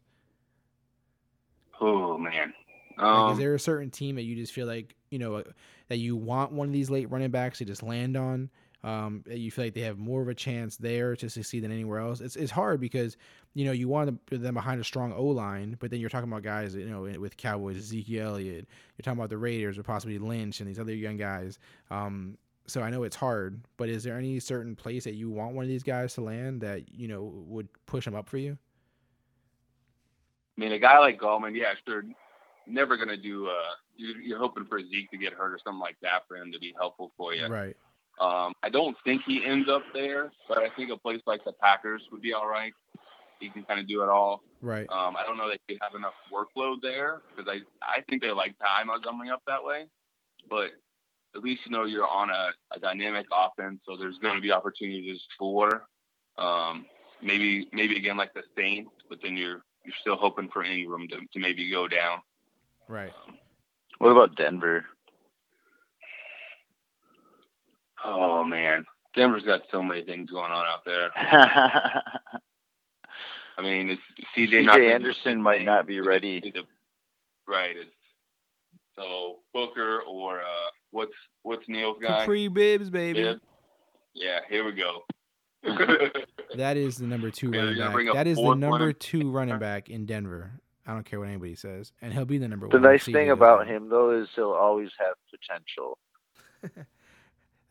Oh 1.80 2.18
man. 2.18 2.54
Like, 2.98 3.08
Um, 3.08 3.32
is 3.32 3.38
there 3.38 3.56
a 3.56 3.60
certain 3.60 3.90
team 3.90 4.16
that 4.16 4.24
you 4.24 4.36
just 4.36 4.54
feel 4.54 4.68
like 4.68 4.96
you 5.10 5.20
know 5.20 5.36
uh, 5.36 5.44
that 5.88 5.98
you 5.98 6.16
want 6.16 6.52
one 6.52 6.68
of 6.68 6.74
these 6.74 6.90
late 6.90 7.10
running 7.10 7.32
backs 7.32 7.58
to 7.60 7.66
just 7.66 7.84
land 7.84 8.16
on? 8.18 8.50
Um, 8.84 9.24
you 9.30 9.52
feel 9.52 9.66
like 9.66 9.74
they 9.74 9.82
have 9.82 10.00
more 10.00 10.22
of 10.22 10.28
a 10.28 10.34
chance 10.34 10.76
there 10.76 11.16
to 11.16 11.30
succeed 11.30 11.64
than 11.64 11.72
anywhere 11.72 12.00
else. 12.00 12.20
It's 12.20 12.36
it's 12.36 12.52
hard 12.52 12.80
because 12.80 13.16
you 13.54 13.66
know 13.66 13.72
you 13.72 13.88
want 13.88 14.26
them- 14.28 14.54
behind 14.54 14.82
a 14.82 14.84
strong 14.84 15.14
O 15.14 15.26
line, 15.26 15.78
but 15.80 15.92
then 15.92 16.00
you're 16.00 16.10
talking 16.10 16.30
about 16.30 16.42
guys 16.42 16.74
you 16.74 16.90
know 16.90 17.04
with 17.20 17.38
Cowboys, 17.38 17.78
Ezekiel 17.78 18.30
Elliott. 18.30 18.68
You're 18.98 19.04
talking 19.04 19.20
about 19.20 19.30
the 19.30 19.38
Raiders 19.38 19.78
or 19.78 19.84
possibly 19.84 20.18
Lynch 20.18 20.60
and 20.60 20.70
these 20.70 20.80
other 20.80 20.96
young 20.96 21.18
guys. 21.18 21.60
Um, 21.92 22.38
so 22.66 22.82
I 22.82 22.90
know 22.90 23.04
it's 23.04 23.16
hard, 23.16 23.62
but 23.78 23.90
is 23.90 24.04
there 24.04 24.18
any 24.18 24.40
certain 24.40 24.76
place 24.76 25.04
that 25.04 25.16
you 25.16 25.30
want 25.30 25.54
one 25.54 25.64
of 25.64 25.70
these 25.70 25.84
guys 25.84 26.14
to 26.16 26.22
land 26.22 26.62
that 26.62 26.92
you 26.92 27.08
know 27.08 27.32
would 27.48 27.68
push 27.86 28.06
them 28.06 28.16
up 28.16 28.28
for 28.28 28.38
you? 28.38 28.58
I 30.58 30.62
mean, 30.62 30.72
a 30.72 30.80
guy 30.80 30.98
like 31.00 31.20
Gallman, 31.20 31.56
yeah, 31.56 31.74
sure, 31.88 32.04
never 32.66 32.98
gonna 32.98 33.18
do. 33.18 33.48
Uh, 33.48 33.76
you, 33.96 34.16
you're 34.24 34.40
hoping 34.40 34.66
for 34.66 34.80
Zeke 34.80 35.12
to 35.12 35.18
get 35.18 35.34
hurt 35.34 35.54
or 35.54 35.60
something 35.64 35.80
like 35.80 35.98
that 36.02 36.28
for 36.28 36.38
him 36.38 36.52
to 36.52 36.60
be 36.60 36.74
helpful 36.76 37.12
for 37.16 37.36
you. 37.36 37.46
Right. 37.48 37.76
Um, 38.22 38.54
I 38.62 38.70
don't 38.70 38.96
think 39.04 39.24
he 39.26 39.44
ends 39.44 39.68
up 39.68 39.82
there, 39.94 40.32
but 40.48 40.60
I 40.60 40.70
think 40.70 40.92
a 40.92 40.98
place 40.98 41.22
like 41.26 41.44
the 41.44 41.54
Packers 41.54 42.04
would 42.12 42.22
be 42.22 42.34
all 42.34 42.48
right. 42.48 42.72
He 43.40 43.50
can 43.50 43.64
kind 43.64 43.80
of 43.80 43.88
do 43.88 44.04
it 44.04 44.10
all. 44.10 44.44
Right. 44.62 44.88
Um, 44.90 45.18
I 45.18 45.24
don't 45.26 45.38
know 45.38 45.50
that 45.50 45.60
he'd 45.68 45.80
have 45.82 45.96
enough 45.96 46.14
workload 46.32 46.84
there 46.84 47.24
because 47.36 47.52
I, 47.52 47.62
I 47.82 48.02
think 48.02 48.22
they 48.22 48.32
like 48.32 48.56
Ty 48.60 48.84
Montgomery 48.84 49.32
up 49.32 49.42
that 49.48 49.64
way. 49.64 49.86
But 50.48 50.70
at 51.36 51.42
least 51.42 51.62
you 51.66 51.72
know 51.72 51.86
you're 51.86 52.08
on 52.08 52.30
a, 52.30 52.50
a 52.76 52.80
dynamic 52.80 53.26
offense, 53.34 53.80
so 53.88 53.98
there's 53.98 54.20
going 54.20 54.36
to 54.36 54.42
be 54.42 54.52
opportunities 54.52 55.20
for 55.40 55.88
um, 56.38 56.86
maybe 57.24 57.68
maybe 57.74 57.98
again 57.98 58.18
like 58.18 58.34
the 58.34 58.44
Saints, 58.56 58.92
but 59.10 59.20
then 59.24 59.36
you're 59.36 59.64
you're 59.84 59.96
still 60.00 60.16
hoping 60.16 60.50
for 60.54 60.64
Ingram 60.64 61.08
to, 61.08 61.18
to 61.18 61.40
maybe 61.40 61.72
go 61.72 61.88
down. 61.88 62.20
Right. 62.88 63.14
what 63.98 64.10
about 64.10 64.36
Denver? 64.36 64.86
Oh 68.04 68.44
man, 68.44 68.86
Denver's 69.16 69.44
got 69.44 69.62
so 69.72 69.82
many 69.84 70.04
things 70.04 70.30
going 70.30 70.52
on 70.52 70.66
out 70.66 70.84
there. 70.86 71.12
I 73.58 73.62
mean, 73.62 73.90
it's 73.90 74.02
CJ. 74.36 74.66
not 74.66 74.76
CJ 74.76 74.78
gonna 74.78 74.88
do 74.88 74.94
Anderson 74.94 75.42
might 75.42 75.64
not 75.64 75.86
be 75.88 76.00
ready. 76.02 76.40
the- 76.40 76.64
Right. 77.48 77.76
It's, 77.76 77.90
so 78.96 79.40
Booker 79.54 80.02
or 80.08 80.40
uh, 80.40 80.70
what's 80.92 81.12
what's 81.44 81.68
Neil's 81.68 81.98
guy? 82.02 82.26
Kapri 82.26 82.52
Bibbs, 82.54 82.90
baby. 82.90 83.22
Bibb? 83.24 83.40
Yeah, 84.14 84.40
here 84.50 84.64
we 84.66 84.72
go. 84.74 85.04
That 86.58 86.76
is 86.76 86.98
the 86.98 87.06
number 87.08 87.32
two 87.32 87.50
Yeah, 87.54 87.62
running 87.62 87.78
back. 88.08 88.14
That 88.14 88.28
is 88.28 88.36
the 88.38 88.56
number 88.56 88.68
running- 88.78 88.96
two 89.00 89.32
running 89.32 89.58
back 89.58 89.90
in 89.90 90.06
Denver. 90.06 90.52
I 90.86 90.94
don't 90.94 91.06
care 91.06 91.18
what 91.20 91.30
anybody 91.30 91.56
says, 91.56 91.94
and 92.02 92.12
he'll 92.14 92.26
be 92.26 92.38
the 92.40 92.48
number 92.50 92.68
The 92.68 92.76
one. 92.76 92.82
The 92.82 92.90
nice 92.90 93.06
thing 93.06 93.30
about 93.30 93.68
him 93.68 93.88
though 93.88 94.12
is 94.12 94.28
he'll 94.36 94.52
always 94.52 94.90
have 95.00 95.16
potential. 95.30 95.98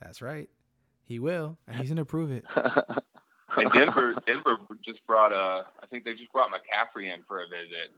That's 0.01 0.23
right. 0.23 0.49
He 1.05 1.19
will, 1.19 1.59
and 1.67 1.77
he's 1.77 1.89
gonna 1.89 2.05
prove 2.05 2.31
it. 2.31 2.45
and 2.55 3.73
Denver, 3.73 4.15
Denver 4.27 4.59
just 4.85 5.05
brought 5.07 5.33
uh, 5.33 5.65
I 5.83 5.87
think 5.87 6.05
they 6.05 6.15
just 6.15 6.33
brought 6.33 6.51
McCaffrey 6.51 7.13
in 7.13 7.23
for 7.27 7.41
a 7.41 7.49
visit. 7.49 7.93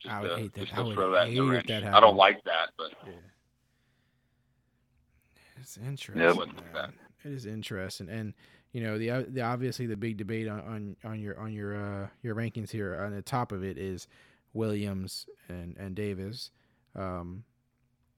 Just 0.00 0.14
I 0.14 0.20
would 0.20 0.30
to, 0.30 0.36
hate 0.36 0.54
that. 0.54 0.74
I 0.74 0.82
would 0.82 0.96
that 0.96 1.28
hate 1.28 1.38
if 1.38 1.48
wrench. 1.48 1.66
that 1.68 1.84
I 1.84 2.00
don't 2.00 2.16
like 2.16 2.42
that, 2.44 2.70
but 2.76 2.90
Yeah. 3.06 3.12
It's 5.60 5.78
interesting. 5.78 6.22
Yep. 6.22 6.74
man. 6.74 6.92
It 7.24 7.32
is 7.32 7.46
interesting, 7.46 8.08
and 8.10 8.34
you 8.72 8.82
know 8.82 8.98
the 8.98 9.26
the 9.30 9.40
obviously 9.40 9.86
the 9.86 9.96
big 9.96 10.16
debate 10.16 10.48
on 10.48 10.60
on, 10.60 10.96
on 11.04 11.20
your 11.20 11.38
on 11.38 11.52
your 11.52 11.76
uh, 11.76 12.08
your 12.22 12.34
rankings 12.34 12.70
here 12.70 13.00
on 13.00 13.14
the 13.14 13.22
top 13.22 13.52
of 13.52 13.64
it 13.64 13.78
is 13.78 14.08
Williams 14.52 15.26
and 15.48 15.76
and 15.78 15.94
Davis. 15.94 16.50
Um, 16.94 17.44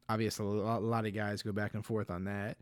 obviously, 0.09 0.45
a 0.45 0.49
lot, 0.49 0.79
a 0.79 0.87
lot 0.87 1.07
of 1.07 1.15
guys 1.15 1.43
go 1.43 1.53
back 1.53 1.75
and 1.75 1.85
forth 1.85 2.11
on 2.11 2.25
that. 2.25 2.57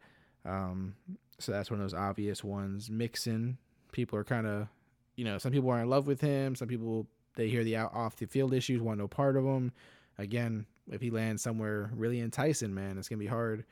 Um, 0.45 0.95
so 1.39 1.53
that's 1.53 1.71
one 1.71 1.81
of 1.81 1.85
those 1.85 1.99
obvious 1.99 2.45
ones. 2.45 2.91
Mixon, 2.91 3.59
people 3.93 4.19
are 4.19 4.25
kind 4.25 4.47
of, 4.47 4.69
you 5.17 5.25
know, 5.25 5.39
some 5.39 5.53
people 5.53 5.71
are 5.71 5.81
in 5.81 5.89
love 5.89 6.07
with 6.07 6.21
him. 6.21 6.55
Some 6.55 6.69
people 6.69 7.07
they 7.37 7.49
hear 7.49 7.65
the 7.65 7.77
out 7.77 7.95
off 7.95 8.17
the 8.17 8.27
field 8.27 8.55
issues, 8.55 8.81
want 8.81 8.99
no 8.99 9.09
part 9.09 9.37
of 9.37 9.45
him. 9.45 9.73
Again, 10.19 10.67
if 10.91 11.01
he 11.01 11.11
lands 11.11 11.43
somewhere 11.43 11.91
really 11.95 12.21
enticing, 12.21 12.75
man, 12.75 12.99
it's 12.99 13.09
gonna 13.09 13.19
be 13.19 13.27
hard 13.27 13.65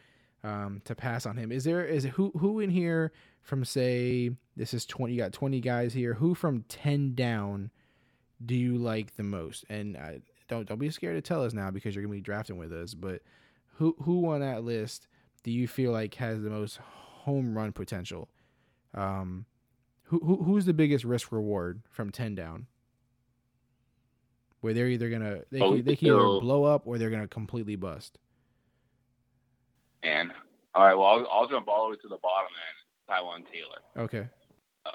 um, 0.44 0.82
to 0.84 0.94
pass 0.94 1.26
on 1.26 1.36
him. 1.36 1.52
Is 1.52 1.64
there 1.64 1.84
is 1.84 2.04
who 2.04 2.32
who 2.38 2.60
in 2.60 2.70
here 2.70 3.12
from 3.42 3.64
say 3.64 4.30
this 4.56 4.74
is 4.74 4.86
twenty? 4.86 5.14
You 5.14 5.20
got 5.20 5.32
twenty 5.32 5.60
guys 5.60 5.92
here. 5.92 6.14
Who 6.14 6.34
from 6.34 6.64
ten 6.68 7.14
down 7.14 7.70
do 8.44 8.54
you 8.54 8.76
like 8.76 9.16
the 9.16 9.22
most? 9.22 9.64
And 9.68 9.96
I, 9.96 10.20
don't 10.48 10.66
don't 10.66 10.78
be 10.78 10.90
scared 10.90 11.16
to 11.16 11.26
tell 11.26 11.44
us 11.44 11.52
now 11.52 11.70
because 11.70 11.94
you're 11.94 12.04
gonna 12.04 12.14
be 12.14 12.20
drafting 12.20 12.56
with 12.56 12.72
us. 12.72 12.94
But 12.94 13.22
who 13.74 13.94
who 14.02 14.28
on 14.30 14.40
that 14.40 14.64
list 14.64 15.06
do 15.42 15.50
you 15.50 15.66
feel 15.68 15.92
like 15.92 16.14
has 16.16 16.42
the 16.42 16.50
most 16.50 16.78
home 16.78 17.56
run 17.56 17.72
potential? 17.72 18.28
Um, 18.94 19.46
who, 20.04 20.18
who 20.18 20.36
who's 20.44 20.64
the 20.66 20.74
biggest 20.74 21.04
risk 21.04 21.32
reward 21.32 21.82
from 21.90 22.10
ten 22.10 22.34
down? 22.34 22.66
Where 24.60 24.74
they're 24.74 24.88
either 24.88 25.10
gonna 25.10 25.40
they 25.50 25.60
Oh, 25.60 25.72
can, 25.72 25.84
they 25.84 25.96
can 25.96 26.08
either 26.08 26.40
blow 26.40 26.64
up 26.64 26.82
or 26.86 26.98
they're 26.98 27.10
gonna 27.10 27.28
completely 27.28 27.76
bust. 27.76 28.18
and 30.02 30.30
all 30.74 30.84
right, 30.86 30.94
well, 30.94 31.06
I'll, 31.06 31.28
I'll 31.30 31.48
jump 31.48 31.68
all 31.68 31.84
the 31.84 31.90
way 31.90 31.96
to 32.02 32.08
the 32.08 32.16
bottom 32.22 32.48
end. 32.50 32.78
Taywan 33.10 33.44
Taylor. 33.52 34.04
Okay. 34.04 34.26
Uh, 34.86 34.90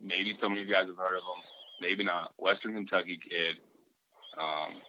maybe 0.00 0.36
some 0.40 0.52
of 0.52 0.58
you 0.58 0.66
guys 0.72 0.86
have 0.86 0.96
heard 0.96 1.16
of 1.16 1.22
him. 1.22 1.42
Maybe 1.80 2.04
not. 2.04 2.32
Western 2.38 2.74
Kentucky 2.74 3.18
kid. 3.28 3.56
Um, 4.38 4.80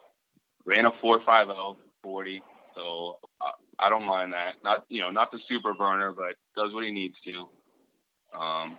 ran 0.63 0.85
a 0.85 0.91
4.50 0.91 1.75
40. 2.03 2.43
So 2.75 3.17
uh, 3.41 3.51
I 3.81 3.89
don't 3.89 4.05
mind 4.05 4.31
that. 4.33 4.55
Not 4.63 4.85
you 4.89 5.01
know 5.01 5.09
not 5.09 5.31
the 5.31 5.39
super 5.49 5.73
burner, 5.73 6.11
but 6.11 6.35
does 6.55 6.73
what 6.73 6.85
he 6.85 6.91
needs 6.91 7.15
to. 7.25 8.39
Um, 8.39 8.77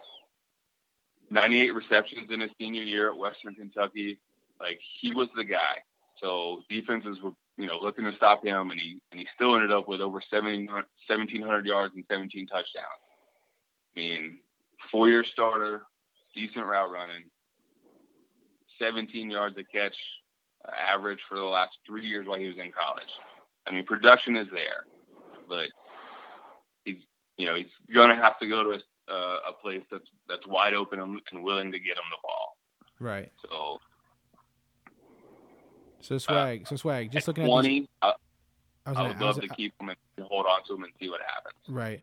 98 1.30 1.74
receptions 1.74 2.30
in 2.30 2.40
his 2.40 2.50
senior 2.58 2.82
year 2.82 3.10
at 3.10 3.16
Western 3.16 3.54
Kentucky. 3.54 4.18
Like 4.60 4.78
he 5.00 5.12
was 5.12 5.28
the 5.36 5.44
guy. 5.44 5.82
So 6.20 6.60
defenses 6.68 7.18
were 7.22 7.32
you 7.58 7.66
know 7.66 7.78
looking 7.82 8.04
to 8.04 8.14
stop 8.16 8.44
him, 8.44 8.70
and 8.70 8.80
he 8.80 9.00
and 9.10 9.20
he 9.20 9.26
still 9.34 9.54
ended 9.54 9.72
up 9.72 9.88
with 9.88 10.00
over 10.00 10.22
1700 10.30 10.68
1,700 11.08 11.66
yards 11.66 11.94
and 11.96 12.04
17 12.10 12.46
touchdowns. 12.46 12.86
I 13.96 14.00
mean, 14.00 14.38
four-year 14.90 15.24
starter, 15.32 15.82
decent 16.34 16.64
route 16.64 16.90
running, 16.90 17.24
17 18.78 19.30
yards 19.30 19.56
a 19.58 19.64
catch 19.64 19.94
average 20.88 21.18
for 21.28 21.36
the 21.36 21.44
last 21.44 21.72
three 21.86 22.06
years 22.06 22.26
while 22.26 22.38
he 22.38 22.46
was 22.46 22.56
in 22.56 22.72
college. 22.72 23.10
I 23.66 23.72
mean, 23.72 23.84
production 23.84 24.36
is 24.36 24.48
there, 24.52 24.86
but 25.52 25.68
he's 26.84 27.02
you 27.36 27.46
know 27.46 27.54
he's 27.54 27.66
gonna 27.94 28.16
have 28.16 28.38
to 28.38 28.46
go 28.48 28.62
to 28.64 28.70
a, 28.70 29.12
uh, 29.12 29.36
a 29.50 29.52
place 29.60 29.82
that's 29.90 30.06
that's 30.28 30.46
wide 30.46 30.72
open 30.74 31.00
and, 31.00 31.20
and 31.30 31.42
willing 31.44 31.70
to 31.72 31.78
get 31.78 31.96
him 31.98 32.04
the 32.10 32.16
ball. 32.22 32.56
Right. 32.98 33.30
So 33.42 33.78
So 36.00 36.18
swag, 36.18 36.66
so 36.66 36.76
swag. 36.76 37.12
Just 37.12 37.28
looking 37.28 37.44
at 37.44 37.46
these, 37.46 37.52
twenty, 37.52 37.88
I, 38.00 38.06
I 38.06 38.10
was 38.10 38.16
I 38.86 38.92
gonna, 38.94 39.08
would 39.08 39.16
I 39.22 39.26
was- 39.26 39.36
love 39.36 39.44
to 39.48 39.54
keep 39.54 39.72
him 39.80 39.88
and 39.90 40.26
hold 40.26 40.46
on 40.46 40.64
to 40.66 40.74
him 40.74 40.84
and 40.84 40.92
see 41.00 41.08
what 41.08 41.20
happens. 41.20 41.54
Right. 41.68 42.02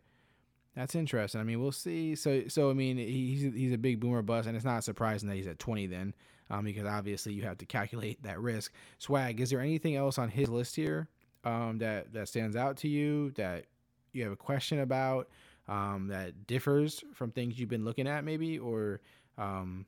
That's 0.75 0.95
interesting. 0.95 1.41
I 1.41 1.43
mean, 1.43 1.59
we'll 1.61 1.71
see. 1.73 2.15
So, 2.15 2.43
so 2.47 2.69
I 2.69 2.73
mean, 2.73 2.97
he's 2.97 3.41
he's 3.53 3.73
a 3.73 3.77
big 3.77 3.99
boomer 3.99 4.21
bust, 4.21 4.47
and 4.47 4.55
it's 4.55 4.63
not 4.65 4.83
surprising 4.83 5.27
that 5.27 5.35
he's 5.35 5.47
at 5.47 5.59
twenty 5.59 5.87
then, 5.87 6.13
um, 6.49 6.63
because 6.63 6.85
obviously 6.85 7.33
you 7.33 7.41
have 7.43 7.57
to 7.57 7.65
calculate 7.65 8.21
that 8.23 8.39
risk. 8.39 8.71
Swag. 8.99 9.41
Is 9.41 9.49
there 9.49 9.59
anything 9.59 9.95
else 9.95 10.17
on 10.17 10.29
his 10.29 10.47
list 10.47 10.75
here, 10.77 11.09
um, 11.43 11.77
that 11.79 12.13
that 12.13 12.27
stands 12.27 12.55
out 12.55 12.77
to 12.77 12.87
you 12.87 13.31
that 13.31 13.65
you 14.11 14.23
have 14.23 14.31
a 14.31 14.37
question 14.37 14.79
about, 14.79 15.29
um, 15.67 16.07
that 16.07 16.47
differs 16.47 17.03
from 17.13 17.31
things 17.31 17.59
you've 17.59 17.69
been 17.69 17.85
looking 17.85 18.07
at, 18.07 18.23
maybe, 18.23 18.57
or, 18.57 19.01
um, 19.37 19.85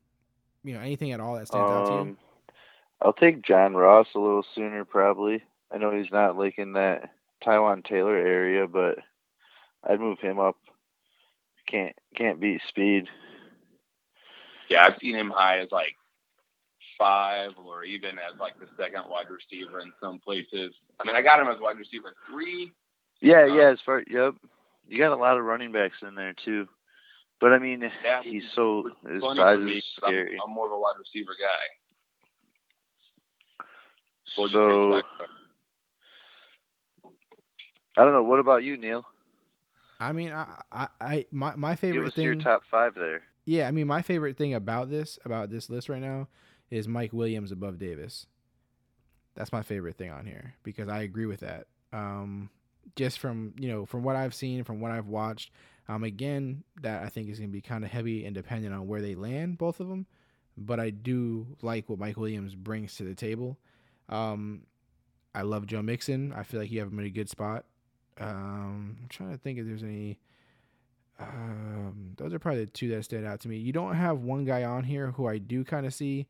you 0.63 0.73
know, 0.73 0.79
anything 0.79 1.11
at 1.11 1.19
all 1.19 1.35
that 1.35 1.47
stands 1.47 1.71
out 1.71 1.87
to 1.87 1.93
you? 1.93 1.99
Um, 1.99 2.17
I'll 3.01 3.13
take 3.13 3.41
John 3.41 3.73
Ross 3.73 4.07
a 4.13 4.19
little 4.19 4.45
sooner, 4.53 4.85
probably. 4.85 5.43
I 5.73 5.77
know 5.77 5.91
he's 5.91 6.11
not 6.11 6.37
like 6.37 6.59
in 6.59 6.73
that 6.73 7.09
Taywan 7.43 7.83
Taylor 7.83 8.15
area, 8.15 8.67
but 8.67 8.99
I'd 9.83 9.99
move 9.99 10.19
him 10.19 10.39
up. 10.39 10.57
Can't 11.67 11.95
can't 12.15 12.39
beat 12.39 12.61
speed. 12.67 13.07
Yeah, 14.69 14.85
I've 14.85 14.97
seen 15.01 15.15
him 15.15 15.31
high 15.31 15.59
as 15.59 15.71
like 15.71 15.95
five 17.01 17.51
or 17.65 17.83
even 17.83 18.11
as 18.19 18.39
like 18.39 18.59
the 18.59 18.67
second 18.77 19.03
wide 19.09 19.25
receiver 19.29 19.79
in 19.79 19.91
some 19.99 20.19
places. 20.19 20.73
I 20.99 21.03
mean, 21.05 21.15
I 21.15 21.21
got 21.23 21.39
him 21.39 21.47
as 21.47 21.59
wide 21.59 21.77
receiver 21.77 22.13
three. 22.29 22.71
Yeah, 23.21 23.43
Uh, 23.43 23.55
yeah. 23.55 23.69
As 23.71 23.79
far 23.85 24.03
yep, 24.07 24.35
you 24.87 24.99
got 24.99 25.11
a 25.11 25.15
lot 25.15 25.37
of 25.37 25.43
running 25.43 25.71
backs 25.71 25.95
in 26.07 26.13
there 26.13 26.35
too. 26.45 26.67
But 27.39 27.53
I 27.53 27.59
mean, 27.59 27.81
Yeah, 28.03 28.21
he's 28.21 28.43
so 28.55 28.83
his 29.09 29.21
Funny 29.21 29.39
size 29.39 29.57
for 29.57 29.63
me, 29.63 29.77
is 29.77 29.85
'cause 29.99 30.11
I'm- 30.13 30.37
I'm, 30.45 30.51
more 30.53 30.67
of 30.67 30.71
a 30.73 30.79
wide 30.79 30.95
receiver 30.99 31.31
guy. 31.39 33.65
What'd 34.35 34.53
So? 34.53 35.01
I 37.97 38.03
don't 38.05 38.13
know. 38.13 38.23
What 38.23 38.39
about 38.39 38.63
you, 38.63 38.77
Neil? 38.77 39.05
I 39.99 40.13
mean, 40.13 40.31
I, 40.31 40.61
I, 40.71 40.87
I 41.01 41.25
my 41.31 41.55
my 41.55 41.71
Give 41.71 41.79
favorite 41.79 42.07
us 42.09 42.13
thing. 42.13 42.25
your 42.25 42.35
top 42.35 42.61
five 42.69 42.93
there. 42.95 43.23
Yeah, 43.45 43.67
I 43.67 43.71
mean, 43.71 43.87
my 43.87 44.01
favorite 44.01 44.37
thing 44.37 44.53
about 44.53 44.89
this 44.89 45.19
about 45.25 45.49
this 45.49 45.69
list 45.69 45.89
right 45.89 46.01
now 46.01 46.27
is 46.71 46.87
Mike 46.87 47.13
Williams 47.13 47.51
above 47.51 47.77
Davis. 47.77 48.25
That's 49.35 49.51
my 49.51 49.61
favorite 49.61 49.97
thing 49.97 50.09
on 50.09 50.25
here 50.25 50.55
because 50.63 50.89
I 50.89 51.01
agree 51.01 51.25
with 51.25 51.41
that. 51.41 51.67
Um, 51.93 52.49
just 52.95 53.19
from 53.19 53.53
you 53.59 53.69
know 53.69 53.85
from 53.85 54.03
what 54.03 54.15
I've 54.15 54.33
seen, 54.33 54.63
from 54.63 54.79
what 54.79 54.91
I've 54.91 55.07
watched, 55.07 55.51
um, 55.87 56.03
again 56.03 56.63
that 56.81 57.03
I 57.03 57.09
think 57.09 57.29
is 57.29 57.37
going 57.37 57.49
to 57.49 57.53
be 57.53 57.61
kind 57.61 57.83
of 57.83 57.91
heavy 57.91 58.25
and 58.25 58.33
dependent 58.33 58.73
on 58.73 58.87
where 58.87 59.01
they 59.01 59.15
land, 59.15 59.57
both 59.57 59.79
of 59.79 59.87
them. 59.87 60.07
But 60.57 60.79
I 60.79 60.89
do 60.89 61.45
like 61.61 61.87
what 61.87 61.99
Mike 61.99 62.17
Williams 62.17 62.55
brings 62.55 62.95
to 62.95 63.03
the 63.03 63.15
table. 63.15 63.57
Um, 64.09 64.63
I 65.33 65.43
love 65.43 65.65
Joe 65.65 65.81
Mixon. 65.81 66.33
I 66.33 66.43
feel 66.43 66.59
like 66.59 66.71
you 66.71 66.79
have 66.79 66.91
him 66.91 66.99
in 66.99 67.05
a 67.05 67.09
good 67.09 67.29
spot. 67.29 67.65
Um, 68.19 68.97
I'm 69.01 69.07
trying 69.09 69.31
to 69.31 69.37
think 69.37 69.59
if 69.59 69.65
there's 69.65 69.83
any. 69.83 70.19
Um, 71.19 72.13
those 72.17 72.33
are 72.33 72.39
probably 72.39 72.65
the 72.65 72.71
two 72.71 72.89
that 72.89 73.03
stand 73.05 73.27
out 73.27 73.39
to 73.41 73.47
me. 73.47 73.57
You 73.57 73.71
don't 73.71 73.95
have 73.95 74.19
one 74.19 74.43
guy 74.43 74.63
on 74.63 74.83
here 74.83 75.11
who 75.11 75.27
I 75.27 75.37
do 75.37 75.63
kind 75.63 75.85
of 75.85 75.93
see 75.93 76.27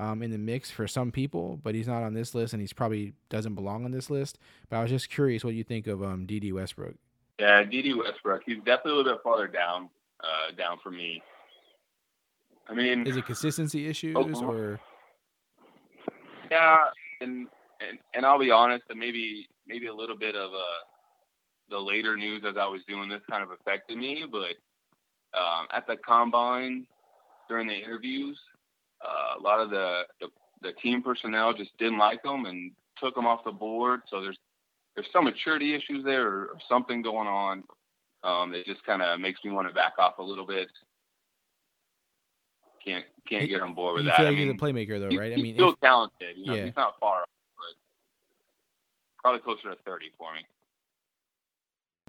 um, 0.00 0.22
in 0.22 0.30
the 0.30 0.38
mix 0.38 0.70
for 0.70 0.88
some 0.88 1.12
people, 1.12 1.60
but 1.62 1.74
he's 1.74 1.86
not 1.86 2.02
on 2.02 2.14
this 2.14 2.34
list, 2.34 2.54
and 2.54 2.60
he's 2.60 2.72
probably 2.72 3.12
doesn't 3.28 3.54
belong 3.54 3.84
on 3.84 3.90
this 3.90 4.08
list. 4.08 4.38
But 4.70 4.76
I 4.76 4.82
was 4.82 4.90
just 4.90 5.10
curious 5.10 5.44
what 5.44 5.54
you 5.54 5.62
think 5.62 5.86
of 5.86 6.02
um, 6.02 6.24
Dede 6.24 6.52
Westbrook. 6.52 6.94
Yeah, 7.38 7.62
Dede 7.62 7.96
Westbrook. 7.96 8.42
He's 8.46 8.58
definitely 8.58 8.92
a 8.92 8.94
little 8.96 9.12
bit 9.12 9.22
farther 9.22 9.46
down, 9.46 9.90
uh, 10.24 10.54
down 10.56 10.78
for 10.82 10.90
me. 10.90 11.22
I 12.68 12.74
mean, 12.74 13.06
Is 13.06 13.16
it 13.16 13.26
consistency 13.26 13.88
issues 13.88 14.16
Oklahoma. 14.16 14.52
or 14.52 14.80
Yeah, 16.50 16.78
and 17.20 17.46
and 17.80 17.98
and 18.14 18.24
I'll 18.24 18.38
be 18.38 18.50
honest, 18.50 18.84
that 18.88 18.96
maybe 18.96 19.48
maybe 19.66 19.88
a 19.88 19.94
little 19.94 20.16
bit 20.16 20.34
of 20.34 20.52
uh 20.52 20.80
the 21.68 21.78
later 21.78 22.16
news 22.16 22.42
as 22.48 22.56
I 22.56 22.66
was 22.66 22.80
doing 22.88 23.08
this 23.08 23.20
kind 23.28 23.42
of 23.42 23.50
affected 23.50 23.98
me, 23.98 24.24
but 24.30 24.56
um, 25.38 25.66
at 25.72 25.86
the 25.86 25.96
combine 25.96 26.86
during 27.48 27.68
the 27.68 27.74
interviews, 27.74 28.38
uh, 29.02 29.38
a 29.38 29.40
lot 29.42 29.60
of 29.60 29.70
the, 29.70 30.02
the 30.20 30.28
the 30.62 30.72
team 30.82 31.02
personnel 31.02 31.54
just 31.54 31.70
didn't 31.78 31.98
like 31.98 32.24
him 32.24 32.44
and 32.46 32.72
took 32.98 33.16
him 33.16 33.26
off 33.26 33.44
the 33.44 33.52
board. 33.52 34.00
So 34.10 34.20
there's 34.20 34.38
there's 34.94 35.06
some 35.12 35.24
maturity 35.24 35.74
issues 35.74 36.04
there 36.04 36.26
or, 36.26 36.40
or 36.48 36.58
something 36.68 37.00
going 37.02 37.28
on 37.28 37.64
um, 38.24 38.50
that 38.52 38.66
just 38.66 38.84
kind 38.84 39.00
of 39.02 39.18
makes 39.20 39.40
me 39.44 39.50
want 39.52 39.68
to 39.68 39.74
back 39.74 39.94
off 39.98 40.18
a 40.18 40.22
little 40.22 40.46
bit. 40.46 40.68
Can't 42.84 43.04
can't 43.28 43.48
get 43.48 43.60
on 43.62 43.74
board 43.74 43.94
with 43.94 44.04
you 44.04 44.10
that. 44.10 44.16
feel 44.16 44.26
I 44.26 44.28
like 44.30 44.38
mean, 44.38 44.48
he's 44.48 44.56
a 44.56 44.64
playmaker 44.64 44.98
though, 45.00 45.08
he- 45.10 45.18
right? 45.18 45.32
I 45.32 45.34
he's 45.36 45.42
mean, 45.42 45.54
still 45.54 45.72
if- 45.72 45.80
talented. 45.80 46.36
You 46.36 46.46
know, 46.46 46.54
Yeah. 46.54 46.64
he's 46.66 46.76
not 46.76 46.98
far, 46.98 47.22
off, 47.22 47.28
but 47.56 47.76
probably 49.22 49.40
closer 49.40 49.70
to 49.70 49.76
thirty 49.84 50.10
for 50.18 50.32
me. 50.34 50.40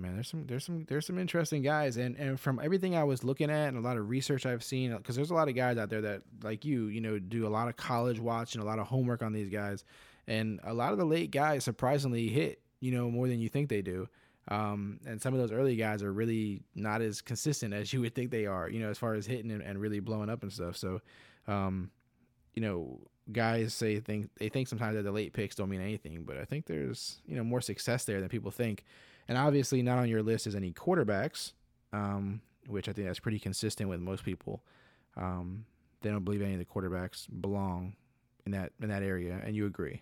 Man 0.02 0.16
there's 0.16 0.28
some 0.28 0.46
there's 0.48 0.66
some 0.66 0.86
there's 0.88 1.06
some 1.06 1.18
interesting 1.18 1.62
guys. 1.62 1.98
And 1.98 2.16
and 2.18 2.40
from 2.40 2.60
everything 2.64 2.96
i 2.96 3.04
was 3.04 3.24
looking 3.24 3.50
at 3.50 3.70
and 3.70 3.78
a 3.78 3.82
lot 3.82 3.98
of 3.98 4.10
research 4.10 4.46
i've 4.46 4.64
seen 4.64 4.96
because 4.96 5.16
there's 5.16 5.32
a 5.32 5.36
lot 5.36 5.50
of 5.50 5.56
guys 5.56 5.78
out 5.78 5.90
there 5.90 6.02
that 6.02 6.22
like 6.44 6.66
you 6.66 6.86
you 6.86 7.02
know 7.02 7.20
do 7.20 7.48
a 7.48 7.50
lot 7.50 7.68
of 7.68 7.76
college 7.78 8.20
watch 8.20 8.56
and 8.56 8.64
a 8.64 8.66
lot 8.66 8.80
of 8.80 8.88
homework 8.88 9.22
on 9.22 9.34
these 9.34 9.50
guys. 9.50 9.84
And 10.28 10.60
a 10.64 10.74
lot 10.74 10.92
of 10.92 10.98
the 10.98 11.06
late 11.06 11.32
guys 11.32 11.64
surprisingly 11.64 12.30
hit 12.30 12.62
you 12.80 12.92
know 12.92 13.10
more 13.10 13.28
than 13.28 13.40
you 13.40 13.50
think 13.50 13.70
they 13.70 13.82
do. 13.82 14.08
Um, 14.48 15.00
and 15.06 15.22
some 15.22 15.34
of 15.34 15.40
those 15.40 15.52
early 15.52 15.76
guys 15.76 16.02
are 16.02 16.12
really 16.12 16.64
not 16.74 17.02
as 17.02 17.22
consistent 17.22 17.74
as 17.74 17.94
you 17.94 18.02
would 18.02 18.16
think 18.16 18.32
they 18.32 18.46
are 18.46 18.70
you 18.70 18.80
know 18.80 18.90
as 18.90 18.98
far 18.98 19.14
as 19.14 19.26
hitting 19.26 19.52
and, 19.52 19.62
and 19.62 19.80
really 19.80 20.00
blowing 20.00 20.30
up 20.30 20.44
and 20.44 20.52
stuff. 20.52 20.78
So 20.78 21.02
um, 21.48 21.92
you 22.54 22.62
know 22.62 23.00
guys 23.32 23.74
say 23.74 24.00
think 24.00 24.30
they 24.38 24.50
think 24.50 24.68
sometimes 24.68 24.96
that 24.96 25.04
the 25.04 25.12
late 25.12 25.34
picks 25.34 25.56
don't 25.56 25.70
mean 25.70 25.80
anything 25.80 26.24
but 26.24 26.38
i 26.38 26.44
think 26.44 26.66
there's 26.66 27.22
you 27.26 27.36
know 27.36 27.44
more 27.44 27.62
success 27.62 28.04
there 28.06 28.20
than 28.20 28.30
people 28.30 28.52
think 28.52 28.84
and 29.32 29.38
obviously, 29.38 29.82
not 29.82 29.98
on 29.98 30.10
your 30.10 30.22
list 30.22 30.46
is 30.46 30.58
any 30.58 30.74
quarterbacks, 30.74 31.54
um, 31.94 32.42
which 32.68 32.90
I 32.90 32.92
think 32.92 33.08
that's 33.08 33.22
pretty 33.22 33.40
consistent 33.40 33.90
with 33.90 34.02
most 34.02 34.26
people. 34.26 34.62
Um, 35.16 35.64
they 36.02 36.10
don't 36.10 36.26
believe 36.26 36.42
any 36.42 36.52
of 36.52 36.60
the 36.60 36.66
quarterbacks 36.66 37.28
belong 37.40 37.96
in 38.46 38.52
that 38.52 38.74
in 38.82 38.90
that 38.90 39.04
area, 39.04 39.40
and 39.42 39.56
you 39.56 39.68
agree. 39.68 40.02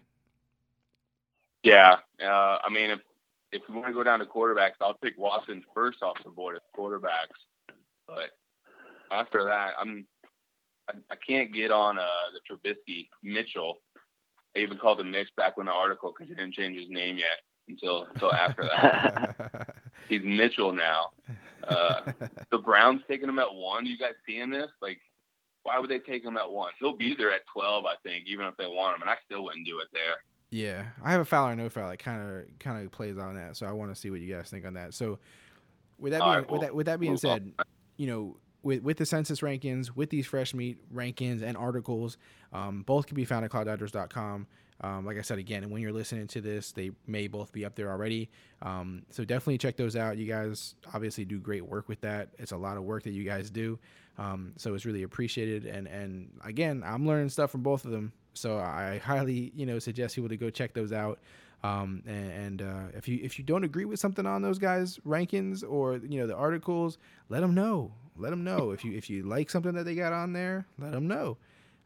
Yeah, 1.62 1.97
uh, 2.20 2.58
I 2.63 2.70
mean, 2.71 2.89
if 2.89 3.01
if 3.51 3.62
we 3.70 3.75
want 3.75 3.89
to 3.89 3.93
go 3.93 4.01
down 4.01 4.17
to 4.17 4.25
quarterbacks, 4.25 4.82
I'll 4.82 4.95
pick 4.95 5.13
Watson 5.16 5.63
first 5.75 6.01
off 6.01 6.17
the 6.24 6.32
board 6.32 6.55
as 6.55 6.63
quarterbacks. 6.75 7.37
But 8.08 8.32
after 9.12 9.43
that, 9.43 9.74
I'm 9.79 10.08
I, 10.89 10.93
I 11.12 11.16
can't 11.17 11.54
get 11.54 11.70
on 11.70 11.99
uh, 11.99 12.08
the 12.33 12.39
Trubisky 12.51 13.09
Mitchell. 13.21 13.82
I 14.55 14.62
even 14.62 14.79
called 14.79 15.01
him 15.01 15.12
Mitch 15.12 15.29
back 15.37 15.55
when 15.55 15.67
the 15.67 15.71
article 15.71 16.16
because 16.17 16.29
he 16.29 16.33
didn't 16.33 16.55
change 16.55 16.79
his 16.79 16.89
name 16.89 17.20
yet 17.20 17.43
until 17.70 18.08
until 18.13 18.33
after 18.33 18.63
that. 18.63 19.75
He's 20.09 20.21
Mitchell 20.24 20.74
now. 20.74 21.12
Uh, 21.67 22.12
the 22.51 22.58
Browns 22.58 23.01
taking 23.08 23.29
him 23.29 23.39
at 23.39 23.54
one. 23.54 23.86
You 23.86 23.97
guys 23.97 24.13
seeing 24.28 24.50
this? 24.50 24.70
Like, 24.82 25.00
why 25.63 25.78
would 25.78 25.89
they 25.89 26.00
take 26.00 26.24
him 26.24 26.36
at 26.37 26.50
one? 26.50 26.71
He'll 26.79 26.97
be 26.97 27.16
there 27.16 27.32
at 27.32 27.41
twelve, 27.54 27.86
I 27.86 27.93
think, 28.04 28.25
even 28.28 28.46
if 28.46 28.58
they 28.58 28.66
want 28.66 28.96
him, 28.96 29.01
and 29.04 29.09
I 29.09 29.16
still 29.25 29.43
wouldn't 29.43 29.66
do 29.66 29.79
it 29.79 29.87
there. 29.93 30.16
yeah, 30.51 30.86
I 31.04 31.12
have 31.12 31.21
a 31.21 31.25
foul 31.25 31.50
or 31.50 31.55
no 31.55 31.70
foul. 31.70 31.91
It 31.91 32.00
kind 32.00 32.21
of 32.21 32.59
kind 32.59 32.83
of 32.83 32.91
plays 32.91 33.17
on 33.17 33.36
that, 33.36 33.55
so 33.55 33.66
I 33.67 33.71
want 33.71 33.93
to 33.93 34.00
see 34.00 34.09
what 34.09 34.20
you 34.21 34.33
guys 34.33 34.50
think 34.50 34.66
on 34.66 34.74
that. 34.74 34.93
So, 34.93 35.20
with 36.00 36.13
that 36.13 36.21
being 36.21 36.32
right, 36.32 36.50
with 36.51 36.62
that 36.62 36.75
with 36.75 36.86
that 36.87 37.00
being 37.00 37.17
said, 37.17 37.51
you 37.97 38.08
know, 38.08 38.37
with 38.63 38.82
with 38.82 38.97
the 38.97 39.05
census 39.05 39.41
rankings, 39.41 39.96
with 39.96 40.09
these 40.09 40.25
fresh 40.25 40.54
meat 40.54 40.79
rankings 40.93 41.43
and 41.43 41.55
articles, 41.55 42.17
um, 42.51 42.82
both 42.83 43.05
can 43.05 43.16
be 43.16 43.25
found 43.25 43.46
at 43.46 43.51
clockdodgers.com. 43.51 44.47
Um, 44.82 45.06
like 45.06 45.18
I 45.18 45.22
said 45.22 45.39
again, 45.39 45.70
when 45.70 45.82
you're 45.82 45.92
listening 45.92 46.28
to 46.28 46.42
this, 46.42 46.72
they 46.72 46.92
may 47.06 47.28
both 47.28 47.51
be 47.51 47.66
up 47.66 47.76
there 47.76 47.92
already. 47.92 48.30
Um, 48.62 49.04
so 49.10 49.26
definitely 49.26 49.58
check 49.58 49.76
those 49.76 49.96
out. 49.96 50.18
You 50.18 50.26
guys 50.26 50.76
obviously 50.93 51.26
do 51.26 51.39
great 51.39 51.66
work 51.66 51.89
with 51.89 52.01
that. 52.01 52.30
It's 52.38 52.51
a 52.54 52.58
lot 52.58 52.78
of 52.78 52.84
work 52.84 53.04
that 53.04 53.12
you 53.12 53.24
guys 53.24 53.50
do. 53.50 53.78
Um, 54.18 54.54
so 54.58 54.74
it's 54.76 54.86
really 54.86 55.04
appreciated. 55.04 55.66
And 55.66 55.88
and 55.88 56.30
again, 56.43 56.84
I'm 56.86 57.08
learning 57.08 57.30
stuff 57.30 57.51
from 57.51 57.64
both 57.64 57.86
of 57.86 57.92
them. 57.92 58.14
So 58.34 58.58
I 58.58 59.01
highly 59.04 59.51
you 59.56 59.66
know 59.66 59.80
suggest 59.80 60.16
people 60.16 60.30
to 60.30 60.38
go 60.38 60.50
check 60.50 60.74
those 60.74 60.93
out. 60.93 61.20
Um, 61.62 62.04
and, 62.06 62.32
and 62.32 62.62
uh, 62.62 62.84
if 62.93 63.08
you 63.08 63.20
if 63.22 63.38
you 63.38 63.43
don't 63.43 63.64
agree 63.64 63.86
with 63.86 64.00
something 64.00 64.26
on 64.26 64.42
those 64.42 64.60
guys' 64.60 65.00
rankings 65.06 65.64
or 65.68 65.97
you 65.97 66.20
know 66.20 66.28
the 66.28 66.36
articles, 66.36 66.97
let 67.28 67.42
them 67.42 67.54
know. 67.54 67.92
Let 68.18 68.30
them 68.32 68.43
know 68.43 68.72
if 68.72 68.84
you 68.86 68.93
if 68.93 69.10
you 69.10 69.24
like 69.24 69.50
something 69.50 69.74
that 69.74 69.84
they 69.84 69.96
got 69.96 70.14
on 70.14 70.34
there. 70.34 70.66
Let 70.78 70.92
them 70.92 71.08
know. 71.08 71.38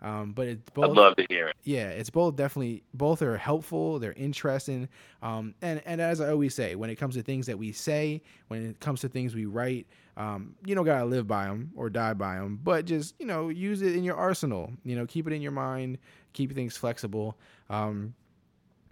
Um, 0.04 0.34
but 0.34 0.48
it's 0.48 0.70
both 0.72 0.92
I'd 0.92 0.98
love 0.98 1.16
to 1.16 1.26
hear 1.30 1.48
it. 1.48 1.56
yeah, 1.64 1.88
it's 1.88 2.10
both 2.10 2.36
definitely 2.36 2.84
both 2.94 3.22
are 3.22 3.38
helpful. 3.38 4.00
They're 4.00 4.14
interesting, 4.14 4.90
um, 5.22 5.56
and 5.62 5.82
and 5.86 6.02
as 6.02 6.20
I 6.20 6.30
always 6.30 6.54
say, 6.54 6.76
when 6.76 6.90
it 6.90 6.96
comes 6.96 7.16
to 7.16 7.24
things 7.24 7.46
that 7.48 7.58
we 7.58 7.72
say, 7.72 8.22
when 8.50 8.70
it 8.70 8.80
comes 8.82 9.00
to 9.02 9.08
things 9.08 9.34
we 9.34 9.46
write, 9.46 9.88
um, 10.18 10.56
you 10.66 10.76
don't 10.76 10.86
gotta 10.86 11.06
live 11.06 11.26
by 11.26 11.46
them 11.46 11.72
or 11.76 11.90
die 11.90 12.14
by 12.14 12.36
them, 12.36 12.60
but 12.62 12.84
just 12.84 13.16
you 13.18 13.26
know 13.26 13.48
use 13.48 13.82
it 13.82 13.96
in 13.96 14.04
your 14.04 14.18
arsenal. 14.18 14.74
You 14.84 14.98
know, 14.98 15.06
keep 15.06 15.26
it 15.26 15.32
in 15.32 15.42
your 15.42 15.54
mind, 15.54 16.00
keep 16.34 16.54
things 16.54 16.76
flexible. 16.76 17.38
Um, 17.70 18.14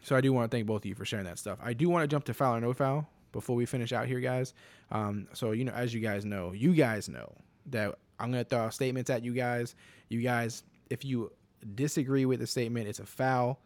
so 0.02 0.16
I 0.16 0.22
do 0.22 0.32
want 0.32 0.50
to 0.50 0.56
thank 0.56 0.66
both 0.66 0.82
of 0.82 0.86
you 0.86 0.96
for 0.96 1.06
sharing 1.06 1.26
that 1.26 1.40
stuff. 1.40 1.60
I 1.62 1.74
do 1.74 1.90
want 1.90 2.04
to 2.04 2.08
jump 2.08 2.24
to 2.26 2.34
foul 2.34 2.56
or 2.56 2.62
no 2.62 2.74
foul 2.74 3.08
before 3.34 3.56
we 3.56 3.66
finish 3.66 3.92
out 3.92 4.08
here, 4.08 4.20
guys. 4.20 4.54
Um, 4.92 5.28
so 5.34 5.52
you 5.52 5.66
know, 5.66 5.74
as 5.74 5.94
you 5.94 6.00
guys 6.00 6.24
know, 6.24 6.54
you 6.54 6.74
guys 6.74 7.10
know 7.10 7.34
that 7.68 7.96
I'm 8.20 8.32
gonna 8.32 8.44
throw 8.44 8.70
statements 8.70 9.10
at 9.10 9.24
you 9.24 9.34
guys. 9.34 9.76
You 10.10 10.22
guys, 10.22 10.64
if 10.92 11.06
you 11.06 11.32
disagree 11.76 12.26
with 12.26 12.40
the 12.40 12.48
statement, 12.48 12.88
it's 12.88 13.00
a 13.00 13.06
foul. 13.06 13.60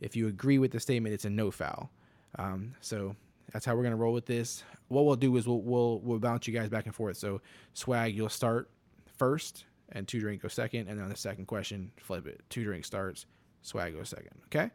If 0.00 0.16
you 0.16 0.26
agree 0.26 0.58
with 0.58 0.72
the 0.72 0.80
statement, 0.80 1.14
it's 1.14 1.24
a 1.24 1.30
no 1.30 1.50
foul. 1.50 1.90
Um, 2.38 2.74
so 2.80 3.14
that's 3.52 3.64
how 3.64 3.76
we're 3.76 3.84
gonna 3.84 3.96
roll 3.96 4.12
with 4.12 4.26
this. 4.26 4.64
What 4.88 5.04
we'll 5.04 5.16
do 5.16 5.36
is 5.36 5.46
we'll 5.46 5.62
we'll 5.62 6.00
we'll 6.00 6.18
bounce 6.18 6.46
you 6.46 6.52
guys 6.52 6.68
back 6.68 6.86
and 6.86 6.94
forth. 6.94 7.16
So 7.16 7.40
swag, 7.72 8.16
you'll 8.16 8.28
start 8.28 8.68
first, 9.16 9.64
and 9.90 10.08
two 10.08 10.20
drink 10.20 10.42
go 10.42 10.48
second, 10.48 10.88
and 10.88 10.98
then 10.98 11.04
on 11.04 11.10
the 11.10 11.16
second 11.16 11.46
question, 11.46 11.92
flip 11.98 12.26
it. 12.26 12.40
Two 12.50 12.64
drink 12.64 12.84
starts, 12.84 13.26
swag 13.62 13.94
goes 13.94 14.08
second. 14.08 14.40
Okay. 14.46 14.70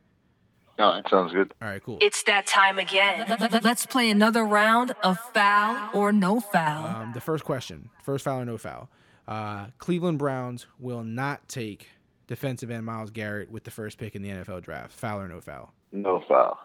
All 0.79 0.91
right, 0.91 1.09
sounds 1.09 1.33
good. 1.33 1.53
All 1.59 1.67
right, 1.67 1.83
cool. 1.83 1.97
It's 2.01 2.21
that 2.23 2.45
time 2.45 2.77
again. 2.77 3.25
Let's 3.63 3.87
play 3.87 4.11
another 4.11 4.45
round 4.45 4.93
of 5.03 5.17
foul 5.33 5.89
or 5.91 6.11
no 6.11 6.39
foul. 6.39 6.85
Um, 6.85 7.13
the 7.13 7.21
first 7.21 7.43
question, 7.43 7.89
first 8.03 8.23
foul 8.23 8.41
or 8.41 8.45
no 8.45 8.59
foul. 8.59 8.87
Uh, 9.27 9.67
Cleveland 9.79 10.19
Browns 10.19 10.67
will 10.79 11.03
not 11.03 11.47
take 11.47 11.89
defensive 12.27 12.69
end 12.69 12.85
Myles 12.85 13.09
Garrett 13.11 13.49
with 13.51 13.63
the 13.63 13.71
first 13.71 13.97
pick 13.97 14.15
in 14.15 14.21
the 14.21 14.29
NFL 14.29 14.61
draft. 14.61 14.91
Foul 14.93 15.21
or 15.21 15.27
no 15.27 15.41
foul? 15.41 15.73
No 15.91 16.23
foul. 16.27 16.59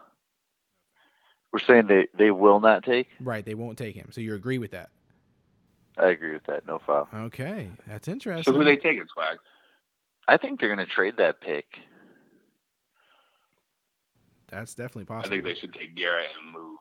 We're 1.52 1.60
saying 1.60 1.86
they, 1.86 2.08
they 2.16 2.30
will 2.30 2.60
not 2.60 2.82
take? 2.84 3.08
Right, 3.20 3.44
they 3.44 3.54
won't 3.54 3.78
take 3.78 3.94
him. 3.94 4.08
So 4.10 4.20
you 4.20 4.34
agree 4.34 4.58
with 4.58 4.70
that? 4.72 4.90
I 5.98 6.06
agree 6.08 6.32
with 6.32 6.44
that. 6.44 6.66
No 6.66 6.80
foul. 6.86 7.08
Okay, 7.14 7.70
that's 7.86 8.06
So 8.06 8.12
interesting. 8.12 8.54
who 8.54 8.64
they 8.64 8.76
taking, 8.76 9.04
Swag? 9.12 9.36
I 10.26 10.36
think 10.38 10.58
they're 10.60 10.74
going 10.74 10.86
to 10.86 10.92
trade 10.92 11.14
that 11.18 11.40
pick. 11.40 11.66
That's 14.48 14.74
definitely 14.74 15.04
possible. 15.06 15.26
I 15.26 15.30
think 15.30 15.44
they 15.44 15.54
should 15.58 15.74
take 15.74 15.94
Garrett 15.94 16.28
and 16.42 16.52
move. 16.52 16.78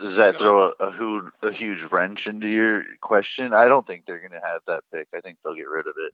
Does 0.00 0.16
that 0.16 0.38
throw 0.38 0.68
a, 0.68 0.84
a, 0.84 0.92
huge, 0.96 1.24
a 1.42 1.52
huge 1.52 1.78
wrench 1.90 2.26
into 2.26 2.48
your 2.48 2.84
question? 3.00 3.52
I 3.52 3.66
don't 3.66 3.86
think 3.86 4.04
they're 4.06 4.20
going 4.20 4.32
to 4.32 4.46
have 4.46 4.60
that 4.66 4.84
pick. 4.92 5.08
I 5.14 5.20
think 5.20 5.38
they'll 5.42 5.54
get 5.56 5.68
rid 5.68 5.86
of 5.86 5.94
it. 5.98 6.12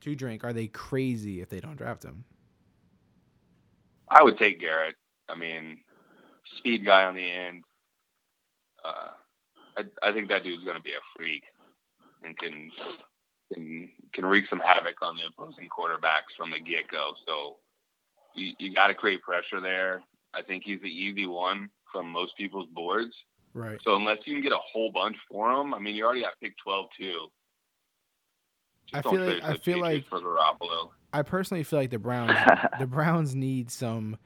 Two 0.00 0.14
drink. 0.14 0.44
Are 0.44 0.52
they 0.52 0.66
crazy 0.66 1.40
if 1.40 1.48
they 1.48 1.60
don't 1.60 1.76
draft 1.76 2.02
him? 2.02 2.24
I 4.08 4.22
would 4.22 4.38
take 4.38 4.60
Garrett. 4.60 4.96
I 5.28 5.36
mean, 5.36 5.78
speed 6.58 6.84
guy 6.84 7.04
on 7.04 7.14
the 7.14 7.30
end. 7.30 7.62
Uh, 8.84 9.08
I, 9.76 10.08
I 10.08 10.12
think 10.12 10.28
that 10.28 10.42
dude's 10.42 10.64
going 10.64 10.76
to 10.76 10.82
be 10.82 10.92
a 10.92 11.04
freak 11.16 11.44
and 12.24 12.36
can 12.38 12.70
can 13.52 13.88
can 14.12 14.26
wreak 14.26 14.44
some 14.48 14.60
havoc 14.60 15.02
on 15.02 15.16
the 15.16 15.22
opposing 15.28 15.68
quarterbacks 15.68 16.34
from 16.36 16.50
the 16.50 16.58
get 16.58 16.88
go. 16.90 17.12
So 17.26 17.56
you, 18.34 18.52
you 18.58 18.74
got 18.74 18.88
to 18.88 18.94
create 18.94 19.22
pressure 19.22 19.60
there. 19.60 20.02
I 20.34 20.42
think 20.42 20.62
he's 20.64 20.80
the 20.80 20.88
easy 20.88 21.26
one 21.26 21.70
from 21.92 22.08
most 22.08 22.36
people's 22.36 22.68
boards. 22.72 23.14
Right. 23.52 23.78
So 23.84 23.96
unless 23.96 24.18
you 24.24 24.34
can 24.34 24.42
get 24.42 24.52
a 24.52 24.58
whole 24.72 24.92
bunch 24.92 25.16
for 25.28 25.50
him, 25.52 25.74
I 25.74 25.78
mean, 25.78 25.96
you 25.96 26.04
already 26.04 26.22
got 26.22 26.38
pick 26.40 26.54
12 26.62 26.86
too. 26.96 27.26
Just 28.92 29.06
I 29.06 29.10
feel 29.10 29.20
like- 29.26 29.42
I 29.42 29.56
feel 29.56 29.80
like- 29.80 30.06
for 30.08 30.20
Garoppolo. 30.20 30.90
I 31.12 31.22
personally 31.22 31.64
feel 31.64 31.78
like 31.80 31.90
the 31.90 31.98
Browns 31.98 32.36
the 32.78 32.86
Browns 32.86 33.34
need 33.34 33.70
some 33.70 34.16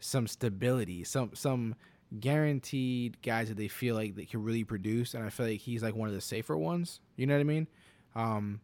some 0.00 0.26
stability, 0.26 1.02
some 1.04 1.30
some 1.34 1.74
guaranteed 2.20 3.20
guys 3.22 3.48
that 3.48 3.56
they 3.56 3.68
feel 3.68 3.94
like 3.94 4.14
they 4.14 4.24
can 4.24 4.42
really 4.42 4.64
produce, 4.64 5.14
and 5.14 5.24
I 5.24 5.30
feel 5.30 5.46
like 5.46 5.60
he's 5.60 5.82
like 5.82 5.94
one 5.94 6.08
of 6.08 6.14
the 6.14 6.20
safer 6.20 6.56
ones. 6.56 7.00
You 7.16 7.26
know 7.26 7.34
what 7.34 7.40
I 7.40 7.44
mean? 7.44 7.68
Um, 8.14 8.60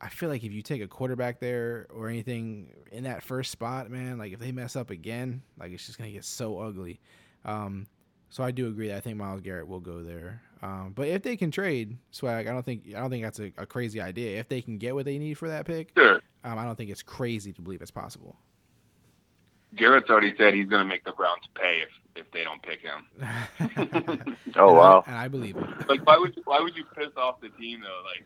I 0.00 0.08
feel 0.08 0.28
like 0.28 0.44
if 0.44 0.52
you 0.52 0.62
take 0.62 0.82
a 0.82 0.86
quarterback 0.88 1.40
there 1.40 1.86
or 1.90 2.08
anything 2.08 2.72
in 2.92 3.04
that 3.04 3.22
first 3.22 3.50
spot, 3.50 3.90
man, 3.90 4.18
like 4.18 4.32
if 4.32 4.38
they 4.38 4.52
mess 4.52 4.76
up 4.76 4.90
again, 4.90 5.42
like 5.58 5.72
it's 5.72 5.86
just 5.86 5.98
gonna 5.98 6.10
get 6.10 6.24
so 6.24 6.58
ugly. 6.60 7.00
Um, 7.44 7.86
so 8.30 8.42
I 8.44 8.50
do 8.50 8.66
agree 8.68 8.88
that 8.88 8.96
I 8.96 9.00
think 9.00 9.16
Myles 9.16 9.40
Garrett 9.40 9.68
will 9.68 9.80
go 9.80 10.02
there. 10.02 10.42
Um, 10.62 10.92
but 10.94 11.08
if 11.08 11.22
they 11.22 11.36
can 11.36 11.50
trade 11.50 11.96
swag, 12.10 12.46
I 12.46 12.52
don't 12.52 12.64
think 12.64 12.84
I 12.94 13.00
don't 13.00 13.10
think 13.10 13.22
that's 13.24 13.38
a, 13.38 13.52
a 13.58 13.66
crazy 13.66 14.00
idea. 14.00 14.40
If 14.40 14.48
they 14.48 14.62
can 14.62 14.78
get 14.78 14.94
what 14.94 15.04
they 15.04 15.18
need 15.18 15.34
for 15.34 15.48
that 15.48 15.66
pick, 15.66 15.90
Sure. 15.96 16.20
um, 16.44 16.58
I 16.58 16.64
don't 16.64 16.76
think 16.76 16.90
it's 16.90 17.02
crazy 17.02 17.52
to 17.52 17.60
believe 17.62 17.82
it's 17.82 17.90
possible. 17.90 18.36
Garrett's 19.74 20.08
already 20.08 20.34
said 20.38 20.54
he's 20.54 20.68
going 20.68 20.80
to 20.82 20.88
make 20.88 21.04
the 21.04 21.12
Browns 21.12 21.42
pay 21.54 21.82
if, 21.82 22.24
if 22.24 22.30
they 22.32 22.44
don't 22.44 22.62
pick 22.62 22.80
him. 22.80 23.04
Oh, 24.56 24.70
And 24.70 24.70
I- 24.70 24.72
wow. 24.72 25.04
and 25.06 25.16
I 25.16 25.28
believe 25.28 25.56
it. 25.56 25.88
Like, 25.88 26.06
why 26.06 26.16
would 26.16 26.34
you, 26.34 26.42
why 26.46 26.60
would 26.60 26.74
you 26.76 26.84
piss 26.96 27.08
off 27.16 27.40
the 27.42 27.50
team 27.50 27.80
though? 27.82 28.02
Like, 28.08 28.24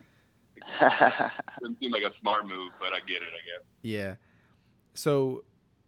it 0.56 1.32
doesn't 1.60 1.80
seem 1.80 1.90
like 1.90 2.02
a 2.04 2.12
smart 2.20 2.46
move, 2.46 2.70
but 2.78 2.92
I 2.92 3.00
get 3.00 3.16
it. 3.16 3.28
I 3.28 3.42
guess. 3.44 3.64
Yeah. 3.82 4.14
So 4.94 5.42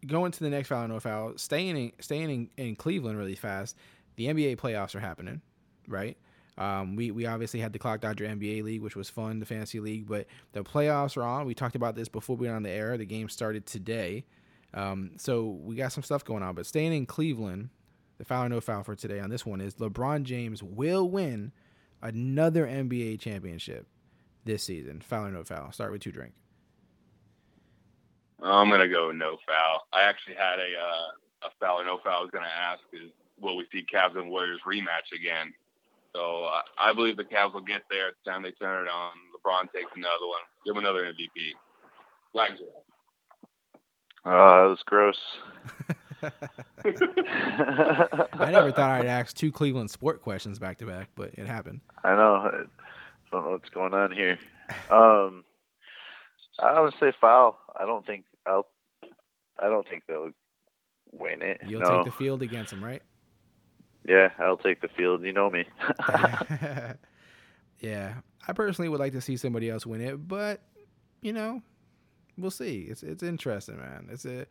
going 0.05 0.31
to 0.33 0.39
the 0.41 0.49
next 0.49 0.67
foul, 0.69 0.87
no 0.87 0.99
foul. 0.99 1.37
Staying 1.37 1.77
in, 1.77 1.91
staying 1.99 2.29
in, 2.29 2.49
in 2.65 2.75
Cleveland 2.75 3.17
really 3.17 3.35
fast. 3.35 3.77
The 4.15 4.27
NBA 4.27 4.57
playoffs 4.57 4.95
are 4.95 4.99
happening, 4.99 5.41
right? 5.87 6.17
Um, 6.57 6.95
we 6.95 7.11
we 7.11 7.25
obviously 7.25 7.59
had 7.59 7.73
the 7.73 7.79
Clock 7.79 8.01
Dodger 8.01 8.25
NBA 8.25 8.63
League, 8.63 8.81
which 8.81 8.95
was 8.95 9.09
fun, 9.09 9.39
the 9.39 9.45
fantasy 9.45 9.79
league, 9.79 10.07
but 10.07 10.27
the 10.51 10.63
playoffs 10.63 11.17
are 11.17 11.23
on. 11.23 11.45
We 11.45 11.55
talked 11.55 11.75
about 11.75 11.95
this 11.95 12.07
before 12.07 12.35
we 12.35 12.47
went 12.47 12.55
on 12.55 12.63
the 12.63 12.69
air. 12.69 12.97
The 12.97 13.05
game 13.05 13.27
started 13.29 13.65
today, 13.65 14.25
um, 14.73 15.11
so 15.17 15.59
we 15.63 15.75
got 15.75 15.91
some 15.91 16.03
stuff 16.03 16.23
going 16.23 16.43
on. 16.43 16.53
But 16.53 16.67
staying 16.67 16.93
in 16.93 17.05
Cleveland, 17.07 17.69
the 18.19 18.25
foul 18.25 18.45
or 18.45 18.49
no 18.49 18.61
foul 18.61 18.83
for 18.83 18.95
today 18.95 19.19
on 19.19 19.29
this 19.29 19.45
one 19.45 19.61
is 19.61 19.75
LeBron 19.75 20.23
James 20.23 20.61
will 20.61 21.09
win 21.09 21.51
another 22.03 22.67
NBA 22.67 23.19
championship 23.19 23.87
this 24.45 24.63
season. 24.63 25.01
Foul 25.01 25.27
or 25.27 25.31
no 25.31 25.43
foul? 25.43 25.71
Start 25.71 25.91
with 25.91 26.01
two 26.01 26.11
drink. 26.11 26.33
I'm 28.43 28.69
gonna 28.69 28.89
go 28.89 29.11
no 29.11 29.37
foul. 29.47 29.87
I 29.91 30.03
actually 30.03 30.35
had 30.35 30.59
a 30.59 30.77
uh, 30.77 31.47
a 31.47 31.49
foul 31.59 31.81
or 31.81 31.85
no 31.85 31.97
foul. 32.03 32.19
I 32.19 32.21
was 32.21 32.31
gonna 32.31 32.45
ask 32.45 32.81
is 32.91 33.09
will 33.43 33.57
we 33.57 33.67
see 33.71 33.85
Cavs 33.93 34.17
and 34.17 34.29
Warriors 34.29 34.61
rematch 34.65 35.11
again? 35.15 35.53
So 36.15 36.45
uh, 36.45 36.61
I 36.79 36.93
believe 36.93 37.17
the 37.17 37.23
Cavs 37.23 37.53
will 37.53 37.61
get 37.61 37.83
there. 37.89 38.09
It's 38.09 38.17
time 38.25 38.43
they 38.43 38.51
turn 38.51 38.87
it 38.87 38.89
on. 38.89 39.11
LeBron 39.35 39.71
takes 39.73 39.91
another 39.95 40.27
one. 40.27 40.41
Give 40.65 40.75
him 40.75 40.79
another 40.79 41.03
MVP. 41.03 41.53
Flags 42.31 42.61
are 42.61 42.65
up. 42.65 42.85
Oh, 44.25 44.63
that 44.63 44.69
was 44.69 44.79
gross. 44.85 45.19
I 48.39 48.51
never 48.51 48.71
thought 48.71 48.91
I'd 48.91 49.05
ask 49.05 49.35
two 49.35 49.51
Cleveland 49.51 49.91
sport 49.91 50.21
questions 50.21 50.59
back 50.59 50.77
to 50.77 50.85
back, 50.85 51.09
but 51.15 51.33
it 51.33 51.45
happened. 51.45 51.81
I 52.03 52.15
know. 52.15 52.35
I 52.35 52.51
don't 53.31 53.45
know 53.45 53.51
what's 53.51 53.69
going 53.69 53.93
on 53.93 54.13
here. 54.13 54.39
Um, 54.89 55.43
I 56.59 56.79
would 56.79 56.93
say 56.99 57.11
foul. 57.19 57.59
I 57.77 57.85
don't 57.85 58.05
think 58.05 58.23
I'll. 58.47 58.67
I 59.59 59.67
don't 59.67 59.85
think 59.87 60.03
they'll 60.07 60.31
win 61.11 61.41
it. 61.41 61.59
You'll 61.67 61.81
no. 61.81 61.97
take 61.97 62.05
the 62.05 62.11
field 62.11 62.41
against 62.41 62.71
them, 62.71 62.81
right? 62.83 63.01
Yeah, 64.07 64.29
I'll 64.39 64.57
take 64.57 64.81
the 64.81 64.89
field. 64.89 65.23
You 65.23 65.33
know 65.33 65.49
me. 65.49 65.65
yeah, 67.79 68.15
I 68.47 68.53
personally 68.53 68.89
would 68.89 68.99
like 68.99 69.13
to 69.13 69.21
see 69.21 69.37
somebody 69.37 69.69
else 69.69 69.85
win 69.85 70.01
it, 70.01 70.27
but 70.27 70.61
you 71.21 71.33
know, 71.33 71.61
we'll 72.37 72.51
see. 72.51 72.87
It's 72.89 73.03
it's 73.03 73.23
interesting, 73.23 73.77
man. 73.77 74.09
It's 74.11 74.25
a 74.25 74.45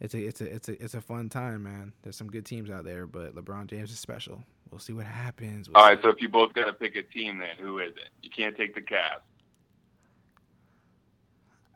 it's 0.00 0.14
a 0.14 0.18
it's 0.18 0.40
a 0.40 0.54
it's 0.54 0.68
a 0.68 0.84
it's 0.84 0.94
a 0.94 1.00
fun 1.00 1.28
time, 1.28 1.64
man. 1.64 1.92
There's 2.02 2.16
some 2.16 2.30
good 2.30 2.46
teams 2.46 2.70
out 2.70 2.84
there, 2.84 3.06
but 3.06 3.34
LeBron 3.34 3.66
James 3.66 3.90
is 3.90 3.98
special. 3.98 4.42
We'll 4.70 4.80
see 4.80 4.92
what 4.92 5.06
happens. 5.06 5.68
We'll 5.68 5.82
All 5.82 5.94
see. 5.94 6.02
So 6.02 6.08
if 6.08 6.20
you 6.20 6.28
both 6.28 6.52
got 6.52 6.66
to 6.66 6.72
pick 6.72 6.96
a 6.96 7.02
team, 7.02 7.38
then 7.38 7.56
who 7.60 7.78
is 7.78 7.92
it? 7.92 8.10
You 8.22 8.30
can't 8.30 8.56
take 8.56 8.74
the 8.74 8.80
Cavs. 8.80 9.22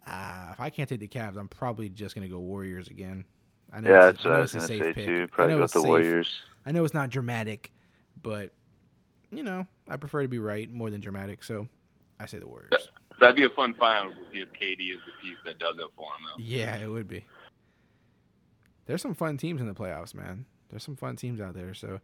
Ah, 0.07 0.53
if 0.53 0.61
I 0.61 0.71
can't 0.71 0.89
take 0.89 1.01
the 1.01 1.09
Cavs, 1.09 1.37
I'm 1.37 1.49
probably 1.49 1.89
just 1.89 2.15
gonna 2.15 2.29
go 2.29 2.39
Warriors 2.39 2.89
again. 2.89 3.25
I 3.73 3.81
know 3.81 3.91
yeah, 3.91 4.09
it's, 4.09 4.23
that's 4.23 4.27
I 4.27 4.29
know 4.31 4.37
I 4.37 4.43
it's 4.43 4.55
was 4.55 4.55
a 4.55 4.61
safe 4.61 4.83
say 4.83 4.93
pick. 4.93 5.07
too. 5.07 5.29
I 5.33 5.35
Probably 5.35 5.55
know 5.57 5.63
it's 5.63 5.73
the 5.75 5.81
safe. 5.81 5.89
Warriors. 5.89 6.41
I 6.67 6.73
know 6.73 6.85
it's 6.85 6.95
not 6.95 7.11
dramatic, 7.11 7.73
but 8.23 8.53
you 9.31 9.43
know, 9.43 9.67
I 9.89 9.97
prefer 9.97 10.23
to 10.23 10.29
be 10.29 10.39
right 10.39 10.71
more 10.73 10.91
than 10.91 11.01
dramatic. 11.01 11.45
So 11.45 11.69
I 12.21 12.27
say 12.27 12.39
the 12.39 12.47
Warriors. 12.49 12.89
That'd 13.21 13.37
be 13.37 13.45
a 13.45 13.51
fun 13.51 13.75
final 13.75 14.13
to 14.13 14.19
see 14.33 14.39
if 14.41 14.49
KD 14.53 14.93
is 14.95 15.01
the 15.05 15.13
piece 15.23 15.39
that 15.45 15.59
does 15.59 15.77
it 15.77 15.87
for 15.97 16.05
him, 16.05 16.25
though. 16.25 16.43
Yeah, 16.43 16.77
it 16.77 16.89
would 16.89 17.09
be. 17.09 17.25
There's 18.87 19.03
some 19.03 19.15
fun 19.15 19.37
teams 19.37 19.61
in 19.61 19.67
the 19.67 19.75
playoffs, 19.75 20.15
man. 20.15 20.47
There's 20.71 20.85
some 20.85 20.97
fun 20.97 21.17
teams 21.17 21.41
out 21.41 21.55
there. 21.55 21.75
So 21.75 22.01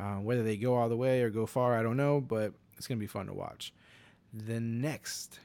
uh, 0.00 0.16
whether 0.16 0.42
they 0.42 0.56
go 0.56 0.74
all 0.74 0.88
the 0.88 0.96
way 0.96 1.22
or 1.22 1.30
go 1.30 1.46
far, 1.46 1.78
I 1.78 1.82
don't 1.82 1.96
know, 1.96 2.20
but 2.20 2.52
it's 2.76 2.86
gonna 2.86 2.98
be 3.00 3.06
fun 3.06 3.26
to 3.26 3.34
watch. 3.34 3.72
The 4.32 4.58
next 4.58 5.38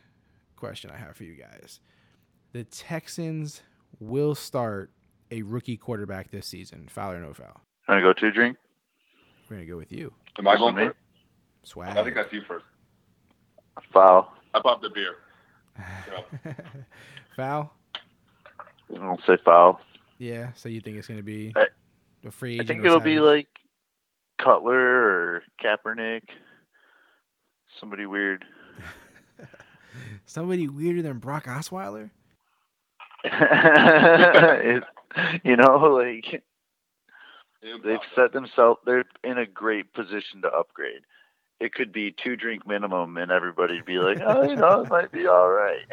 question 0.55 0.89
I 0.89 0.97
have 0.97 1.15
for 1.15 1.23
you 1.25 1.35
guys: 1.35 1.79
The 2.53 2.63
Texans 2.63 3.61
will 3.99 4.35
start 4.35 4.89
a 5.31 5.41
rookie 5.43 5.77
quarterback 5.77 6.31
this 6.31 6.47
season. 6.47 6.87
Foul 6.89 7.11
or 7.13 7.19
no 7.19 7.33
foul? 7.33 7.61
Want 7.87 7.99
to 7.99 8.01
go 8.01 8.13
two 8.13 8.31
drink? 8.31 8.57
We're 9.49 9.57
gonna 9.57 9.67
go 9.67 9.77
with 9.77 9.91
you, 9.91 10.13
Am 10.37 10.47
I 10.47 10.57
going 10.57 10.75
Me? 10.75 10.85
first? 10.85 10.97
Swag. 11.63 11.97
I 11.97 12.03
think 12.03 12.15
that's 12.15 12.31
you 12.31 12.41
first. 12.47 12.65
Foul. 13.93 14.31
I 14.53 14.59
popped 14.61 14.81
the 14.83 14.89
beer. 14.89 15.15
foul. 17.35 17.73
I'll 18.99 19.19
say 19.25 19.37
foul. 19.43 19.79
Yeah. 20.17 20.51
So 20.55 20.69
you 20.69 20.81
think 20.81 20.97
it's 20.97 21.07
gonna 21.07 21.23
be 21.23 21.53
I- 21.55 21.67
a 22.25 22.31
free 22.31 22.59
I 22.59 22.65
think 22.65 22.83
it'll 22.85 22.99
be 22.99 23.19
like 23.19 23.47
Cutler 24.37 24.75
or 24.77 25.43
Kaepernick. 25.63 26.23
Somebody 27.79 28.05
weird. 28.05 28.45
somebody 30.25 30.67
weirder 30.67 31.01
than 31.01 31.17
Brock 31.19 31.45
Osweiler. 31.45 32.09
it, 33.23 34.83
you 35.43 35.55
know, 35.55 35.77
like 35.77 36.43
they've 37.61 37.99
set 38.15 38.33
themselves. 38.33 38.79
They're 38.85 39.05
in 39.23 39.37
a 39.37 39.45
great 39.45 39.93
position 39.93 40.41
to 40.43 40.47
upgrade. 40.49 41.01
It 41.59 41.73
could 41.73 41.91
be 41.91 42.11
two 42.11 42.35
drink 42.35 42.65
minimum, 42.65 43.17
and 43.17 43.31
everybody'd 43.31 43.85
be 43.85 43.97
like, 43.97 44.19
"Oh, 44.25 44.43
you 44.43 44.55
know, 44.55 44.81
it 44.81 44.89
might 44.89 45.11
be 45.11 45.27
all 45.27 45.49
right." 45.49 45.85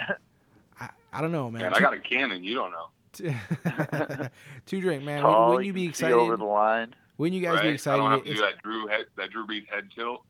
I, 0.80 0.88
I 1.12 1.20
don't 1.20 1.32
know, 1.32 1.50
man. 1.50 1.62
Man, 1.62 1.74
I 1.74 1.80
got 1.80 1.94
a 1.94 1.98
cannon. 1.98 2.44
You 2.44 2.54
don't 2.54 2.70
know. 2.70 2.86
two, 3.12 3.34
two 4.66 4.80
drink, 4.80 5.02
man. 5.02 5.22
Tall, 5.22 5.50
Wouldn't 5.50 5.66
you 5.66 5.72
be 5.72 5.86
can 5.86 5.94
see 5.94 6.04
excited? 6.06 6.16
over 6.16 6.36
the 6.36 6.44
line? 6.44 6.94
Wouldn't 7.18 7.34
you 7.34 7.40
guys 7.44 7.54
be 7.54 7.68
right? 7.68 7.70
I 7.70 7.74
excited? 7.74 7.98
don't 8.02 8.10
have 8.10 8.24
to 8.24 8.34
do 8.34 8.40
that 8.42 8.62
Drew 8.62 8.86
head, 8.88 9.06
that 9.16 9.30
Drew 9.30 9.46
Brees 9.46 9.66
head 9.68 9.88
tilt. 9.94 10.22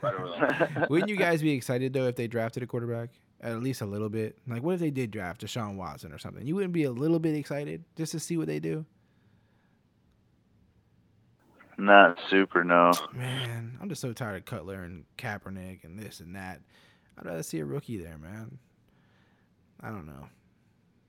Right 0.00 0.14
over 0.14 0.28
there. 0.30 0.86
Wouldn't 0.88 1.10
you 1.10 1.16
guys 1.16 1.42
be 1.42 1.52
excited 1.52 1.92
though 1.92 2.06
if 2.08 2.16
they 2.16 2.26
drafted 2.26 2.62
a 2.62 2.66
quarterback? 2.66 3.10
At 3.44 3.62
least 3.62 3.82
a 3.82 3.86
little 3.86 4.08
bit. 4.08 4.38
Like, 4.48 4.62
what 4.62 4.72
if 4.74 4.80
they 4.80 4.90
did 4.90 5.10
draft 5.10 5.42
Deshaun 5.44 5.76
Watson 5.76 6.12
or 6.12 6.18
something? 6.18 6.46
You 6.46 6.54
wouldn't 6.54 6.72
be 6.72 6.84
a 6.84 6.90
little 6.90 7.18
bit 7.18 7.36
excited 7.36 7.84
just 7.94 8.10
to 8.12 8.18
see 8.18 8.36
what 8.38 8.46
they 8.46 8.58
do? 8.58 8.86
Not 11.76 12.18
super, 12.30 12.62
no. 12.64 12.92
Man, 13.12 13.76
I'm 13.82 13.88
just 13.88 14.00
so 14.00 14.12
tired 14.12 14.36
of 14.36 14.44
Cutler 14.44 14.84
and 14.84 15.04
Kaepernick 15.18 15.84
and 15.84 15.98
this 15.98 16.20
and 16.20 16.34
that. 16.36 16.60
I'd 17.18 17.26
rather 17.26 17.42
see 17.42 17.58
a 17.58 17.64
rookie 17.64 17.98
there, 17.98 18.16
man. 18.16 18.58
I 19.80 19.88
don't 19.90 20.06
know. 20.06 20.28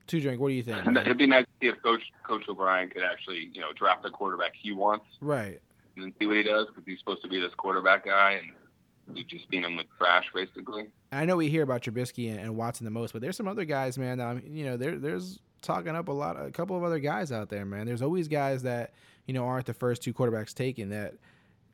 Two 0.06 0.20
drink. 0.20 0.40
What 0.40 0.48
do 0.48 0.54
you 0.54 0.62
think? 0.62 0.84
Man? 0.86 0.96
It'd 0.98 1.18
be 1.18 1.26
nice 1.26 1.44
to 1.46 1.50
see 1.60 1.66
if 1.68 1.82
Coach 1.82 2.02
Coach 2.24 2.42
O'Brien 2.48 2.88
could 2.90 3.02
actually, 3.02 3.50
you 3.52 3.60
know, 3.60 3.72
draft 3.74 4.02
the 4.04 4.10
quarterback 4.10 4.52
he 4.60 4.70
wants 4.72 5.06
Right. 5.20 5.60
and 5.96 6.04
then 6.04 6.12
see 6.20 6.26
what 6.26 6.36
he 6.36 6.42
does 6.44 6.66
because 6.68 6.84
he's 6.86 6.98
supposed 7.00 7.22
to 7.22 7.28
be 7.28 7.40
this 7.40 7.52
quarterback 7.56 8.04
guy 8.04 8.32
and 8.42 8.52
we've 9.12 9.26
just 9.26 9.48
seen 9.50 9.64
him 9.64 9.76
with 9.76 9.86
trash 9.98 10.24
basically. 10.34 10.84
I 11.12 11.24
know 11.24 11.36
we 11.36 11.48
hear 11.48 11.62
about 11.62 11.82
Trubisky 11.82 12.30
and, 12.30 12.40
and 12.40 12.56
Watson 12.56 12.84
the 12.84 12.90
most, 12.90 13.12
but 13.12 13.22
there's 13.22 13.36
some 13.36 13.48
other 13.48 13.64
guys, 13.64 13.96
man. 13.98 14.18
That 14.18 14.26
I'm, 14.26 14.42
you 14.48 14.64
know, 14.64 14.76
there 14.76 14.96
there's 14.98 15.38
talking 15.62 15.94
up 15.94 16.08
a 16.08 16.12
lot, 16.12 16.36
a 16.40 16.50
couple 16.50 16.76
of 16.76 16.82
other 16.84 16.98
guys 16.98 17.32
out 17.32 17.48
there, 17.48 17.64
man. 17.64 17.86
There's 17.86 18.02
always 18.02 18.28
guys 18.28 18.62
that 18.64 18.92
you 19.26 19.34
know 19.34 19.44
aren't 19.46 19.66
the 19.66 19.74
first 19.74 20.02
two 20.02 20.12
quarterbacks 20.12 20.54
taken. 20.54 20.90
That 20.90 21.14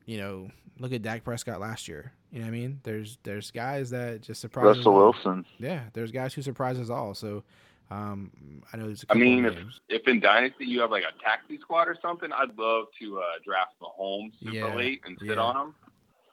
you 0.05 0.17
know, 0.17 0.49
look 0.79 0.93
at 0.93 1.01
Dak 1.01 1.23
Prescott 1.23 1.59
last 1.59 1.87
year. 1.87 2.13
You 2.31 2.39
know 2.39 2.45
what 2.45 2.49
I 2.49 2.57
mean? 2.57 2.79
There's 2.83 3.17
there's 3.23 3.51
guys 3.51 3.89
that 3.91 4.21
just 4.21 4.41
surprise. 4.41 4.77
Russell 4.77 4.93
all. 4.95 5.11
Wilson. 5.11 5.45
Yeah, 5.59 5.81
there's 5.93 6.11
guys 6.11 6.33
who 6.33 6.41
surprise 6.41 6.79
us 6.79 6.89
all. 6.89 7.13
So, 7.13 7.43
um, 7.91 8.31
I 8.71 8.77
know 8.77 8.85
there's. 8.87 9.03
A 9.03 9.13
I 9.13 9.15
mean, 9.15 9.45
if 9.45 9.53
names. 9.55 9.79
if 9.89 10.07
in 10.07 10.19
Dynasty 10.19 10.65
you 10.65 10.81
have 10.81 10.91
like 10.91 11.03
a 11.03 11.23
taxi 11.23 11.59
squad 11.59 11.87
or 11.87 11.95
something, 12.01 12.31
I'd 12.31 12.57
love 12.57 12.85
to 12.99 13.19
uh, 13.19 13.23
draft 13.45 13.73
Mahomes 13.81 14.31
super 14.39 14.55
Yeah, 14.55 14.75
late 14.75 15.01
and 15.05 15.17
sit 15.19 15.29
yeah. 15.29 15.41
on 15.41 15.67
him. 15.67 15.75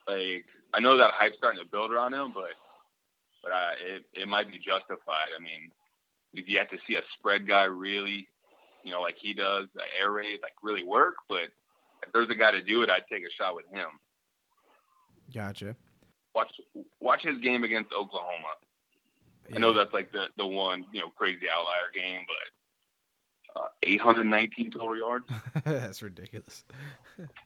Like 0.07 0.45
I 0.73 0.79
know 0.79 0.97
that 0.97 1.11
hype's 1.13 1.37
starting 1.37 1.61
to 1.61 1.69
build 1.69 1.91
around 1.91 2.13
him, 2.13 2.31
but 2.33 2.51
but 3.43 3.51
uh, 3.51 3.71
it 3.95 4.05
it 4.13 4.27
might 4.27 4.51
be 4.51 4.57
justified. 4.57 5.33
I 5.37 5.41
mean, 5.41 5.71
if 6.33 6.47
you 6.47 6.57
have 6.59 6.69
to 6.69 6.77
see 6.87 6.95
a 6.95 7.01
spread 7.17 7.47
guy 7.47 7.63
really, 7.63 8.27
you 8.83 8.91
know, 8.91 9.01
like 9.01 9.15
he 9.19 9.33
does, 9.33 9.67
the 9.73 9.83
air 9.99 10.11
raid, 10.11 10.39
like 10.41 10.53
really 10.61 10.83
work. 10.83 11.15
But 11.27 11.49
if 12.05 12.13
there's 12.13 12.29
a 12.29 12.35
guy 12.35 12.51
to 12.51 12.61
do 12.61 12.83
it, 12.83 12.89
I'd 12.89 13.03
take 13.11 13.23
a 13.23 13.31
shot 13.37 13.55
with 13.55 13.65
him. 13.71 13.87
gotcha. 15.33 15.75
Watch 16.33 16.51
watch 16.99 17.23
his 17.23 17.37
game 17.39 17.63
against 17.63 17.91
Oklahoma. 17.91 18.55
I 19.53 19.59
know 19.59 19.73
that's 19.73 19.93
like 19.93 20.11
the 20.11 20.27
the 20.37 20.47
one 20.47 20.85
you 20.93 21.01
know 21.01 21.09
crazy 21.09 21.47
outlier 21.51 21.91
game, 21.93 22.21
but 22.27 22.60
uh, 23.55 23.67
819 23.83 24.71
total 24.71 24.97
yards. 24.97 25.25
that's 25.65 26.01
ridiculous. 26.01 26.63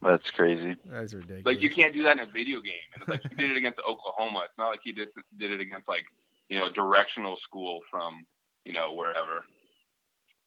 That's 0.02 0.30
crazy. 0.32 0.76
That's 0.86 1.14
ridiculous. 1.14 1.46
Like 1.46 1.62
you 1.62 1.70
can't 1.70 1.94
do 1.94 2.04
that 2.04 2.18
in 2.18 2.28
a 2.28 2.32
video 2.32 2.62
game. 2.62 2.74
And 2.94 3.02
it's 3.02 3.10
like 3.10 3.22
he 3.30 3.36
did 3.36 3.52
it 3.52 3.58
against 3.58 3.80
Oklahoma. 3.80 4.42
It's 4.46 4.58
not 4.58 4.70
like 4.70 4.82
he 4.84 4.92
did 4.92 5.10
did 5.38 5.52
it 5.52 5.60
against 5.60 5.88
like 5.88 6.06
you 6.50 6.60
know 6.60 6.70
directional 6.72 7.38
school 7.38 7.82
from 7.90 8.26
you 8.66 8.74
know 8.74 8.94
wherever 8.94 9.44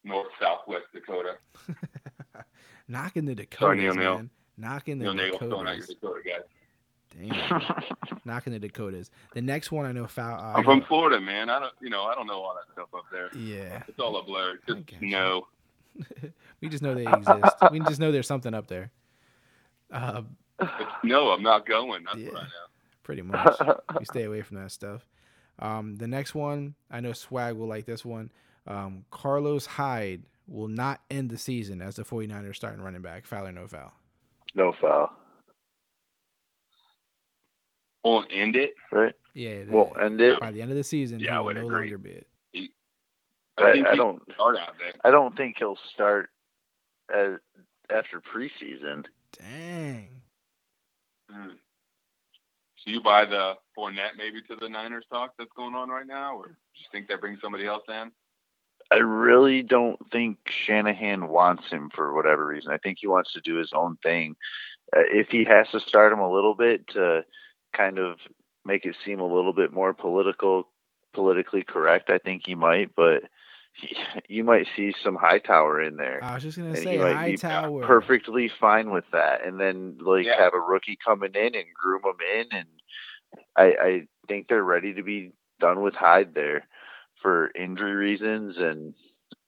north 0.04 0.28
southwest 0.40 0.86
Dakota. 0.92 1.34
knocking 2.88 3.24
the 3.24 3.34
Sorry, 3.58 3.78
Dakotas, 3.78 3.82
Neil, 3.82 3.94
Neil. 3.94 4.16
man. 4.16 4.30
Knocking 4.56 4.98
the 4.98 5.06
You 5.06 5.14
know, 5.14 5.22
Nagel's 5.22 5.42
out 5.52 5.76
your 5.76 5.86
Dakota 5.86 6.20
guys. 6.24 6.42
Damn. 7.18 7.62
knocking 8.24 8.52
the 8.52 8.58
Dakotas. 8.58 9.10
The 9.34 9.42
next 9.42 9.72
one 9.72 9.86
I 9.86 9.92
know 9.92 10.06
foul. 10.06 10.38
Uh, 10.40 10.54
I'm 10.58 10.64
from 10.64 10.82
Florida, 10.82 11.20
man. 11.20 11.50
I 11.50 11.58
don't 11.60 11.72
you 11.80 11.90
know 11.90 12.04
I 12.04 12.14
don't 12.14 12.26
know 12.26 12.40
all 12.42 12.54
that 12.54 12.72
stuff 12.72 12.88
up 12.94 13.04
there. 13.12 13.30
Yeah, 13.36 13.82
It's 13.88 13.98
all 13.98 14.16
a 14.16 14.22
blur. 14.22 14.58
Just 14.66 14.86
gotcha. 14.86 15.04
no. 15.04 15.46
we 16.60 16.68
just 16.68 16.82
know 16.82 16.94
they 16.94 17.06
exist. 17.06 17.54
we 17.72 17.80
just 17.80 17.98
know 18.00 18.12
there's 18.12 18.26
something 18.26 18.54
up 18.54 18.68
there. 18.68 18.90
Uh, 19.92 20.22
no, 21.02 21.30
I'm 21.30 21.42
not 21.42 21.66
going. 21.66 22.04
That's 22.04 22.18
Yeah. 22.18 22.28
what 22.30 22.36
I 22.42 22.44
know. 22.44 22.48
pretty 23.02 23.22
much. 23.22 23.56
we 23.98 24.04
stay 24.04 24.24
away 24.24 24.42
from 24.42 24.58
that 24.58 24.70
stuff. 24.70 25.06
Um, 25.58 25.96
the 25.96 26.06
next 26.06 26.34
one, 26.34 26.74
I 26.90 27.00
know 27.00 27.12
Swag 27.12 27.56
will 27.56 27.66
like 27.66 27.84
this 27.86 28.04
one. 28.04 28.30
Um, 28.66 29.04
Carlos 29.10 29.66
Hyde 29.66 30.22
will 30.46 30.68
not 30.68 31.00
end 31.10 31.30
the 31.30 31.38
season 31.38 31.82
as 31.82 31.96
the 31.96 32.04
49ers 32.04 32.54
starting 32.56 32.80
running 32.82 33.02
back, 33.02 33.26
foul 33.26 33.46
or 33.46 33.52
no 33.52 33.66
foul. 33.66 33.92
no 34.54 34.72
foul, 34.72 35.10
Won't 38.04 38.28
end 38.32 38.56
it. 38.56 38.74
right? 38.92 39.14
Yeah, 39.34 39.64
the- 39.64 39.70
Won't 39.72 40.00
end 40.00 40.20
it. 40.20 40.40
by 40.40 40.50
the 40.50 40.62
end 40.62 40.70
of 40.70 40.76
the 40.76 40.84
season, 40.84 41.20
Yeah, 41.20 41.30
he 41.30 41.36
I 41.36 41.38
will 41.38 41.44
would 41.46 41.56
no 41.56 41.66
agree. 41.66 41.80
longer 41.90 41.98
be 41.98 42.10
it. 42.10 42.26
I, 43.58 43.72
think 43.72 43.86
I 43.88 43.96
don't. 43.96 44.22
start 44.34 44.56
out 44.56 44.74
there. 44.78 44.92
I 45.04 45.10
don't 45.10 45.36
think 45.36 45.56
he'll 45.58 45.78
start 45.92 46.30
as, 47.12 47.38
after 47.90 48.20
preseason. 48.20 49.04
Dang. 49.36 50.08
Hmm. 51.28 51.48
So 52.76 52.90
you 52.92 53.00
buy 53.02 53.24
the 53.24 53.54
Fournette 53.76 54.16
maybe 54.16 54.40
to 54.42 54.54
the 54.54 54.68
Niners 54.68 55.04
talk 55.10 55.32
that's 55.36 55.50
going 55.56 55.74
on 55.74 55.88
right 55.88 56.06
now, 56.06 56.36
or 56.36 56.46
do 56.46 56.52
you 56.76 56.86
think 56.92 57.08
they 57.08 57.16
bring 57.16 57.36
somebody 57.42 57.66
else 57.66 57.82
in? 57.88 58.12
I 58.92 58.98
really 58.98 59.62
don't 59.62 59.98
think 60.12 60.38
Shanahan 60.48 61.26
wants 61.28 61.68
him 61.68 61.90
for 61.94 62.14
whatever 62.14 62.46
reason. 62.46 62.70
I 62.72 62.78
think 62.78 62.98
he 63.00 63.08
wants 63.08 63.32
to 63.32 63.40
do 63.40 63.56
his 63.56 63.72
own 63.74 63.98
thing. 64.04 64.36
Uh, 64.96 65.00
if 65.12 65.28
he 65.30 65.44
has 65.44 65.68
to 65.72 65.80
start 65.80 66.12
him 66.12 66.20
a 66.20 66.32
little 66.32 66.54
bit 66.54 66.86
to 66.90 67.24
kind 67.76 67.98
of 67.98 68.18
make 68.64 68.84
it 68.84 68.96
seem 69.04 69.20
a 69.20 69.26
little 69.26 69.52
bit 69.52 69.72
more 69.72 69.94
political, 69.94 70.68
politically 71.14 71.62
correct, 71.62 72.10
I 72.10 72.18
think 72.18 72.42
he 72.46 72.54
might. 72.54 72.94
But 72.94 73.24
he, 73.72 73.96
you 74.28 74.44
might 74.44 74.66
see 74.76 74.94
some 75.02 75.16
Hightower 75.16 75.82
in 75.82 75.96
there. 75.96 76.22
I 76.22 76.34
was 76.34 76.42
just 76.42 76.56
gonna 76.58 76.70
and 76.70 76.78
say 76.78 76.92
he 76.92 76.98
might 76.98 77.24
be 77.24 77.36
Hightower. 77.36 77.86
perfectly 77.86 78.50
fine 78.60 78.90
with 78.90 79.04
that. 79.12 79.44
And 79.44 79.58
then 79.60 79.98
like 80.00 80.26
Yeah. 80.26 80.38
have 80.42 80.54
a 80.54 80.60
rookie 80.60 80.98
coming 81.04 81.34
in 81.34 81.54
and 81.54 81.66
groom 81.74 82.02
him 82.04 82.16
in. 82.34 82.46
And 82.58 82.68
I, 83.56 83.64
I 83.64 84.08
think 84.26 84.48
they're 84.48 84.62
ready 84.64 84.94
to 84.94 85.02
be 85.02 85.32
done 85.60 85.80
with 85.82 85.94
Hyde 85.94 86.34
there 86.34 86.66
for 87.22 87.50
injury 87.54 87.94
reasons 87.94 88.56
and 88.58 88.94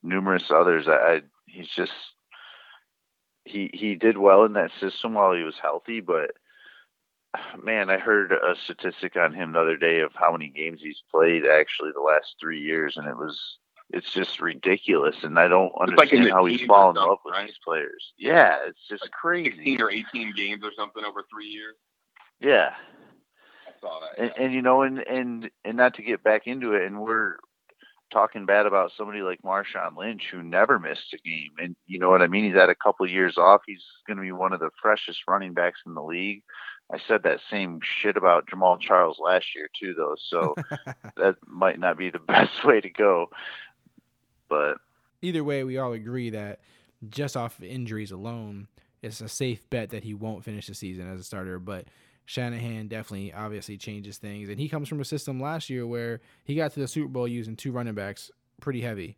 numerous 0.02 0.51
others. 0.51 0.88
I, 0.88 0.92
I 0.92 1.22
he's 1.47 1.68
just 1.68 1.92
he 3.44 3.70
he 3.72 3.94
did 3.94 4.18
well 4.18 4.44
in 4.44 4.52
that 4.55 4.70
system 4.80 5.14
while 5.14 5.32
he 5.34 5.42
was 5.42 5.56
healthy, 5.60 6.01
but 6.01 6.32
man, 7.62 7.90
I 7.90 7.98
heard 7.98 8.32
a 8.32 8.55
statistic 8.65 9.16
on 9.16 9.32
him 9.35 9.52
the 9.52 9.61
other 9.61 9.77
day 9.77 10.01
of 10.01 10.12
how 10.15 10.32
many 10.32 10.48
games 10.48 10.81
he's 10.82 11.02
played 11.11 11.44
actually 11.47 11.90
the 11.94 12.01
last 12.01 12.35
three 12.40 12.61
years, 12.61 12.97
and 12.97 13.07
it 13.09 13.16
was 13.16 13.39
it's 13.93 14.12
just 14.12 14.40
ridiculous, 14.40 15.16
and 15.23 15.39
I 15.39 15.48
don't 15.48 15.73
It's 15.82 15.90
like 15.93 16.12
understand 16.12 16.31
how 16.31 16.44
he's 16.44 16.62
fallen 16.62 16.97
in 16.97 17.02
love 17.02 17.19
with 17.24 17.32
right? 17.35 17.47
these 17.47 17.59
players. 17.65 18.12
Yeah, 18.19 18.59
it's 18.66 18.86
just 18.89 19.02
Like 19.02 19.11
crazy. 19.11 19.51
16 19.51 19.81
or 19.82 19.90
18 19.90 20.32
games 20.35 20.62
or 20.65 20.70
something 20.77 21.05
over 21.05 21.24
three 21.32 21.48
years. 21.48 21.74
Yeah, 22.40 22.74
I 23.66 23.73
saw 23.81 24.01
that. 24.01 24.19
and, 24.19 24.32
yeah. 24.36 24.43
and 24.44 24.55
you 24.55 24.62
know, 24.62 24.82
and 24.82 24.98
and 25.01 25.51
and 25.65 25.77
not 25.77 25.94
to 25.94 26.02
get 26.02 26.23
back 26.23 26.47
into 26.47 26.74
it, 26.74 26.85
and 26.85 27.01
we're 27.01 27.36
talking 28.12 28.44
bad 28.47 28.66
about 28.66 28.90
somebody 28.97 29.23
like 29.23 29.40
Marshawn 29.43 29.97
Lynch 29.97 30.28
who 30.32 30.43
never 30.43 30.78
missed 30.78 31.12
a 31.15 31.19
game, 31.28 31.51
and 31.59 31.77
you 31.86 31.98
know 31.98 32.11
what 32.11 32.23
I 32.23 32.27
mean. 32.28 32.44
He's 32.44 32.55
had 32.55 32.70
a 32.70 32.74
couple 32.74 33.05
of 33.07 33.12
years 33.12 33.39
off. 33.39 33.62
He's 33.66 33.85
going 34.07 34.16
to 34.16 34.23
be 34.23 34.32
one 34.32 34.52
of 34.52 34.61
the 34.61 34.70
freshest 34.82 35.20
running 35.28 35.52
backs 35.55 35.81
in 35.86 35.94
the 35.94 36.02
league. 36.02 36.43
I 36.93 36.99
said 37.07 37.23
that 37.23 37.41
same 37.51 37.81
shit 37.83 38.17
about 38.17 38.47
Jamaal 38.49 38.81
Charles 38.81 39.19
last 39.21 39.55
year 39.55 39.69
too, 39.79 39.95
though. 39.95 40.17
So 40.19 40.55
that 41.17 41.37
might 41.47 41.79
not 41.79 41.97
be 41.97 42.11
the 42.11 42.19
best 42.27 42.65
way 42.65 42.81
to 42.81 42.91
go. 42.91 43.31
But 44.49 44.79
Either 45.23 45.45
way, 45.45 45.65
we 45.65 45.79
all 45.79 45.93
agree 45.93 46.31
that 46.31 46.61
just 47.09 47.37
off 47.37 47.59
of 47.59 47.65
injuries 47.65 48.11
alone, 48.11 48.69
it's 49.03 49.21
a 49.21 49.29
safe 49.29 49.69
bet 49.71 49.91
that 49.91 50.03
he 50.05 50.15
won't 50.15 50.45
finish 50.45 50.67
the 50.67 50.75
season 50.75 51.11
as 51.12 51.21
a 51.21 51.25
starter. 51.25 51.59
But 51.59 51.87
Shanahan 52.25 52.89
definitely 52.89 53.33
obviously 53.33 53.77
changes 53.77 54.19
things. 54.19 54.49
And 54.49 54.59
he 54.59 54.69
comes 54.69 54.89
from 54.89 55.01
a 55.01 55.05
system 55.05 55.41
last 55.41 55.71
year 55.71 55.87
where 55.87 56.21
he 56.45 56.55
got 56.55 56.73
to 56.73 56.81
the 56.81 56.89
Super 56.89 57.09
Bowl 57.09 57.29
using 57.29 57.55
two 57.57 57.71
running 57.73 57.95
backs 57.95 58.31
pretty 58.61 58.81
heavy. 58.81 59.17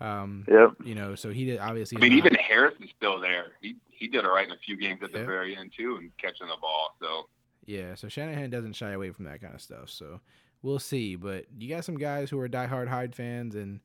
Um, 0.00 0.44
yep, 0.50 0.70
You 0.84 0.94
know, 0.96 1.14
so 1.14 1.30
he 1.30 1.44
did 1.44 1.60
obviously. 1.60 1.98
I 1.98 2.00
mean, 2.00 2.12
is 2.12 2.18
even 2.18 2.32
not- 2.32 2.41
Harris 2.52 2.74
is 2.82 2.90
still 2.96 3.18
there. 3.20 3.52
He 3.60 3.76
he 3.90 4.08
did 4.08 4.24
all 4.24 4.34
right 4.34 4.46
in 4.46 4.52
a 4.52 4.58
few 4.58 4.76
games 4.76 5.00
at 5.02 5.10
Yeah. 5.12 5.20
the 5.20 5.24
very 5.26 5.56
end 5.56 5.72
too, 5.76 5.96
and 5.96 6.10
catching 6.18 6.48
the 6.48 6.56
ball. 6.60 6.96
So 7.00 7.28
Yeah, 7.66 7.94
so 7.94 8.08
Shanahan 8.08 8.50
doesn't 8.50 8.74
shy 8.74 8.90
away 8.90 9.10
from 9.12 9.24
that 9.26 9.40
kind 9.40 9.54
of 9.54 9.60
stuff. 9.62 9.88
So 9.90 10.20
we'll 10.62 10.78
see. 10.80 11.16
But 11.16 11.46
you 11.56 11.68
got 11.68 11.84
some 11.84 11.96
guys 11.96 12.28
who 12.30 12.38
are 12.40 12.48
diehard 12.48 12.88
Hyde 12.88 13.14
fans, 13.14 13.54
and 13.54 13.80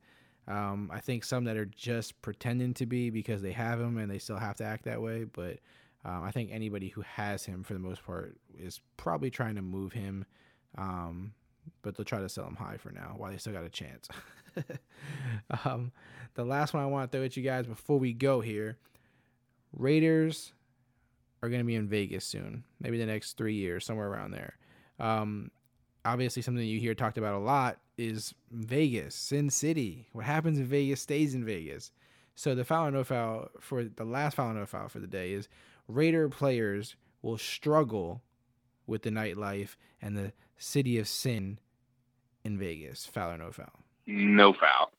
um, 0.48 0.90
I 0.92 1.00
think 1.00 1.24
some 1.24 1.44
that 1.44 1.56
are 1.56 1.66
just 1.66 2.20
pretending 2.22 2.74
to 2.74 2.86
be 2.86 3.10
because 3.10 3.40
they 3.42 3.52
have 3.52 3.80
him 3.80 3.96
and 3.98 4.10
they 4.10 4.18
still 4.18 4.38
have 4.38 4.56
to 4.56 4.64
act 4.64 4.84
that 4.84 5.00
way. 5.00 5.24
But 5.24 5.58
um, 6.04 6.22
I 6.24 6.30
think 6.30 6.50
anybody 6.52 6.88
who 6.88 7.02
has 7.02 7.44
him 7.44 7.62
for 7.62 7.74
the 7.74 7.78
most 7.80 8.04
part 8.04 8.36
is 8.58 8.80
probably 8.96 9.30
trying 9.30 9.54
to 9.56 9.62
move 9.62 9.92
him. 9.92 10.24
Um, 10.76 11.32
but 11.82 11.96
they'll 11.96 12.04
try 12.04 12.20
to 12.20 12.28
sell 12.28 12.44
them 12.44 12.56
high 12.56 12.76
for 12.76 12.90
now 12.90 13.14
while 13.16 13.30
they 13.30 13.38
still 13.38 13.52
got 13.52 13.64
a 13.64 13.68
chance. 13.68 14.08
um, 15.64 15.92
the 16.34 16.44
last 16.44 16.74
one 16.74 16.82
I 16.82 16.86
want 16.86 17.10
to 17.10 17.16
throw 17.16 17.24
at 17.24 17.36
you 17.36 17.42
guys 17.42 17.66
before 17.66 17.98
we 17.98 18.12
go 18.12 18.40
here 18.40 18.78
Raiders 19.72 20.52
are 21.42 21.48
going 21.48 21.60
to 21.60 21.66
be 21.66 21.74
in 21.74 21.88
Vegas 21.88 22.24
soon, 22.24 22.64
maybe 22.80 22.98
the 22.98 23.06
next 23.06 23.36
three 23.36 23.54
years, 23.54 23.84
somewhere 23.84 24.08
around 24.08 24.32
there. 24.32 24.56
Um, 24.98 25.50
obviously, 26.04 26.42
something 26.42 26.64
you 26.64 26.80
hear 26.80 26.94
talked 26.94 27.18
about 27.18 27.34
a 27.34 27.38
lot 27.38 27.78
is 27.96 28.34
Vegas, 28.50 29.14
Sin 29.14 29.50
City. 29.50 30.08
What 30.12 30.24
happens 30.24 30.58
in 30.58 30.66
Vegas 30.66 31.00
stays 31.00 31.34
in 31.34 31.44
Vegas. 31.44 31.92
So 32.34 32.54
the 32.54 32.64
foul 32.64 32.90
no 32.90 33.02
foul 33.02 33.48
for 33.60 33.84
the 33.84 34.04
last 34.04 34.36
foul 34.36 34.54
no 34.54 34.64
foul 34.64 34.88
for 34.88 35.00
the 35.00 35.08
day 35.08 35.32
is 35.32 35.48
Raider 35.88 36.28
players 36.28 36.94
will 37.22 37.38
struggle 37.38 38.22
with 38.86 39.02
the 39.02 39.10
nightlife 39.10 39.74
and 40.00 40.16
the 40.16 40.32
city 40.58 40.98
of 40.98 41.08
sin 41.08 41.58
in 42.44 42.58
Vegas. 42.58 43.06
Foul 43.06 43.32
or 43.32 43.38
no 43.38 43.50
foul? 43.52 43.72
No 44.06 44.52
foul. 44.52 44.90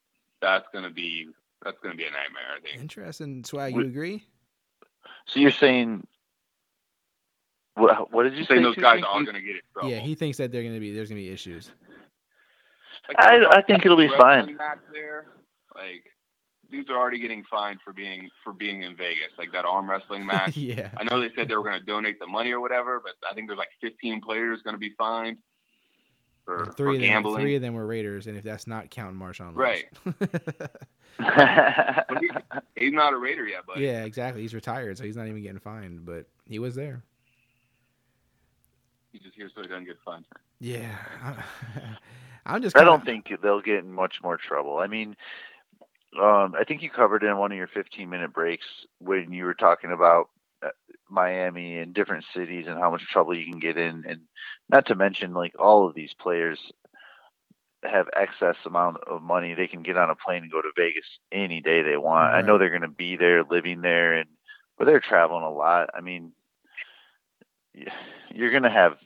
That's 0.41 0.65
gonna 0.73 0.89
be 0.89 1.27
that's 1.63 1.77
gonna 1.83 1.95
be 1.95 2.03
a 2.05 2.11
nightmare. 2.11 2.43
I 2.57 2.61
think. 2.61 2.81
Interesting. 2.81 3.43
Swag, 3.43 3.75
you 3.75 3.81
agree? 3.81 4.25
So 5.27 5.39
you're 5.39 5.51
saying 5.51 6.05
what? 7.75 8.11
What 8.11 8.23
did 8.23 8.35
you 8.35 8.45
say? 8.45 8.61
Those 8.61 8.75
guys 8.75 8.99
Tristan? 9.01 9.21
are 9.21 9.25
gonna 9.25 9.41
get 9.41 9.55
it. 9.57 9.63
trouble. 9.73 9.89
Yeah, 9.89 9.99
he 9.99 10.15
thinks 10.15 10.37
that 10.37 10.51
they're 10.51 10.63
gonna 10.63 10.79
be 10.79 10.91
there's 10.93 11.09
gonna 11.09 11.21
be 11.21 11.29
issues. 11.29 11.71
Like, 13.07 13.17
I- 13.19 13.57
I 13.57 13.61
think 13.63 13.85
it'll 13.85 13.97
be 13.97 14.09
fine. 14.19 14.55
Match 14.55 14.79
there, 14.93 15.27
like 15.75 16.05
dudes 16.71 16.89
are 16.89 16.97
already 16.97 17.19
getting 17.19 17.43
fined 17.49 17.79
for 17.83 17.93
being 17.93 18.29
for 18.43 18.53
being 18.53 18.83
in 18.83 18.95
Vegas, 18.95 19.29
like 19.37 19.51
that 19.51 19.65
arm 19.65 19.89
wrestling 19.89 20.25
match. 20.33 20.55
yeah. 20.57 20.89
I 20.97 21.03
know 21.03 21.19
they 21.19 21.29
said 21.35 21.47
they 21.47 21.55
were 21.55 21.63
going 21.63 21.79
to 21.79 21.85
donate 21.85 22.19
the 22.19 22.27
money 22.27 22.51
or 22.51 22.59
whatever, 22.59 23.01
but 23.03 23.13
I 23.29 23.33
think 23.33 23.47
there's 23.47 23.57
like 23.59 23.69
15 23.81 24.21
players 24.21 24.61
going 24.63 24.75
to 24.75 24.79
be 24.79 24.91
fined 24.97 25.37
for, 26.45 26.57
And 26.59 26.67
for 26.67 26.73
three 26.73 26.95
of 26.95 27.01
them, 27.01 27.09
gambling. 27.09 27.41
three 27.41 27.55
of 27.55 27.61
them 27.61 27.73
were 27.73 27.85
Raiders, 27.85 28.27
and 28.27 28.37
if 28.37 28.43
that's 28.43 28.67
not 28.67 28.89
counting 28.89 29.19
Marshawn 29.19 29.55
Lynch. 29.55 29.85
Right. 30.05 30.69
He's 32.75 32.93
not 32.93 33.13
a 33.13 33.17
Raider 33.17 33.45
yet, 33.47 33.61
but 33.67 33.77
yeah, 33.77 34.03
exactly. 34.05 34.41
He's 34.41 34.53
retired, 34.53 34.97
so 34.97 35.03
he's 35.03 35.17
not 35.17 35.27
even 35.27 35.41
getting 35.41 35.59
fined, 35.59 36.05
but 36.05 36.25
he 36.47 36.59
was 36.59 36.75
there. 36.75 37.03
he's 39.11 39.21
just 39.21 39.35
here 39.35 39.49
so 39.53 39.61
he 39.61 39.67
doesn't 39.67 39.85
get 39.85 39.97
fined. 40.05 40.25
Yeah, 40.59 40.95
I'm 42.45 42.61
just. 42.61 42.75
I 42.75 42.79
kinda- 42.81 42.91
don't 42.91 43.05
think 43.05 43.29
they'll 43.41 43.61
get 43.61 43.79
in 43.79 43.91
much 43.91 44.15
more 44.23 44.37
trouble. 44.37 44.77
I 44.77 44.87
mean, 44.87 45.15
um, 46.17 46.55
I 46.59 46.63
think 46.67 46.81
you 46.81 46.89
covered 46.89 47.23
in 47.23 47.37
one 47.37 47.51
of 47.51 47.57
your 47.57 47.67
15 47.67 48.09
minute 48.09 48.33
breaks 48.33 48.65
when 48.99 49.31
you 49.31 49.45
were 49.45 49.53
talking 49.53 49.91
about 49.91 50.29
uh, 50.63 50.69
Miami 51.09 51.77
and 51.77 51.93
different 51.93 52.25
cities 52.33 52.65
and 52.67 52.79
how 52.79 52.89
much 52.89 53.03
trouble 53.07 53.37
you 53.37 53.49
can 53.49 53.59
get 53.59 53.77
in, 53.77 54.05
and 54.07 54.21
not 54.69 54.87
to 54.87 54.95
mention 54.95 55.33
like 55.33 55.53
all 55.59 55.87
of 55.87 55.95
these 55.95 56.13
players 56.19 56.59
have 57.83 58.07
excess 58.13 58.55
amount 58.65 58.97
of 59.07 59.21
money. 59.21 59.53
They 59.53 59.67
can 59.67 59.83
get 59.83 59.97
on 59.97 60.09
a 60.09 60.15
plane 60.15 60.43
and 60.43 60.51
go 60.51 60.61
to 60.61 60.71
Vegas 60.75 61.05
any 61.31 61.61
day 61.61 61.81
they 61.81 61.97
want. 61.97 62.33
I 62.33 62.41
know 62.41 62.57
they're 62.57 62.69
going 62.69 62.81
to 62.81 62.87
be 62.87 63.15
there, 63.15 63.43
living 63.43 63.81
there, 63.81 64.13
and 64.13 64.29
but 64.77 64.85
they're 64.85 64.99
traveling 64.99 65.43
a 65.43 65.51
lot. 65.51 65.89
I 65.95 66.01
mean, 66.01 66.33
you're 68.33 68.51
going 68.51 68.63
to 68.63 68.69
have 68.69 68.97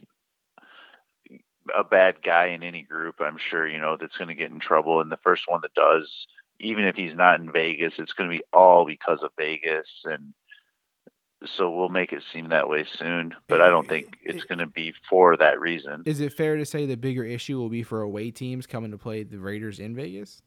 a 1.78 1.84
bad 1.84 2.22
guy 2.24 2.48
in 2.48 2.64
any 2.64 2.84
group, 2.84 3.16
I'm 3.20 3.38
sure, 3.50 3.68
you 3.68 3.80
know, 3.80 3.98
that's 4.00 4.18
going 4.18 4.28
to 4.28 4.36
get 4.36 4.52
in 4.52 4.60
trouble. 4.60 5.02
And 5.02 5.12
the 5.12 5.20
first 5.24 5.44
one 5.48 5.62
that 5.62 5.74
does, 5.74 6.10
even 6.64 6.86
if 6.86 6.96
he's 6.96 7.16
not 7.16 7.40
in 7.40 7.52
Vegas, 7.52 7.94
it's 7.98 8.14
going 8.14 8.30
to 8.30 8.38
be 8.38 8.44
all 8.54 8.86
because 8.86 9.20
of 9.22 9.32
Vegas. 9.38 9.88
And 10.06 10.34
so 11.46 11.70
we'll 11.70 11.90
make 11.90 12.14
it 12.14 12.24
seem 12.32 12.50
that 12.50 12.70
way 12.70 12.86
soon. 12.98 13.36
But 13.48 13.62
I 13.62 13.70
don't 13.70 13.88
think 13.88 14.18
it's 14.24 14.46
going 14.46 14.60
to 14.60 14.68
be 14.68 14.94
for 15.10 15.38
that 15.38 15.60
reason. 15.60 16.04
Is 16.06 16.22
it 16.22 16.34
fair 16.34 16.56
to 16.58 16.66
say 16.66 16.86
the 16.86 16.96
bigger 16.96 17.24
issue 17.24 17.58
will 17.58 17.70
be 17.70 17.84
for 17.84 18.02
away 18.02 18.32
teams 18.32 18.66
coming 18.66 18.92
to 18.92 18.98
play 18.98 19.24
the 19.24 19.40
Raiders 19.40 19.80
in 19.80 19.96
Vegas? 19.96 20.42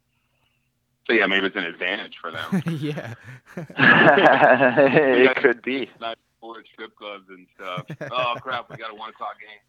So 1.06 1.12
yeah, 1.12 1.26
maybe 1.26 1.46
it's 1.46 1.56
an 1.56 1.64
advantage 1.64 2.16
for 2.20 2.32
them. 2.32 2.62
yeah. 2.80 3.14
it 3.56 5.36
could 5.36 5.62
be. 5.62 5.88
Not 6.00 6.18
for 6.40 6.64
strip 6.72 6.96
clubs 6.96 7.26
and 7.28 7.46
stuff. 7.54 7.84
Oh 8.10 8.34
crap, 8.40 8.68
we 8.70 8.76
got 8.76 8.90
a 8.90 8.94
one 8.94 9.10
o'clock 9.10 9.36
game. 9.38 9.60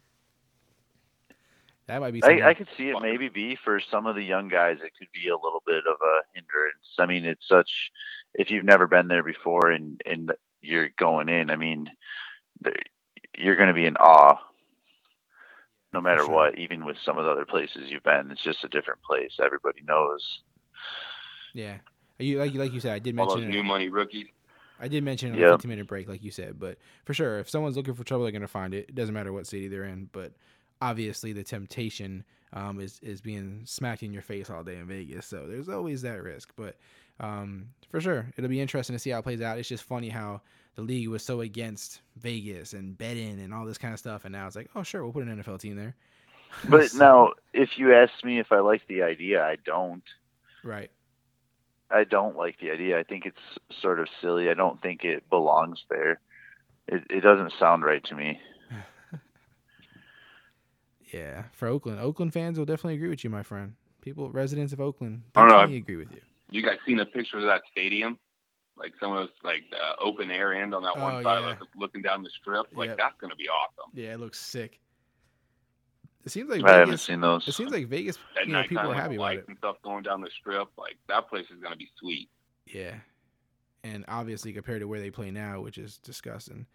That 1.88 2.00
might 2.02 2.12
be. 2.12 2.22
I, 2.22 2.50
I 2.50 2.54
could 2.54 2.68
see 2.76 2.90
it 2.90 2.96
maybe 3.00 3.30
be 3.30 3.56
for 3.64 3.80
some 3.90 4.06
of 4.06 4.14
the 4.14 4.22
young 4.22 4.48
guys. 4.48 4.76
It 4.84 4.92
could 4.98 5.08
be 5.12 5.28
a 5.28 5.34
little 5.34 5.62
bit 5.66 5.84
of 5.86 5.96
a 6.02 6.20
hindrance. 6.34 6.86
I 6.98 7.06
mean, 7.06 7.24
it's 7.24 7.48
such 7.48 7.90
if 8.34 8.50
you've 8.50 8.64
never 8.64 8.86
been 8.86 9.08
there 9.08 9.22
before 9.22 9.70
and 9.70 10.00
and 10.04 10.32
you're 10.60 10.90
going 10.98 11.30
in. 11.30 11.50
I 11.50 11.56
mean, 11.56 11.90
you're 13.36 13.56
going 13.56 13.68
to 13.68 13.74
be 13.74 13.86
in 13.86 13.96
awe, 13.96 14.36
no 15.94 16.02
matter 16.02 16.24
sure. 16.24 16.30
what. 16.30 16.58
Even 16.58 16.84
with 16.84 16.98
some 17.04 17.16
of 17.16 17.24
the 17.24 17.30
other 17.30 17.46
places 17.46 17.84
you've 17.88 18.02
been, 18.02 18.30
it's 18.30 18.44
just 18.44 18.64
a 18.64 18.68
different 18.68 19.02
place. 19.02 19.32
Everybody 19.42 19.80
knows. 19.86 20.40
yeah. 21.54 21.78
You 22.18 22.38
like 22.38 22.54
like 22.54 22.72
you 22.74 22.80
said, 22.80 22.92
I 22.92 22.98
did 22.98 23.18
All 23.18 23.28
those 23.28 23.36
mention 23.36 23.50
new 23.50 23.62
money 23.62 23.88
rookies. 23.88 24.26
I 24.80 24.88
did 24.88 25.04
mention 25.04 25.34
it 25.34 25.38
Yep. 25.38 25.48
a 25.48 25.52
15 25.54 25.68
minute 25.70 25.86
break, 25.86 26.06
like 26.08 26.22
you 26.22 26.30
said, 26.30 26.58
but 26.60 26.76
for 27.04 27.14
sure, 27.14 27.38
if 27.38 27.48
someone's 27.48 27.76
looking 27.76 27.94
for 27.94 28.04
trouble, 28.04 28.24
they're 28.24 28.32
gonna 28.32 28.46
find 28.46 28.74
it. 28.74 28.90
It 28.90 28.94
doesn't 28.94 29.14
matter 29.14 29.32
what 29.32 29.46
city 29.46 29.68
they're 29.68 29.84
in, 29.84 30.10
but 30.12 30.32
obviously 30.80 31.32
the 31.32 31.42
temptation 31.44 32.24
um, 32.52 32.80
is 32.80 32.98
is 33.02 33.20
being 33.20 33.62
smacked 33.64 34.02
in 34.02 34.12
your 34.12 34.22
face 34.22 34.48
all 34.50 34.62
day 34.64 34.76
in 34.76 34.86
Vegas. 34.86 35.26
So 35.26 35.46
there's 35.46 35.68
always 35.68 36.02
that 36.02 36.22
risk, 36.22 36.52
but 36.56 36.76
um, 37.20 37.68
for 37.90 38.00
sure, 38.00 38.26
it'll 38.36 38.48
be 38.50 38.60
interesting 38.60 38.94
to 38.94 38.98
see 39.00 39.10
how 39.10 39.18
it 39.18 39.22
plays 39.24 39.40
out. 39.42 39.58
It's 39.58 39.68
just 39.68 39.84
funny 39.84 40.08
how 40.08 40.40
the 40.76 40.82
league 40.82 41.08
was 41.08 41.22
so 41.24 41.40
against 41.40 42.00
Vegas 42.16 42.72
and 42.72 42.96
betting 42.96 43.40
and 43.40 43.52
all 43.52 43.66
this 43.66 43.78
kind 43.78 43.92
of 43.92 43.98
stuff, 44.00 44.24
and 44.24 44.32
now 44.32 44.46
it's 44.46 44.56
like, 44.56 44.70
oh 44.76 44.82
sure, 44.82 45.02
we'll 45.02 45.12
put 45.12 45.26
an 45.26 45.42
NFL 45.42 45.60
team 45.60 45.76
there. 45.76 45.94
But 46.68 46.90
So- 46.90 46.98
now, 46.98 47.32
if 47.52 47.76
you 47.76 47.92
ask 47.94 48.12
me 48.24 48.38
if 48.38 48.52
I 48.52 48.60
like 48.60 48.86
the 48.88 49.02
idea, 49.02 49.42
I 49.44 49.56
don't. 49.66 50.02
right? 50.64 50.90
I 51.90 52.04
don't 52.04 52.36
like 52.36 52.58
the 52.60 52.70
idea. 52.70 52.98
I 52.98 53.02
think 53.02 53.26
it's 53.26 53.38
sort 53.82 53.98
of 54.00 54.08
silly. 54.20 54.48
I 54.50 54.54
don't 54.54 54.80
think 54.80 55.04
it 55.04 55.28
belongs 55.30 55.84
there. 55.90 56.20
It, 56.86 57.02
it 57.10 57.20
doesn't 57.20 57.52
sound 57.58 57.82
right 57.82 58.02
to 58.04 58.14
me. 58.14 58.40
Yeah, 61.12 61.44
for 61.52 61.68
Oakland, 61.68 62.00
Oakland 62.00 62.32
fans 62.32 62.58
will 62.58 62.66
definitely 62.66 62.94
agree 62.94 63.08
with 63.08 63.24
you, 63.24 63.30
my 63.30 63.42
friend. 63.42 63.74
People, 64.00 64.30
residents 64.30 64.72
of 64.72 64.80
Oakland, 64.80 65.22
I 65.34 65.40
don't 65.40 65.48
know, 65.48 65.54
definitely 65.56 65.78
agree 65.78 65.96
with 65.96 66.12
you. 66.12 66.20
You 66.50 66.62
guys 66.62 66.78
seen 66.86 66.96
the 66.96 67.06
pictures 67.06 67.42
of 67.42 67.48
that 67.48 67.62
stadium? 67.70 68.18
Like 68.76 68.92
some 69.00 69.10
of 69.12 69.18
those 69.18 69.28
like 69.42 69.64
uh, 69.74 69.94
open 70.02 70.30
air 70.30 70.54
end 70.54 70.74
on 70.74 70.82
that 70.84 70.92
Oh, 70.96 71.02
one 71.02 71.22
side, 71.24 71.40
yeah. 71.40 71.46
like, 71.48 71.58
looking 71.76 72.00
down 72.00 72.22
the 72.22 72.30
strip. 72.30 72.66
Like 72.74 72.88
Yep. 72.90 72.96
that's 72.98 73.14
gonna 73.20 73.34
be 73.36 73.48
awesome. 73.48 73.90
Yeah, 73.92 74.14
it 74.14 74.20
looks 74.20 74.38
sick. 74.38 74.78
It 76.24 76.30
seems 76.30 76.48
like 76.50 76.62
I 76.64 76.70
haven't 76.72 76.88
Vegas. 76.88 77.02
seen 77.02 77.20
those. 77.20 77.46
It 77.48 77.52
seems 77.52 77.72
like 77.72 77.86
Vegas. 77.88 78.18
At 78.40 78.46
You 78.46 78.52
know, 78.52 78.62
people 78.62 78.78
are 78.84 78.88
with 78.88 78.96
happy 78.96 79.16
the 79.16 79.22
about 79.22 79.36
it. 79.36 79.48
and 79.48 79.56
stuff 79.58 79.76
going 79.82 80.02
down 80.04 80.20
the 80.20 80.30
strip. 80.38 80.68
Like 80.76 80.96
that 81.08 81.28
place 81.28 81.46
is 81.50 81.60
gonna 81.62 81.76
be 81.76 81.88
sweet. 81.98 82.28
Yeah, 82.66 82.94
and 83.82 84.04
obviously 84.08 84.52
compared 84.52 84.80
to 84.80 84.88
where 84.88 85.00
they 85.00 85.10
play 85.10 85.30
now, 85.30 85.60
which 85.60 85.78
is 85.78 85.98
disgusting. 85.98 86.66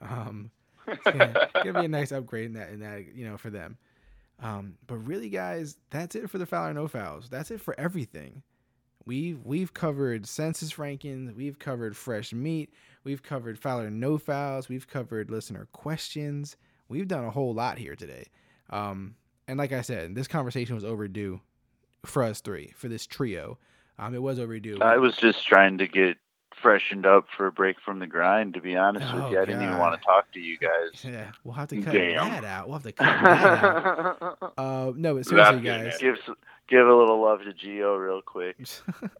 Um, 0.00 0.50
it's 0.88 1.02
gonna, 1.04 1.48
gonna 1.54 1.80
be 1.80 1.86
a 1.86 1.88
nice 2.00 2.12
upgrade 2.12 2.46
in 2.46 2.54
that, 2.54 2.70
in 2.70 2.80
that 2.80 3.14
you 3.14 3.28
know, 3.28 3.36
for 3.36 3.50
them. 3.50 3.76
Um, 4.42 4.74
but 4.86 4.96
really, 4.96 5.28
guys, 5.28 5.76
that's 5.90 6.14
it 6.14 6.30
for 6.30 6.38
the 6.38 6.46
foul 6.46 6.68
or 6.68 6.74
no 6.74 6.88
fouls. 6.88 7.28
That's 7.28 7.50
it 7.50 7.60
for 7.60 7.78
everything. 7.78 8.42
We've 9.06 9.44
we've 9.44 9.74
covered 9.74 10.26
census 10.26 10.74
rankings. 10.74 11.34
We've 11.34 11.58
covered 11.58 11.96
fresh 11.96 12.32
meat. 12.32 12.70
We've 13.04 13.22
covered 13.22 13.58
foul 13.58 13.80
or 13.80 13.90
no 13.90 14.18
fouls. 14.18 14.68
We've 14.68 14.86
covered 14.86 15.30
listener 15.30 15.68
questions. 15.72 16.56
We've 16.88 17.08
done 17.08 17.24
a 17.24 17.30
whole 17.30 17.54
lot 17.54 17.78
here 17.78 17.96
today. 17.96 18.26
Um, 18.70 19.16
and 19.48 19.58
like 19.58 19.72
I 19.72 19.80
said, 19.80 20.14
this 20.14 20.28
conversation 20.28 20.74
was 20.74 20.84
overdue 20.84 21.40
for 22.04 22.22
us 22.22 22.40
three, 22.40 22.72
for 22.76 22.88
this 22.88 23.06
trio. 23.06 23.58
Um, 23.98 24.14
it 24.14 24.22
was 24.22 24.38
overdue. 24.38 24.78
I 24.80 24.96
was 24.96 25.16
just 25.16 25.46
trying 25.46 25.78
to 25.78 25.86
get 25.86 26.16
freshened 26.62 27.06
up 27.06 27.26
for 27.36 27.46
a 27.46 27.52
break 27.52 27.76
from 27.84 27.98
the 27.98 28.06
grind. 28.06 28.54
To 28.54 28.60
be 28.60 28.76
honest 28.76 29.12
with 29.12 29.24
Oh, 29.24 29.30
you, 29.30 29.40
I 29.40 29.44
didn't 29.44 29.62
even 29.62 29.78
want 29.78 30.00
to 30.00 30.04
talk 30.04 30.30
to 30.32 30.40
you 30.40 30.58
guys. 30.58 31.04
Yeah, 31.04 31.32
we'll 31.44 31.54
have 31.54 31.68
to 31.68 31.80
cut 31.82 31.92
Damn. 31.92 32.30
that 32.30 32.44
out. 32.44 32.68
We'll 32.68 32.78
have 32.78 32.84
to 32.84 32.92
cut 32.92 33.04
that 33.04 34.22
out. 34.22 34.38
Uh, 34.58 34.92
no, 34.94 35.14
but 35.14 35.26
seriously, 35.26 35.60
guys. 35.60 35.98
give 35.98 36.16
give 36.68 36.86
a 36.86 36.94
little 36.94 37.22
love 37.22 37.40
to 37.42 37.52
Geo 37.52 37.96
real 37.96 38.22
quick. 38.22 38.56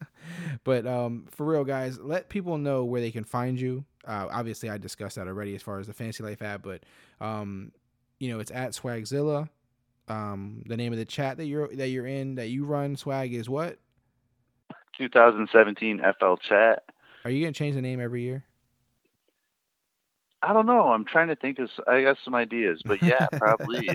but 0.64 0.86
um, 0.86 1.26
for 1.30 1.46
real, 1.46 1.64
guys, 1.64 1.98
let 1.98 2.28
people 2.28 2.58
know 2.58 2.84
where 2.84 3.00
they 3.00 3.10
can 3.10 3.24
find 3.24 3.60
you. 3.60 3.84
Uh, 4.06 4.28
obviously, 4.30 4.70
I 4.70 4.78
discussed 4.78 5.16
that 5.16 5.26
already 5.26 5.54
as 5.54 5.62
far 5.62 5.78
as 5.78 5.86
the 5.86 5.92
Fantasy 5.92 6.22
Life 6.22 6.42
app, 6.42 6.62
but 6.62 6.82
um, 7.20 7.72
you 8.18 8.30
know, 8.30 8.40
it's 8.40 8.50
at 8.50 8.72
Swagzilla. 8.72 9.48
Um, 10.08 10.62
the 10.66 10.76
name 10.76 10.92
of 10.92 10.98
the 10.98 11.04
chat 11.04 11.36
that 11.36 11.46
you're 11.46 11.68
that 11.68 11.88
you're 11.88 12.06
in 12.06 12.36
that 12.36 12.48
you 12.48 12.64
run 12.64 12.96
Swag 12.96 13.32
is 13.32 13.48
what? 13.48 13.78
2017 14.98 16.02
FL 16.18 16.34
Chat. 16.36 16.84
Are 17.24 17.30
you 17.30 17.44
gonna 17.44 17.52
change 17.52 17.74
the 17.74 17.82
name 17.82 18.00
every 18.00 18.22
year? 18.22 18.44
I 20.42 20.54
don't 20.54 20.64
know. 20.64 20.88
I'm 20.88 21.04
trying 21.04 21.28
to 21.28 21.36
think 21.36 21.58
of. 21.58 21.66
s- 21.68 21.80
I 21.86 22.00
got 22.02 22.16
some 22.24 22.34
ideas, 22.34 22.80
but 22.86 23.02
yeah, 23.02 23.26
probably. 23.32 23.86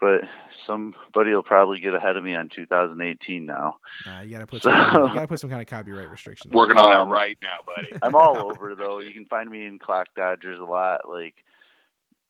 but 0.00 0.22
somebody 0.66 1.32
will 1.32 1.44
probably 1.44 1.78
get 1.78 1.94
ahead 1.94 2.16
of 2.16 2.24
me 2.24 2.34
on 2.34 2.48
2018 2.48 3.46
now. 3.46 3.76
Nah, 4.04 4.22
you 4.22 4.30
gotta 4.32 4.48
put 4.48 4.62
So- 4.62 4.70
some, 4.72 5.08
you 5.08 5.14
gotta 5.14 5.28
put 5.28 5.38
some 5.38 5.48
kind 5.48 5.62
of 5.62 5.68
copyright 5.68 6.10
restriction. 6.10 6.50
Working 6.50 6.76
on 6.76 7.08
that 7.08 7.12
right 7.14 7.38
now, 7.40 7.58
buddy. 7.64 7.92
I'm 8.02 8.16
all 8.16 8.50
over 8.50 8.74
though. 8.74 8.98
You 8.98 9.12
can 9.12 9.26
find 9.26 9.48
me 9.48 9.64
in 9.64 9.78
Clock 9.78 10.08
Dodgers 10.16 10.58
a 10.58 10.64
lot. 10.64 11.08
Like 11.08 11.34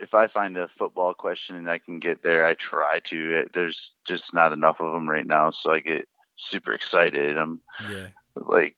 if 0.01 0.13
I 0.13 0.27
find 0.27 0.59
a 0.59 0.69
football 0.79 1.15
question 1.15 1.57
and 1.57 1.71
I 1.71 1.79
can 1.79 1.99
get 1.99 2.23
there, 2.23 2.47
I 2.47 2.55
try 2.55 3.01
to. 3.09 3.39
It, 3.41 3.53
there's 3.55 3.79
just 4.07 4.25
not 4.35 4.53
enough 4.53 4.77
of 4.81 4.93
them 4.93 5.09
right 5.09 5.27
now, 5.27 5.51
so 5.63 5.73
I 5.73 5.81
get 5.81 6.07
super 6.51 6.75
excited. 6.75 7.39
I'm 7.39 7.61
Yeah. 7.89 8.09
like 8.37 8.77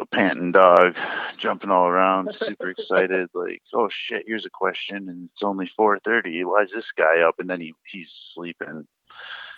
a 0.00 0.06
panting 0.06 0.52
dog, 0.52 0.94
jumping 1.38 1.70
all 1.70 1.86
around, 1.86 2.34
super 2.38 2.70
excited. 2.70 3.28
Like, 3.34 3.62
oh 3.74 3.88
shit, 3.90 4.24
here's 4.26 4.46
a 4.46 4.50
question, 4.50 5.08
and 5.08 5.28
it's 5.32 5.42
only 5.42 5.70
4:30. 5.78 6.44
Why 6.44 6.62
is 6.62 6.70
this 6.74 6.86
guy 6.96 7.20
up? 7.20 7.36
And 7.38 7.48
then 7.48 7.60
he 7.60 7.74
he's 7.90 8.08
sleeping. 8.34 8.86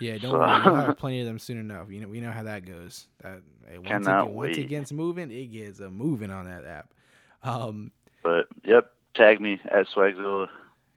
Yeah, 0.01 0.19
don't 0.19 0.33
So- 0.33 0.39
worry. 0.39 0.63
You'll 0.65 0.75
have 0.77 0.99
plenty 0.99 1.21
of 1.21 1.27
them 1.27 1.39
soon 1.39 1.59
enough. 1.59 1.91
You 1.91 2.01
know, 2.01 2.09
we 2.09 2.21
know 2.21 2.31
how 2.33 2.43
that 2.43 2.67
goes. 2.67 3.09
That 3.23 3.41
hey, 3.69 3.79
once, 3.79 3.87
it, 3.87 3.89
Cannot 3.89 4.31
once 4.33 4.57
it 4.59 4.69
gets 4.69 4.93
moving, 4.93 5.31
it 5.31 5.47
gets 5.47 5.81
a 5.81 5.89
moving 5.91 6.31
on 6.31 6.45
that 6.47 6.65
app. 6.67 6.93
Um, 7.43 7.93
But 8.23 8.47
yep, 8.65 8.93
tag 9.15 9.41
me 9.41 9.61
at 9.71 9.87
Swagzilla. 9.89 10.49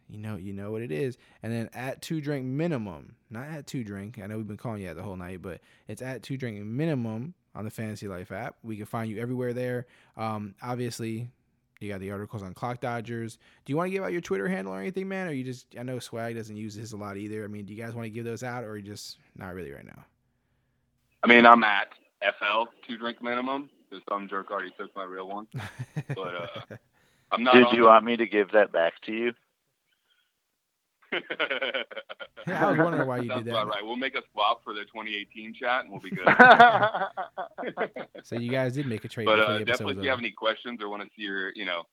you 0.09 0.17
know, 0.17 0.35
you 0.35 0.51
know 0.51 0.71
what 0.71 0.81
it 0.81 0.91
is. 0.91 1.17
And 1.43 1.53
then 1.53 1.69
at 1.73 2.01
two 2.01 2.19
drink 2.19 2.45
minimum, 2.45 3.15
not 3.29 3.47
at 3.47 3.67
two 3.67 3.83
drink. 3.85 4.19
I 4.21 4.27
know 4.27 4.35
we've 4.37 4.47
been 4.47 4.57
calling 4.57 4.81
you 4.81 4.87
that 4.87 4.95
the 4.95 5.03
whole 5.03 5.15
night, 5.15 5.41
but 5.41 5.61
it's 5.87 6.01
at 6.01 6.23
two 6.23 6.35
drink 6.35 6.61
minimum 6.65 7.35
on 7.55 7.65
the 7.65 7.71
Fantasy 7.71 8.07
Life 8.07 8.31
app. 8.31 8.55
We 8.63 8.77
can 8.77 8.85
find 8.85 9.09
you 9.09 9.19
everywhere 9.19 9.53
there. 9.53 9.87
Um, 10.17 10.55
obviously, 10.61 11.29
you 11.79 11.89
got 11.89 11.99
the 11.99 12.11
articles 12.11 12.43
on 12.43 12.53
Clock 12.53 12.81
Dodgers. 12.81 13.37
Do 13.65 13.71
you 13.71 13.77
want 13.77 13.87
to 13.87 13.91
give 13.91 14.03
out 14.03 14.11
your 14.11 14.21
Twitter 14.21 14.47
handle 14.47 14.73
or 14.73 14.79
anything, 14.79 15.07
man? 15.07 15.27
Or 15.27 15.31
you 15.31 15.43
just? 15.43 15.67
I 15.79 15.83
know 15.83 15.99
Swag 15.99 16.35
doesn't 16.35 16.55
use 16.55 16.73
his 16.73 16.93
a 16.93 16.97
lot 16.97 17.17
either. 17.17 17.43
I 17.43 17.47
mean, 17.47 17.65
do 17.65 17.73
you 17.73 17.81
guys 17.81 17.93
want 17.93 18.05
to 18.05 18.09
give 18.09 18.25
those 18.25 18.43
out, 18.43 18.63
or 18.63 18.77
you 18.77 18.83
just 18.83 19.17
not 19.35 19.53
really 19.53 19.71
right 19.71 19.85
now? 19.85 20.03
I 21.23 21.27
mean, 21.27 21.45
I'm 21.45 21.63
at 21.63 21.89
FL 22.21 22.65
two 22.87 22.97
drink 22.97 23.21
minimum. 23.21 23.69
Because 23.89 24.03
some 24.07 24.29
jerk 24.29 24.51
already 24.51 24.71
took 24.77 24.95
my 24.95 25.03
real 25.03 25.27
one. 25.27 25.47
But 26.09 26.35
uh, 26.35 26.75
I'm 27.31 27.43
not. 27.43 27.55
Did 27.55 27.71
you 27.71 27.81
the- 27.83 27.87
want 27.87 28.05
me 28.05 28.17
to 28.17 28.27
give 28.27 28.51
that 28.51 28.71
back 28.71 28.93
to 29.03 29.11
you? 29.13 29.33
Yeah, 31.11 31.19
I 32.67 32.71
was 32.71 32.79
wondering 32.79 33.07
why 33.07 33.19
you 33.19 33.29
Sounds 33.29 33.43
did 33.43 33.53
that. 33.53 33.61
about 33.61 33.67
right. 33.69 33.83
We'll 33.85 33.95
make 33.95 34.15
a 34.15 34.21
swap 34.31 34.63
for 34.63 34.73
the 34.73 34.81
2018 34.81 35.53
chat, 35.53 35.83
and 35.85 35.91
we'll 35.91 36.01
be 36.01 36.11
good. 36.11 36.27
So 38.23 38.35
you 38.37 38.51
guys 38.51 38.73
did 38.73 38.85
make 38.87 39.05
a 39.05 39.07
trade. 39.07 39.25
but 39.25 39.39
uh, 39.39 39.59
definitely, 39.59 39.97
if 39.97 40.03
you 40.03 40.09
have 40.09 40.19
any 40.19 40.31
questions 40.31 40.81
or 40.81 40.89
want 40.89 41.03
to 41.03 41.09
see 41.15 41.23
your, 41.23 41.51
you 41.55 41.65
know, 41.65 41.83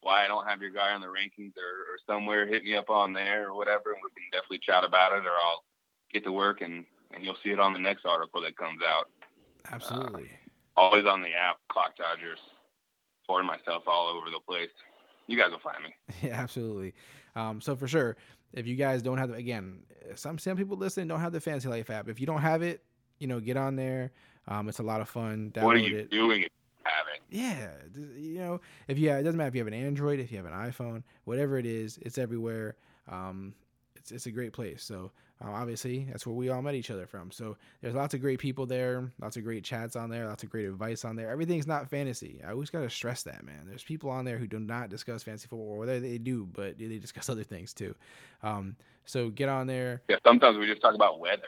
why 0.00 0.24
I 0.24 0.28
don't 0.28 0.46
have 0.46 0.60
your 0.60 0.70
guy 0.70 0.92
on 0.92 1.00
the 1.00 1.06
rankings 1.06 1.52
or, 1.56 1.92
or 1.92 1.98
somewhere, 2.06 2.46
hit 2.46 2.64
me 2.64 2.76
up 2.76 2.90
on 2.90 3.12
there 3.12 3.48
or 3.48 3.56
whatever, 3.56 3.92
and 3.92 4.00
we 4.02 4.10
can 4.10 4.30
definitely 4.32 4.60
chat 4.64 4.84
about 4.84 5.12
it, 5.12 5.24
or 5.26 5.32
I'll 5.32 5.64
get 6.12 6.24
to 6.24 6.32
work 6.32 6.60
and 6.60 6.84
and 7.14 7.24
you'll 7.24 7.36
see 7.42 7.50
it 7.50 7.60
on 7.60 7.72
the 7.72 7.78
next 7.78 8.04
article 8.04 8.42
that 8.42 8.56
comes 8.56 8.80
out. 8.86 9.08
Absolutely. 9.70 10.30
Always 10.76 11.06
on 11.06 11.22
the 11.22 11.32
app, 11.32 11.56
Clock 11.70 11.96
Dodgers. 11.96 12.38
Pouring 13.26 13.46
myself 13.46 13.84
all 13.86 14.08
over 14.08 14.26
the 14.30 14.40
place. 14.46 14.70
You 15.26 15.36
guys 15.36 15.50
will 15.50 15.60
find 15.60 15.82
me. 15.82 15.94
Yeah, 16.28 16.40
absolutely. 16.40 16.94
Um, 17.34 17.60
so 17.60 17.74
for 17.76 17.88
sure, 17.88 18.16
if 18.56 18.66
you 18.66 18.74
guys 18.74 19.02
don't 19.02 19.18
have, 19.18 19.30
again, 19.32 19.80
some 20.14 20.38
some 20.38 20.56
people 20.56 20.76
listening 20.76 21.08
don't 21.08 21.20
have 21.20 21.32
the 21.32 21.40
Fantasy 21.40 21.68
Life 21.68 21.90
app. 21.90 22.08
If 22.08 22.20
you 22.20 22.26
don't 22.26 22.40
have 22.40 22.62
it, 22.62 22.82
you 23.18 23.26
know, 23.28 23.38
get 23.38 23.56
on 23.56 23.76
there. 23.76 24.12
Um, 24.48 24.68
it's 24.68 24.78
a 24.78 24.82
lot 24.82 25.00
of 25.00 25.08
fun. 25.08 25.52
Download 25.54 25.64
what 25.64 25.76
are 25.76 25.80
you 25.80 25.98
it. 25.98 26.10
doing 26.10 26.42
if 26.42 26.50
you 26.50 26.84
have 26.84 27.06
it? 27.14 27.22
Yeah, 27.30 27.70
you 28.16 28.38
know, 28.38 28.60
if 28.88 28.98
you 28.98 29.10
have, 29.10 29.20
it 29.20 29.22
doesn't 29.24 29.36
matter 29.36 29.48
if 29.48 29.54
you 29.54 29.60
have 29.60 29.68
an 29.68 29.74
Android, 29.74 30.20
if 30.20 30.30
you 30.30 30.38
have 30.38 30.46
an 30.46 30.52
iPhone, 30.52 31.02
whatever 31.24 31.58
it 31.58 31.66
is, 31.66 31.98
it's 32.02 32.18
everywhere. 32.18 32.76
Um, 33.08 33.54
it's 33.96 34.12
it's 34.12 34.26
a 34.26 34.30
great 34.30 34.52
place. 34.52 34.82
So 34.82 35.10
uh, 35.44 35.50
obviously, 35.50 36.06
that's 36.10 36.26
where 36.26 36.34
we 36.34 36.48
all 36.48 36.62
met 36.62 36.74
each 36.74 36.90
other 36.90 37.06
from. 37.06 37.30
So 37.30 37.56
there's 37.82 37.94
lots 37.94 38.14
of 38.14 38.20
great 38.22 38.38
people 38.38 38.64
there, 38.66 39.12
lots 39.20 39.36
of 39.36 39.44
great 39.44 39.64
chats 39.64 39.94
on 39.96 40.08
there, 40.08 40.26
lots 40.26 40.42
of 40.42 40.48
great 40.50 40.66
advice 40.66 41.04
on 41.04 41.14
there. 41.16 41.30
Everything's 41.30 41.66
not 41.66 41.90
fantasy. 41.90 42.40
I 42.46 42.52
always 42.52 42.70
gotta 42.70 42.88
stress 42.88 43.22
that, 43.24 43.44
man. 43.44 43.64
There's 43.66 43.82
people 43.84 44.08
on 44.10 44.24
there 44.24 44.38
who 44.38 44.46
do 44.46 44.58
not 44.58 44.88
discuss 44.88 45.22
fantasy 45.22 45.46
football, 45.48 45.68
or 45.68 45.78
whether 45.78 46.00
they 46.00 46.18
do, 46.18 46.46
but 46.52 46.78
they 46.78 46.98
discuss 46.98 47.28
other 47.30 47.44
things 47.44 47.74
too. 47.74 47.94
Um, 48.42 48.76
so 49.04 49.28
get 49.30 49.48
on 49.48 49.66
there. 49.66 50.02
Yeah, 50.08 50.16
sometimes 50.24 50.56
we 50.58 50.66
just 50.66 50.80
talk 50.80 50.94
about 50.94 51.20
weather. 51.20 51.42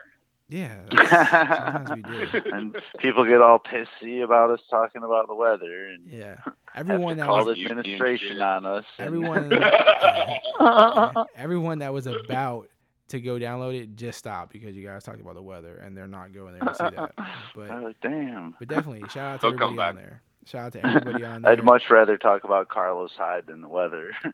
Yeah, 0.50 0.78
sometimes 0.90 1.90
we 1.90 2.02
do. 2.02 2.42
and 2.52 2.76
people 3.00 3.24
get 3.26 3.42
all 3.42 3.58
pissy 3.58 4.22
about 4.24 4.50
us 4.50 4.60
talking 4.70 5.02
about 5.02 5.28
the 5.28 5.34
weather 5.34 5.88
and 5.88 6.06
Yeah, 6.10 6.36
have 6.44 6.54
everyone 6.90 7.16
to 7.16 7.20
that 7.22 7.26
call 7.26 7.44
was 7.44 7.58
administration 7.58 8.40
on 8.40 8.64
us. 8.64 8.84
and- 8.98 9.06
everyone 9.08 9.52
everyone 11.36 11.78
that 11.80 11.92
was 11.92 12.06
about 12.06 12.68
to 13.08 13.20
go 13.20 13.38
download 13.38 13.74
it 13.80 13.96
just 13.96 14.18
stopped 14.18 14.52
because 14.52 14.76
you 14.76 14.86
guys 14.86 15.02
talked 15.04 15.20
about 15.20 15.34
the 15.34 15.42
weather 15.42 15.76
and 15.76 15.96
they're 15.96 16.06
not 16.06 16.32
going 16.34 16.52
there 16.58 16.62
to 16.68 16.74
see 16.74 16.84
that. 16.96 17.12
But 17.54 17.70
I 17.70 17.80
was 17.80 17.94
damn. 18.02 18.54
but 18.58 18.68
definitely 18.68 19.08
shout 19.08 19.18
out 19.34 19.40
to 19.40 19.48
They'll 19.50 19.58
come 19.58 19.78
everybody 19.78 19.88
on 19.88 19.96
there. 19.96 20.22
Shout 20.46 20.66
out 20.66 20.72
to 20.74 20.86
everybody 20.86 21.24
on 21.24 21.42
there. 21.42 21.52
I'd 21.52 21.64
much 21.64 21.90
rather 21.90 22.16
talk 22.18 22.44
about 22.44 22.68
Carlos 22.68 23.12
Hyde 23.16 23.46
than 23.46 23.60
the 23.60 23.68
weather. 23.68 24.12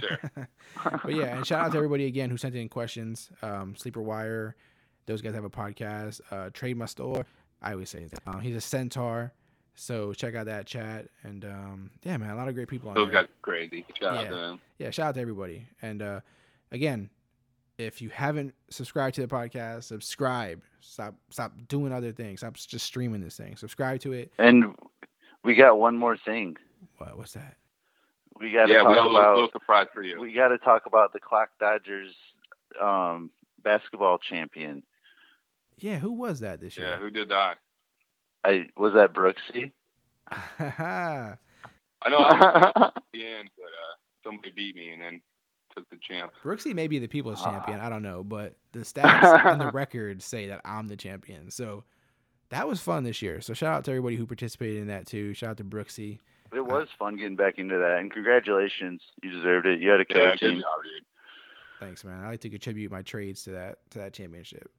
Sure. 0.00 0.18
but 1.04 1.14
yeah, 1.14 1.36
and 1.36 1.46
shout 1.46 1.66
out 1.66 1.70
to 1.72 1.76
everybody 1.78 2.06
again 2.06 2.30
who 2.30 2.36
sent 2.36 2.54
in 2.56 2.68
questions. 2.68 3.30
Um, 3.42 3.76
Sleeper 3.76 4.02
Wire, 4.02 4.56
those 5.06 5.22
guys 5.22 5.34
have 5.34 5.44
a 5.44 5.50
podcast. 5.50 6.20
Uh, 6.30 6.50
Trade 6.52 6.76
My 6.76 6.86
Store, 6.86 7.24
I 7.62 7.72
always 7.72 7.90
say 7.90 8.06
that. 8.06 8.20
Um, 8.26 8.40
he's 8.40 8.56
a 8.56 8.60
centaur, 8.60 9.32
so 9.76 10.12
check 10.12 10.34
out 10.34 10.46
that 10.46 10.66
chat. 10.66 11.06
And 11.22 11.44
um, 11.44 11.90
yeah, 12.02 12.16
man, 12.16 12.30
a 12.30 12.36
lot 12.36 12.48
of 12.48 12.54
great 12.54 12.68
people 12.68 12.88
on 12.88 12.94
Those 12.96 13.10
there. 13.12 13.22
guys 13.22 13.24
are 13.26 13.42
crazy. 13.42 13.84
Shout 14.00 14.14
Yeah. 14.14 14.20
out 14.20 14.28
to 14.30 14.34
them. 14.34 14.60
yeah, 14.78 14.90
shout 14.90 15.06
out 15.08 15.14
to 15.14 15.20
everybody. 15.20 15.66
And 15.82 16.02
uh, 16.02 16.20
again, 16.72 17.10
if 17.78 18.00
you 18.02 18.08
haven't 18.10 18.54
subscribed 18.70 19.14
to 19.16 19.20
the 19.22 19.26
podcast, 19.28 19.84
subscribe. 19.84 20.62
Stop 20.80 21.14
stop 21.30 21.52
doing 21.68 21.92
other 21.92 22.12
things. 22.12 22.40
Stop 22.40 22.54
just 22.54 22.86
streaming 22.86 23.20
this 23.20 23.36
thing. 23.36 23.56
Subscribe 23.56 24.00
to 24.00 24.12
it. 24.12 24.32
and 24.38 24.74
we 25.42 25.54
got 25.54 25.78
one 25.78 25.96
more 25.96 26.16
thing. 26.16 26.56
What, 26.98 27.16
what's 27.18 27.32
that? 27.34 27.56
We 28.40 28.50
got 28.52 28.66
to 28.66 28.72
Yeah, 28.72 28.82
we 28.82 28.94
talk 28.94 28.96
got 28.96 29.06
a 29.06 29.08
little, 29.08 29.12
little 29.12 29.38
about. 29.44 29.52
surprise 29.52 29.86
for 29.92 30.02
you. 30.02 30.20
We 30.20 30.32
got 30.32 30.48
to 30.48 30.58
talk 30.58 30.86
about 30.86 31.12
the 31.12 31.20
Clock 31.20 31.50
Dodgers 31.60 32.14
um, 32.80 33.30
basketball 33.62 34.18
champion. 34.18 34.82
Yeah, 35.78 35.98
who 35.98 36.12
was 36.12 36.40
that 36.40 36.60
this 36.60 36.76
year? 36.76 36.88
yeah, 36.88 36.96
who 36.98 37.10
did 37.10 37.28
that? 37.30 37.58
I 38.44 38.66
was 38.76 38.92
that 38.94 39.12
Brooksy. 39.12 39.72
I 40.58 41.36
know 42.10 42.16
I 42.18 42.72
was 42.74 42.92
at 42.96 43.02
the 43.12 43.26
end, 43.26 43.50
but 43.56 43.64
uh, 43.64 43.94
somebody 44.24 44.52
beat 44.54 44.76
me 44.76 44.90
and 44.92 45.02
then 45.02 45.20
took 45.76 45.88
the 45.90 45.96
champ. 45.96 46.32
Brooksy 46.42 46.74
may 46.74 46.86
be 46.88 46.98
the 46.98 47.06
people's 47.08 47.40
Ah. 47.42 47.50
champion. 47.50 47.80
I 47.80 47.88
don't 47.88 48.02
know, 48.02 48.22
but 48.24 48.54
the 48.72 48.80
stats 48.84 49.44
and 49.52 49.60
the 49.60 49.70
records 49.70 50.24
say 50.24 50.48
that 50.48 50.60
I'm 50.64 50.88
the 50.88 50.96
champion. 50.96 51.50
So 51.50 51.84
that 52.50 52.68
was 52.68 52.80
fun 52.80 53.04
this 53.04 53.22
year. 53.22 53.40
So 53.40 53.54
shout 53.54 53.74
out 53.74 53.84
to 53.84 53.90
everybody 53.90 54.16
who 54.16 54.26
participated 54.26 54.80
in 54.82 54.88
that 54.88 55.06
too. 55.06 55.34
Shout 55.34 55.50
out 55.50 55.56
to 55.58 55.64
Brooksy. 55.64 56.18
It 56.52 56.64
was 56.64 56.86
fun 56.98 57.16
getting 57.16 57.34
back 57.36 57.58
into 57.58 57.76
that, 57.78 57.98
and 57.98 58.12
congratulations, 58.12 59.02
you 59.22 59.30
deserved 59.30 59.66
it. 59.66 59.80
You 59.80 59.90
had 59.90 60.00
a 60.00 60.04
Yeah, 60.08 60.14
killer 60.14 60.36
team. 60.36 60.60
job, 60.60 60.82
dude. 60.84 61.04
Thanks, 61.80 62.04
man. 62.04 62.22
I 62.24 62.28
like 62.28 62.40
to 62.42 62.50
contribute 62.50 62.92
my 62.92 63.02
trades 63.02 63.42
to 63.44 63.50
that 63.52 63.78
to 63.90 63.98
that 63.98 64.12
championship. 64.12 64.70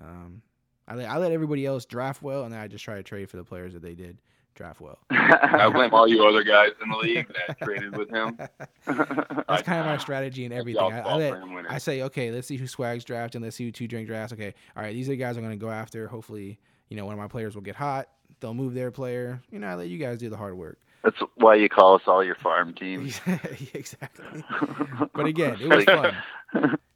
Um, 0.00 0.42
I 0.86 0.94
let 0.94 1.10
I 1.10 1.16
let 1.18 1.32
everybody 1.32 1.66
else 1.66 1.84
draft 1.84 2.22
well, 2.22 2.44
and 2.44 2.52
then 2.52 2.60
I 2.60 2.68
just 2.68 2.84
try 2.84 2.94
to 2.94 3.02
trade 3.02 3.28
for 3.28 3.36
the 3.38 3.44
players 3.44 3.72
that 3.72 3.82
they 3.82 3.94
did 3.94 4.18
draft 4.56 4.80
well. 4.80 4.98
I 5.10 5.68
blame 5.72 5.92
all 5.92 6.08
you 6.08 6.26
other 6.26 6.42
guys 6.42 6.70
in 6.82 6.88
the 6.88 6.96
league 6.96 7.28
that 7.46 7.58
traded 7.60 7.96
with 7.96 8.10
him. 8.10 8.36
That's 8.86 9.62
kind 9.62 9.80
of 9.80 9.86
my 9.86 9.98
strategy 9.98 10.44
and 10.44 10.52
everything. 10.52 10.82
I, 10.82 11.00
I, 11.00 11.14
let, 11.14 11.30
for 11.30 11.40
him 11.40 11.54
winning. 11.54 11.70
I 11.70 11.78
say, 11.78 12.02
okay, 12.02 12.30
let's 12.30 12.48
see 12.48 12.56
who 12.56 12.66
swags 12.66 13.04
draft 13.04 13.34
and 13.34 13.44
let's 13.44 13.56
see 13.56 13.64
who 13.64 13.72
two 13.72 13.86
drink 13.86 14.08
drafts. 14.08 14.32
Okay, 14.32 14.54
all 14.76 14.82
right, 14.82 14.92
these 14.92 15.08
are 15.08 15.12
the 15.12 15.16
guys 15.16 15.36
I'm 15.36 15.44
going 15.44 15.56
to 15.56 15.64
go 15.64 15.70
after. 15.70 16.08
Hopefully, 16.08 16.58
you 16.88 16.96
know, 16.96 17.04
one 17.04 17.14
of 17.14 17.18
my 17.18 17.28
players 17.28 17.54
will 17.54 17.62
get 17.62 17.76
hot. 17.76 18.08
They'll 18.40 18.54
move 18.54 18.74
their 18.74 18.90
player. 18.90 19.40
You 19.50 19.60
know, 19.60 19.68
I 19.68 19.74
let 19.74 19.88
you 19.88 19.98
guys 19.98 20.18
do 20.18 20.28
the 20.28 20.36
hard 20.36 20.56
work. 20.56 20.78
That's 21.04 21.18
why 21.36 21.54
you 21.54 21.68
call 21.68 21.94
us 21.94 22.02
all 22.06 22.24
your 22.24 22.34
farm 22.34 22.74
teams. 22.74 23.20
exactly. 23.74 24.42
But 25.14 25.26
again, 25.26 25.56
it 25.60 25.68
was 25.68 25.84
fun. 25.84 26.16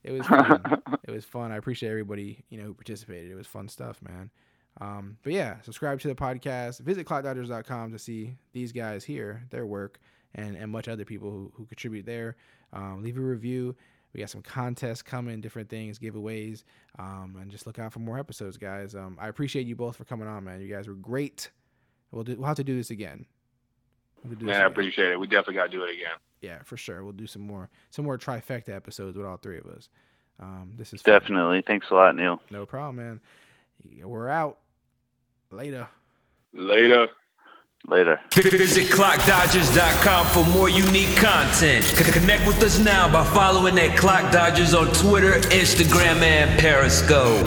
It 0.03 0.12
was 0.12 0.27
fun. 0.27 0.62
It 1.05 1.11
was 1.11 1.24
fun. 1.24 1.53
I 1.53 1.57
appreciate 1.57 1.91
everybody, 1.91 2.45
you 2.49 2.59
know, 2.59 2.65
who 2.65 2.74
participated. 2.74 3.31
It 3.31 3.37
was 3.37 3.47
fun 3.47 3.69
stuff, 3.69 4.01
man. 4.03 4.31
Um, 4.81 5.19
but 5.23 5.32
yeah, 5.32 5.61
subscribe 5.62 6.01
to 6.01 6.09
the 6.09 6.15
podcast. 6.15 6.81
Visit 6.81 7.07
clockdodgers.com 7.07 7.93
to 7.93 7.98
see 7.98 8.36
these 8.52 8.73
guys 8.73 9.05
here, 9.05 9.43
their 9.51 9.66
work, 9.66 9.98
and, 10.35 10.57
and 10.57 10.70
much 10.70 10.89
other 10.89 11.05
people 11.05 11.31
who, 11.31 11.52
who 11.55 11.66
contribute 11.66 12.07
there. 12.07 12.36
Um, 12.73 13.02
leave 13.02 13.19
a 13.19 13.20
review. 13.20 13.77
We 14.12 14.20
got 14.20 14.31
some 14.31 14.43
contests 14.43 15.02
coming, 15.02 15.40
different 15.40 15.69
things, 15.69 15.98
giveaways, 15.98 16.65
um, 16.98 17.36
and 17.40 17.51
just 17.51 17.66
look 17.66 17.78
out 17.78 17.93
for 17.93 18.01
more 18.01 18.19
episodes, 18.19 18.57
guys. 18.57 18.94
Um, 18.94 19.16
I 19.20 19.28
appreciate 19.28 19.66
you 19.66 19.77
both 19.77 19.97
for 19.97 20.05
coming 20.05 20.27
on, 20.27 20.44
man. 20.44 20.61
You 20.61 20.74
guys 20.74 20.89
were 20.89 20.94
great. 20.94 21.51
We'll 22.11 22.24
do, 22.24 22.36
we'll 22.36 22.48
have 22.48 22.57
to 22.57 22.65
do 22.65 22.77
this 22.77 22.90
again. 22.90 23.27
We'll 24.24 24.35
do 24.35 24.47
this 24.47 24.52
Man, 24.52 24.62
I 24.62 24.66
appreciate 24.66 25.12
it. 25.12 25.20
We 25.20 25.28
definitely 25.28 25.55
got 25.55 25.70
to 25.70 25.70
do 25.70 25.85
it 25.85 25.90
again. 25.90 26.16
Yeah, 26.40 26.59
for 26.65 26.77
sure. 26.77 27.05
We'll 27.05 27.12
do 27.12 27.27
some 27.27 27.43
more 27.43 27.69
some 27.90 28.05
more 28.05 28.19
trifecta 28.19 28.70
episodes 28.70 29.16
with 29.16 29.27
all 29.27 29.36
three 29.36 29.59
of 29.59 29.66
us. 29.66 29.89
Um, 30.40 30.73
this 30.77 30.93
is 30.93 31.02
fun. 31.02 31.20
Definitely. 31.20 31.62
Thanks 31.66 31.89
a 31.90 31.94
lot, 31.94 32.16
Neil. 32.16 32.40
no 32.51 32.66
problem, 32.66 32.97
man. 32.97 33.20
We're 34.02 34.28
out 34.28 34.59
later. 35.51 35.89
Later. 36.53 37.09
Later. 37.87 38.21
Visit 38.35 38.89
ClockDodgers.com 38.93 40.27
for 40.27 40.45
more 40.53 40.69
unique 40.69 41.17
content. 41.17 41.85
C- 41.85 42.13
Connect 42.13 42.47
with 42.47 42.63
us 42.63 42.79
now 42.79 43.11
by 43.11 43.25
following 43.33 43.79
at 43.79 43.97
Clock 43.97 44.31
Dodgers 44.31 44.75
on 44.75 44.89
Twitter, 44.93 45.41
Instagram, 45.49 46.21
and 46.23 46.61
Periscope. 46.61 47.47